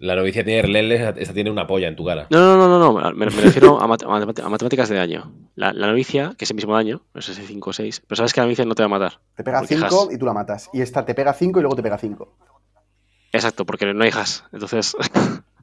[0.00, 2.28] La novicia tiene releles, esta tiene una polla en tu cara.
[2.30, 4.94] No, no, no, no, no, me, me refiero a, mat- a mat- a matemáticas de
[4.96, 5.32] daño.
[5.56, 8.16] La, la novicia, que es el mismo daño, no sé si 5 o 6, pero
[8.16, 9.20] sabes que la novicia no te va a matar.
[9.34, 10.14] Te pega Porque 5 hash.
[10.14, 10.70] y tú la matas.
[10.72, 12.32] Y esta te pega 5 y luego te pega 5.
[13.32, 14.38] Exacto, porque no hay hash.
[14.52, 14.96] Entonces,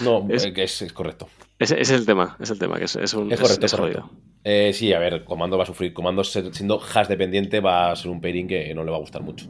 [0.00, 1.28] No, Es- eh, que es, es correcto.
[1.58, 3.78] ese, es el tema, es el tema, que es, es un Es correcto, es es
[3.78, 4.02] correcto.
[4.02, 4.22] jodido.
[4.44, 5.92] Eh, sí, a ver, Comando va a sufrir.
[5.94, 9.00] Comando ser- siendo hash dependiente va a ser un pairing que no le va a
[9.00, 9.46] gustar mucho.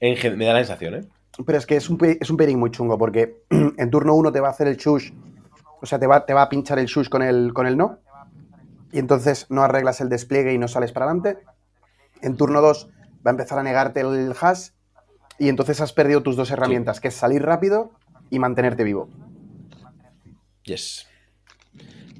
[0.00, 1.00] En me da la sensación, ¿eh?
[1.44, 4.40] Pero es que es un, es un pairing muy chungo porque en turno 1 te
[4.40, 5.10] va a hacer el shush.
[5.82, 7.98] O sea, te va, te va a pinchar el shush con el, con el no.
[8.92, 11.38] Y entonces no arreglas el despliegue y no sales para adelante.
[12.22, 12.88] En turno 2
[13.26, 14.68] va a empezar a negarte el hash.
[15.38, 17.90] Y entonces has perdido tus dos herramientas, que es salir rápido
[18.30, 19.10] y mantenerte vivo.
[20.66, 21.06] Yes.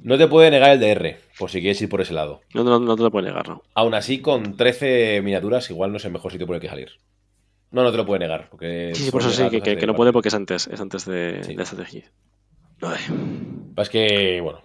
[0.03, 2.41] No te puede negar el DR, por si quieres ir por ese lado.
[2.53, 3.61] No, no, no te lo puedo negar, ¿no?
[3.73, 6.91] Aún así, con 13 miniaturas, igual no es el mejor sitio por el que salir.
[7.71, 8.47] No, no te lo puede negar.
[8.49, 10.79] Porque Sí, sí, por eso sí, que, que- que no puede porque es antes, es
[10.79, 11.55] antes de, Sí.
[11.55, 12.11] de estrategia.
[12.81, 12.99] Ay.
[13.75, 14.61] Es que, bueno,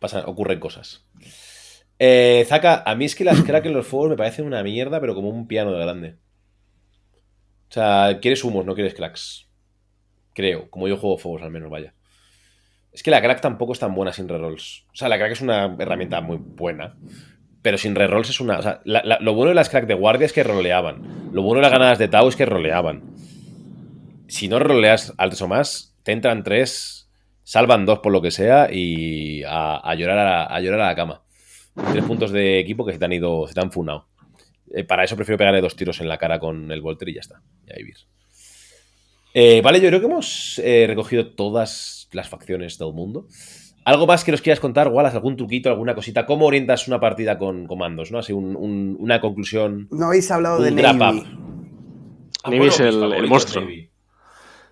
[0.00, 1.04] pasan, ocurren cosas.
[1.98, 5.00] Eh, Zaka, a mí es que las crack en los fuegos me parecen una mierda,
[5.00, 6.16] pero como un piano de grande.
[7.70, 9.48] O sea, quieres humos, no quieres cracks.
[10.34, 11.92] Creo, como yo juego fuegos al menos, vaya.
[12.92, 14.84] Es que la crack tampoco es tan buena sin rerolls.
[14.92, 16.96] O sea, la crack es una herramienta muy buena.
[17.62, 18.58] Pero sin rerolls es una.
[18.58, 21.30] O sea, la- la- lo bueno de las crack de guardia es que roleaban.
[21.32, 23.02] Lo bueno de las ganadas de Tau es que roleaban.
[24.28, 27.08] Si no roleas altos o más, te entran tres,
[27.44, 31.22] salvan dos por lo que sea y a, llorar, a, a llorar a la cama.
[31.92, 34.06] Tres puntos de equipo que se te han ido, se te han funado.
[34.74, 37.20] Eh, para eso prefiero pegarle dos tiros en la cara con el Volter y ya
[37.20, 37.40] está.
[37.66, 37.96] Y a vivir.
[39.34, 43.26] Eh, vale, yo creo que hemos eh, recogido todas las facciones del mundo.
[43.84, 45.16] ¿Algo más que nos quieras contar, Wallace?
[45.16, 46.26] ¿Algún truquito, alguna cosita?
[46.26, 48.10] ¿Cómo orientas una partida con comandos?
[48.12, 48.18] ¿no?
[48.18, 49.88] Así un- un- una conclusión.
[49.90, 51.24] No habéis hablado de Navy.
[52.44, 53.62] Ah, Navy es el- el monstruo.
[53.64, 53.90] Navy.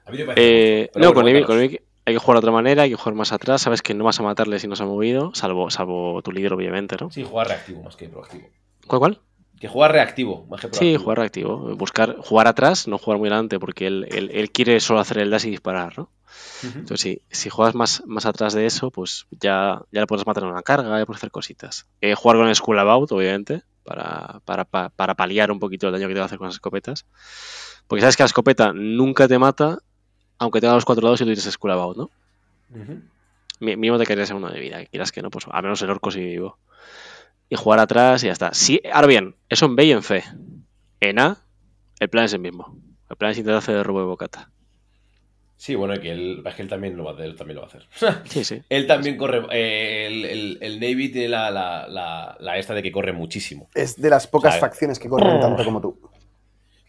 [0.04, 2.38] A mí me parece Eh, no, bueno, con Navy, con Navy hay que jugar de
[2.38, 3.62] otra manera, hay que jugar más atrás.
[3.62, 6.52] Sabes que no vas a matarle si no se ha movido, salvo, salvo tu líder,
[6.52, 7.10] obviamente, ¿no?
[7.10, 8.48] Sí, jugar reactivo más que proactivo.
[8.86, 9.20] ¿Cuál, cuál?
[9.60, 10.98] Que jugar reactivo más que proactivo.
[10.98, 11.76] Sí, jugar reactivo.
[11.76, 15.30] Buscar, jugar atrás, no jugar muy adelante, porque él, él- él quiere solo hacer el
[15.30, 16.10] dash y disparar, ¿no?
[16.62, 20.42] Entonces, sí, si juegas más, más atrás de eso, pues ya, ya le puedes matar
[20.42, 21.86] en una carga, ya puedes hacer cositas.
[22.00, 25.92] Eh, jugar con el Skull About, obviamente, para, para, pa- para paliar un poquito el
[25.94, 27.06] daño que te va a hacer con las escopetas.
[27.86, 29.78] Porque sabes que la escopeta nunca te mata,
[30.38, 32.10] aunque tenga los cuatro lados y tú tienes Skull About, ¿no?
[32.74, 33.00] Ujú.
[33.60, 35.80] Mi- Mínimo te quedarías en uno de vida, que quieras que no, pues a menos
[35.80, 36.58] el orco si vivo.
[37.48, 38.52] Y jugar atrás y ya está.
[38.54, 40.24] Sí, ahora bien, eso en B y en C.
[41.00, 41.38] En A,
[42.00, 42.76] el plan es el mismo.
[43.08, 44.50] El plan es intentar hacer el robo de bocata.
[45.58, 47.70] Sí, bueno, que él, es que él también lo va, él también lo va a
[47.70, 47.86] hacer.
[48.28, 48.62] Sí, sí.
[48.68, 49.42] él también corre.
[49.52, 53.70] eh, el, el- el Navy tiene la, la, la, la esta de que corre muchísimo.
[53.74, 55.98] Es de las pocas facciones que corren tanto como tú.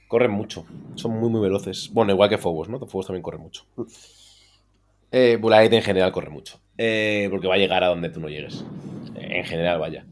[0.08, 0.66] Corren mucho.
[0.96, 1.90] Son muy, muy veloces.
[1.94, 2.80] Bueno, igual que Phobos, ¿no?
[2.80, 3.66] Phobos también corre mucho.
[5.12, 6.60] Eh, en general corre mucho.
[6.78, 8.64] Eh, porque va a llegar a donde tú no llegues.
[9.16, 10.06] En general, vaya.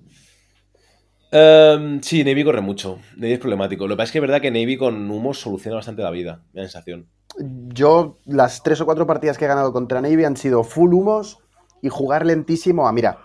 [1.38, 3.00] Em, sí, Navy corre mucho.
[3.18, 3.88] Navy es problemático.
[3.88, 6.42] Lo que pasa es que es verdad que Navy con humos soluciona bastante la vida,
[6.54, 7.10] me da sensación.
[7.38, 11.40] Yo, las tres o cuatro partidas que he ganado contra Navy han sido full humos
[11.82, 12.88] y jugar lentísimo.
[12.88, 13.20] Ah, mira,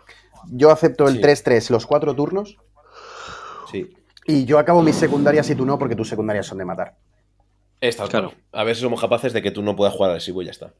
[0.50, 1.20] yo acepto el Sí.
[1.20, 2.56] 3-3 los cuatro turnos
[3.70, 3.94] Sí.
[4.26, 6.96] y yo acabo mis secundarias y tú no, porque tus secundarias son de matar.
[7.80, 8.30] Está Claro.
[8.30, 8.42] claro.
[8.52, 10.72] A ver si somos capaces de que tú no puedas jugar agresivo y ya está.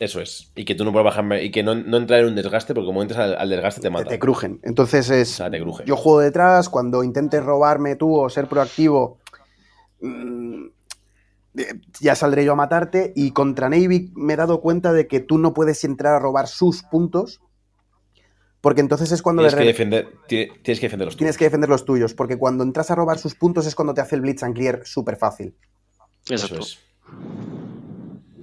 [0.00, 0.50] Eso es.
[0.56, 1.44] Y que tú no puedas bajarme.
[1.44, 3.86] Y que no, no entrar en un desgaste, porque como entras al, al desgaste te
[3.88, 4.08] Te, mata.
[4.08, 4.58] te crujen.
[4.64, 5.32] Entonces es.
[5.34, 5.84] O sea, te cruje.
[5.86, 9.18] Yo juego detrás, cuando intentes robarme tú o ser proactivo,
[10.00, 10.64] mm,
[11.58, 13.12] eh, ya saldré yo a matarte.
[13.14, 16.48] Y contra Navy me he dado cuenta de que tú no puedes entrar a robar
[16.48, 17.40] sus puntos,
[18.60, 21.38] porque entonces es cuando Tienes le que, defender, ti- tienes que defender los tienes tuyos.
[21.38, 24.16] que defender los tuyos, porque cuando entras a robar sus puntos es cuando te hace
[24.16, 25.54] el Blitz and Clear súper fácil.
[26.28, 26.78] Eso es.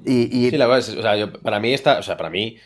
[0.05, 2.29] Y, y- Sí, la verdad es, o sea, yo- para mí está, o sea, para
[2.29, 2.57] mí,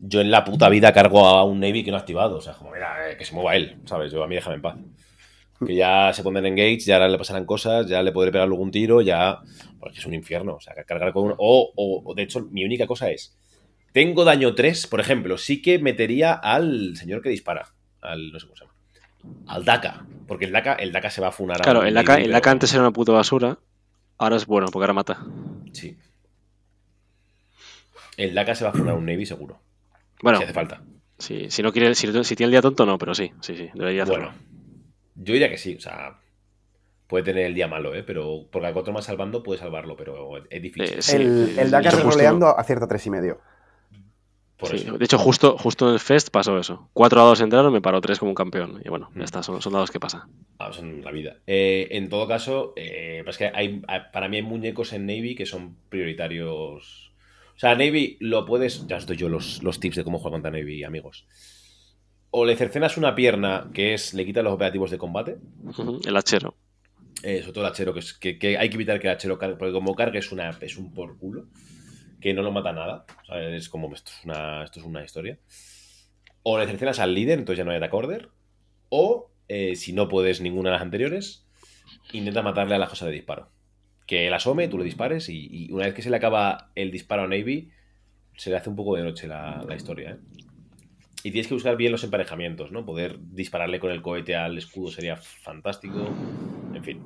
[0.00, 2.36] yo en la puta vida cargo a un Navy que no ha activado.
[2.36, 4.12] O sea, como, mira, eh, que se mueva él, ¿sabes?
[4.12, 4.76] Yo a mí déjame en paz.
[5.66, 8.50] Que ya se pondrán en engage, ya ahora le pasarán cosas, ya le podré pegar
[8.50, 9.40] un tiro, ya.
[9.80, 10.54] Porque es un infierno.
[10.54, 11.34] O sea, cargar con uno.
[11.38, 13.36] O, o, o, de hecho, mi única cosa es.
[13.92, 17.66] Tengo daño 3, por ejemplo, sí que metería al señor que dispara.
[18.00, 18.30] Al.
[18.30, 18.74] no sé cómo se llama.
[19.48, 20.06] Al DACA.
[20.28, 22.22] Porque el DACA, el DACA se va a funar a Claro, un el AK, el
[22.24, 23.58] pero- AK antes era una puta basura,
[24.18, 25.18] ahora es bueno, porque ahora mata.
[25.72, 25.96] Sí.
[28.18, 29.58] El DACA se va a funar a un Navy seguro.
[30.22, 30.82] Bueno, si hace falta.
[31.18, 33.70] si, si no quiere, si, si tiene el día tonto, no, pero sí, sí, sí,
[33.72, 34.26] debería hacerlo.
[34.26, 34.38] Bueno,
[35.14, 36.18] yo diría que sí, o sea,
[37.06, 38.02] puede tener el día malo, ¿eh?
[38.02, 40.98] Pero porque al otro más salvando puede salvarlo, pero es difícil.
[40.98, 41.16] Eh, sí.
[41.16, 43.40] el, el sí, Dakar roleando acierta tres y medio.
[44.56, 44.98] Por Sí, eso.
[44.98, 46.88] De hecho, justo, justo en el Fest pasó eso.
[46.92, 48.82] Cuatro dados entraron, me paró tres como un campeón.
[48.84, 49.18] Y bueno, Mm.
[49.20, 50.22] ya está, son, son dados que pasan.
[50.58, 51.36] Ah, son la vida.
[51.46, 53.80] Eh, en todo caso, eh, pues que hay-
[54.12, 57.07] para mí hay muñecos en Navy que son prioritarios.
[57.58, 58.86] O sea, Navy lo puedes.
[58.86, 61.26] Ya os doy yo los, los tips de cómo jugar contra Navy, amigos.
[62.30, 65.38] O le cercenas una pierna, que es le quitas los operativos de combate.
[66.06, 66.54] El hachero.
[67.24, 69.40] Eh, sobre todo el hachero, que, es, que, que hay que evitar que el hachero
[69.40, 71.48] cargue, porque como cargue es, una, es un por culo,
[72.20, 73.06] que no lo mata nada.
[73.28, 75.40] Es como, esto es, una, esto es una historia.
[76.44, 78.28] O le cercenas al líder, entonces ya no hay attack order.
[78.88, 81.44] O, eh, si no puedes ninguna de las anteriores,
[82.12, 83.50] intenta matarle a la cosa de disparo.
[84.08, 86.90] Que él asome, tú le dispares y, y una vez que se le acaba el
[86.90, 87.70] disparo a Navy,
[88.36, 90.18] se le hace un poco de noche la, la historia, ¿eh?
[91.24, 92.86] Y tienes que buscar bien los emparejamientos, ¿no?
[92.86, 96.08] Poder dispararle con el cohete al escudo sería fantástico.
[96.74, 97.02] En fin.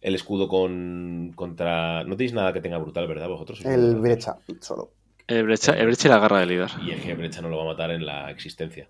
[0.00, 2.02] El escudo con contra.
[2.04, 3.28] No tenéis nada que tenga brutal, ¿verdad?
[3.28, 3.64] Vosotros.
[3.64, 4.90] El brecha, solo.
[5.28, 6.70] El brecha, el brecha y la garra de líder.
[6.84, 8.88] Y es que Brecha no lo va a matar en la existencia.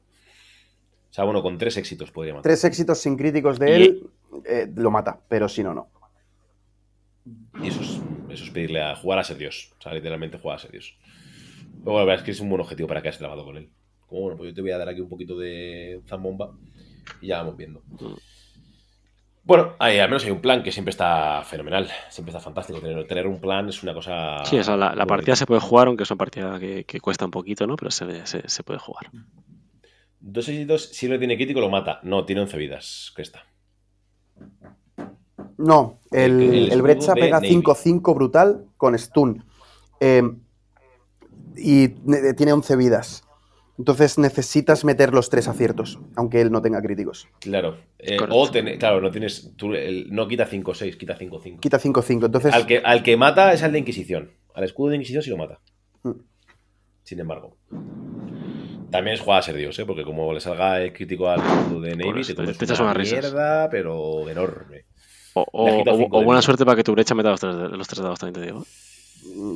[1.10, 2.44] O sea, bueno, con tres éxitos podría matar.
[2.44, 4.06] Tres éxitos sin críticos de Y- él,
[4.46, 5.88] eh, lo mata, pero si no, no.
[7.62, 8.00] Y eso es,
[8.30, 9.72] eso es pedirle a jugar a ser Dios.
[9.78, 10.96] O sea, literalmente jugar a ser Dios.
[11.60, 13.56] Pero bueno, la verdad es que es un buen objetivo para que hayas trabajado con
[13.56, 13.68] él.
[14.06, 16.52] Como bueno, pues yo te voy a dar aquí un poquito de zambomba
[17.20, 17.82] y ya vamos viendo.
[19.42, 22.80] Bueno, hay- al menos hay un plan que siempre está fenomenal, siempre está fantástico.
[22.80, 24.44] Tener, tener un plan es una cosa.
[24.44, 27.24] Sí, o sea, la, partida se puede jugar, aunque es una partida que, que cuesta
[27.24, 27.76] un poquito, ¿no?
[27.76, 29.10] Pero se, se, se puede jugar.
[30.20, 32.00] Dos éxitos, si no tiene crítico, lo mata.
[32.02, 33.12] No, tiene 11 vidas.
[33.14, 33.46] Cresta.
[35.60, 37.48] No, el, El- pega Navy.
[37.62, 39.44] 5-5 brutal con stun.
[40.00, 40.22] Eh,
[41.56, 43.24] y ne- tiene 11 vidas.
[43.78, 47.28] Entonces necesitas meter los tres aciertos, aunque él no tenga críticos.
[47.40, 47.78] Claro.
[47.98, 49.52] Eh, o tener- claro, no tienes.
[49.56, 51.60] tú, el- no quita 5-6, quita 5-5.
[51.60, 52.26] Quita 5-5.
[52.26, 54.32] Entonces, Al que, al que mata es al de Inquisición.
[54.54, 55.60] Al escudo de Inquisición sí lo mata.
[56.02, 56.10] Mm.
[57.02, 57.56] Sin embargo.
[58.90, 59.86] También es jugar a ser Dios, ¿eh?
[59.86, 63.20] Porque como le salga el crítico al escudo de Navy, eso, te echas una risas.
[63.20, 64.84] mierda, pero enorme.
[65.34, 68.46] O, buena suerte para que tu brecha meta los tres, los tres dados, también te
[68.52, 68.64] digo.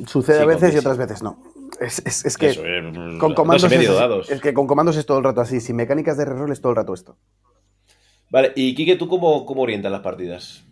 [0.07, 1.41] sucede sí, a veces y con- otras veces no.
[1.81, 2.81] Es, es- es que Eso, eh,
[3.19, 4.29] con dos comandos, medio es, dados.
[4.29, 5.59] es que con comandos es todo el rato así.
[5.59, 7.17] Sin mecánicas de reroll es todo el rato esto.
[8.29, 10.63] Vale, y Kike, ¿tú cómo, cómo orientas las partidas?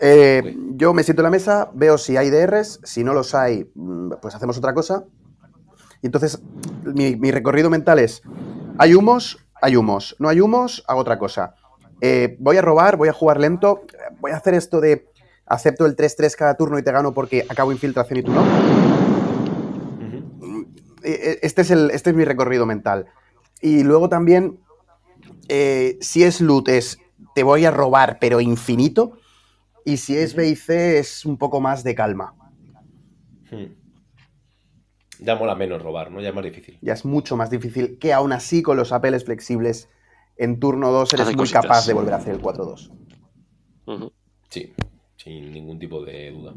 [0.00, 0.56] Eh.
[0.76, 4.14] Yo me siento en la mesa, veo si hay DRs, si no los hay, mm,
[4.20, 5.04] pues hacemos otra cosa.
[6.02, 6.42] Y entonces
[6.84, 8.20] mi, mi recorrido mental es,
[8.78, 11.54] hay humos, hay humos, no hay humos, hago otra cosa.
[12.06, 13.86] Eh, voy a robar, voy a jugar lento,
[14.20, 15.08] voy a hacer esto de
[15.46, 18.42] acepto el 3-3 cada turno y te gano porque acabo infiltración y tú no.
[20.02, 20.66] Ujú.
[21.02, 23.06] Eh, Este es, el, este es mi recorrido mental.
[23.62, 24.60] Y luego también,
[25.48, 26.98] eh, si es loot, es
[27.34, 29.16] te voy a robar, pero infinito.
[29.86, 32.34] Y si es B y C, es un poco más de calma.
[33.50, 33.72] Hmm.
[35.20, 36.20] Ya mola menos robar, ¿no?
[36.20, 36.78] Ya es más difícil.
[36.82, 39.88] Ya es mucho más difícil que aún así con los apeles flexibles
[40.36, 41.62] en turno 2 eres muy cositas.
[41.62, 42.90] capaz de volver a hacer el 4-2.
[43.86, 44.12] Ujú.
[44.48, 44.72] Sí,
[45.16, 46.54] sin ningún tipo de duda.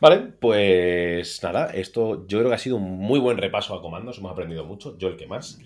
[0.00, 4.18] Vale, pues nada, esto yo creo que ha sido un muy buen repaso a comandos,
[4.18, 5.58] hemos aprendido mucho, yo el que más.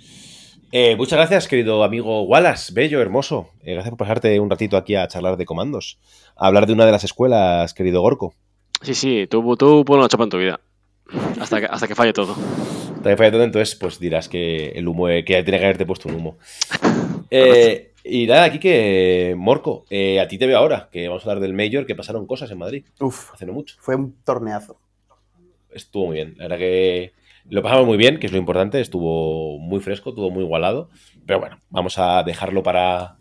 [0.71, 3.49] Eh, muchas gracias, querido amigo Wallace, bello, hermoso.
[3.63, 5.99] Eh, gracias por pasarte un ratito aquí a charlar de comandos.
[6.37, 8.35] A hablar de una de las escuelas, querido Gorko.
[8.83, 10.61] Sí, sí, tú, tú pon una chapa en tu vida.
[11.41, 12.35] Hasta que, hasta que falle todo.
[12.97, 15.87] Hasta que falle todo, entonces pues dirás que el humo, eh, que tiene que haberte
[15.87, 16.39] puesto un humo.
[17.31, 21.29] Eh, y nada, aquí que, Morco, eh, a ti te veo ahora, que vamos a
[21.29, 23.77] hablar del Major, que pasaron cosas en Madrid, Uf, hace no mucho.
[23.81, 24.79] fue un torneazo.
[25.71, 27.13] Estuvo muy bien, la verdad que
[27.51, 30.89] lo pasamos muy bien, que es lo importante, estuvo muy fresco, estuvo muy igualado,
[31.27, 33.19] pero bueno, vamos a dejarlo para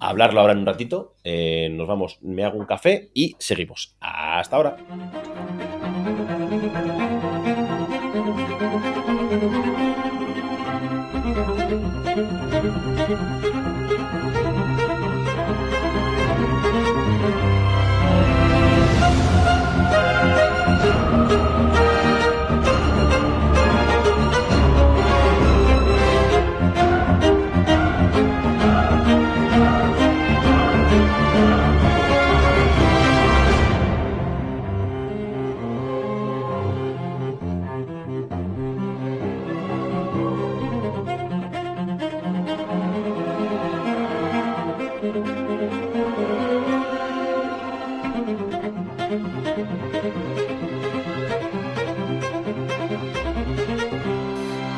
[0.00, 1.16] hablarlo ahora en un ratito.
[1.22, 3.94] Eh, nos vamos, me hago un café y seguimos.
[4.00, 4.76] Hasta ahora.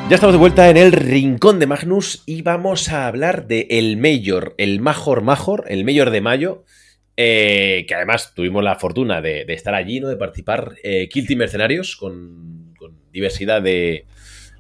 [0.09, 3.97] Ya estamos de vuelta en el rincón de Magnus y vamos a hablar de el
[3.97, 6.62] Mayor, el Major Major, el Mayor de mayo,
[7.16, 10.07] eh, que además tuvimos la fortuna de, de estar allí, ¿no?
[10.07, 14.07] de participar eh, Kill Team Mercenarios con, con diversidad de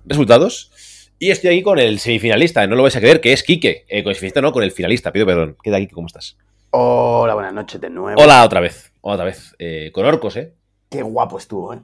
[0.04, 0.72] resultados.
[1.20, 3.84] Y estoy aquí con el semifinalista, no lo vais a creer, que es Quique.
[3.88, 5.56] Eh, con el semifinalista, no, con el finalista, pido perdón.
[5.62, 5.94] ¿Qué tal, Quique?
[5.94, 6.36] ¿Cómo estás?
[6.70, 8.20] Hola, buenas noches de nuevo.
[8.20, 9.54] Hola otra vez, hola otra vez.
[9.60, 10.54] Eh, con Orcos, ¿eh?
[10.90, 11.78] Qué guapo estuvo, ¿eh?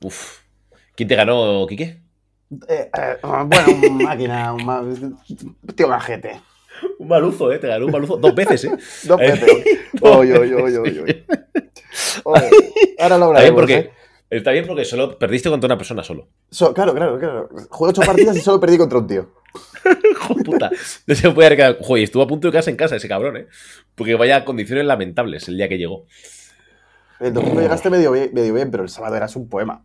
[0.00, 0.38] Uf.
[0.94, 2.05] ¿Quién te ganó, Quique?
[2.68, 4.84] Eh, eh, bueno, un máquina, un ma-
[5.74, 6.40] tío majete.
[6.98, 7.58] Un maluzo, ¿eh?
[7.58, 8.70] Te ganó un maluzo dos veces, ¿eh?
[9.04, 9.50] Dos veces.
[10.00, 11.24] Oy, oy, oy, oy, oy.
[12.24, 12.50] Oye,
[12.98, 13.90] Ahora lo hablaremos, porque, ¿eh?
[14.30, 16.28] está bien porque solo perdiste contra una persona solo.
[16.50, 17.48] So- claro, claro, claro.
[17.70, 19.30] Jugué ocho partidas y solo perdí contra un tío.
[20.10, 20.70] Hijo de puta.
[21.06, 21.76] No se puede.
[21.80, 23.46] Joder, estuvo a punto de quedarse en casa ese cabrón, ¿eh?
[23.94, 26.04] Porque vaya condiciones lamentables el día que llegó.
[27.20, 29.82] El domingo llegaste medio bien, medio bien, pero el sábado eras un poema.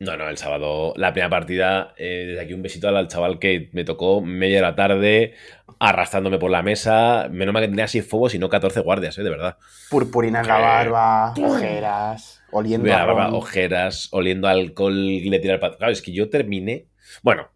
[0.00, 3.68] No, no, el sábado, la primera partida, eh, desde aquí un besito al chaval que
[3.72, 5.34] me tocó media de la tarde,
[5.78, 7.28] arrastrándome por la mesa.
[7.30, 9.22] Menos mal que tenía así fuego, sino 14 guardias, ¿eh?
[9.22, 9.58] De verdad.
[9.90, 15.52] Purpurina en la barba, ojeras, oliendo Mira, a barba, ojeras, oliendo alcohol y le tiré
[15.52, 16.86] al pat- Claro, es que yo terminé.
[17.22, 17.50] Bueno,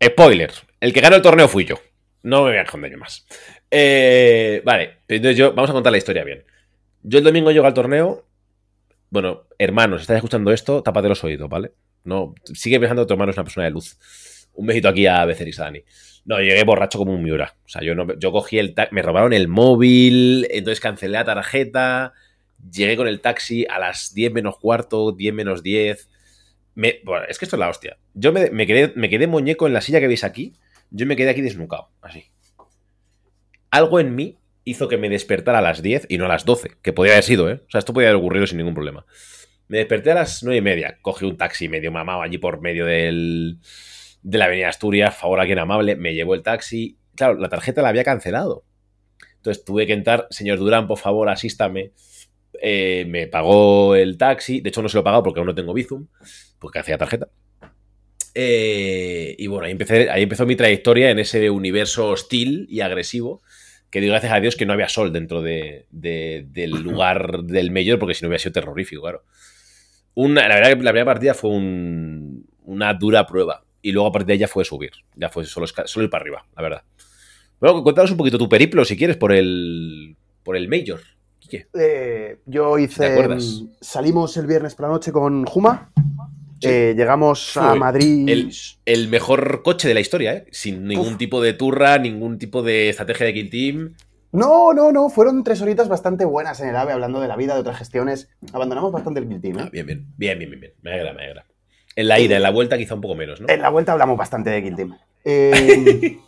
[0.00, 0.52] spoiler.
[0.78, 1.80] El que ganó el torneo fui yo.
[2.22, 3.26] No me voy a esconder yo más.
[3.72, 5.52] Eh, vale, entonces yo.
[5.52, 6.44] Vamos a contar la historia bien.
[7.02, 8.24] Yo el domingo llego al torneo.
[9.10, 11.72] Bueno, hermanos, estáis escuchando esto, tápate los oídos, ¿vale?
[12.04, 13.96] No, sigue pensando que tu hermano es una persona de luz.
[14.54, 15.82] Un besito aquí a Beceris Dani.
[16.24, 17.54] No, llegué borracho como un miura.
[17.64, 22.14] O sea, yo, no, yo cogí el me robaron el móvil, entonces cancelé la tarjeta,
[22.72, 26.08] llegué con el taxi a las 10 menos cuarto, 10 menos 10.
[26.74, 27.98] Me- bueno, es que esto es la hostia.
[28.14, 30.54] Yo me, me quedé, me quedé muñeco en la silla que veis aquí.
[30.90, 32.24] Yo me quedé aquí desnucado, así.
[33.70, 36.72] Algo en mí hizo que me despertara a las 10 y no a las 12,
[36.82, 37.62] que podía haber sido, ¿eh?
[37.66, 39.06] O sea, esto podía haber ocurrido sin ningún problema.
[39.68, 42.84] Me desperté a las 9 y media, cogí un taxi medio mamado allí por medio
[42.84, 43.58] del,
[44.22, 46.98] de la avenida Asturias, favor a quien amable, me llevó el taxi.
[47.14, 48.64] Claro, la tarjeta la había cancelado.
[49.36, 51.92] Entonces tuve que entrar, señor Durán, por favor, asístame.
[52.60, 55.54] Eh, me pagó el taxi, de hecho no se lo he pagado porque aún no
[55.54, 56.08] tengo Bizum,
[56.58, 57.28] porque hacía tarjeta.
[58.34, 63.42] Eh, y bueno, ahí, empecé, ahí empezó mi trayectoria en ese universo hostil y agresivo,
[63.90, 67.70] que digo gracias a Dios que no había sol dentro de, de- del lugar del
[67.70, 69.22] mayor, porque si no hubiera sido terrorífico, claro.
[70.14, 73.62] Una, la verdad que la primera partida fue un- una dura prueba.
[73.82, 74.90] Y luego a partir de ahí ya fue subir.
[75.14, 76.82] Ya fue solo, solo ir para arriba, la verdad.
[77.60, 81.00] Bueno, cuéntanos un poquito tu periplo, si quieres, por el, por el Major.
[81.74, 83.06] Eh, yo ¿Te hice.
[83.06, 83.62] acuerdas?
[83.62, 85.92] mm, Salimos el viernes por la noche con Juma.
[86.60, 86.68] Sí.
[86.68, 88.28] Eh, llegamos a Madrid.
[88.28, 88.52] El,
[88.86, 90.46] el mejor coche de la historia, ¿eh?
[90.52, 91.18] Sin ningún Uf.
[91.18, 93.94] tipo de turra, ningún tipo de estrategia de kill team.
[94.32, 95.08] No, no, no.
[95.08, 98.28] Fueron tres horitas bastante buenas en el AVE hablando de la vida, de otras gestiones.
[98.52, 99.58] Abandonamos bastante el Kill Team.
[99.58, 99.62] ¿eh?
[99.64, 100.72] Ah, bien, bien, bien, bien, bien, bien.
[100.82, 101.46] Me alegra, me alegra.
[101.94, 103.48] En la ida, en la vuelta quizá un poco menos, ¿no?
[103.48, 104.96] En la vuelta hablamos bastante de Kill Team.
[105.28, 106.18] Eh,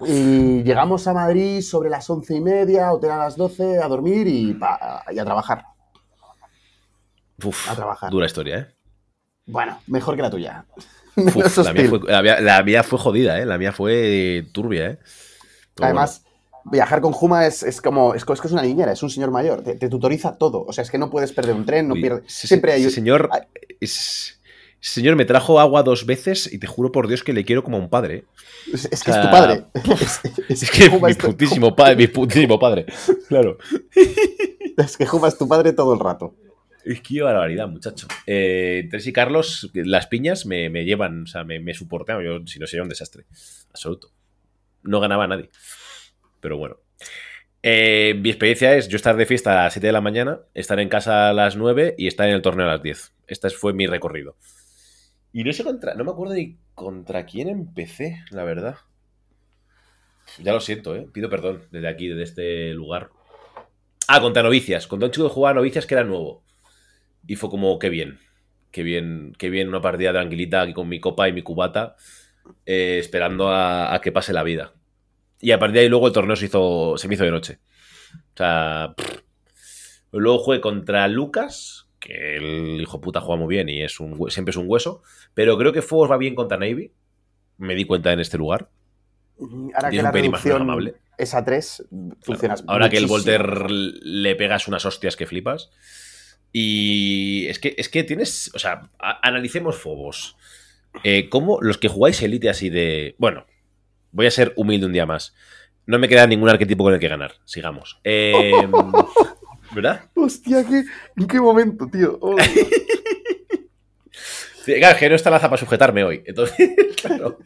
[0.00, 4.26] y llegamos a Madrid sobre las once y media, hotel a las 12, a dormir
[4.26, 5.64] y, pa- y a trabajar.
[7.42, 8.10] Uf, a trabajar.
[8.10, 8.66] Dura historia, ¿eh?
[9.46, 10.64] Bueno, mejor que la tuya.
[11.16, 13.46] Uf, la, mía fue, la mía- la mía fue jodida, ¿eh?
[13.46, 14.98] La mía fue turbia, ¿eh?
[15.80, 16.24] Además,
[16.64, 18.14] viajar con Juma es, es como.
[18.14, 19.62] Es, es que es una niñera, es un señor mayor.
[19.62, 20.64] Te, te tutoriza todo.
[20.66, 22.24] O sea, es que no puedes perder un tren, no Uy, pierdes.
[22.32, 22.90] Siempre hay.
[22.90, 23.42] señor hay-
[23.80, 24.40] es,
[24.80, 27.76] señor me trajo agua dos veces y te juro por Dios que le quiero como
[27.76, 28.14] a un padre.
[28.16, 28.24] ¿eh?
[28.72, 29.64] Es, es que O sea, es tu padre.
[30.48, 32.86] Es que Juba mi es putísimo padre, mi putísimo padre.
[33.28, 33.58] Claro.
[34.76, 36.34] es que Juba es tu padre todo el rato.
[37.02, 38.06] Qué barbaridad, muchacho.
[38.26, 42.22] Eh, Tres y Carlos, las piñas me, me llevan, o sea, me, me soportan.
[42.22, 43.24] Yo, si no, sería un desastre.
[43.70, 44.12] Absoluto.
[44.84, 45.50] No ganaba nadie.
[46.40, 46.76] Pero bueno.
[47.62, 50.78] Eh, mi experiencia es yo estar de fiesta a las 7 de la mañana, estar
[50.78, 53.14] en casa a las 9 y estar en el torneo a las 10.
[53.26, 54.36] Este fue mi recorrido.
[55.32, 55.94] Y no sé contra.
[55.94, 58.76] No me acuerdo ni contra quién empecé, la verdad.
[60.38, 61.08] Ya lo siento, ¿eh?
[61.12, 63.10] Pido perdón desde aquí, desde este lugar.
[64.06, 64.86] Ah, contra novicias.
[64.86, 66.45] Contra un chico que jugaba a novicias que era nuevo.
[67.26, 68.18] Y fue como, qué bien.
[68.70, 71.96] Qué bien, qué bien una partida tranquilita aquí con mi copa y mi cubata,
[72.66, 74.74] eh, esperando a, a que pase la vida.
[75.40, 77.58] Y a partir de ahí luego el torneo se, hizo, se me hizo de noche.
[78.34, 80.02] O sea, pff.
[80.12, 84.50] luego jugué contra Lucas, que el hijo puta juega muy bien y es un, siempre
[84.50, 85.02] es un hueso.
[85.34, 86.92] Pero creo que Fuegos va bien contra Navy.
[87.58, 88.68] Me di cuenta en este lugar.
[89.74, 90.94] Ahora Y que es la más amable.
[91.18, 91.88] es a 3,
[92.20, 95.70] funcionas Ahora que el Volter le pegas unas hostias que flipas.
[96.52, 98.50] Y es que, es que tienes.
[98.54, 100.36] O sea, a- analicemos Fobos.
[101.04, 103.14] Eh, ¿Cómo los que jugáis Elite así de.
[103.18, 103.46] Bueno,
[104.12, 105.34] voy a ser humilde un día más.
[105.84, 107.34] No me queda ningún arquetipo con el que ganar.
[107.44, 108.00] Sigamos.
[108.04, 108.52] Eh,
[109.72, 110.04] ¿Verdad?
[110.14, 110.84] Hostia, ¿qué,
[111.20, 112.18] ¿en qué momento, tío?
[112.20, 112.36] Oh,
[114.64, 116.22] Claro, que no está la para sujetarme hoy.
[116.26, 116.56] Entonces,
[117.02, 117.38] claro.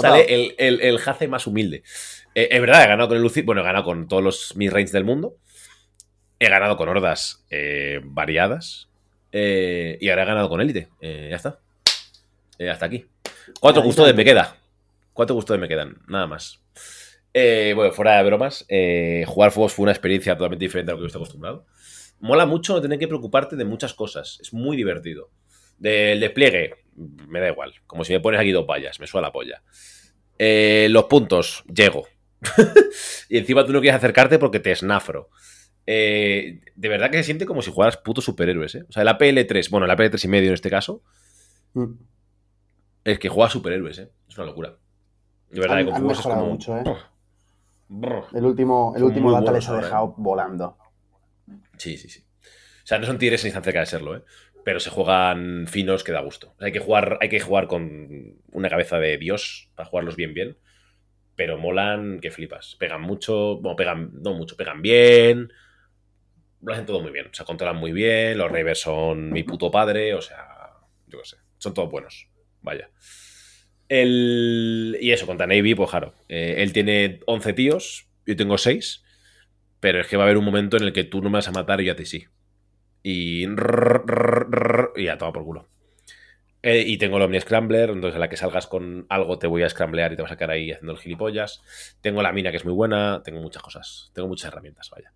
[0.00, 1.82] Sale el, el, el Jace más humilde.
[2.34, 3.44] Eh, es verdad, he ganado con el Lucid.
[3.44, 5.36] Bueno, he ganado con todos los midrange del mundo.
[6.42, 8.88] He ganado con hordas eh, variadas.
[9.30, 10.88] eh, y ahora he ganado con élite.
[11.00, 11.60] Eh, ya está.
[12.58, 13.06] Eh, hasta aquí.
[13.60, 14.56] Cuatro custodes me queda.
[15.12, 15.98] Cuatro custodes me quedan.
[16.08, 16.60] Nada más.
[17.34, 18.66] Bueno, fuera de bromas.
[19.26, 21.66] jugar Fobos fue una experiencia totalmente diferente a lo que yo estoy acostumbrado.
[22.20, 24.38] Mola mucho no tener que preocuparte de muchas cosas.
[24.40, 25.30] Es muy divertido.
[25.76, 26.74] Del despliegue,
[27.28, 27.74] me da igual.
[27.86, 29.62] Como si me pones aquí dos vallas, me suena la polla.
[30.38, 32.08] Los puntos, llego.
[33.28, 35.28] y encima tú no quieres acercarte porque te snafro.
[35.86, 38.84] Eh, de verdad que se siente como si jugaras putos superhéroes, ¿eh?
[38.88, 41.02] O sea, el APL3, bueno, el APL3 y medio en este caso,
[41.74, 41.92] Mm.
[43.04, 44.10] es que juega superhéroes, ¿eh?
[44.28, 44.76] Es una locura.
[45.50, 46.52] De verdad, Han- que con han juegos es mejorado como...
[46.54, 46.84] mucho, ¿eh?
[47.88, 48.24] Brr.
[48.34, 50.76] El último, el último data les ha ahora, dejado volando.
[51.76, 52.24] Sí, sí, sí.
[52.84, 54.22] O sea, no son tigres ni están cerca de serlo, ¿eh?
[54.64, 56.52] Pero se juegan finos que da gusto.
[56.54, 60.16] O sea, hay, que jugar, hay que jugar con una cabeza de Dios para jugarlos
[60.16, 60.56] bien, bien.
[61.34, 62.76] Pero molan que flipas.
[62.78, 65.50] Pegan mucho, bueno, pegan, no mucho, pegan bien.
[66.62, 67.26] Lo hacen todo muy bien.
[67.26, 68.36] O sea, controlan muy bien.
[68.38, 70.14] Los Ravers son mi puto padre.
[70.14, 70.70] O sea,
[71.06, 71.36] yo qué sé.
[71.58, 72.28] Son todos buenos.
[72.62, 72.90] Vaya.
[73.88, 74.96] El...
[75.00, 76.14] Y eso, contra Navy, pues claro.
[76.28, 79.02] eh, él tiene 11 tíos, yo tengo 6.
[79.80, 81.48] Pero es que va a haber un momento en el que tú no me vas
[81.48, 82.26] a matar y yo a ti sí.
[83.02, 83.46] Y.
[84.96, 85.68] y ya, toma por culo.
[86.62, 89.62] Eh, y tengo el Omni Scrambler, entonces a la que salgas con algo te voy
[89.62, 91.62] a scramblear y te vas a quedar ahí haciendo el gilipollas.
[92.02, 95.12] Tengo la mina que es muy buena, tengo muchas cosas, tengo muchas herramientas, vaya.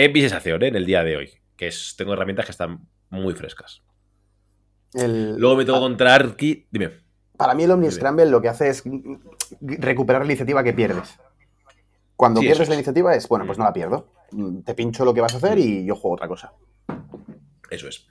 [0.00, 0.68] Es mi sensación ¿eh?
[0.68, 3.82] en el día de hoy, que es, tengo herramientas que están muy frescas.
[4.94, 6.68] El- Luego me tengo contra Arki.
[6.70, 6.90] Dime.
[7.36, 7.90] Para mí el Omni.
[7.90, 8.84] Scramble lo que hace es
[9.60, 11.18] recuperar la iniciativa que pierdes.
[12.14, 14.12] Cuando Sí, pierdes la iniciativa es, bueno, pues no la pierdo.
[14.30, 16.52] Mm, Te pincho lo que vas a hacer y yo juego otra cosa.
[17.68, 18.06] Eso es.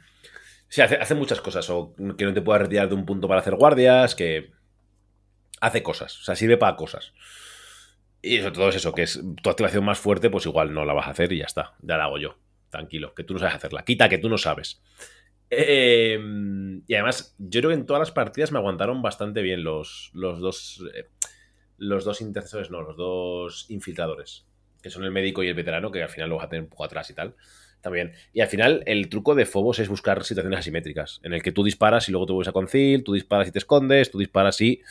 [0.68, 1.70] Sí, hace, hace muchas cosas.
[1.70, 4.52] O que no te puedas retirar de un punto para hacer guardias, que
[5.62, 6.20] hace cosas.
[6.20, 7.14] O sea, sirve para cosas.
[8.22, 10.94] Y sobre todo es eso, que es tu activación más fuerte, pues igual no la
[10.94, 11.76] vas a hacer y ya está.
[11.82, 12.38] Ya la hago yo.
[12.70, 13.86] Tranquilo, que tú no sabes hacerla.
[13.86, 14.82] Quita que tú no sabes.
[15.50, 16.20] Eh,
[16.86, 20.40] y además, yo creo que en todas las partidas me aguantaron bastante bien los, los
[20.40, 20.84] dos.
[20.94, 21.06] eh,
[21.78, 24.46] los dos intercesores, no, los dos infiltradores.
[24.82, 26.70] Que son el médico y el veterano, que al final lo vas a tener un
[26.70, 27.36] poco atrás y tal.
[27.82, 28.14] También.
[28.34, 31.64] Y al final, el truco de Phobos es buscar situaciones asimétricas, en el que tú
[31.64, 34.82] disparas y luego te vuelves a concil, tú disparas y te escondes, tú disparas y.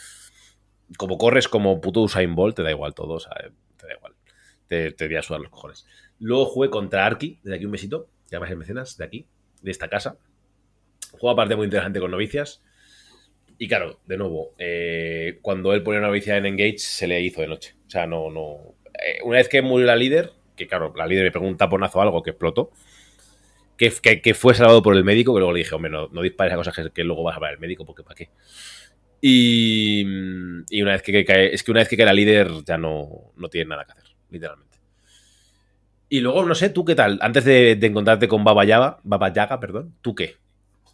[0.96, 3.32] Como corres como puto Usain Bolt, te da igual todo, o sea,
[3.76, 4.14] te da igual.
[4.68, 5.86] Te, te a sudar los cojones.
[6.18, 9.26] Luego jugué contra Arki, desde aquí un besito, ya más mecenas, de aquí,
[9.62, 10.16] de esta casa.
[11.12, 12.62] Juega aparte muy interesante con novicias.
[13.58, 17.40] Y claro, de nuevo, eh, cuando él ponía una novicia en Engage, se le hizo
[17.40, 17.74] de noche.
[17.86, 18.74] O sea, no, no.
[19.02, 22.00] eh, una vez que murió la líder, que claro, la líder me pegó un taponazo
[22.00, 22.70] a algo que explotó,
[23.76, 26.22] que, que, que fue salvado por el médico, que luego le dije, hombre, no, no
[26.22, 28.30] dispares a cosas que, que luego vas a ver el médico, porque ¿para qué?
[29.20, 30.02] Y,
[30.70, 32.76] y una vez que, que cae, es que una vez que cae la líder ya
[32.76, 34.78] no, no tiene nada que hacer, literalmente.
[36.08, 37.18] Y luego, no sé, ¿tú qué tal?
[37.20, 40.36] Antes de, de encontrarte con Baba Yaga, Baba Yaga, perdón, ¿tú qué?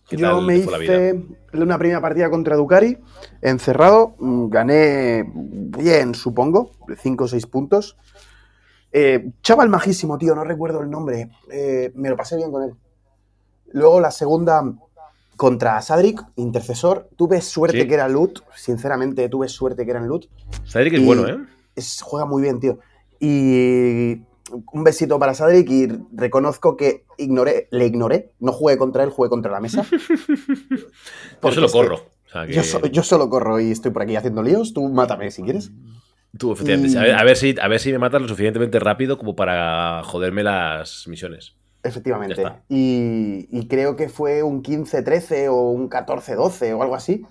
[0.08, 1.20] ¿Qué Yo me hice
[1.52, 2.98] una primera partida contra Ducari,
[3.40, 7.96] encerrado, mm, gané bien, supongo, 5 o 6 puntos.
[8.90, 12.74] Eh, chaval majísimo, tío, no recuerdo el nombre, eh, me lo pasé bien con él.
[13.72, 14.62] Luego la segunda
[15.36, 17.88] Contra Sadric, intercesor, tuve suerte Sí.
[17.88, 18.40] que era loot.
[18.54, 20.26] Sinceramente, tuve suerte que era en loot.
[20.66, 21.38] Cedric es bueno, ¿eh?
[21.74, 22.78] Es- juega muy bien, tío.
[23.18, 24.22] Y
[24.72, 28.32] un besito para Sadric y reconozco que ignoré, le ignoré.
[28.40, 29.84] No jugué contra él, jugué contra la mesa.
[31.42, 31.96] Yo solo corro.
[31.96, 34.72] O sea, que- Yo, so- yo solo corro y estoy por aquí haciendo líos.
[34.72, 35.70] Tú mátame si quieres.
[36.38, 36.94] Tú, efectivamente.
[36.94, 39.36] Y- A, ver, a ver si, a ver si me matas lo suficientemente rápido como
[39.36, 41.54] para joderme las misiones.
[41.82, 42.44] Efectivamente.
[42.68, 47.26] Y, y creo que fue un 15-13 o un 14-12 o algo así.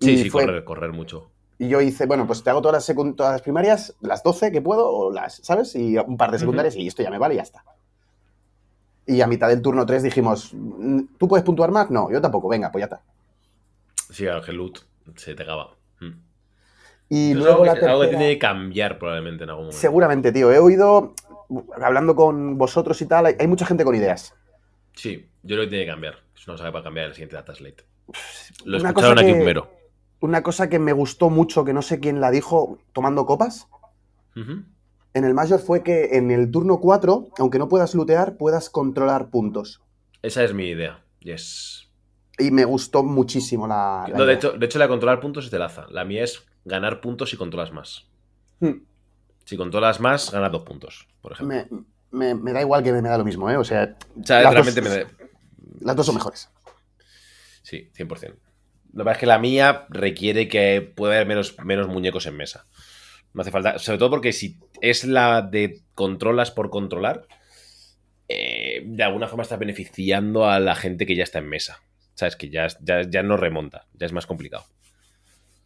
[0.00, 1.30] Sí, Y sí, fue- correr, correr mucho.
[1.58, 4.62] Y yo hice, bueno, pues te hago todas las, todas las primarias, las 12 que
[4.62, 5.74] puedo, o las, ¿sabes?
[5.76, 7.62] Y un par de secundarias y esto ya me vale y ya está.
[9.06, 11.90] Y a mitad del turno 3 dijimos, "Mm, ¿tú puedes puntuar más?
[11.90, 13.02] No, yo tampoco, venga, pues ya está.
[14.10, 14.78] Sí, Ángel Loot
[15.16, 15.74] se te acaba.
[16.00, 16.12] Mm.
[17.10, 18.18] Y luego algo, la que, algo que tercera...
[18.20, 19.78] tiene que cambiar probablemente en algún momento.
[19.80, 20.50] Seguramente, tío.
[20.52, 21.14] He oído,
[21.82, 24.34] hablando con vosotros y tal, hay, hay mucha gente con ideas.
[24.94, 26.14] Sí, yo creo que tiene que cambiar.
[26.34, 27.84] Es una cosa para cambiar el siguiente Data Slate.
[28.64, 29.70] Lo Una escucharon cosa aquí que- un mero.
[30.20, 33.68] Una cosa que me gustó mucho, que no sé quién la dijo tomando copas,
[34.34, 39.30] en el Major fue que en el turno 4, aunque no puedas lootear, puedas controlar
[39.30, 39.80] puntos.
[40.22, 41.02] Esa es mi idea.
[41.20, 41.88] Yes.
[42.38, 44.06] Y me gustó muchísimo la...
[44.08, 45.86] la No, de hecho, de hecho, la de controlar puntos es de laza.
[45.90, 48.06] La mía es ganar puntos si controlas más.
[48.60, 48.82] Hmm.
[49.44, 51.56] Si controlas más, ganas dos puntos, por ejemplo.
[52.10, 53.56] Me, me- me da igual que me, me da lo mismo, ¿eh?
[53.56, 55.10] O sea, O sea, las realmente dos- me da-
[55.80, 56.48] las dos son mejores.
[57.62, 58.36] Sí, 100%.
[58.92, 62.36] Lo que pasa es que la mía requiere que pueda haber menos, menos muñecos en
[62.36, 62.66] mesa.
[63.32, 63.78] No hace falta.
[63.78, 67.26] Sobre todo porque si es la de controlas por controlar,
[68.28, 71.80] eh, de alguna forma estás beneficiando a la gente que ya está en mesa.
[72.14, 74.64] Sabes que ya, ya, ya no remonta, ya es más complicado.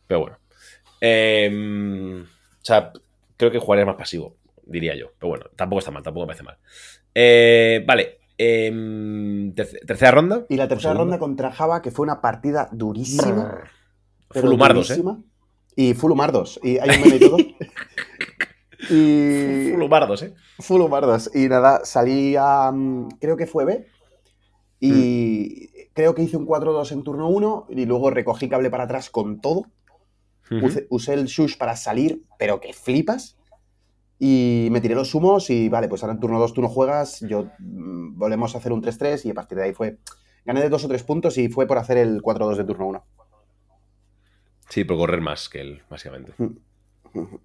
[0.06, 0.38] Pero bueno.
[1.00, 2.92] Eh, o sea,
[3.36, 4.36] creo que jugaría más pasivo,
[4.66, 5.08] diría yo.
[5.18, 6.58] Pero bueno, tampoco está mal, tampoco me parece mal.
[7.14, 8.18] Eh, vale.
[8.36, 10.44] em, terce- tercera ronda.
[10.48, 13.62] Y la tercera ronda contra Java, que fue una partida durísima.
[14.28, 15.02] pero Fulumardos, ¿eh?
[15.76, 16.58] Y Fulumardos.
[16.62, 17.36] Y hay un meme y todo.
[18.90, 19.70] y...
[19.72, 20.34] Fulumardos, ¿eh?
[20.58, 21.30] Fulumardos.
[21.34, 22.70] Y nada, salí a.
[22.72, 23.86] mm, Creo que fue B.
[24.80, 27.66] Y creo que hice un 4-2 en turno 1.
[27.70, 29.66] Y luego recogí cable para atrás con todo.
[30.50, 33.36] Usé, usé el shush para salir, pero que flipas.
[34.18, 37.20] Y me tiré los humos y vale, pues ahora en turno 2 tú no juegas,
[37.20, 39.98] yo mm, volvemos a hacer un 3-3 y a partir de ahí fue...
[40.46, 43.04] Gané de 2 o 3 puntos y fue por hacer el 4-2 de turno 1.
[44.68, 46.32] Sí, por correr más que él, básicamente.
[46.38, 47.40] Ujú.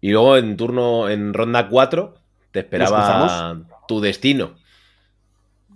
[0.00, 2.14] Y luego en turno, en ronda 4,
[2.50, 4.54] te esperaba tu destino.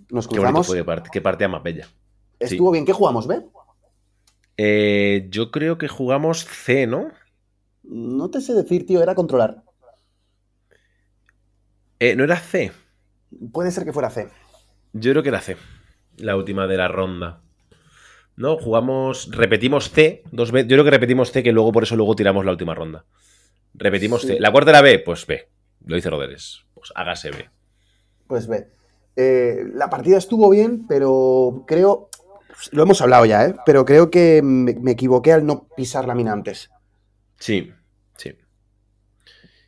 [0.09, 0.67] Nos Qué cruzamos.
[0.67, 1.87] fue, qué part- qué partida más bella.
[2.39, 2.85] Estuvo bien.
[2.85, 3.43] ¿Qué jugamos, ve?
[4.57, 7.09] Eh, yo creo que jugamos C, ¿no?
[7.89, 9.63] No te sé decir, tío, era controlar.
[11.99, 12.71] Eh, ¿No era C?
[13.51, 14.27] Puede ser que fuera C.
[14.93, 15.57] Yo creo que era C.
[16.17, 17.41] La última de la ronda.
[18.35, 19.29] No, jugamos.
[19.31, 20.69] Repetimos C dos veces.
[20.69, 23.05] Yo creo que repetimos C, que luego por eso luego tiramos la última ronda.
[23.73, 24.27] Repetimos Sí.
[24.27, 24.39] C.
[24.39, 24.99] ¿La cuarta era B?
[24.99, 25.47] Pues B.
[25.85, 26.65] Lo dice Roderes.
[26.73, 27.49] Pues hágase B.
[28.27, 28.67] Pues ve.
[29.15, 32.09] Eh, la partida estuvo bien, pero creo.
[32.71, 33.55] Lo hemos hablado ya, ¿eh?
[33.65, 36.69] Pero creo que me, me equivoqué al no pisar la mina antes.
[37.39, 37.71] Sí.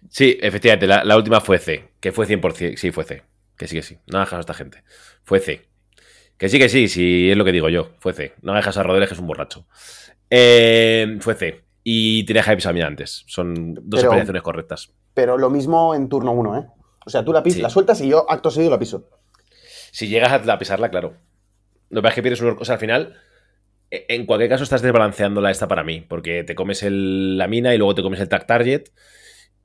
[0.09, 3.23] Sí, efectivamente, la, la última fue C, que fue 100%, sí, fue C.
[3.57, 3.97] Que sí, que sí.
[4.07, 4.83] No hagas a esta gente.
[5.23, 5.67] Fue C.
[6.37, 7.91] Que sí, que sí, sí, es lo que digo yo.
[7.99, 8.33] Fue C.
[8.41, 9.67] No hagas a Rodríguez, que es un borracho.
[10.29, 11.63] Eh, fue C.
[11.83, 13.23] Y tenía que haber pisado a mí antes.
[13.27, 14.91] Son dos Pero- operaciones correctas.
[15.13, 16.65] Pero lo mismo en turno 1, ¿eh?
[17.05, 17.61] O sea, tú la, Sí.
[17.61, 19.09] la sueltas y yo acto seguido la piso.
[19.91, 21.15] Si llegas a, a pisarla, claro.
[21.89, 22.61] Lo que pasa es que pierdes un orco.
[22.61, 23.15] O sea, al final,
[23.89, 26.01] e- en cualquier caso, estás desbalanceándola esta para mí.
[26.07, 28.83] Porque te comes el- la mina y luego te comes el tag target.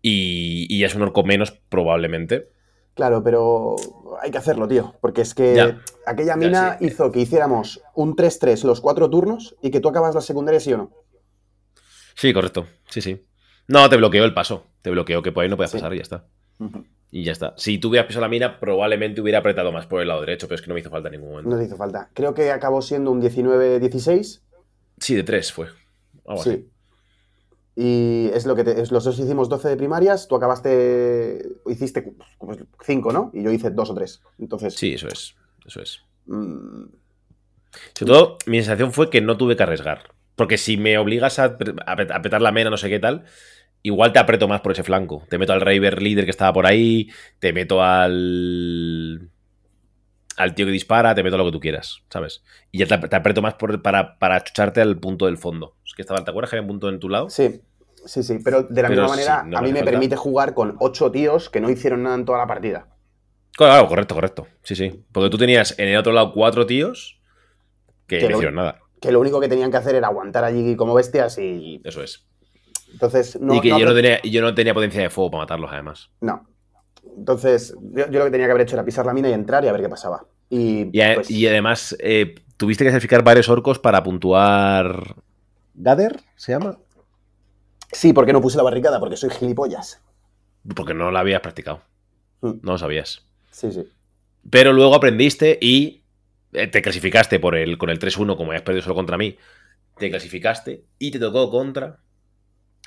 [0.07, 2.51] Y, y es un orco menos, probablemente.
[2.93, 3.75] Claro, pero
[4.23, 4.95] hay que hacerlo, tío.
[5.01, 5.81] Porque es que Ya.
[6.07, 6.85] aquella mina sí.
[6.89, 10.75] hizo que hiciéramos un 3-3 los cuatro turnos y que tú acabas la secundaria, sí
[10.75, 10.91] o no.
[12.15, 12.67] Sí, correcto.
[12.91, 13.25] Sí, sí.
[13.67, 14.67] No, te bloqueó el paso.
[14.83, 15.79] Te bloqueó que por ahí no podías Sí.
[15.79, 16.27] pasar y ya está.
[17.11, 17.55] Y ya está.
[17.57, 20.57] Si tú hubieras pisado la mina, probablemente hubiera apretado más por el lado derecho, pero
[20.57, 21.51] es que no me hizo falta en ningún momento.
[21.51, 22.11] No te hizo falta.
[22.13, 24.43] Creo que acabó siendo un 19-16.
[24.99, 25.69] Sí, de tres fue.
[26.27, 26.51] Algo así.
[26.51, 26.71] Sí.
[27.77, 32.15] Y es lo que te- es- los dos hicimos 12 de primarias, tú acabaste, hiciste
[32.85, 33.31] 5, ¿no?
[33.35, 34.23] Y yo hice 2 o 3.
[34.39, 35.35] Entonces, Sí, eso es.
[35.67, 36.01] Eso es.
[36.27, 36.85] mm,
[37.95, 40.15] Sobre todo, mi sensación fue que no tuve que arriesgar.
[40.37, 43.25] Porque si me obligas a apretar la mena, no sé qué tal,
[43.83, 45.25] igual te aprieto más por ese flanco.
[45.29, 49.31] Te meto al Raver líder que estaba por ahí, te meto al.
[50.37, 52.43] Al tío que dispara, te meto lo que tú quieras, ¿sabes?
[52.71, 54.43] Y ya te, te aprieto más por- para, para
[54.83, 55.77] al punto del fondo.
[55.87, 57.31] Es que estaba, ¿te acuerdas que había un punto en tu lado?
[57.31, 57.61] sí,
[58.07, 58.39] sí, sí.
[58.45, 59.91] Pero de la Pero misma sí, manera, no a mí me falta.
[59.93, 62.89] permite jugar con 8 tíos que no hicieron nada en toda la partida.
[63.57, 64.47] Claro, correcto, correcto.
[64.63, 65.05] Sí, sí.
[65.13, 67.21] Porque tú tenías en el otro lado cuatro tíos
[68.07, 68.81] Que, Que no hicieron nada.
[69.01, 71.81] Que lo único que tenían que hacer era aguantar allí como bestias y.
[71.85, 72.27] Eso es.
[72.93, 73.55] Entonces, no.
[73.55, 76.11] y que no yo, no tenía, yo no tenía potencia de fuego para matarlos, además.
[76.21, 76.47] No.
[77.17, 79.65] Entonces, yo, yo lo que tenía que haber hecho era pisar la mina y entrar
[79.65, 80.25] y a ver qué pasaba.
[80.51, 85.17] Y, Y, a- pues, y además, eh, tuviste que sacrificar varios orcos para puntuar.
[85.75, 86.21] ¿Gather?
[86.37, 86.79] ¿Se llama?
[87.93, 88.99] sí, porque no puse la barricada?
[88.99, 90.01] Porque soy gilipollas.
[90.75, 91.81] Porque no lo habías practicado.
[92.41, 92.53] Mm.
[92.63, 93.25] No lo sabías.
[93.51, 93.89] Sí, sí.
[94.51, 96.03] Pero luego aprendiste y
[96.53, 99.37] eh, te clasificaste por el, con el 3-1, como habías perdido solo contra mí.
[99.99, 101.99] Te clasificaste y te tocó contra.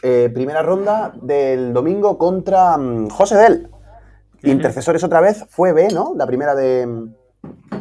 [0.03, 3.69] Eh, primera ronda del domingo contra mm, José Del.
[4.43, 5.45] Intercesores otra vez.
[5.49, 6.13] Fue B, ¿no?
[6.15, 6.85] La primera de,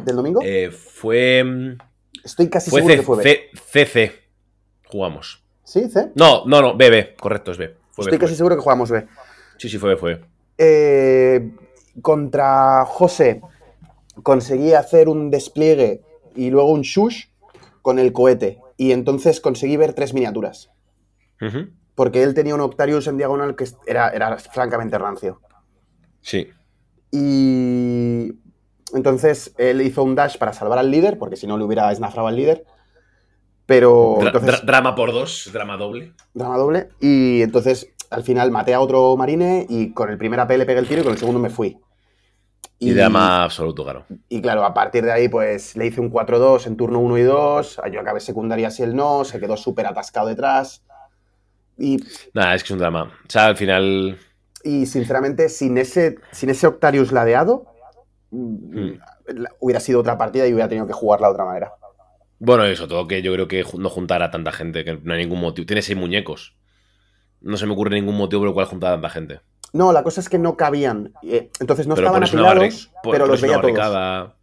[0.05, 0.41] del domingo.
[0.43, 1.43] eh, fue.
[1.43, 1.77] mm,
[2.23, 3.49] Estoy casi Fue seguro C- que fue B.
[3.55, 4.11] CC.
[4.87, 5.43] Jugamos.
[5.63, 5.89] ¿Sí?
[5.89, 6.11] ¿C?
[6.15, 7.75] No, no, no, BB, correcto, es B.
[7.91, 8.37] Fue B, Estoy casi B.
[8.37, 9.05] seguro que jugamos B.
[9.57, 10.25] Sí, sí, fue B, fue B.
[10.57, 11.51] Eh,
[12.01, 13.41] contra José
[14.23, 16.01] conseguí hacer un despliegue
[16.35, 17.25] y luego un shush
[17.81, 18.59] con el cohete.
[18.77, 20.69] Y entonces conseguí ver tres miniaturas.
[21.95, 25.41] Porque él tenía un Octarius en diagonal que era, era francamente rancio.
[26.21, 26.49] Sí.
[27.11, 28.33] Y
[28.93, 32.27] entonces él hizo un dash para salvar al líder, porque si no le hubiera snafrado
[32.27, 32.65] al líder.
[33.65, 36.13] Pero Dra- entonces, dra- drama por dos, drama doble.
[36.33, 36.89] drama doble.
[37.01, 40.79] Y entonces al final maté a otro marine y con el primer AP le pegué
[40.79, 41.77] el tiro y con el segundo me fui.
[42.79, 44.05] Y, drama absoluto, claro.
[44.29, 47.23] Y claro, a partir de ahí, pues le hice un 4-2 en turno 1 y
[47.23, 47.81] 2.
[47.91, 50.83] Yo acabé secundaria si él no, se quedó súper atascado detrás.
[51.77, 51.97] Y,
[52.33, 53.03] Nada, es que es un drama.
[53.03, 54.17] O sea, al final.
[54.67, 57.65] Y, sinceramente, sin ese, sin ese Octarius ladeado,
[58.31, 58.91] mm,
[59.59, 61.73] hubiera sido otra partida y hubiera tenido que jugarla de otra manera.
[62.39, 65.19] Bueno, eso, todo que yo creo que no juntar a tanta gente, que no hay
[65.21, 65.65] ningún motivo.
[65.65, 66.55] Tiene seis muñecos.
[67.41, 69.39] No se me ocurre ningún motivo por el cual juntar a tanta gente.
[69.73, 71.13] No, la cosa es que no cabían.
[71.23, 73.63] eh, Entonces no pero estaban apilados, pon- pero los veía todos.
[73.63, 74.35] barricada.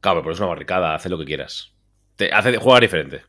[0.00, 1.72] Claro, pero es una barricada, haz lo que quieras.
[2.16, 3.22] Te hace jugar diferente.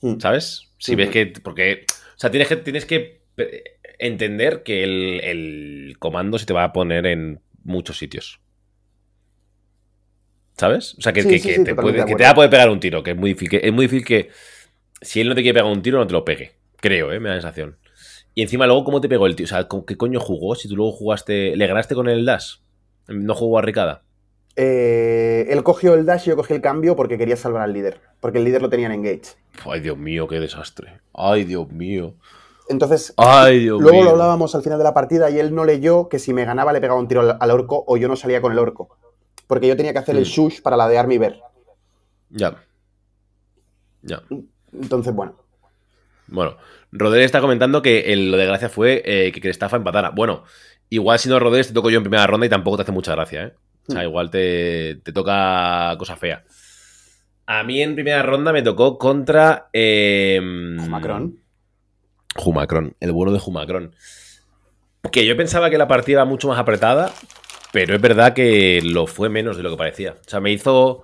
[0.00, 0.18] Hmm.
[0.18, 0.72] ¿Sabes?
[0.78, 0.98] Si Ujú.
[0.98, 1.26] ves que.
[1.42, 1.84] Porque.
[1.90, 3.22] O sea, tienes que, tienes que
[3.98, 8.40] entender que el, el comando se te va a poner en muchos sitios.
[10.56, 10.94] ¿Sabes?
[10.98, 12.34] O sea, que, Sí, que- sí, que sí, te, puede, de que te va a
[12.34, 13.50] poder pegar un tiro, que es muy difícil.
[13.60, 14.30] Que, es muy difícil que.
[15.02, 16.52] Si él no te quiere pegar un tiro, no te lo pegue.
[16.80, 17.20] Creo, ¿eh?
[17.20, 17.76] Me da la sensación.
[18.34, 19.44] Y encima, luego, ¿cómo te pegó el tío?
[19.44, 20.54] O sea, ¿con ¿qué coño jugó?
[20.54, 21.56] Si tú luego jugaste.
[21.56, 22.56] ¿Le ganaste con el Dash?
[23.08, 24.02] ¿No jugó barricada?
[24.58, 28.00] Eh, él cogió el dash y yo cogí el cambio porque quería salvar al líder.
[28.20, 29.36] Porque el líder lo tenía en engage.
[29.66, 31.00] Ay, Dios mío, qué desastre.
[31.12, 32.14] Ay, Dios mío.
[32.68, 34.04] Entonces, Ay, Dios Luego mío.
[34.04, 36.72] lo hablábamos al final de la partida y él no leyó que si me ganaba
[36.72, 38.96] le pegaba un tiro al, al orco o yo no salía con el orco.
[39.46, 40.26] Porque yo tenía que hacer el Mm.
[40.26, 41.40] shush para ladearme y ver.
[42.30, 42.56] Ya.
[44.02, 44.22] Ya.
[44.72, 45.36] Entonces, bueno.
[46.26, 46.56] Bueno,
[46.90, 50.10] Rodríguez está comentando que el- lo de gracia fue eh, que Crestafa empatara.
[50.10, 50.42] Bueno,
[50.90, 53.12] igual si no Rodríguez te toco yo en primera ronda y tampoco te hace mucha
[53.12, 53.52] gracia, ¿eh?
[53.88, 54.06] O sea, Mm.
[54.08, 56.42] igual te, te toca cosa fea.
[57.46, 59.68] A mí en primera ronda me tocó contra.
[59.72, 61.38] Eh, Macron.
[62.36, 63.94] Jumacron, el bueno de Jumacron.
[65.12, 67.12] Que yo pensaba que la partida era mucho más apretada,
[67.72, 70.12] pero es verdad que lo fue menos de lo que parecía.
[70.12, 71.02] O sea, me hizo.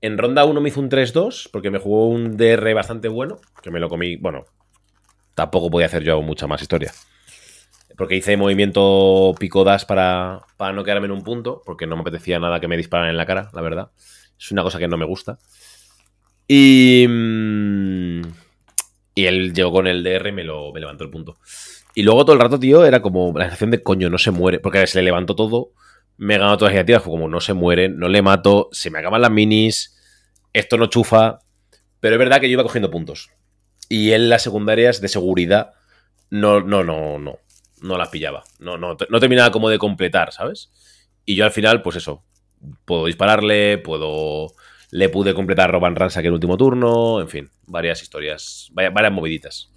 [0.00, 3.70] En ronda 1 me hizo un 3-2, porque me jugó un DR bastante bueno, que
[3.70, 4.16] me lo comí.
[4.16, 4.44] Bueno,
[5.34, 6.92] tampoco podía hacer yo mucha más historia.
[7.96, 12.02] Porque hice movimiento pico dash para, para no quedarme en un punto, porque no me
[12.02, 13.90] apetecía nada que me dispararan en la cara, la verdad.
[14.38, 15.38] Es una cosa que no me gusta.
[16.46, 17.06] Y.
[17.08, 18.45] mm,
[19.16, 21.38] Y él llegó con el DR y me, lo, me levantó el punto.
[21.94, 24.60] Y luego todo el rato, tío, era como la sensación de coño, no se muere.
[24.60, 25.72] Porque se le levantó todo,
[26.18, 28.98] me ganó todas las iniciativas, fue como no se muere, no le mato, se me
[28.98, 29.96] acaban las minis,
[30.52, 31.38] esto no chufa.
[31.98, 33.30] Pero es verdad que yo iba cogiendo puntos.
[33.88, 35.72] Y él las secundarias de seguridad
[36.28, 37.38] no, no, no, no,
[37.80, 38.44] no las pillaba.
[38.58, 40.70] No, no, no terminaba como de completar, ¿sabes?
[41.24, 42.22] Y yo al final, pues eso,
[42.84, 44.48] puedo dispararle, puedo...
[44.90, 48.94] Le pude completar a Roban Ransack en el último turno, en fin, varias historias, varias,
[48.94, 49.70] varias moviditas.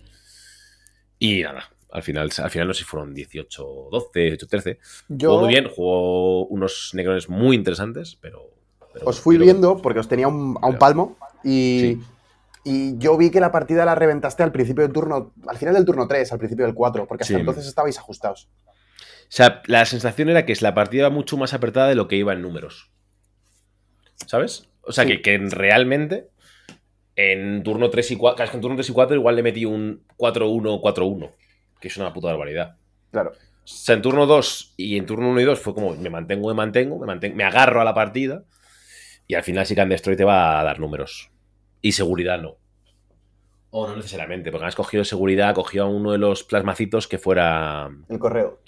[1.17, 4.79] Y nada, al final, al final no sé si fueron 18, 12, 18, 13.
[5.09, 8.51] Yo Jugó muy bien, jugó unos necrones muy interesantes, pero...
[8.93, 12.03] pero os fui viendo porque os tenía un- a un palmo y, Sí.
[12.65, 15.85] y yo vi que la partida la reventaste al principio del turno, al final del
[15.85, 17.39] turno 3, al principio del 4, porque hasta Sí.
[17.39, 18.47] entonces estabais ajustados.
[19.01, 22.15] O sea, la sensación era que la partida iba mucho más apretada de lo que
[22.15, 22.91] iba en números.
[24.27, 24.68] ¿Sabes?
[24.89, 25.11] O sea, Sí.
[25.11, 26.29] que, que realmente
[27.15, 29.43] en turno 3 y 4, claro, es que en turno 3 y 4 igual le
[29.43, 31.31] metí un 4-1, 4-1,
[31.79, 32.75] que es una puta barbaridad.
[33.11, 33.31] Claro.
[33.31, 36.47] O sea, en turno 2 y en turno 1 y 2 fue como me mantengo,
[36.47, 38.43] me mantengo, me mantengo, me agarro a la partida
[39.27, 41.29] y al final sí que Destroy te va a dar números.
[41.81, 42.57] Y seguridad no.
[43.69, 47.91] O no necesariamente, porque has cogido seguridad, cogió a uno de los plasmacitos que fuera
[48.09, 48.59] El correo.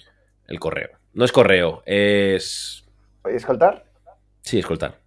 [0.46, 0.90] el correo.
[1.14, 2.84] No es correo, es.
[3.22, 3.84] ¿Podéis escoltar?
[4.42, 5.01] Sí, escoltar.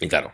[0.00, 0.32] Y claro.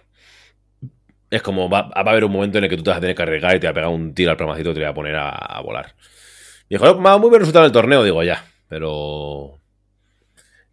[1.31, 3.01] es como va, va a haber un momento en el que tú te vas a
[3.01, 4.91] tener que arriesgar y te va a pegar un tiro al plomacito y te va
[4.91, 5.95] a poner a, a volar.
[6.69, 9.59] Y dijo, me ha muy buen resultado en el torneo, digo, ya, pero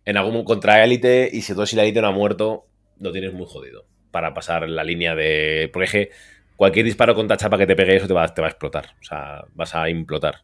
[0.06, 2.66] en algún contra élite y si todo si la élite no ha muerto,
[3.00, 5.69] lo tienes muy jodido para pasar la línea de...
[5.72, 6.11] Porque es que
[6.56, 9.03] cualquier disparo contra chapa que te pegue eso te va, te va a explotar, o
[9.03, 10.43] sea, vas a implotar.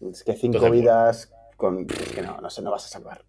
[0.00, 1.86] Es que cinco Entonces, vidas con.
[1.90, 3.22] Es que no, no sé, no vas a salvar.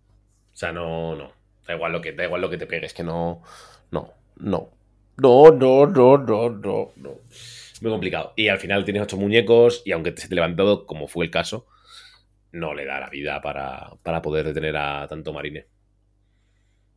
[0.54, 1.32] O sea, no, no.
[1.68, 3.44] Da igual lo que, da igual lo que te pegues, que no.
[3.92, 4.70] No, no.
[5.18, 7.12] No, no, no, no, no, no.
[7.82, 8.34] Muy complicado.
[8.36, 11.32] Y al final tienes ocho muñecos y aunque te, se te levantado, como fue el
[11.32, 11.68] caso,
[12.52, 15.68] no le da la vida para, para poder detener a tanto Marine.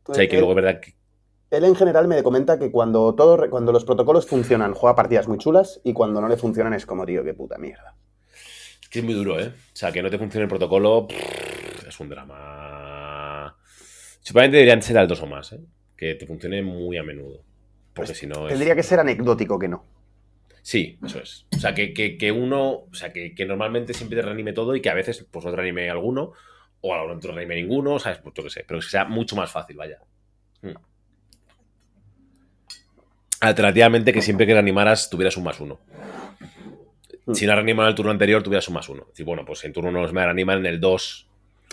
[0.05, 0.95] O sea, y que él, luego es verdad que.
[1.51, 5.37] él en general me comenta que cuando, todo, cuando los protocolos funcionan, juega partidas muy
[5.37, 7.95] chulas y cuando no le funcionan es como, tío, qué puta mierda.
[8.81, 9.47] Es que es muy duro, ¿eh?
[9.47, 13.55] O sea, que no te funcione el protocolo pff, es un drama.
[14.21, 15.59] Supuestamente deberían ser al dos o más, ¿eh?
[15.97, 17.43] Que te funcione muy a menudo.
[17.93, 18.53] Porque Pues si no es...
[18.53, 19.85] Tendría que ser anecdótico que no.
[20.61, 21.45] Sí, eso es.
[21.55, 24.75] O sea, que, que- que uno, o sea, que, que normalmente siempre te reanime todo
[24.75, 26.31] y que a veces pues no te reanime alguno
[26.81, 28.19] o a lo mejor no te reanime ninguno, ¿sabes?
[28.19, 29.99] Pues yo qué sé, pero que sea mucho más fácil, vaya.
[30.61, 30.71] Mm.
[33.41, 35.79] Alternativamente, que siempre que reanimaras tuvieras un más uno.
[37.25, 37.33] Mm.
[37.33, 39.01] Si no reaniman el turno anterior, tuvieras un más uno.
[39.03, 41.27] Es decir, bueno, pues en turno uno los me reaniman, en el 2,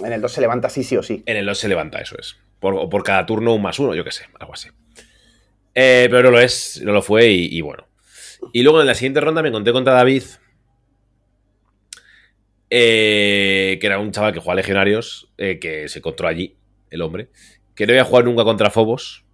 [0.05, 1.23] En el 2 se levanta sí, sí o sí.
[1.27, 2.37] en el 2 se levanta, eso es.
[2.61, 4.69] Por, o por cada turno un más uno, yo qué sé, algo así.
[5.75, 7.87] Eh, pero no lo es, no lo fue y, bueno.
[8.53, 10.25] Y luego en la siguiente ronda me encontré contra David,
[12.71, 16.57] eh, que era un chaval que juega a Legionarios, eh, que se encontró allí,
[16.91, 17.31] el hombre,
[17.75, 19.25] que no había jugado nunca contra Fobos.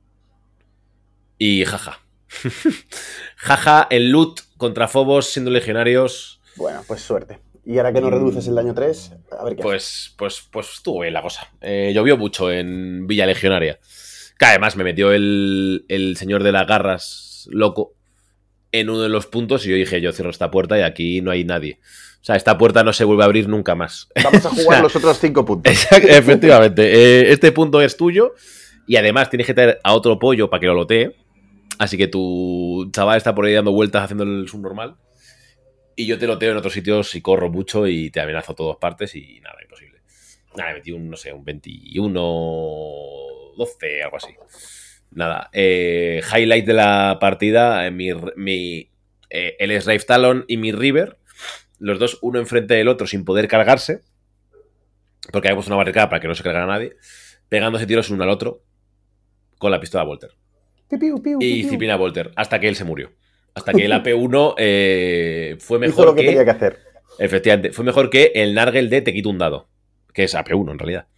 [1.39, 2.01] Y jaja.
[3.37, 7.41] jaja, el loot contra Fobos siendo Legionarios, Bueno, pues suerte.
[7.67, 11.01] Y ahora que no reduces el daño 3, a ver qué pues, pues, pues estuvo
[11.01, 11.51] bien la cosa.
[11.61, 13.81] Eh, llovió mucho en Villa Legionaria.
[14.39, 17.95] Que además me metió el, el señor de las garras loco
[18.71, 21.33] en uno de los puntos y yo dije, yo cierro esta puerta y aquí no
[21.33, 21.81] hay nadie.
[22.21, 24.09] O sea, esta puerta no se vuelve a abrir nunca más.
[24.23, 25.87] Vamos a o jugar sea, los otros 5 puntos.
[25.91, 26.83] Efectivamente.
[26.83, 28.35] Eh, este punto es tuyo
[28.87, 31.17] y además tienes que traer a otro pollo para que lo lotee.
[31.79, 34.97] Así que tu chaval está por ahí dando vueltas haciendo el subnormal.
[35.97, 38.77] Y yo te loteo en otros sitios y corro mucho y te amenazo a todas
[38.77, 40.03] partes y nada, imposible.
[40.55, 42.21] Nada, me metí un, no sé, un 21,
[43.57, 44.35] 12, algo así.
[45.11, 48.91] Nada, eh, highlight de la partida, eh, mi, mi,
[49.31, 51.19] eh, el Slave Talon y mi River,
[51.79, 54.03] los dos uno enfrente del otro sin poder cargarse,
[55.33, 56.97] porque habíamos una barricada para que no se cargara nadie,
[57.49, 58.63] pegándose tiros uno al otro
[59.59, 60.33] con la pistola Volter
[60.89, 63.13] Piu, piu, piu, y disciplina Volter, hasta que él se murió.
[63.57, 66.79] Hasta que el AP1 eh, fue Hizo mejor lo que, que, tenía que hacer.
[67.19, 69.69] Efectivamente, fue mejor que el Nargel de Te quito un dado,
[70.13, 71.09] que es AP1 en realidad.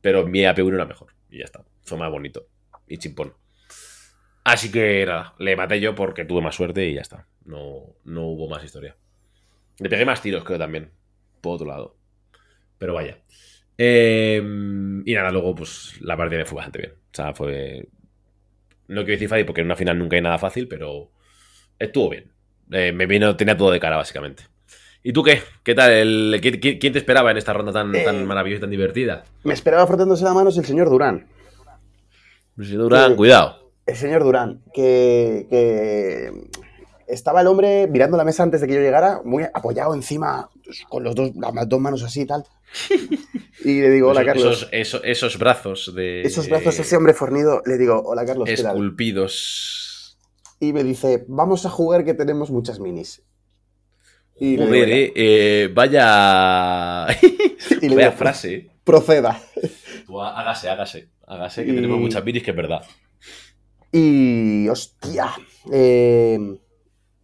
[0.00, 1.64] Pero mi AP1 era mejor, y ya está.
[1.82, 2.46] Fue más bonito
[2.86, 3.34] y chimpón.
[4.44, 7.26] Así que nada, le maté yo porque tuve más suerte y ya está.
[7.44, 8.96] No, no hubo más historia.
[9.78, 10.90] Le pegué más tiros, creo también,
[11.40, 11.96] por otro lado.
[12.78, 13.18] Pero vaya.
[13.76, 14.42] Eh,
[15.04, 16.92] y nada, luego pues la partida me fue bastante bien.
[16.92, 17.88] O sea, fue...
[18.88, 21.10] No quiero decir fácil porque en una final nunca hay nada fácil, pero
[21.78, 22.30] estuvo bien.
[22.70, 24.42] Eh, me vino, tenía todo de cara, básicamente.
[25.02, 25.40] ¿Y tú qué?
[25.62, 25.90] ¿Qué tal?
[25.92, 28.02] El, ¿quién, quién- te esperaba en esta ronda tan, Eh.
[28.04, 29.24] tan maravillosa y tan divertida?
[29.44, 31.26] Me esperaba frotándose las manos el señor Durán.
[32.56, 33.16] Luis Durán, Sí.
[33.16, 33.70] cuidado.
[33.86, 36.32] El señor Durán, que, que
[37.06, 40.50] estaba el hombre mirando la mesa antes de que yo llegara, muy apoyado encima,
[40.90, 42.44] con los dos, las dos manos así y tal.
[43.64, 44.68] Y le digo, hola esos, Carlos.
[44.72, 46.20] esos, esos- esos brazos de.
[46.22, 49.84] Esos brazos, ese hombre fornido, le digo, hola Carlos, esculpidos.
[50.60, 53.22] Y me dice, vamos a jugar que tenemos muchas minis.
[54.40, 57.06] Y digo, Joder, eh, eh, vaya.
[57.80, 58.70] Y le vaya digo, frase.
[58.84, 59.40] proceda.
[60.06, 61.08] Tú há- hágase, hágase.
[61.26, 62.82] Hágase, que Y- tenemos muchas minis que es verdad.
[63.92, 65.30] Y, hostia,
[65.72, 66.38] eh,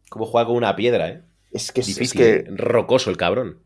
[0.08, 1.22] Como juega con una piedra, ¿eh?
[1.52, 2.44] es que, es Difícil, que ¿eh?
[2.56, 3.62] rocoso el cabrón.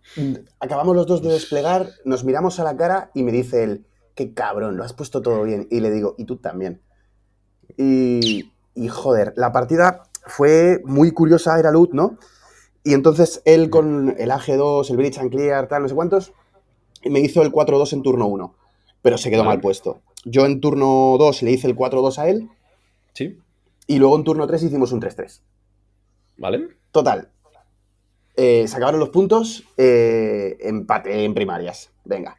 [0.60, 4.34] acabamos los dos de desplegar, nos miramos a la cara y me dice él, qué
[4.34, 5.68] cabrón, lo has puesto todo bien.
[5.70, 6.82] Y le digo, y tú también.
[7.76, 12.18] Y, y, joder, la partida fue muy curiosa, era loot, ¿no?
[12.84, 16.32] Y entonces él con el AG2, el Bridge and Clear, tal, no sé cuántos,
[17.04, 18.54] me hizo el 4-2 en turno 1,
[19.02, 20.00] pero se quedó mal puesto.
[20.24, 22.48] Yo en turno 2 le hice el 4-2 a él
[23.14, 23.38] ¿Sí?
[23.86, 25.40] y luego en turno 3 hicimos un 3-3.
[26.38, 26.68] ¿Vale?
[26.92, 27.30] Total.
[28.36, 29.64] Eh, se acabaron los puntos.
[29.76, 31.90] eh, empate en primarias.
[32.04, 32.36] Venga.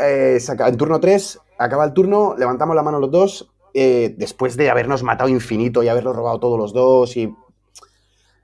[0.00, 3.50] Eh, en turno 3, acaba el turno, levantamos la mano los dos.
[3.80, 7.16] Eh, después de habernos matado infinito y haberlo robado todos los dos.
[7.16, 7.32] Y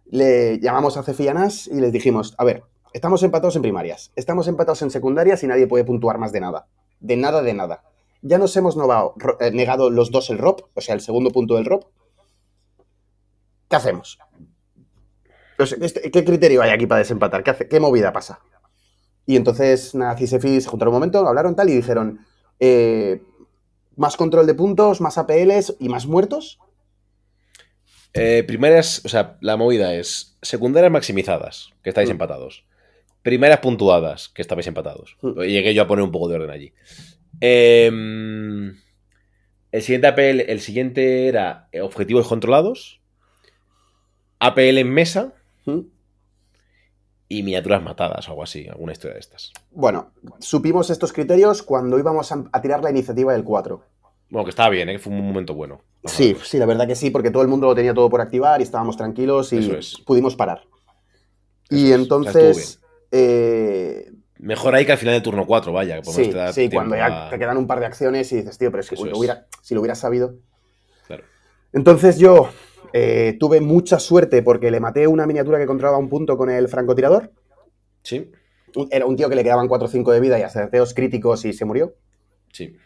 [0.07, 4.83] le llamamos a Cefi y les dijimos: A ver, estamos empatados en primarias, estamos empatados
[4.83, 6.67] en secundarias y nadie puede puntuar más de nada.
[7.01, 7.83] De nada, de nada.
[8.23, 11.57] Ya nos hemos novado- eh, negado los dos el ROP, o sea, el segundo punto
[11.57, 11.85] del ROP.
[13.69, 14.19] ¿qué hacemos?
[15.59, 17.43] Este- ¿Qué criterio hay aquí para desempatar?
[17.43, 18.41] ¿Qué, movida pasa?
[19.27, 22.21] Y entonces Nazi y Sefi se juntaron un momento, hablaron tal y dijeron,
[22.61, 23.23] eh,
[23.97, 26.59] más control de puntos, más APLs y más muertos.
[28.13, 32.13] Eh, primeras, o sea, la movida es secundarias maximizadas, que estáis Mm.
[32.13, 32.65] empatados.
[33.23, 35.17] Primeras puntuadas, que estabais empatados.
[35.23, 35.41] Mm.
[35.41, 36.73] Llegué yo a poner un poco de orden allí.
[37.41, 38.77] Em,
[39.73, 43.01] el siguiente APL, el siguiente era objetivos controlados,
[44.39, 45.33] APL en mesa
[45.67, 45.81] ¿Mm?
[47.39, 49.53] Y miniaturas matadas o algo así, alguna historia de estas.
[49.71, 53.83] Bueno, supimos estos criterios cuando íbamos a, a tirar la iniciativa del 4.
[54.31, 54.99] Bueno, que estaba bien, ¿eh?
[54.99, 55.81] fue un momento bueno.
[56.05, 58.61] Sí, sí, la verdad que sí, porque todo el mundo lo tenía todo por activar
[58.61, 59.99] y estábamos tranquilos y es.
[60.05, 60.63] pudimos parar.
[61.71, 62.81] Eso y es, entonces,
[63.11, 66.03] eh, Mejor ahí que al final del turno 4, vaya.
[66.03, 68.71] Que sí, sí, cuando ya a- te quedan un par de acciones y dices, tío,
[68.71, 69.19] pero es que Eso uy, lo es.
[69.21, 70.35] hubiera- si lo hubiera sabido.
[71.07, 71.25] Claro.
[71.73, 72.51] Entonces yo
[72.97, 76.69] eh, tuve mucha suerte porque le maté una miniatura que controlaba un punto con el
[76.69, 77.33] francotirador.
[78.03, 78.31] Sí,
[78.91, 81.53] Era un tío que le quedaban 4 o 5 de vida y acerteos críticos y
[81.53, 81.95] se murió.
[82.53, 82.77] sí.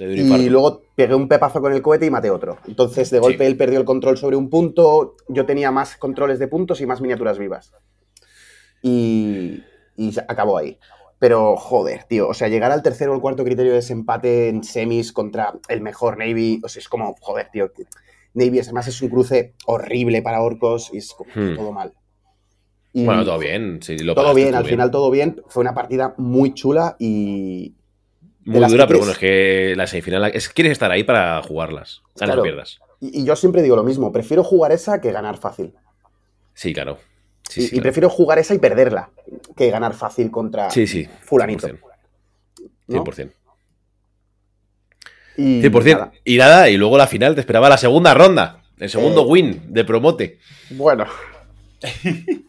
[0.00, 2.58] Y luego pegué un pepazo con el cohete y maté otro.
[2.68, 3.50] Entonces, de golpe, Sí.
[3.50, 5.16] él perdió el control sobre un punto.
[5.28, 7.72] Yo tenía más controles de puntos y más miniaturas vivas.
[8.80, 9.64] Y,
[9.96, 10.78] y acabó ahí.
[11.18, 12.28] Pero, joder, tío.
[12.28, 15.80] O sea, llegar al tercero o el cuarto criterio de desempate en semis contra el
[15.80, 16.60] mejor Navy.
[16.62, 17.72] O sea, es como, joder, tío.
[18.38, 21.56] Navy, además, es un cruce horrible para orcos y es como Hmm.
[21.56, 21.92] todo mal.
[22.92, 23.80] Y Bueno, todo bien.
[23.82, 25.42] sí, lo todo bien, al final todo bien.
[25.48, 27.74] Fue una partida muy chula y,
[28.44, 30.30] Muy dura, pero bueno, es que la semifinal.
[30.34, 32.00] Es, quieres estar ahí para jugarlas.
[32.16, 32.42] Ganas Claro.
[32.42, 32.78] pierdas.
[33.00, 34.10] y- y yo siempre digo lo mismo.
[34.10, 35.72] Prefiero jugar esa que ganar fácil.
[36.54, 36.98] Sí, claro.
[37.48, 37.82] Sí, y, sí, y claro.
[37.82, 39.10] prefiero jugar esa y perderla
[39.56, 41.06] que ganar fácil contra Sí, sí.
[41.20, 41.68] fulanito.
[41.68, 41.80] 100%.
[42.88, 43.04] ¿no?
[43.04, 43.32] 100%.
[45.38, 45.92] Y 100%.
[45.92, 46.12] nada.
[46.24, 48.62] Y nada, y luego la final te esperaba la segunda ronda.
[48.78, 49.26] El segundo Eh.
[49.28, 50.38] win de promote.
[50.70, 51.06] Bueno.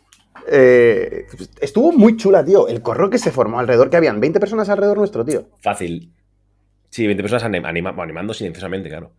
[0.51, 1.27] Eh,
[1.61, 2.67] estuvo muy chula, tío.
[2.67, 5.45] El corro que se formó alrededor, que habían 20 personas alrededor nuestro, tío.
[5.61, 6.11] Fácil.
[6.89, 9.11] Sí, 20 personas anim- anima- bueno, animando silenciosamente, claro.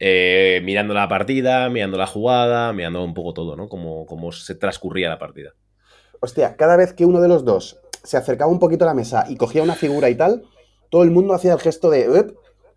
[0.00, 3.68] Eh, mirando la partida, mirando la jugada, mirando un poco todo, ¿no?
[3.68, 5.50] Como, como se transcurría la partida.
[6.20, 9.24] Hostia, cada vez que uno de los dos se acercaba un poquito a la mesa
[9.28, 10.42] y cogía una figura y tal,
[10.90, 12.08] todo el mundo hacía el gesto de...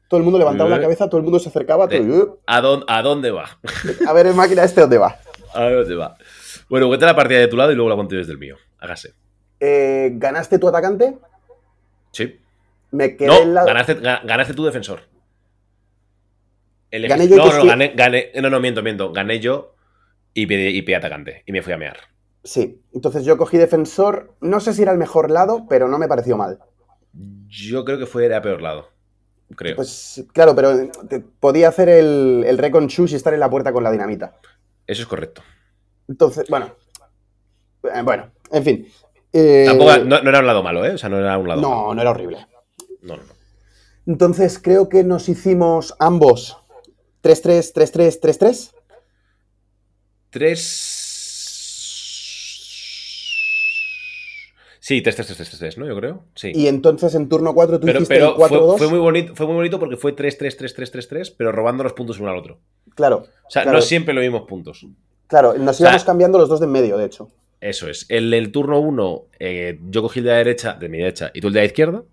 [0.09, 0.81] Todo el mundo levantaba la Eh.
[0.81, 1.87] cabeza, todo el mundo se acercaba.
[1.87, 2.39] todo, De- "Up".
[2.47, 3.45] ¿A dónde, ¿A dónde va?
[4.07, 5.17] A ver, el máquina este, ¿dónde va?
[5.53, 6.17] ¿A dónde va?
[6.67, 8.57] Bueno, cuenta la partida de tu lado y luego la yo desde el mío.
[8.79, 9.13] Hágase.
[9.61, 11.17] Eh, ¿Ganaste tu atacante?
[12.11, 12.39] Sí.
[12.91, 13.63] Me quedé No, en la...
[13.65, 15.01] ganaste, ga- ganaste tu defensor.
[16.91, 17.67] Gané yo no, no, sí.
[17.67, 19.11] gané, gané- no, no, miento, miento.
[19.11, 19.75] Gané yo
[20.33, 21.43] y pedí, y pedí atacante.
[21.45, 21.97] Y me fui a mear.
[22.43, 26.07] Sí, entonces yo cogí defensor, no sé si era el mejor lado, pero no me
[26.07, 26.57] pareció mal.
[27.47, 28.89] Yo creo que fue a peor lado.
[29.55, 29.75] Creo.
[29.75, 33.73] Pues claro, pero te- podía hacer el, el recon shoes y estar en la puerta
[33.73, 34.39] con la dinamita.
[34.85, 35.41] Eso es correcto.
[36.07, 36.73] Entonces, bueno.
[37.83, 38.87] Eh, bueno, en fin.
[39.33, 40.91] Eh, Tampoco, no, no era un lado malo, ¿eh?
[40.93, 41.75] O sea, no era un lado malo.
[41.87, 42.47] no, no era horrible.
[43.01, 43.33] No, no, no.
[44.05, 46.57] Entonces creo que nos hicimos ambos
[47.23, 48.71] 3-3, 3-3, 3-3.
[50.31, 51.08] Tres.
[54.89, 55.85] Sí, 3, 3, 3, 3, 3, ¿no?
[55.85, 56.23] Yo creo.
[56.33, 56.51] Sí.
[56.55, 58.69] Y entonces en turno 4 tú pero hiciste pero el 4-2.
[58.69, 61.29] fue, fue muy bonito, fue muy bonito porque fue 3, 3, 3, 3, 3, 3,
[61.29, 62.57] pero robando los puntos uno al otro.
[62.95, 63.77] Claro, O sea, Claro.
[63.77, 64.83] no siempre los mismos puntos.
[65.27, 67.29] claro, nos sea- íbamos cambiando los dos de en medio, de hecho.
[67.61, 68.07] Eso es.
[68.09, 69.25] En el turno 1,
[69.91, 72.03] yo cogí el de la derecha, de mi derecha, y tú el de la izquierda.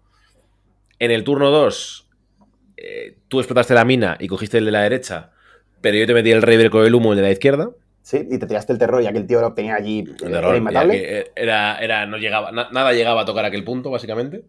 [0.98, 2.10] En el turno 2,
[3.28, 5.30] tú explotaste la mina y cogiste el de la derecha,
[5.80, 7.70] pero yo te metí el rey con el humo, el de la izquierda.
[8.06, 9.98] Sí, y te tiraste el terror ya que el tío lo tenía allí.
[9.98, 11.18] El eh, de era rol, ya inmatable.
[11.18, 14.44] eh, era, era, no llegaba, na- nada llegaba a tocar aquel punto, básicamente.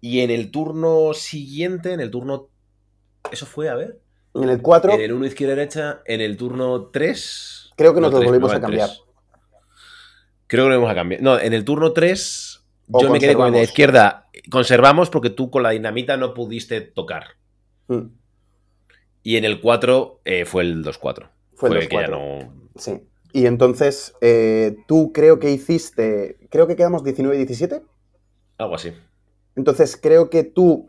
[0.00, 2.48] Y en el turno siguiente, en el turno.
[3.32, 3.98] Eso fue, a ver.
[4.34, 7.70] En el 4 En el 1 izquierda-derecha, en el turno 3.
[7.76, 8.90] creo que nos los volvimos a cambiar.
[10.46, 11.22] Creo que lo vamos a cambiar.
[11.22, 14.28] No, en el turno 3 O yo me quedé con la izquierda.
[14.48, 17.30] Conservamos porque tú con la dinamita no pudiste tocar.
[17.88, 18.06] Mm,
[19.24, 21.30] Y en el 4 eh, fue el 2-4.
[21.60, 22.10] Fue el que ya 2-4.
[22.10, 22.52] no.
[22.76, 23.00] Sí.
[23.32, 26.38] Y entonces, eh, tú creo que hiciste.
[26.50, 27.82] Creo que quedamos 19 y 17.
[28.58, 28.92] Algo así.
[29.56, 30.88] Entonces, creo que tú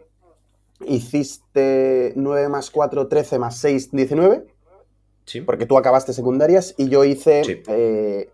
[0.87, 4.47] hiciste 9 más 4, 13 más 6, 19.
[5.25, 5.41] Sí.
[5.41, 6.73] Porque tú acabaste secundarias.
[6.77, 7.61] Y yo hice Sí.
[7.67, 8.29] eh,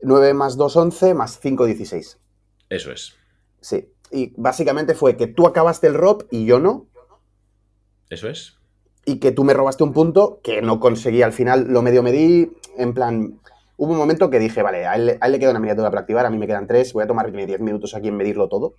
[0.00, 2.18] 9 más 2, 11 más 5, 16.
[2.70, 3.14] Eso es.
[3.60, 3.88] Sí.
[4.10, 6.86] Y básicamente fue que tú acabaste el ROP y yo no.
[8.10, 8.56] Eso es.
[9.06, 12.50] Y que tú me robaste un punto que no conseguí al final, lo medio medí,
[12.76, 13.40] en plan,
[13.76, 15.90] hubo un momento que dije, vale, a él, le- a él le queda una miniatura
[15.90, 18.48] para activar, a mí me quedan tres, voy a tomarme 10 minutos aquí en medirlo
[18.48, 18.74] todo,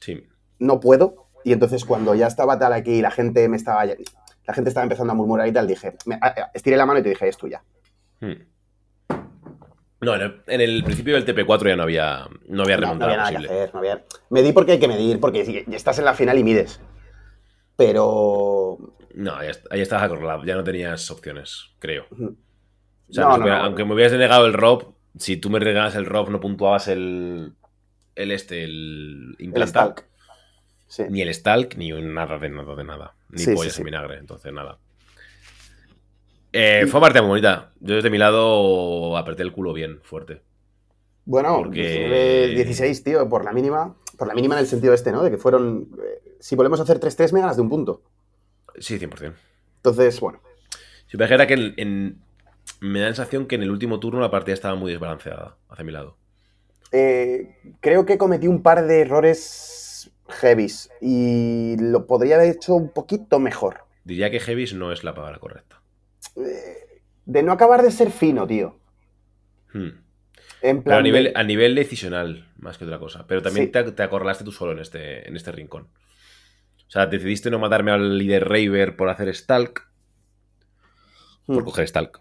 [0.00, 0.24] Sí.
[0.58, 4.54] no puedo, y entonces cuando ya estaba tal aquí y la gente me estaba, la
[4.54, 6.18] gente estaba empezando a murmurar y tal, dije, me-
[6.54, 7.62] estiré la mano y te dije, es tuya.
[8.20, 8.32] Hmm.
[9.98, 13.04] No, en el, en el principio del TP4 ya no había, no había No, no
[13.06, 13.70] había nada que hacer.
[13.72, 14.04] No había...
[14.28, 16.80] Medí porque hay que medir, porque estás en la final y mides.
[17.76, 18.78] Pero.
[19.16, 22.04] No, est- ahí estabas acorralado, ya no tenías opciones, creo.
[22.10, 25.94] O sea, No, no no, aunque me hubieras denegado el ROB, si tú me regalas
[25.96, 27.54] el ROB no puntuabas el,
[28.14, 29.36] el este, el.
[29.66, 30.04] Stalk.
[30.86, 31.02] Sí.
[31.10, 33.14] Ni el Stalk, ni nada de nada de nada.
[33.30, 33.80] Ni Sí, pollas sí.
[33.80, 34.78] en vinagre, entonces nada.
[36.52, 37.72] Eh, fue una partida muy bonita.
[37.80, 40.42] Yo desde mi lado apreté el culo bien, fuerte.
[41.24, 43.96] Bueno, Porque- 19, 16, tío, por la mínima.
[44.16, 45.22] Por la mínima en el sentido este, ¿no?
[45.22, 45.88] De que fueron.
[46.02, 48.02] eh, si volvemos a hacer 3-3, me ganas de un punto.
[48.78, 49.34] Sí, 100%.
[49.76, 50.40] Entonces, bueno.
[51.08, 52.18] Si me dijera que en, en-
[52.80, 55.84] me da la sensación que en el último turno la partida estaba muy desbalanceada hacia
[55.84, 56.16] mi lado.
[56.92, 60.90] eh, creo que cometí un par de errores heavies.
[61.00, 63.80] Y lo podría haber hecho un poquito mejor.
[64.04, 65.80] Diría que Heavis no es la palabra correcta.
[66.36, 68.76] Eh, de no acabar de ser fino, tío.
[69.72, 69.88] Hmm.
[70.62, 70.84] En plan.
[70.84, 73.26] Pero a nivel, de- a nivel decisional, más que otra cosa.
[73.26, 73.72] Pero también Sí.
[73.72, 75.88] te, te acorralaste tú solo en este, en este rincón.
[76.86, 79.88] O sea, decidiste no matarme al líder Raver por hacer Stalk,
[81.46, 81.64] por Hmm.
[81.64, 82.20] coger Stalk.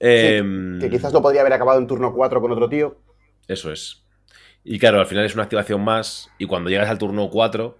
[0.00, 2.98] Em, Que quizás lo podría haber acabado en turno 4 con otro tío.
[3.48, 4.04] Eso es.
[4.64, 6.30] Y claro, al final es una activación más.
[6.38, 7.78] Y cuando llegas al turno 4,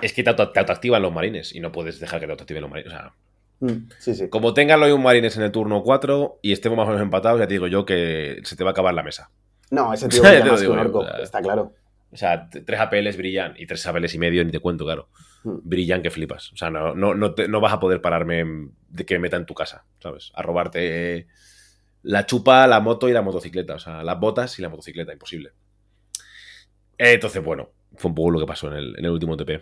[0.00, 1.54] es que te, auto- te autoactivan los marines.
[1.54, 2.92] Y no puedes dejar que te autoactiven los marines.
[2.92, 3.12] O sea,
[3.58, 4.28] Mm, Sí, sí.
[4.28, 7.40] como tengas los un marines en el turno 4 y estemos más o menos empatados,
[7.40, 9.30] ya te digo yo que se te va a acabar la mesa.
[9.70, 11.16] No, ese tío lo más que digo un yo, orco, o sea.
[11.22, 11.72] está claro.
[12.16, 15.10] O sea, tres APLs brillan y tres APLs y medio, ni te cuento, claro.
[15.44, 15.56] Mm.
[15.64, 16.50] Brillan que flipas.
[16.52, 18.42] O sea, no, no, no, te- no vas a poder pararme
[18.88, 20.32] de que me meta en tu casa, ¿sabes?
[20.34, 21.26] A robarte
[22.02, 23.74] la chupa, la moto y la motocicleta.
[23.74, 25.50] O sea, las botas y la motocicleta, imposible.
[26.98, 29.60] Eh, Entonces, bueno, fue un poco lo que pasó en el, en el último TP.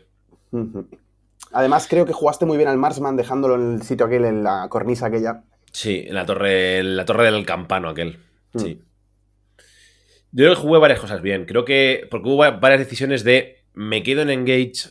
[1.53, 4.69] Además, creo que jugaste muy bien al Marsman dejándolo en el sitio aquel, en la
[4.69, 5.43] cornisa aquella.
[5.73, 8.19] Sí, en la torre, en la torre del campano aquel.
[8.53, 8.59] Mm.
[8.61, 8.81] Sí.
[10.37, 11.45] Yo creo que jugué varias cosas bien.
[11.47, 12.07] Creo que.
[12.11, 14.91] Porque hubo va- varias decisiones de me quedo en engage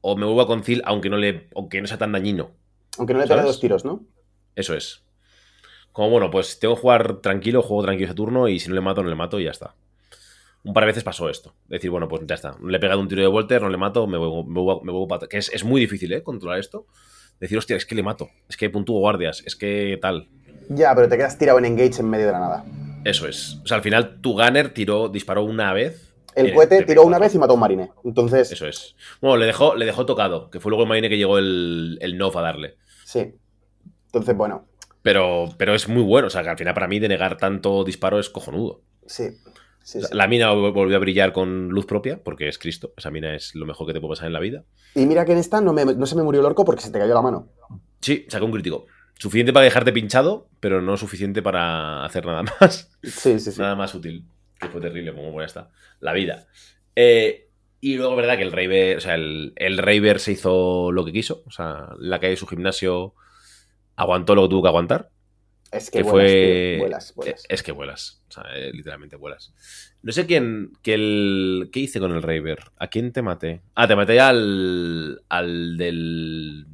[0.00, 1.48] o me vuelvo a concil, aunque no le.
[1.54, 2.50] aunque no sea tan dañino.
[2.98, 4.02] Aunque no le pegue dos tiros, ¿no?
[4.56, 5.04] Eso es.
[5.92, 8.80] Como bueno, pues tengo que jugar tranquilo, juego tranquilo ese turno y si no le
[8.80, 9.74] mato, no le mato y ya está.
[10.62, 11.54] Un par de veces pasó esto.
[11.68, 12.56] Decir, bueno, pues ya está.
[12.64, 14.92] Le he pegado un tiro de Volter, no le mato, me vuelvo, me vuelvo- me
[14.92, 16.22] vuelvo pa- Que es, es muy difícil, ¿eh?
[16.22, 16.86] Controlar esto.
[17.40, 18.28] Decir, hostia, es que le mato.
[18.48, 19.42] Es que puntúo guardias.
[19.46, 20.28] Es que tal.
[20.68, 22.64] Ya, pero te quedas tirado en engage en medio de la nada.
[23.04, 23.58] Eso es.
[23.64, 26.14] O sea, al final tu gunner tiró, disparó una vez.
[26.34, 26.86] El cohete TP4.
[26.86, 27.90] tiró una vez y mató a un marine.
[28.04, 28.94] Entonces, Eso es.
[29.20, 32.16] Bueno, le dejó, le dejó tocado, que fue luego el marine que llegó el, el
[32.18, 32.76] Nov a darle.
[33.04, 33.34] sí.
[34.06, 34.66] Entonces, bueno,
[35.02, 36.26] Pero, pero es muy bueno.
[36.26, 38.82] O sea, que al final para mí denegar tanto disparo es cojonudo.
[39.06, 39.28] sí.
[39.84, 40.16] sí, O sea, sí.
[40.16, 42.92] La mina vol- volvió a brillar con luz propia, porque es Cristo.
[42.96, 44.64] Esa mina es lo mejor que te puede pasar en la vida.
[44.96, 46.90] Y mira que en esta no, me- no se me murió el orco porque se
[46.90, 47.48] te cayó la mano.
[48.00, 48.86] Sí, sacó un crítico.
[49.20, 52.90] Suficiente para dejarte pinchado, pero no suficiente para hacer nada más.
[53.02, 53.60] Sí, sí, sí.
[53.60, 54.24] Nada más útil.
[54.58, 55.70] Que fue terrible, como ya está.
[56.00, 56.46] La vida.
[56.96, 57.48] Eh,
[57.82, 61.12] y luego, verdad, que el Raver, o sea, el, el Raver se hizo lo que
[61.12, 61.42] quiso.
[61.46, 63.14] O sea, la calle de su gimnasio
[63.96, 65.10] aguantó lo que tuvo que aguantar.
[65.70, 66.72] Es que, Que vuelas, fue.
[66.72, 67.44] tío, vuelas, vuelas.
[67.48, 68.22] Es que vuelas.
[68.28, 69.52] O sea, eh, literalmente vuelas.
[70.02, 70.72] No sé quién.
[70.82, 72.58] Que el, ¿Qué hice con el Raver?
[72.78, 73.60] ¿A quién te maté?
[73.74, 75.22] Ah, te maté al.
[75.28, 76.66] Al del.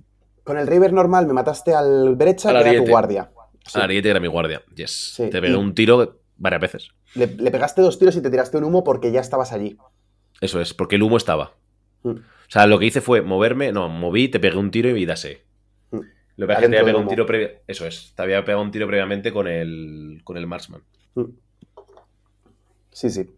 [0.46, 3.30] Con el River normal me mataste al brecha, que era tu guardia.
[3.66, 3.80] Sí.
[3.80, 4.62] Ariete era mi guardia.
[4.76, 5.14] Yes.
[5.16, 6.90] Sí, Te pegué un tiro varias veces.
[7.16, 9.76] Le, le pegaste dos tiros y te tiraste un humo porque ya estabas allí.
[10.40, 11.54] Eso es, porque el humo estaba.
[12.04, 12.10] Mm.
[12.10, 15.42] O sea, lo que hice fue moverme, no, moví, te pegué un tiro y dase.
[15.90, 15.96] Mm.
[16.36, 17.50] Lo que pasa es que te Adentro había pegado un tiro previo.
[17.66, 20.82] Eso es, te había pegado un tiro previamente con el, con el Marksman.
[22.92, 23.28] Sí, sí.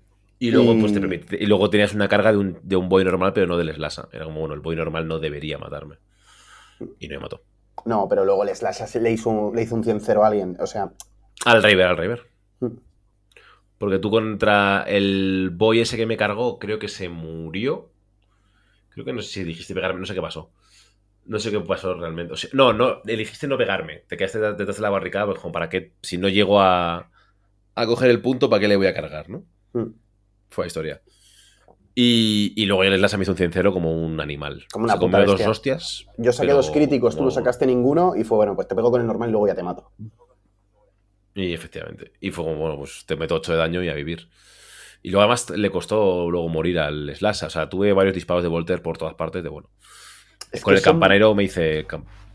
[0.40, 2.88] Y luego, Y- pues te permite- y luego tenías una carga de un, de un
[2.90, 4.08] boy normal, pero no del Slasa.
[4.12, 5.96] Era como, bueno, el boy normal no debería matarme.
[6.98, 7.42] Y no me mató.
[7.84, 10.57] No, pero luego el Slash le hizo, un- le hizo un 100-0 a alguien.
[10.60, 10.92] O sea,
[11.44, 12.26] Al River, al River.
[12.60, 12.66] Mm.
[13.78, 17.90] Porque tú contra el boy ese que me cargó, creo que se murió.
[18.90, 20.50] Creo que no sé si dijiste pegarme, no sé qué pasó.
[21.26, 22.32] No sé qué pasó realmente.
[22.32, 24.02] O sea, no, no, elegiste no pegarme.
[24.08, 27.10] Te quedaste detrás de la barricada, pues como para qué, si no llego a,
[27.76, 29.44] a coger el punto, ¿para qué le voy a cargar, no?
[29.74, 29.90] Mm.
[30.50, 31.02] Fue la historia.
[32.01, 34.65] Y, y luego el Lasa me hizo un 100 como un animal.
[34.70, 36.07] Como una Se puta dos hostias.
[36.17, 39.01] yo saqué dos críticos, tú no sacaste ninguno y fue bueno, pues te pego con
[39.01, 39.91] el normal y luego ya te mato.
[41.35, 42.12] Y efectivamente.
[42.20, 44.28] Y fue como, bueno, pues te meto 8 de daño y a vivir.
[45.02, 47.43] Y luego además le costó luego morir al Slash.
[47.44, 49.68] O sea, tuve varios disparos de Volter por todas partes de bueno.
[50.52, 51.85] Es Con el son- campanero me hice.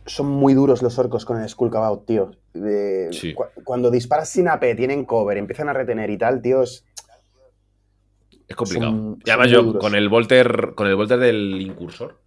[0.05, 2.31] Son muy duros los orcos con el Skull Cabout, tío.
[2.53, 3.33] De- Sí.
[3.33, 6.85] cu- cuando disparas sin AP, tienen cover, empiezan a retener y tal, tío, es-
[8.53, 8.91] Es complicado.
[8.91, 10.73] Son- y además yo con el Volter.
[10.75, 12.21] Con el Volter del Incursor.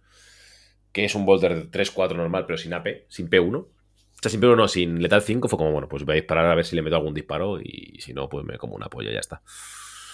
[0.91, 3.55] Que es un Volter de 3-4 normal, pero sin AP, sin P1.
[3.59, 6.55] O sea, siempre uno sin Letal 5 fue como, bueno, pues voy a disparar a
[6.55, 9.13] ver si le meto algún disparo y si no, pues me como una polla y
[9.13, 9.41] ya está.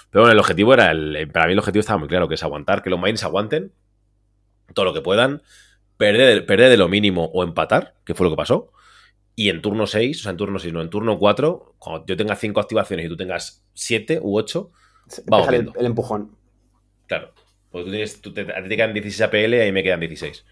[0.09, 2.43] Pero bueno, el objetivo era, el, para mí el objetivo estaba muy claro, que es
[2.43, 3.71] aguantar, que los Marines aguanten
[4.73, 5.41] todo lo que puedan,
[5.97, 8.71] perder, perder de lo mínimo o empatar, que fue lo que pasó.
[9.35, 12.17] Y en turno 6, o sea, en turno 6, no, en turno 4, cuando yo
[12.17, 14.69] tenga 5 activaciones y tú tengas 7 u 8,
[15.25, 15.79] vamos el, viendo.
[15.79, 16.35] el empujón.
[17.07, 17.33] Claro.
[17.71, 19.83] Porque tú tienes, tú te, a ti te quedan 16 APL y a mí me
[19.83, 20.45] quedan 16.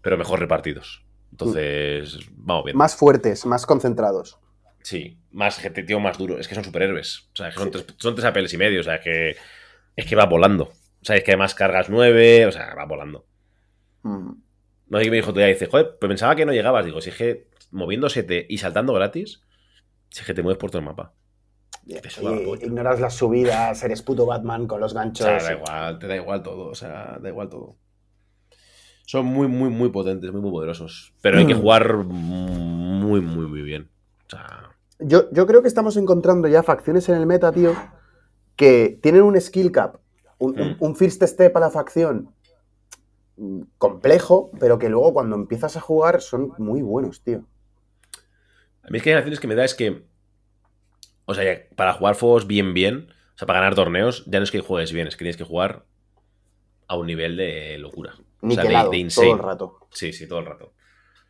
[0.00, 1.04] Pero mejor repartidos.
[1.30, 2.76] Entonces, vamos bien.
[2.76, 4.38] Más fuertes, más concentrados.
[4.82, 6.38] Sí, más gente, tío, más duro.
[6.38, 7.28] Es que son superhéroes.
[7.32, 8.80] O sea, son, tres, son tres APLs y medio.
[8.80, 9.36] O sea, es que,
[9.96, 10.64] es que va volando.
[10.64, 12.46] O sea, es que además cargas 9.
[12.46, 13.26] O sea, va volando.
[14.02, 14.32] Mm.
[14.88, 15.54] No sé qué me dijo todavía.
[15.54, 16.84] Dice, joder, pues pensaba que no llegabas.
[16.84, 19.42] Digo, si es que moviéndose y saltando gratis,
[20.10, 21.12] si es que te mueves por todo el mapa.
[21.86, 25.26] Ignoras las subidas, eres puto Batman con los O ganchos.
[25.26, 27.76] sea, da igual, te da igual todo, o sea, da igual todo.
[29.06, 31.12] Son muy, muy, muy potentes, muy, muy poderosos.
[31.20, 33.90] Pero hay que jugar muy, muy, muy bien.
[34.26, 37.74] O sea, Yo, yo creo que estamos encontrando ya facciones en el meta, tío,
[38.56, 39.96] que tienen un skill cap,
[40.38, 40.76] un, un- Mm.
[40.80, 42.30] un first step a la facción
[43.36, 47.44] mm, complejo, pero que luego cuando empiezas a jugar son muy buenos, tío.
[48.82, 50.02] a mí es que hay acciones que me da es que.
[51.26, 54.50] O sea, para jugar juegos bien, bien, o sea, para ganar torneos, ya no es
[54.50, 55.84] que juegues bien, es que tienes que jugar
[56.86, 58.14] a un nivel de locura.
[58.40, 59.28] O sea, de, insane.
[59.28, 59.78] todo el rato.
[59.90, 60.74] Sí, sí, todo el rato.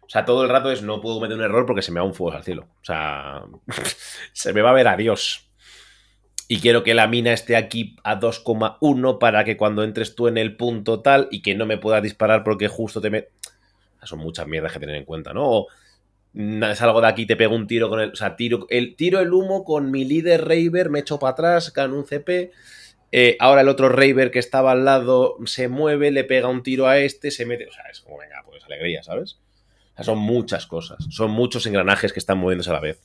[0.00, 2.06] O sea, todo el rato es no puedo cometer un error porque se me va
[2.06, 2.68] un fuego al cielo.
[2.80, 3.42] O sea,
[4.32, 5.48] se me va a ver a Dios.
[6.46, 10.36] Y quiero que la mina esté aquí a 2,1 para que cuando entres tú en
[10.36, 13.28] el punto tal y que no me puedas disparar porque justo te me...
[14.02, 15.44] Son muchas mierdas que tener en cuenta, ¿no?
[15.48, 15.66] O
[16.74, 18.10] salgo de aquí te pego un tiro con el...
[18.10, 21.72] O sea, tiro el, tiro el humo con mi líder Raver, me echo para atrás,
[21.72, 22.52] gano un CP.
[23.12, 26.86] eh, ahora el otro Raver que estaba al lado se mueve, le pega un tiro
[26.88, 27.66] a este, se mete...
[27.68, 29.38] O sea, es como, venga, pues alegría, ¿sabes?
[29.92, 31.04] O sea, son muchas cosas.
[31.10, 33.00] Son muchos engranajes que están moviéndose a la vez.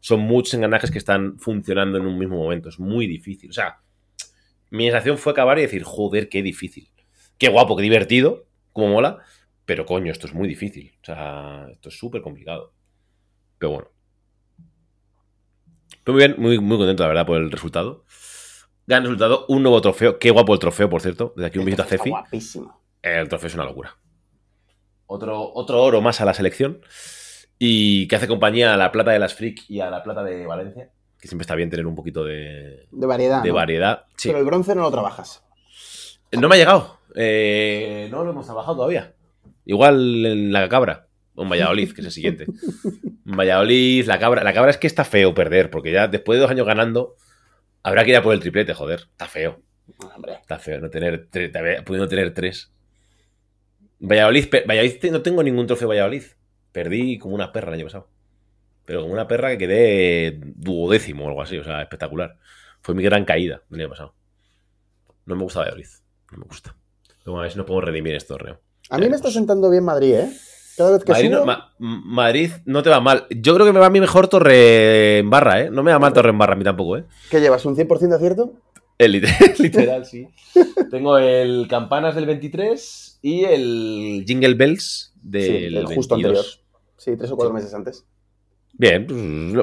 [0.00, 2.68] Son muchos engranajes que están funcionando en un mismo momento.
[2.70, 3.50] Es muy difícil.
[3.50, 3.80] O sea,
[4.70, 6.88] mi sensación fue acabar y decir, joder, qué difícil.
[7.38, 9.18] Qué guapo, qué divertido, como mola.
[9.66, 10.92] Pero coño, esto es muy difícil.
[11.02, 12.72] O sea, esto es súper complicado.
[13.58, 13.88] Pero bueno.
[16.02, 18.04] Pero muy bien, muy, muy contento, la verdad, por el resultado.
[18.86, 20.18] Gran resultado, un nuevo trofeo.
[20.18, 21.32] Qué guapo el trofeo, por cierto.
[21.36, 22.10] Desde aquí un besito a Cefi.
[22.10, 22.82] guapísimo.
[23.00, 23.96] El trofeo es una locura.
[25.06, 26.80] Otro, otro oro más a la selección.
[27.58, 30.46] Y que hace compañía a la plata de las Freak y a la plata de
[30.46, 30.90] Valencia.
[31.18, 33.42] Que siempre está bien tener un poquito de, De variedad.
[33.42, 33.54] de ¿no?
[33.54, 34.04] variedad.
[34.18, 34.28] Sí.
[34.28, 35.42] Pero el bronce no lo trabajas.
[36.32, 36.98] No me ha llegado.
[37.14, 39.14] Eh, no lo hemos trabajado todavía.
[39.64, 41.08] Igual en la cabra.
[41.34, 42.46] O en Valladolid, que es el siguiente.
[43.26, 44.44] En Valladolid, la cabra.
[44.44, 47.16] La cabra es que está feo perder, porque ya después de dos años ganando,
[47.82, 49.00] habrá que ir a por el triplete, joder.
[49.10, 49.60] Está feo.
[50.14, 50.34] Hombre.
[50.34, 51.50] Está feo no tener tres,
[51.84, 52.70] pudiendo tener tres.
[53.98, 56.24] Valladolid, Valladolid no tengo ningún trofeo Valladolid.
[56.72, 58.08] Perdí como una perra el año pasado.
[58.84, 62.36] Pero como una perra que quedé duodécimo o algo así, o sea, espectacular.
[62.82, 64.14] Fue mi gran caída el año pasado.
[65.24, 65.86] No me gusta Valladolid.
[66.32, 66.76] No me gusta.
[67.24, 68.60] Bueno, a ver si nos podemos redimir este torneo.
[68.94, 70.32] A mí me está sentando bien Madrid, ¿eh?
[70.76, 73.26] Cada vez que Madrid no, subo, Ma- Madrid no te va mal.
[73.30, 75.70] Yo creo que me va a mí mejor Torre en barra, ¿eh?
[75.70, 77.04] No me va mal Torre en barra a mí tampoco, ¿eh?
[77.30, 77.64] ¿qué llevas?
[77.64, 78.52] ¿Un 100% de acierto?
[78.98, 80.28] El literal, literal, sí.
[80.90, 86.36] Tengo el Campanas del 23 y el Jingle Bells del Sí, el justo 22.
[86.38, 86.44] anterior.
[86.96, 87.54] Sí, tres o cuatro Sí.
[87.56, 88.04] meses antes.
[88.76, 89.06] Bien,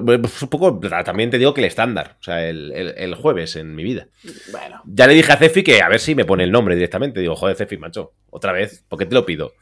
[0.05, 0.79] pues, pues, un poco.
[1.03, 4.07] También te digo que el estándar, o sea, el, el- el jueves en mi vida.
[4.51, 7.19] Bueno, Ya le dije a Cefi que a ver si me pone el nombre directamente.
[7.19, 9.53] Digo, joder, Cefi, macho, otra vez, ¿por qué te lo pido?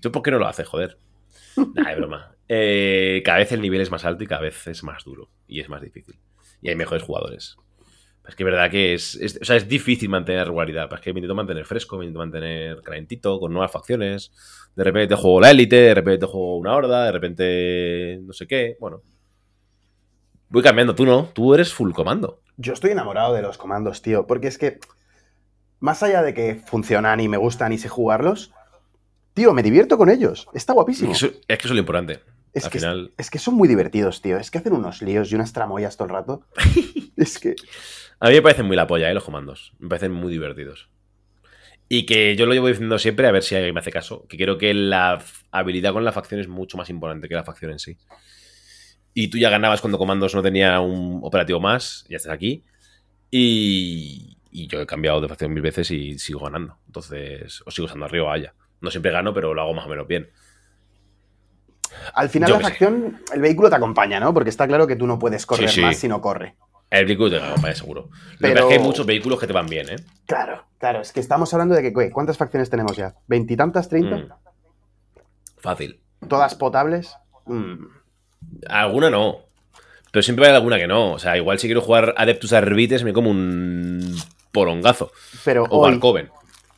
[0.00, 0.96] ¿Tú por qué no lo haces, joder?
[1.74, 2.36] Nah, de broma.
[2.48, 5.60] Eh, cada vez el nivel es más alto y cada vez es más duro y
[5.60, 6.18] es más difícil.
[6.62, 7.56] Y hay mejores jugadores.
[8.28, 10.92] Es que es verdad que es, es- o sea, es difícil mantener regularidad.
[10.92, 14.30] Es que me intento mantener fresco, me intento mantener calentito, con nuevas facciones.
[14.76, 18.76] De repente juego la élite, de repente juego una horda, de repente no sé qué.
[18.80, 19.00] Bueno.
[20.50, 22.40] Voy cambiando, tú no, tú eres full comando.
[22.56, 24.78] yo estoy enamorado de los comandos, tío, porque es que,
[25.80, 28.52] más allá de que funcionan y me gustan y sé jugarlos,
[29.34, 30.48] tío, me divierto con ellos.
[30.54, 31.12] Está Es guapísimo.
[31.12, 32.20] es que eso es lo importante.
[32.54, 34.38] Es Al que, final, es que son muy divertidos, tío.
[34.38, 36.42] Es que hacen unos líos y unas tramoyas todo el rato.
[37.16, 37.54] es que.
[38.20, 39.14] A mí me parecen muy la polla, ¿eh?
[39.14, 39.74] Los comandos.
[39.78, 40.88] Me parecen muy divertidos.
[41.88, 44.36] Y que yo lo llevo diciendo siempre, a ver si alguien me hace caso, que
[44.36, 47.78] creo que la habilidad con la facción es mucho más importante que la facción en
[47.78, 47.96] sí.
[49.14, 52.64] Y tú ya ganabas cuando comandos no tenía un operativo más, ya estás aquí.
[53.30, 56.78] Y, y yo he cambiado de facción mil veces y sigo ganando.
[56.86, 58.54] Entonces, os sigo usando arriba o allá.
[58.80, 60.30] No siempre gano, pero lo hago más o menos bien.
[62.14, 62.68] Al final Yo la sé.
[62.70, 64.32] facción, el vehículo te acompaña, ¿no?
[64.34, 65.80] Porque está claro que tú no puedes correr sí.
[65.80, 66.56] más si no corre.
[66.90, 68.08] El vehículo te acompaña seguro.
[68.10, 69.96] Lo Pero- es que hay muchos vehículos que te van bien, ¿eh?
[70.26, 71.00] Claro, claro.
[71.02, 73.14] Es que estamos hablando de que, güey, ¿cuántas facciones tenemos ya?
[73.26, 74.16] ¿Veintitantas, treinta?
[74.16, 74.28] Mm.
[75.58, 76.00] Fácil.
[76.28, 77.14] ¿Todas potables?
[77.46, 77.84] Mm.
[78.68, 79.40] Alguna no.
[80.10, 81.12] Pero siempre hay alguna que no.
[81.12, 84.16] O sea, igual si quiero jugar Adeptus Arbites me como un
[84.52, 85.12] porongazo.
[85.44, 86.30] Pero O hoy, Valcoven.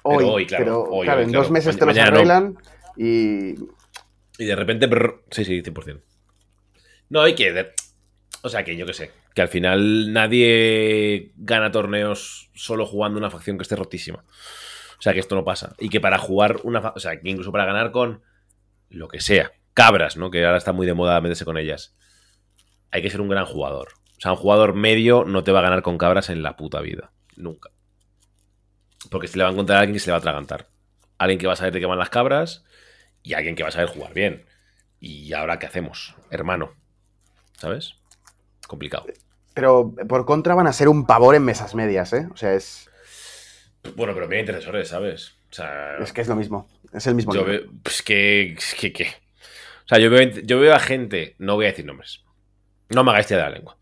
[0.02, 1.42] hoy, pero hoy, claro, pero, hoy, claro, hoy, en claro.
[1.44, 2.02] dos meses te los no.
[2.02, 2.56] arreglan
[2.96, 3.54] y
[4.38, 4.86] Y de repente.
[4.86, 6.00] brr, sí, sí, 100%.
[7.10, 7.72] No, hay que.
[8.42, 9.10] O sea, que yo qué sé.
[9.40, 14.22] Que al final nadie gana torneos solo jugando una facción que esté rotísima.
[14.98, 15.74] O sea, que esto no pasa.
[15.78, 16.92] Y que para jugar una.
[16.94, 18.22] O sea, que incluso para ganar con
[18.90, 19.50] lo que sea.
[19.72, 20.30] Cabras, ¿no?
[20.30, 21.96] Que ahora está muy de moda meterse con ellas.
[22.90, 23.94] Hay que ser un gran jugador.
[24.18, 26.82] O sea, un jugador medio no te va a ganar con cabras en la puta
[26.82, 27.12] vida.
[27.34, 27.70] Nunca.
[29.10, 30.68] Porque se le va a encontrar a alguien que se le va a atragantar.
[31.16, 32.66] Alguien que va a saber de qué las cabras
[33.22, 34.44] y alguien que va a saber jugar bien.
[34.98, 36.14] ¿Y ahora qué hacemos?
[36.28, 36.74] Hermano.
[37.56, 37.94] ¿Sabes?
[38.66, 39.06] Complicado.
[39.60, 42.26] Pero por contra van a ser un pavor en mesas medias, ¿eh?
[42.32, 42.88] O sea, es,
[43.94, 45.34] Bueno, pero mira intercesores, ¿sabes?
[45.50, 47.60] O sea, es que es lo mismo, es el mismo yo veo.
[47.82, 48.54] Pues que.
[48.56, 49.04] es que, que-
[49.84, 51.34] O sea, yo veo, yo veo a gente.
[51.38, 52.22] No voy a decir nombres.
[52.88, 53.76] No me hagáis tirar de la lengua.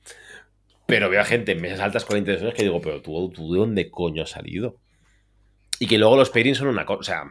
[0.87, 3.61] Pero veo a gente en mesas altas con intercesores que digo, pero tú, tú ¿de
[3.61, 4.77] dónde coño has salido?
[5.79, 7.01] Y que luego los pairings son una cosa.
[7.01, 7.25] O sea.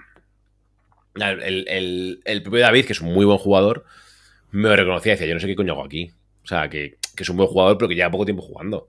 [1.16, 3.84] El, el- el propio David, que es un muy buen jugador,
[4.52, 6.12] me lo reconocía y decía, yo no sé qué coño hago aquí.
[6.44, 8.88] O sea, que, que es un buen jugador, pero que lleva poco tiempo jugando.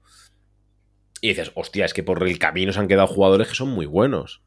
[1.21, 3.87] Y dices, hostia, es que por el camino se han quedado jugadores que son muy
[3.87, 4.43] buenos.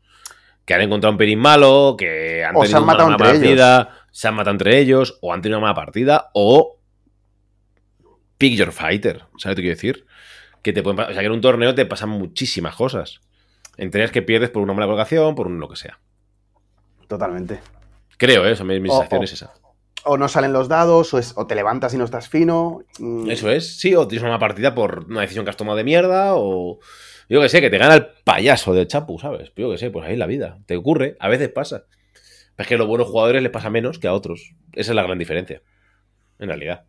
[0.64, 3.32] Que han encontrado un perín malo, que han O se tenido han matado una mala
[3.32, 6.78] entre partida, se han matado entre ellos, o han tenido una mala partida, o
[8.38, 10.06] pick your fighter, ¿sabes lo que quiero decir?
[10.62, 13.20] Que te pueden o sea, que en un torneo te pasan muchísimas cosas.
[13.78, 16.00] Entre ellas que pierdes por una mala colocación, por un lo que sea.
[17.08, 17.60] Totalmente.
[18.18, 18.56] Creo, ¿eh?
[18.64, 19.54] Mi, mi O- sensación o- es esa.
[20.04, 22.84] O no salen los dados, o, es- o te levantas y no estás fino.
[23.00, 25.84] mm, Eso es, sí, o tienes una partida por una decisión que has tomado de
[25.84, 26.80] mierda, o
[27.30, 29.52] yo que sé, que te gana el payaso del chapu, ¿sabes?
[29.56, 30.58] Yo que sé, pues ahí es la vida.
[30.66, 31.86] Te ocurre, a veces pasa.
[32.56, 34.54] Pero es que a los buenos jugadores les pasa menos que a otros.
[34.74, 35.62] Esa es la gran diferencia.
[36.40, 36.84] En realidad.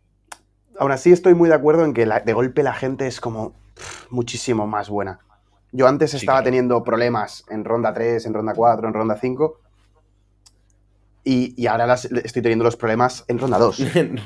[0.79, 3.53] Aún así estoy muy de acuerdo en que la- de golpe la gente es como
[3.75, 5.19] pff, muchísimo más buena.
[5.71, 6.45] Yo antes Sí, estaba claro.
[6.45, 9.59] teniendo problemas en ronda 3, en ronda 4, en ronda 5.
[11.23, 13.79] Y, y ahora las- estoy teniendo los problemas en ronda 2.
[13.95, 14.19] en,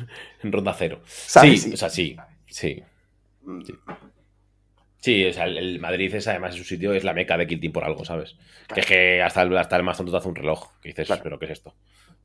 [0.44, 1.02] ronda cero.
[1.06, 1.62] ¿Sabes?
[1.64, 2.16] Sí, o sea, sí,
[2.48, 2.84] sí.
[5.00, 7.48] Sí, o sea, el- el Madrid es además en su sitio, es la meca de
[7.48, 8.36] Kill Team por algo, ¿sabes?
[8.74, 10.72] Que es que hasta el, hasta el más tonto te hace un reloj.
[10.82, 11.24] Que dices, Claro.
[11.24, 11.76] ¿pero qué es esto?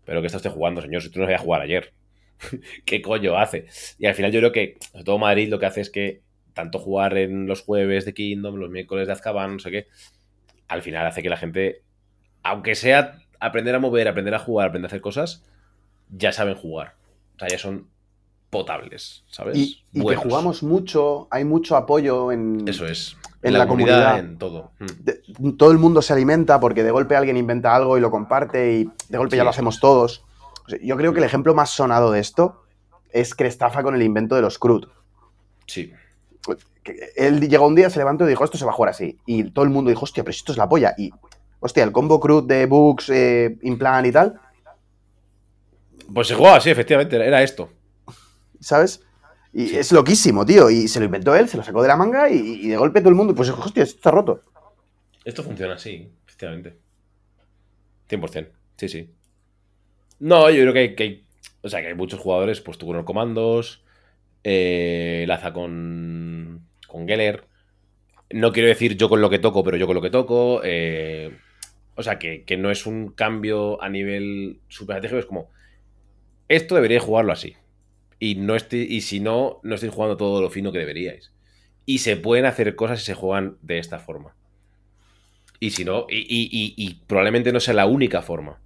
[0.04, 1.02] ¿Pero qué está usted jugando, señor?
[1.02, 1.92] Si tú no sabías jugar ayer.
[2.84, 3.66] ¿Qué coño hace?
[3.98, 6.22] Y al final yo creo que, sobre todo Madrid, lo que hace es que
[6.54, 9.86] tanto jugar en los jueves de Kingdom, los miércoles de Azkaban, no sé qué,
[10.68, 11.82] al final hace que la gente,
[12.42, 15.42] aunque sea aprender a mover, aprender a jugar, aprender a hacer cosas,
[16.10, 16.94] ya saben jugar.
[17.36, 17.88] O sea, ya son
[18.50, 19.56] potables, ¿sabes?
[19.56, 22.68] Y, y que jugamos mucho, hay mucho apoyo en...
[22.68, 23.16] Eso es.
[23.42, 24.18] en la comunidad.
[24.18, 24.70] en todo.
[24.78, 24.86] Mm.
[25.00, 25.22] de-
[25.56, 28.90] todo el mundo se alimenta porque de golpe alguien inventa algo y lo comparte y
[29.08, 30.22] de golpe Sí, ya lo hacemos todos.
[30.66, 32.62] O sea, yo creo que el ejemplo más sonado de esto
[33.10, 34.86] es Crestafa con el invento de los CRUD.
[35.66, 35.92] Sí.
[37.16, 39.16] Él llegó un día, se levantó y dijo, esto se va a jugar así.
[39.24, 40.94] Y todo el mundo dijo, hostia, pero esto es la polla.
[40.98, 41.10] Y,
[41.62, 44.38] hostia, el combo CRUD de Books, eh, Implant y tal,
[46.12, 47.70] Pues se jugaba así, efectivamente, era esto.
[48.60, 49.02] ¿sabes?
[49.54, 49.78] Y Sí.
[49.78, 50.68] es loquísimo, tío.
[50.70, 53.00] Y se lo inventó él, se lo sacó de la manga y, y de golpe
[53.00, 54.42] todo el mundo, pues, hostia, esto está roto.
[55.24, 56.76] Esto funciona así, efectivamente.
[58.08, 58.50] 100%.
[58.76, 59.10] Sí, sí.
[60.18, 61.26] No, yo creo que hay, que hay-
[61.62, 63.84] o sea, que hay muchos jugadores, pues tú con los comandos,
[64.44, 67.46] eh, Laza con, con Geller.
[68.30, 70.60] No quiero decir yo con lo que toco, pero yo con lo que toco.
[70.64, 71.36] eh,
[71.96, 75.50] o sea, que, que no es un cambio a nivel super estratégico, es como,
[76.48, 77.56] esto debería jugarlo así.
[78.20, 81.32] Y, no estoy, y si no, no estáis jugando todo lo fino que deberíais.
[81.86, 84.34] Y se pueden hacer cosas si se juegan de esta forma.
[85.60, 86.26] Y si no, y,
[86.76, 88.60] y- probablemente no sea la única forma.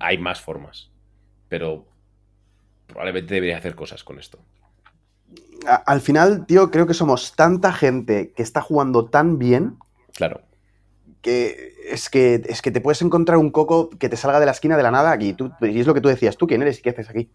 [0.00, 0.90] Hay más formas.
[1.48, 1.86] Pero
[2.86, 4.38] probablemente debería hacer cosas con esto.
[5.86, 9.76] Al final, tío, creo que somos tanta gente que está jugando tan bien
[10.14, 10.42] Claro.
[11.22, 14.52] Que es que es que te puedes encontrar un coco que te salga de la
[14.52, 15.32] esquina de la nada aquí.
[15.34, 17.28] Tú, y es lo que tú decías, ¿tú quién eres y qué haces aquí?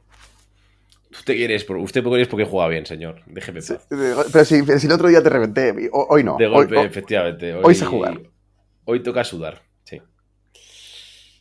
[1.12, 3.22] Usted quieres, por- usted quieres porque juega bien, señor.
[3.26, 3.88] Déjeme paz.
[3.90, 6.38] Pero si, pero si el otro día te reventé, ho- hoy no.
[6.38, 7.54] De golpe, hoy- efectivamente.
[7.54, 8.20] Hoy, hoy sé jugar.
[8.86, 10.02] Hoy toca sudar, sí.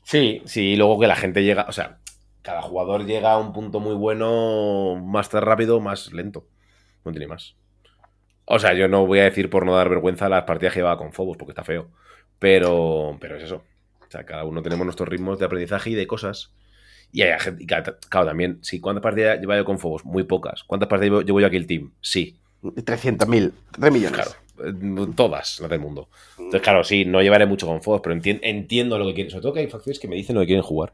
[0.04, 1.98] Sí, sí, y luego que la gente llega, o sea,
[2.42, 6.46] cada jugador llega a un punto muy bueno, más rápido, más lento.
[7.04, 7.56] No tiene más.
[8.44, 10.98] O sea, yo no voy a decir por no dar vergüenza las partidas que llevaba
[10.98, 11.88] con Fobos, porque está feo.
[12.44, 13.62] Pero, pero es eso.
[14.06, 16.50] O sea, cada uno tenemos nuestros ritmos de aprendizaje y de cosas.
[17.10, 20.04] Y hay gente, claro, también, sí, ¿cuántas partidas llevo yo con Fobos?
[20.04, 20.62] Muy pocas.
[20.62, 21.92] ¿Cuántas partidas llevo, yo aquí el team?
[22.02, 22.36] Sí.
[22.62, 24.12] 300.000, 3 millones.
[24.12, 24.30] Claro,
[24.62, 26.10] eh, todas las del mundo.
[26.36, 29.30] Entonces, claro, sí, no llevaré mucho con Fobos, pero entien- entiendo lo que quieren.
[29.30, 30.92] Sobre todo que hay facciones que me dicen lo que quieren jugar.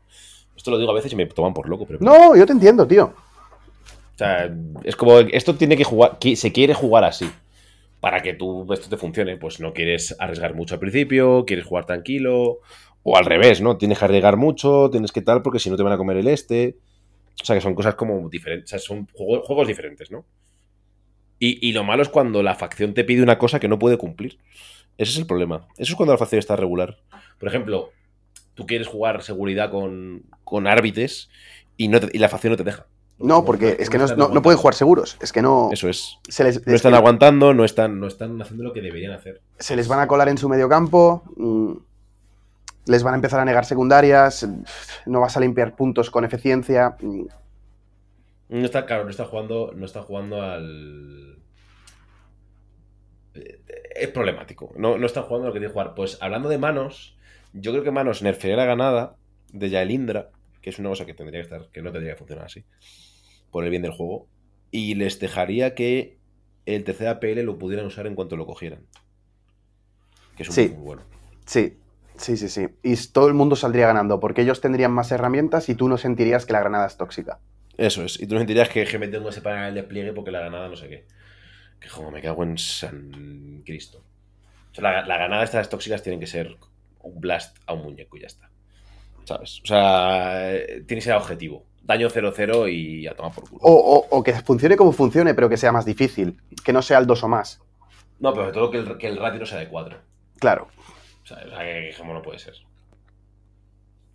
[0.56, 2.86] Esto lo digo a veces y me toman por loco, pero No, yo te entiendo,
[2.86, 3.12] tío.
[4.16, 4.48] sea,
[4.84, 7.28] es como, esto tiene que jugar, se quiere jugar así.
[8.00, 11.84] Para que tú esto te funcione, pues no quieres arriesgar mucho al principio, quieres jugar
[11.84, 12.60] tranquilo,
[13.02, 13.76] o al revés, ¿no?
[13.76, 16.28] Tienes que arriesgar mucho, tienes que tal, porque si no te van a comer el
[16.28, 16.76] este.
[17.42, 20.24] O sea, que son cosas como diferentes, o sea, son juego- juegos diferentes, ¿no?
[21.38, 23.96] Y, y lo malo es cuando la facción te pide una cosa que no puede
[23.96, 24.38] cumplir.
[24.98, 25.66] Ese es el problema.
[25.78, 26.98] Eso es cuando la facción está regular.
[27.38, 27.90] Por ejemplo,
[28.54, 31.30] tú quieres jugar seguridad con, con árbitres
[31.78, 32.86] y, no y la facción no te deja.
[33.20, 35.16] No, porque es que no, están no- no pueden jugar seguros.
[35.20, 35.68] Es que no.
[35.72, 36.18] Eso es.
[36.28, 39.12] Se les, No es están que aguantando, no están, no están haciendo lo que deberían
[39.12, 39.40] hacer.
[39.58, 41.22] se les van a colar en su medio campo.
[41.36, 41.72] mm,
[42.86, 44.48] les van a empezar a negar secundarias.
[45.06, 46.96] No vas a limpiar puntos con eficiencia.
[47.00, 47.24] mm,
[48.48, 51.38] No está, claro, no está jugando, no está jugando al.
[53.34, 53.60] Eh,
[53.94, 54.72] Es problemático.
[54.76, 55.94] No, no está jugando lo que tiene que jugar.
[55.94, 57.16] Pues hablando de manos,
[57.52, 59.16] yo creo que manos nerfearía la ganada
[59.52, 60.30] de Yaelindra,
[60.62, 62.64] que es una cosa que tendría que estar, que no tendría que funcionar así,
[63.50, 64.26] por el bien del juego,
[64.70, 66.18] y les dejaría que
[66.66, 68.86] el tercer APL lo pudieran usar en cuanto lo cogieran.
[70.36, 70.68] Que es un Sí.
[70.68, 71.02] muy bueno.
[71.46, 71.76] Sí,
[72.16, 72.68] sí, sí, sí.
[72.82, 76.46] Y todo el mundo saldría ganando porque ellos tendrían más herramientas y tú no sentirías
[76.46, 77.40] que la granada es tóxica.
[77.76, 78.20] Eso es.
[78.20, 80.68] Y tú no sentirías que, que me tengo que separar el despliegue porque la ganada
[80.68, 81.06] no sé qué.
[81.80, 84.04] Que joder, me cago en San Cristo.
[84.70, 86.56] O sea, la, la ganada de estas tóxicas tienen que ser
[87.02, 88.50] un blast a un muñeco y ya está.
[89.24, 89.60] ¿Sabes?
[89.64, 91.64] O sea, eh, tiene que ser objetivo.
[91.90, 93.60] Daño 0-0 y a tomar por culo.
[93.62, 96.40] O, o- o que funcione como funcione, pero que sea más difícil.
[96.64, 97.60] Que no sea el 2 o más.
[98.20, 99.98] No, pero sobre todo que el, que el ratio no sea de 4.
[100.38, 100.68] Claro.
[101.22, 102.54] O sea, o sea, que, que no puede ser.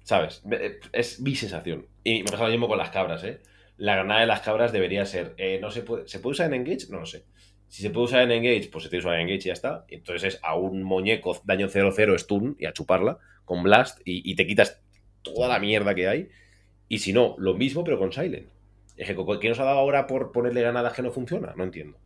[0.03, 0.41] ¿Sabes?
[0.45, 1.87] Ve- Es mi sensación.
[2.03, 3.41] Y me pasa lo mismo con las cabras, ¿eh?
[3.77, 5.33] La granada de las cabras debería ser.
[5.37, 6.07] eh, no se puede.
[6.07, 6.87] ¿Se puede usar en Engage?
[6.89, 7.25] No lo sé.
[7.67, 9.53] Si se puede usar en Engage, pues se tiene que usar en Engage y ya
[9.53, 9.85] está.
[9.89, 14.35] Entonces es a un muñeco daño 0-0 stun y a chuparla con Blast y, y
[14.35, 14.81] te quitas
[15.23, 16.29] toda la mierda que hay.
[16.87, 18.47] Y si no, lo mismo, pero con Silent.
[18.97, 21.53] Es que, ¿qué nos ha dado ahora por ponerle granadas que no funciona?
[21.55, 21.97] No entiendo.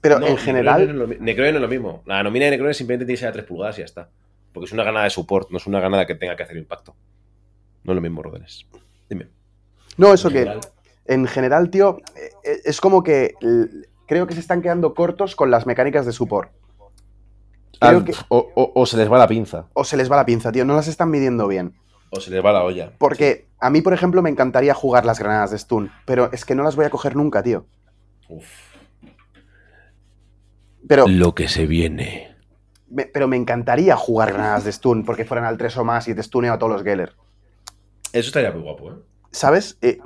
[0.00, 2.02] Pero No, en general, Necroion es lo mismo.
[2.06, 4.08] La nomina de Necroion simplemente tiene que ser a 3 pulgadas y ya está.
[4.52, 6.94] Porque es una ganada de support, no es una ganada que tenga que hacer impacto.
[7.84, 8.66] No es lo mismo, Rodenes.
[9.08, 9.28] Dime.
[9.96, 10.60] no, eso En que general,
[11.06, 13.34] en general, tío, eh, eh, es como que
[14.06, 16.50] creo que se están quedando cortos con las mecánicas de support.
[17.78, 19.66] Creo al- que- o, o- o se les va la pinza.
[19.74, 21.74] O se les va la pinza, tío, no las están midiendo bien.
[22.10, 22.92] O se les va la olla.
[22.98, 26.54] Porque a mí, por ejemplo, me encantaría jugar las granadas de stun, pero es que
[26.54, 27.66] no las voy a coger nunca, tío.
[28.28, 28.46] Uf.
[30.88, 32.34] Pero Lo que se viene.
[32.88, 36.14] me, pero me encantaría jugar granadas de stun porque fueran al 3 o más y
[36.14, 37.14] te stuneo a todos los Geller.
[38.12, 38.94] Eso estaría muy guapo, ¿eh?
[39.32, 39.76] ¿Sabes?
[39.82, 39.98] Eh,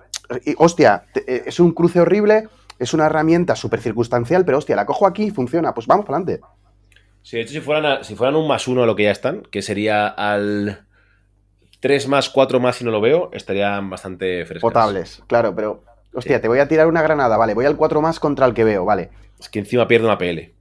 [0.47, 2.49] y, hostia, te- eh, es un cruce horrible,
[2.79, 6.19] es una herramienta súper circunstancial, pero hostia, la cojo aquí y funciona, pues vamos para
[6.19, 6.45] adelante.
[7.23, 9.11] Sí, de hecho, si fueran, a- si fueran un más uno a lo que ya
[9.11, 10.87] están, que sería al
[11.81, 14.60] 3 más, 4 más si no lo veo, estarían bastante frescas.
[14.62, 18.20] Potables, claro, pero hostia, te voy a tirar una granada, vale, voy al 4 más
[18.20, 19.10] contra el que veo, vale.
[19.39, 20.52] Es que encima pierde una PL.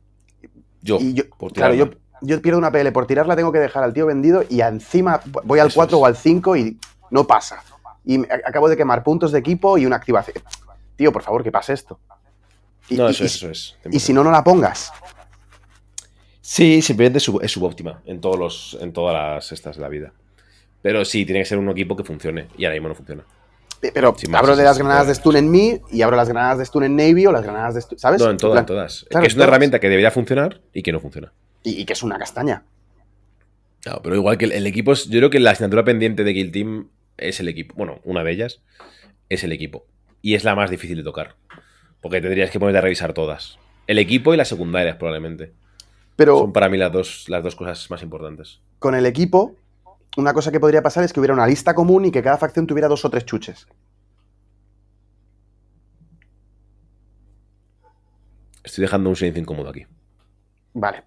[0.82, 1.90] Yo, yo, por claro, yo,
[2.22, 5.60] yo pierdo una PL por tirarla, tengo que dejar al tío vendido y encima voy
[5.60, 6.04] al Eso 4 es.
[6.04, 6.78] o al 5 y
[7.12, 7.62] no pasa.
[8.06, 10.42] Y acabo de quemar puntos de equipo y una activación.
[10.96, 12.00] Tío, por favor, que pase esto.
[12.88, 13.78] Y, No, eso y- es, eso es.
[13.92, 14.92] y si no, no la pongas.
[16.42, 19.90] Sí, simplemente es sub- es subóptima en todos los, en todas las estas de la
[19.90, 20.14] vida.
[20.82, 22.48] Pero sí, tiene que ser un equipo que funcione.
[22.58, 23.24] Y ahora mismo no funciona.
[23.94, 26.66] Pero más, abro de las granadas de stun en mí y abro las granadas de
[26.66, 28.22] stun en Navy o las granadas de stun, ¿sabes?
[28.22, 29.06] No, en todas, en todas.
[29.10, 29.48] claro, que es una todas.
[29.50, 31.32] herramienta que debería funcionar y que no funciona.
[31.64, 32.64] Y, y que es una castaña.
[33.82, 35.06] Claro, pero igual que el, el equipo es.
[35.08, 37.74] Yo creo que la asignatura pendiente de Kill Team es el equipo.
[37.78, 38.62] Bueno, una de ellas
[39.30, 39.86] es el equipo.
[40.22, 41.36] Y es la más difícil de tocar.
[42.02, 43.60] Porque tendrías que ponerte a revisar todas.
[43.88, 45.54] El equipo y las secundarias, probablemente.
[46.18, 48.60] Pero Son para mí las dos, las dos cosas más importantes.
[48.80, 49.56] con el equipo,
[50.18, 52.68] una cosa que podría pasar es que hubiera una lista común y que cada facción
[52.68, 53.68] tuviera dos o tres chuches.
[58.64, 59.86] Estoy dejando un silencio incómodo aquí.
[60.74, 61.04] Vale.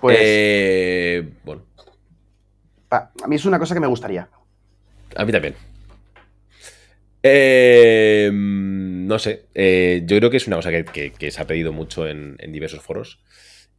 [0.00, 1.62] Pues Eh, bueno,
[2.88, 4.28] pa- a mí es una cosa que me gustaría.
[5.16, 5.54] a mí también.
[7.22, 9.46] Eh, no sé.
[9.54, 12.36] eh, yo creo que es una cosa que, que- que se ha pedido mucho en,
[12.38, 13.18] en diversos foros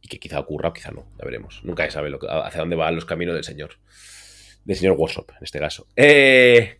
[0.02, 1.06] y que quizá ocurra o quizá no.
[1.18, 1.60] Ya veremos.
[1.64, 3.72] Nunca se sabe lo que- hacia dónde van los caminos del señor.
[4.64, 5.86] Del señor Workshop, en este caso.
[5.96, 6.78] Eh,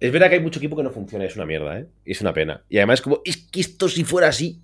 [0.00, 1.24] es verdad que hay mucho equipo que no funciona.
[1.24, 1.86] Es una mierda, ¿eh?
[2.04, 2.62] Y es una pena.
[2.68, 4.62] Y además, como, es que esto si fuera así,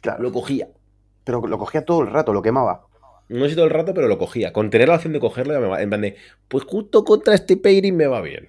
[0.00, 0.22] Claro.
[0.22, 0.68] lo cogía.
[1.24, 2.86] Pero lo cogía todo el rato, lo quemaba.
[3.28, 4.52] No sé todo el rato, pero lo cogía.
[4.52, 5.80] Con tener la opción de cogerlo, ya me va.
[5.82, 6.16] En plan de,
[6.48, 8.48] pues justo contra este pairing me va bien.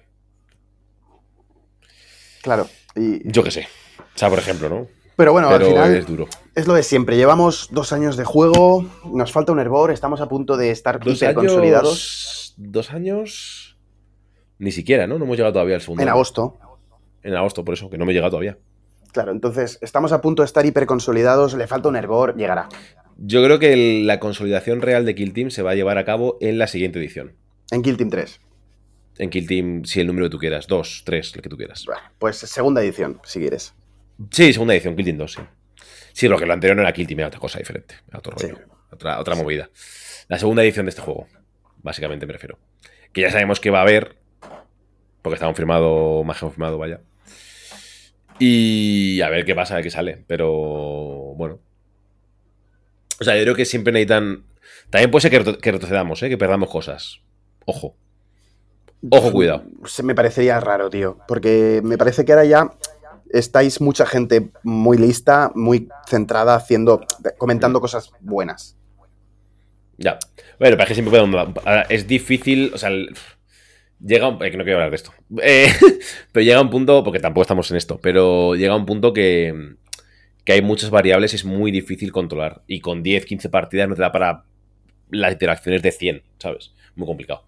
[2.42, 2.68] Claro.
[2.96, 3.68] Y, Yo qué sé.
[4.14, 4.88] O sea, por ejemplo, ¿no?
[5.16, 6.26] Pero bueno, pero al final es duro.
[6.54, 7.16] es lo de siempre.
[7.16, 11.16] Llevamos dos años de juego, nos falta un hervor, estamos a punto de estar Dos
[11.16, 13.76] hiper consolidados Dos años.
[14.58, 15.18] Ni siquiera, ¿no?
[15.18, 16.02] No hemos llegado todavía al segundo.
[16.02, 16.14] en año.
[16.14, 16.56] agosto.
[17.22, 18.58] en agosto, por eso, que no me he llegado todavía.
[19.12, 22.68] Claro, entonces estamos a punto de estar hiperconsolidados, le falta un hervor, llegará.
[23.18, 26.04] Yo creo que el- la consolidación real de Kill Team se va a llevar a
[26.04, 27.32] cabo en la siguiente edición.
[27.70, 28.40] En Kill Team 3.
[29.18, 31.84] En Kill Team, si el número que tú quieras, dos, tres, el que tú quieras.
[32.18, 33.74] Pues segunda edición, si quieres.
[34.30, 35.40] Sí, segunda edición, Kill Team 2, sí.
[36.12, 37.94] Sí, lo que lo anterior no era Kill Team, era otra cosa diferente.
[38.08, 38.48] Era otro Sí.
[38.48, 38.66] rollo.
[39.18, 39.70] Otra, movida.
[40.28, 41.26] La segunda edición de este juego,
[41.82, 42.58] básicamente me refiero.
[43.12, 44.16] Que ya sabemos que va a haber.
[45.22, 47.00] Porque está confirmado, más que confirmado, vaya.
[48.38, 50.24] Y a ver qué pasa, a ver qué sale.
[50.26, 50.50] Pero
[51.36, 51.60] bueno.
[53.20, 54.44] O sea, yo creo que siempre necesitan.
[54.90, 56.28] También puede ser que, retro- que retrocedamos, ¿eh?
[56.28, 57.20] que perdamos cosas.
[57.66, 57.96] Ojo.
[59.10, 59.64] Ojo, cuidado.
[59.86, 61.18] Se me parecería raro, tío.
[61.28, 62.70] Porque me parece que ahora ya
[63.32, 67.04] estáis mucha gente muy lista, muy centrada, haciendo,
[67.38, 68.76] comentando cosas buenas.
[69.98, 70.18] Ya.
[70.58, 71.52] Bueno, pero es que siempre puede.
[71.64, 72.72] ahora, Es difícil.
[72.74, 72.90] O sea,
[74.00, 74.42] llega un.
[74.42, 75.12] eh, que no quiero hablar de esto.
[75.42, 75.68] Eh,
[76.32, 77.04] pero llega un punto.
[77.04, 77.98] Porque tampoco estamos en esto.
[78.00, 79.76] Pero llega un punto que.
[80.44, 82.62] Que hay muchas variables y es muy difícil controlar.
[82.66, 84.44] Y con 10, 15 partidas no te da para
[85.10, 86.72] las interacciones de 100, ¿sabes?
[86.96, 87.44] Muy complicado.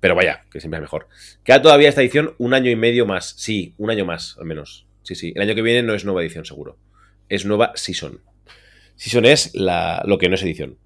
[0.00, 1.08] Pero vaya, que siempre es mejor.
[1.44, 3.34] Queda todavía esta edición un año y medio más.
[3.36, 4.86] Sí, un año más, al menos.
[5.02, 5.32] Sí, sí.
[5.34, 6.76] El año que viene no es nueva edición, seguro.
[7.28, 8.20] Es nueva season.
[8.96, 10.76] Season es la, lo que no es edición.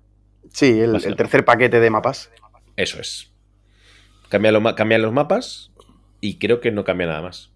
[0.53, 2.31] Sí, el, tercer paquete de mapas.
[2.77, 3.33] Eso es.
[4.31, 5.73] Lo cambian los mapas
[6.21, 7.53] y creo que no cambia nada más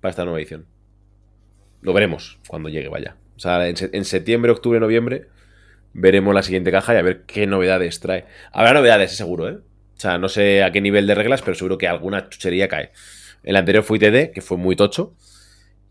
[0.00, 0.66] para esta nueva edición.
[1.80, 3.16] Lo veremos cuando llegue, vaya.
[3.36, 5.28] O sea, en, en septiembre, octubre, noviembre
[5.94, 8.26] veremos la siguiente caja y a ver qué novedades trae.
[8.52, 9.58] Habrá novedades, seguro, ¿eh?
[9.96, 12.90] O sea, no sé a qué nivel de reglas, pero seguro que alguna chuchería cae.
[13.44, 15.14] El anterior fue ITD, que fue muy tocho.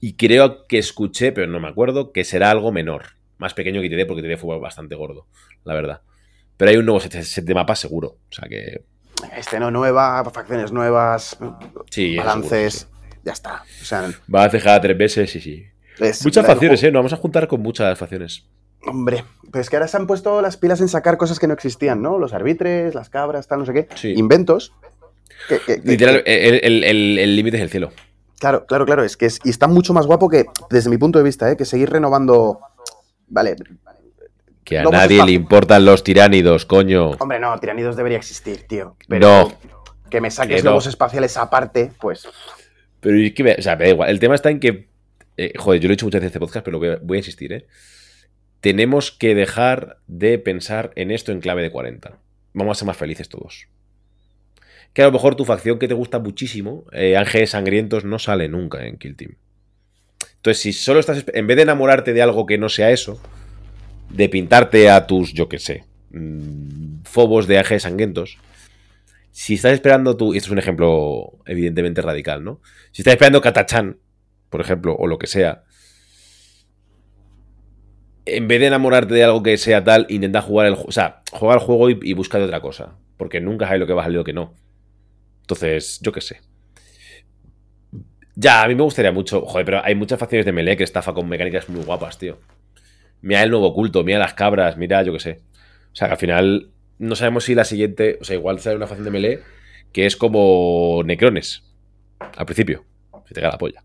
[0.05, 3.03] Y creo que escuché, pero no me acuerdo, que será algo menor.
[3.37, 5.27] Más pequeño que ITD, porque ITD fue bastante gordo,
[5.63, 6.01] la verdad.
[6.57, 8.17] Pero hay un nuevo set, set de mapas seguro.
[8.29, 8.83] O sea que
[9.37, 11.37] Este no nueva, facciones nuevas,
[11.89, 12.73] Sí, balances.
[12.73, 13.63] seguro, sí, Ya está.
[13.81, 14.11] O sea.
[14.33, 15.63] Va a cejar tres veces, sí, sí.
[15.99, 16.83] es Muchas facciones.
[16.83, 16.91] ¿eh?
[16.91, 18.45] Nos vamos a juntar con muchas facciones.
[18.85, 19.23] Hombre,
[19.53, 22.01] pues es que ahora se han puesto las pilas en sacar cosas que no existían,
[22.01, 22.19] ¿no?
[22.19, 23.87] Los arbitres, las cabras, tal, no sé qué.
[23.95, 24.13] Sí.
[24.17, 24.73] Inventos.
[25.47, 27.91] que- que- que- Literal, el límite es el cielo.
[28.43, 29.03] Claro, claro, claro.
[29.05, 31.55] Es que es, y está mucho más guapo que, desde mi punto de vista, ¿eh?
[31.55, 32.59] que seguir renovando.
[33.29, 33.55] Vale.
[34.65, 37.11] Que a nadie le importan los tiránidos, coño.
[37.19, 38.97] Hombre, no, tiranidos debería existir, tío.
[39.07, 39.53] Pero No.
[40.09, 40.71] que me saques Que no.
[40.71, 42.27] lobos espaciales aparte, pues.
[42.99, 44.09] Pero es que, me- o sea, me da igual.
[44.09, 44.89] El tema está en que.
[45.37, 47.17] eh, joder, yo lo he dicho muchas veces en este podcast, pero voy a, voy
[47.17, 47.65] a insistir, ¿eh?
[48.59, 52.17] Tenemos que dejar de pensar en esto en clave de 40.
[52.53, 53.67] Vamos a ser más felices todos.
[54.93, 58.47] Que a lo mejor tu facción que te gusta muchísimo, eh, Ángeles Sangrientos, no sale
[58.47, 59.35] nunca en Kill Team.
[60.35, 61.25] Entonces, si solo estás.
[61.33, 63.19] En vez de enamorarte de algo que no sea eso,
[64.09, 68.37] de pintarte a tus, yo qué sé, mm, fobos de Ángeles Sangrientos,
[69.31, 72.61] si estás esperando tú, y esto es un ejemplo evidentemente radical, ¿no?
[72.91, 73.97] Si estás esperando Katachan,
[74.49, 75.63] por ejemplo, o lo que sea,
[78.25, 80.73] en vez de enamorarte de algo que sea tal, intenta jugar el.
[80.73, 82.95] O sea, el juego y, y busca de otra cosa.
[83.17, 84.53] Porque nunca sabes lo que va a salir o que no.
[85.43, 86.41] Entonces, yo qué sé.
[88.35, 89.41] Ya, a mí me gustaría mucho.
[89.41, 92.39] Joder, pero hay muchas facciones de Melee que estafa con mecánicas muy guapas, tío.
[93.21, 95.41] Mira el nuevo culto, mira las cabras, mira, yo qué sé.
[95.91, 98.17] O sea, que al final no sabemos si la siguiente.
[98.21, 99.39] O sea, igual sale una facción de Melee
[99.91, 101.63] que es como Necrones.
[102.19, 102.83] Al principio.
[103.25, 103.83] Se te cae la polla.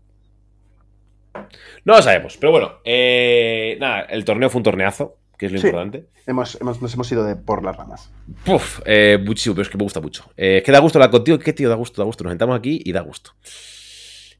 [1.85, 2.79] No lo sabemos, pero bueno.
[2.83, 5.67] eh, nada, el torneo fue un torneazo, que es lo Sí.
[5.67, 6.05] importante.
[6.27, 8.11] Hemos, hemos- nos hemos ido de por las ramas.
[8.45, 10.25] Puf, eh, muchísimo, pero es que me gusta mucho.
[10.37, 11.39] Eh, es que da gusto hablar contigo.
[11.39, 11.69] ¿Qué tío?
[11.69, 12.23] Da gusto, da gusto.
[12.25, 13.31] Nos sentamos aquí y da gusto.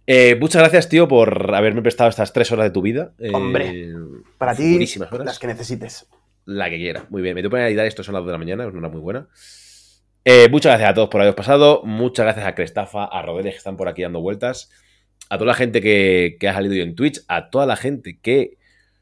[0.06, 3.14] Eh, muchas gracias, tío, por haberme prestado estas tres horas de tu vida.
[3.20, 3.94] Eh, Hombre,
[4.38, 4.78] Para ti,
[5.12, 5.26] horas.
[5.26, 6.08] las que necesites.
[6.46, 7.06] La que quiera.
[7.10, 7.36] Muy bien.
[7.36, 9.02] Me tengo que editar esto, son las 2 de la mañana, es una hora muy
[9.02, 9.28] buena.
[10.52, 11.82] Muchas gracias a todos por haberos pasado.
[11.86, 14.70] Muchas gracias a Crestafa, a Rodeles que están por aquí dando vueltas.
[15.30, 17.22] A toda la gente que, que ha salido hoy en Twitch.
[17.28, 18.58] A toda la gente que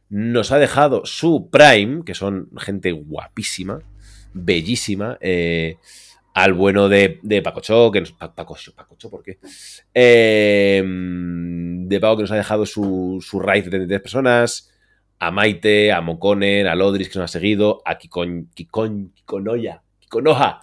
[0.10, 3.80] nos ha dejado su Prime, que son gente guapísima,
[4.34, 5.18] bellísima.
[5.22, 5.78] eh,
[6.34, 8.12] al bueno de, de Pacocho, que nos.
[8.12, 9.40] Pa- Pacocho, Pacocho, ¿por qué?
[9.96, 14.72] Eh, de Paco que nos ha dejado su, su raid de 33 personas
[15.20, 20.60] a Maite, a Moconer, a Lodris que nos ha seguido, a Kikon, Kikon, Kikonoya, Kikonoja,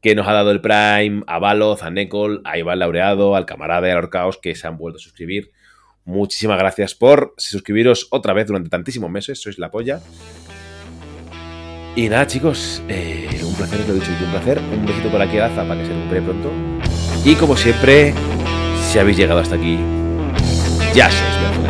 [0.00, 3.88] que nos ha dado el Prime, a Valoz, a Necol, a Iván Laureado, al camarada
[3.88, 5.50] y al Orcaos que se han vuelto a suscribir.
[6.04, 10.00] Muchísimas gracias por suscribiros otra vez durante tantísimos meses, sois la polla.
[11.96, 14.58] Y nada, chicos, eh, un placer, os lo he dicho, un placer.
[14.58, 16.50] Un besito por aquí a Aza para que se recupere pronto.
[17.24, 18.14] Y como siempre,
[18.90, 19.78] si habéis llegado hasta aquí,
[20.94, 21.69] ya sois mercenarios.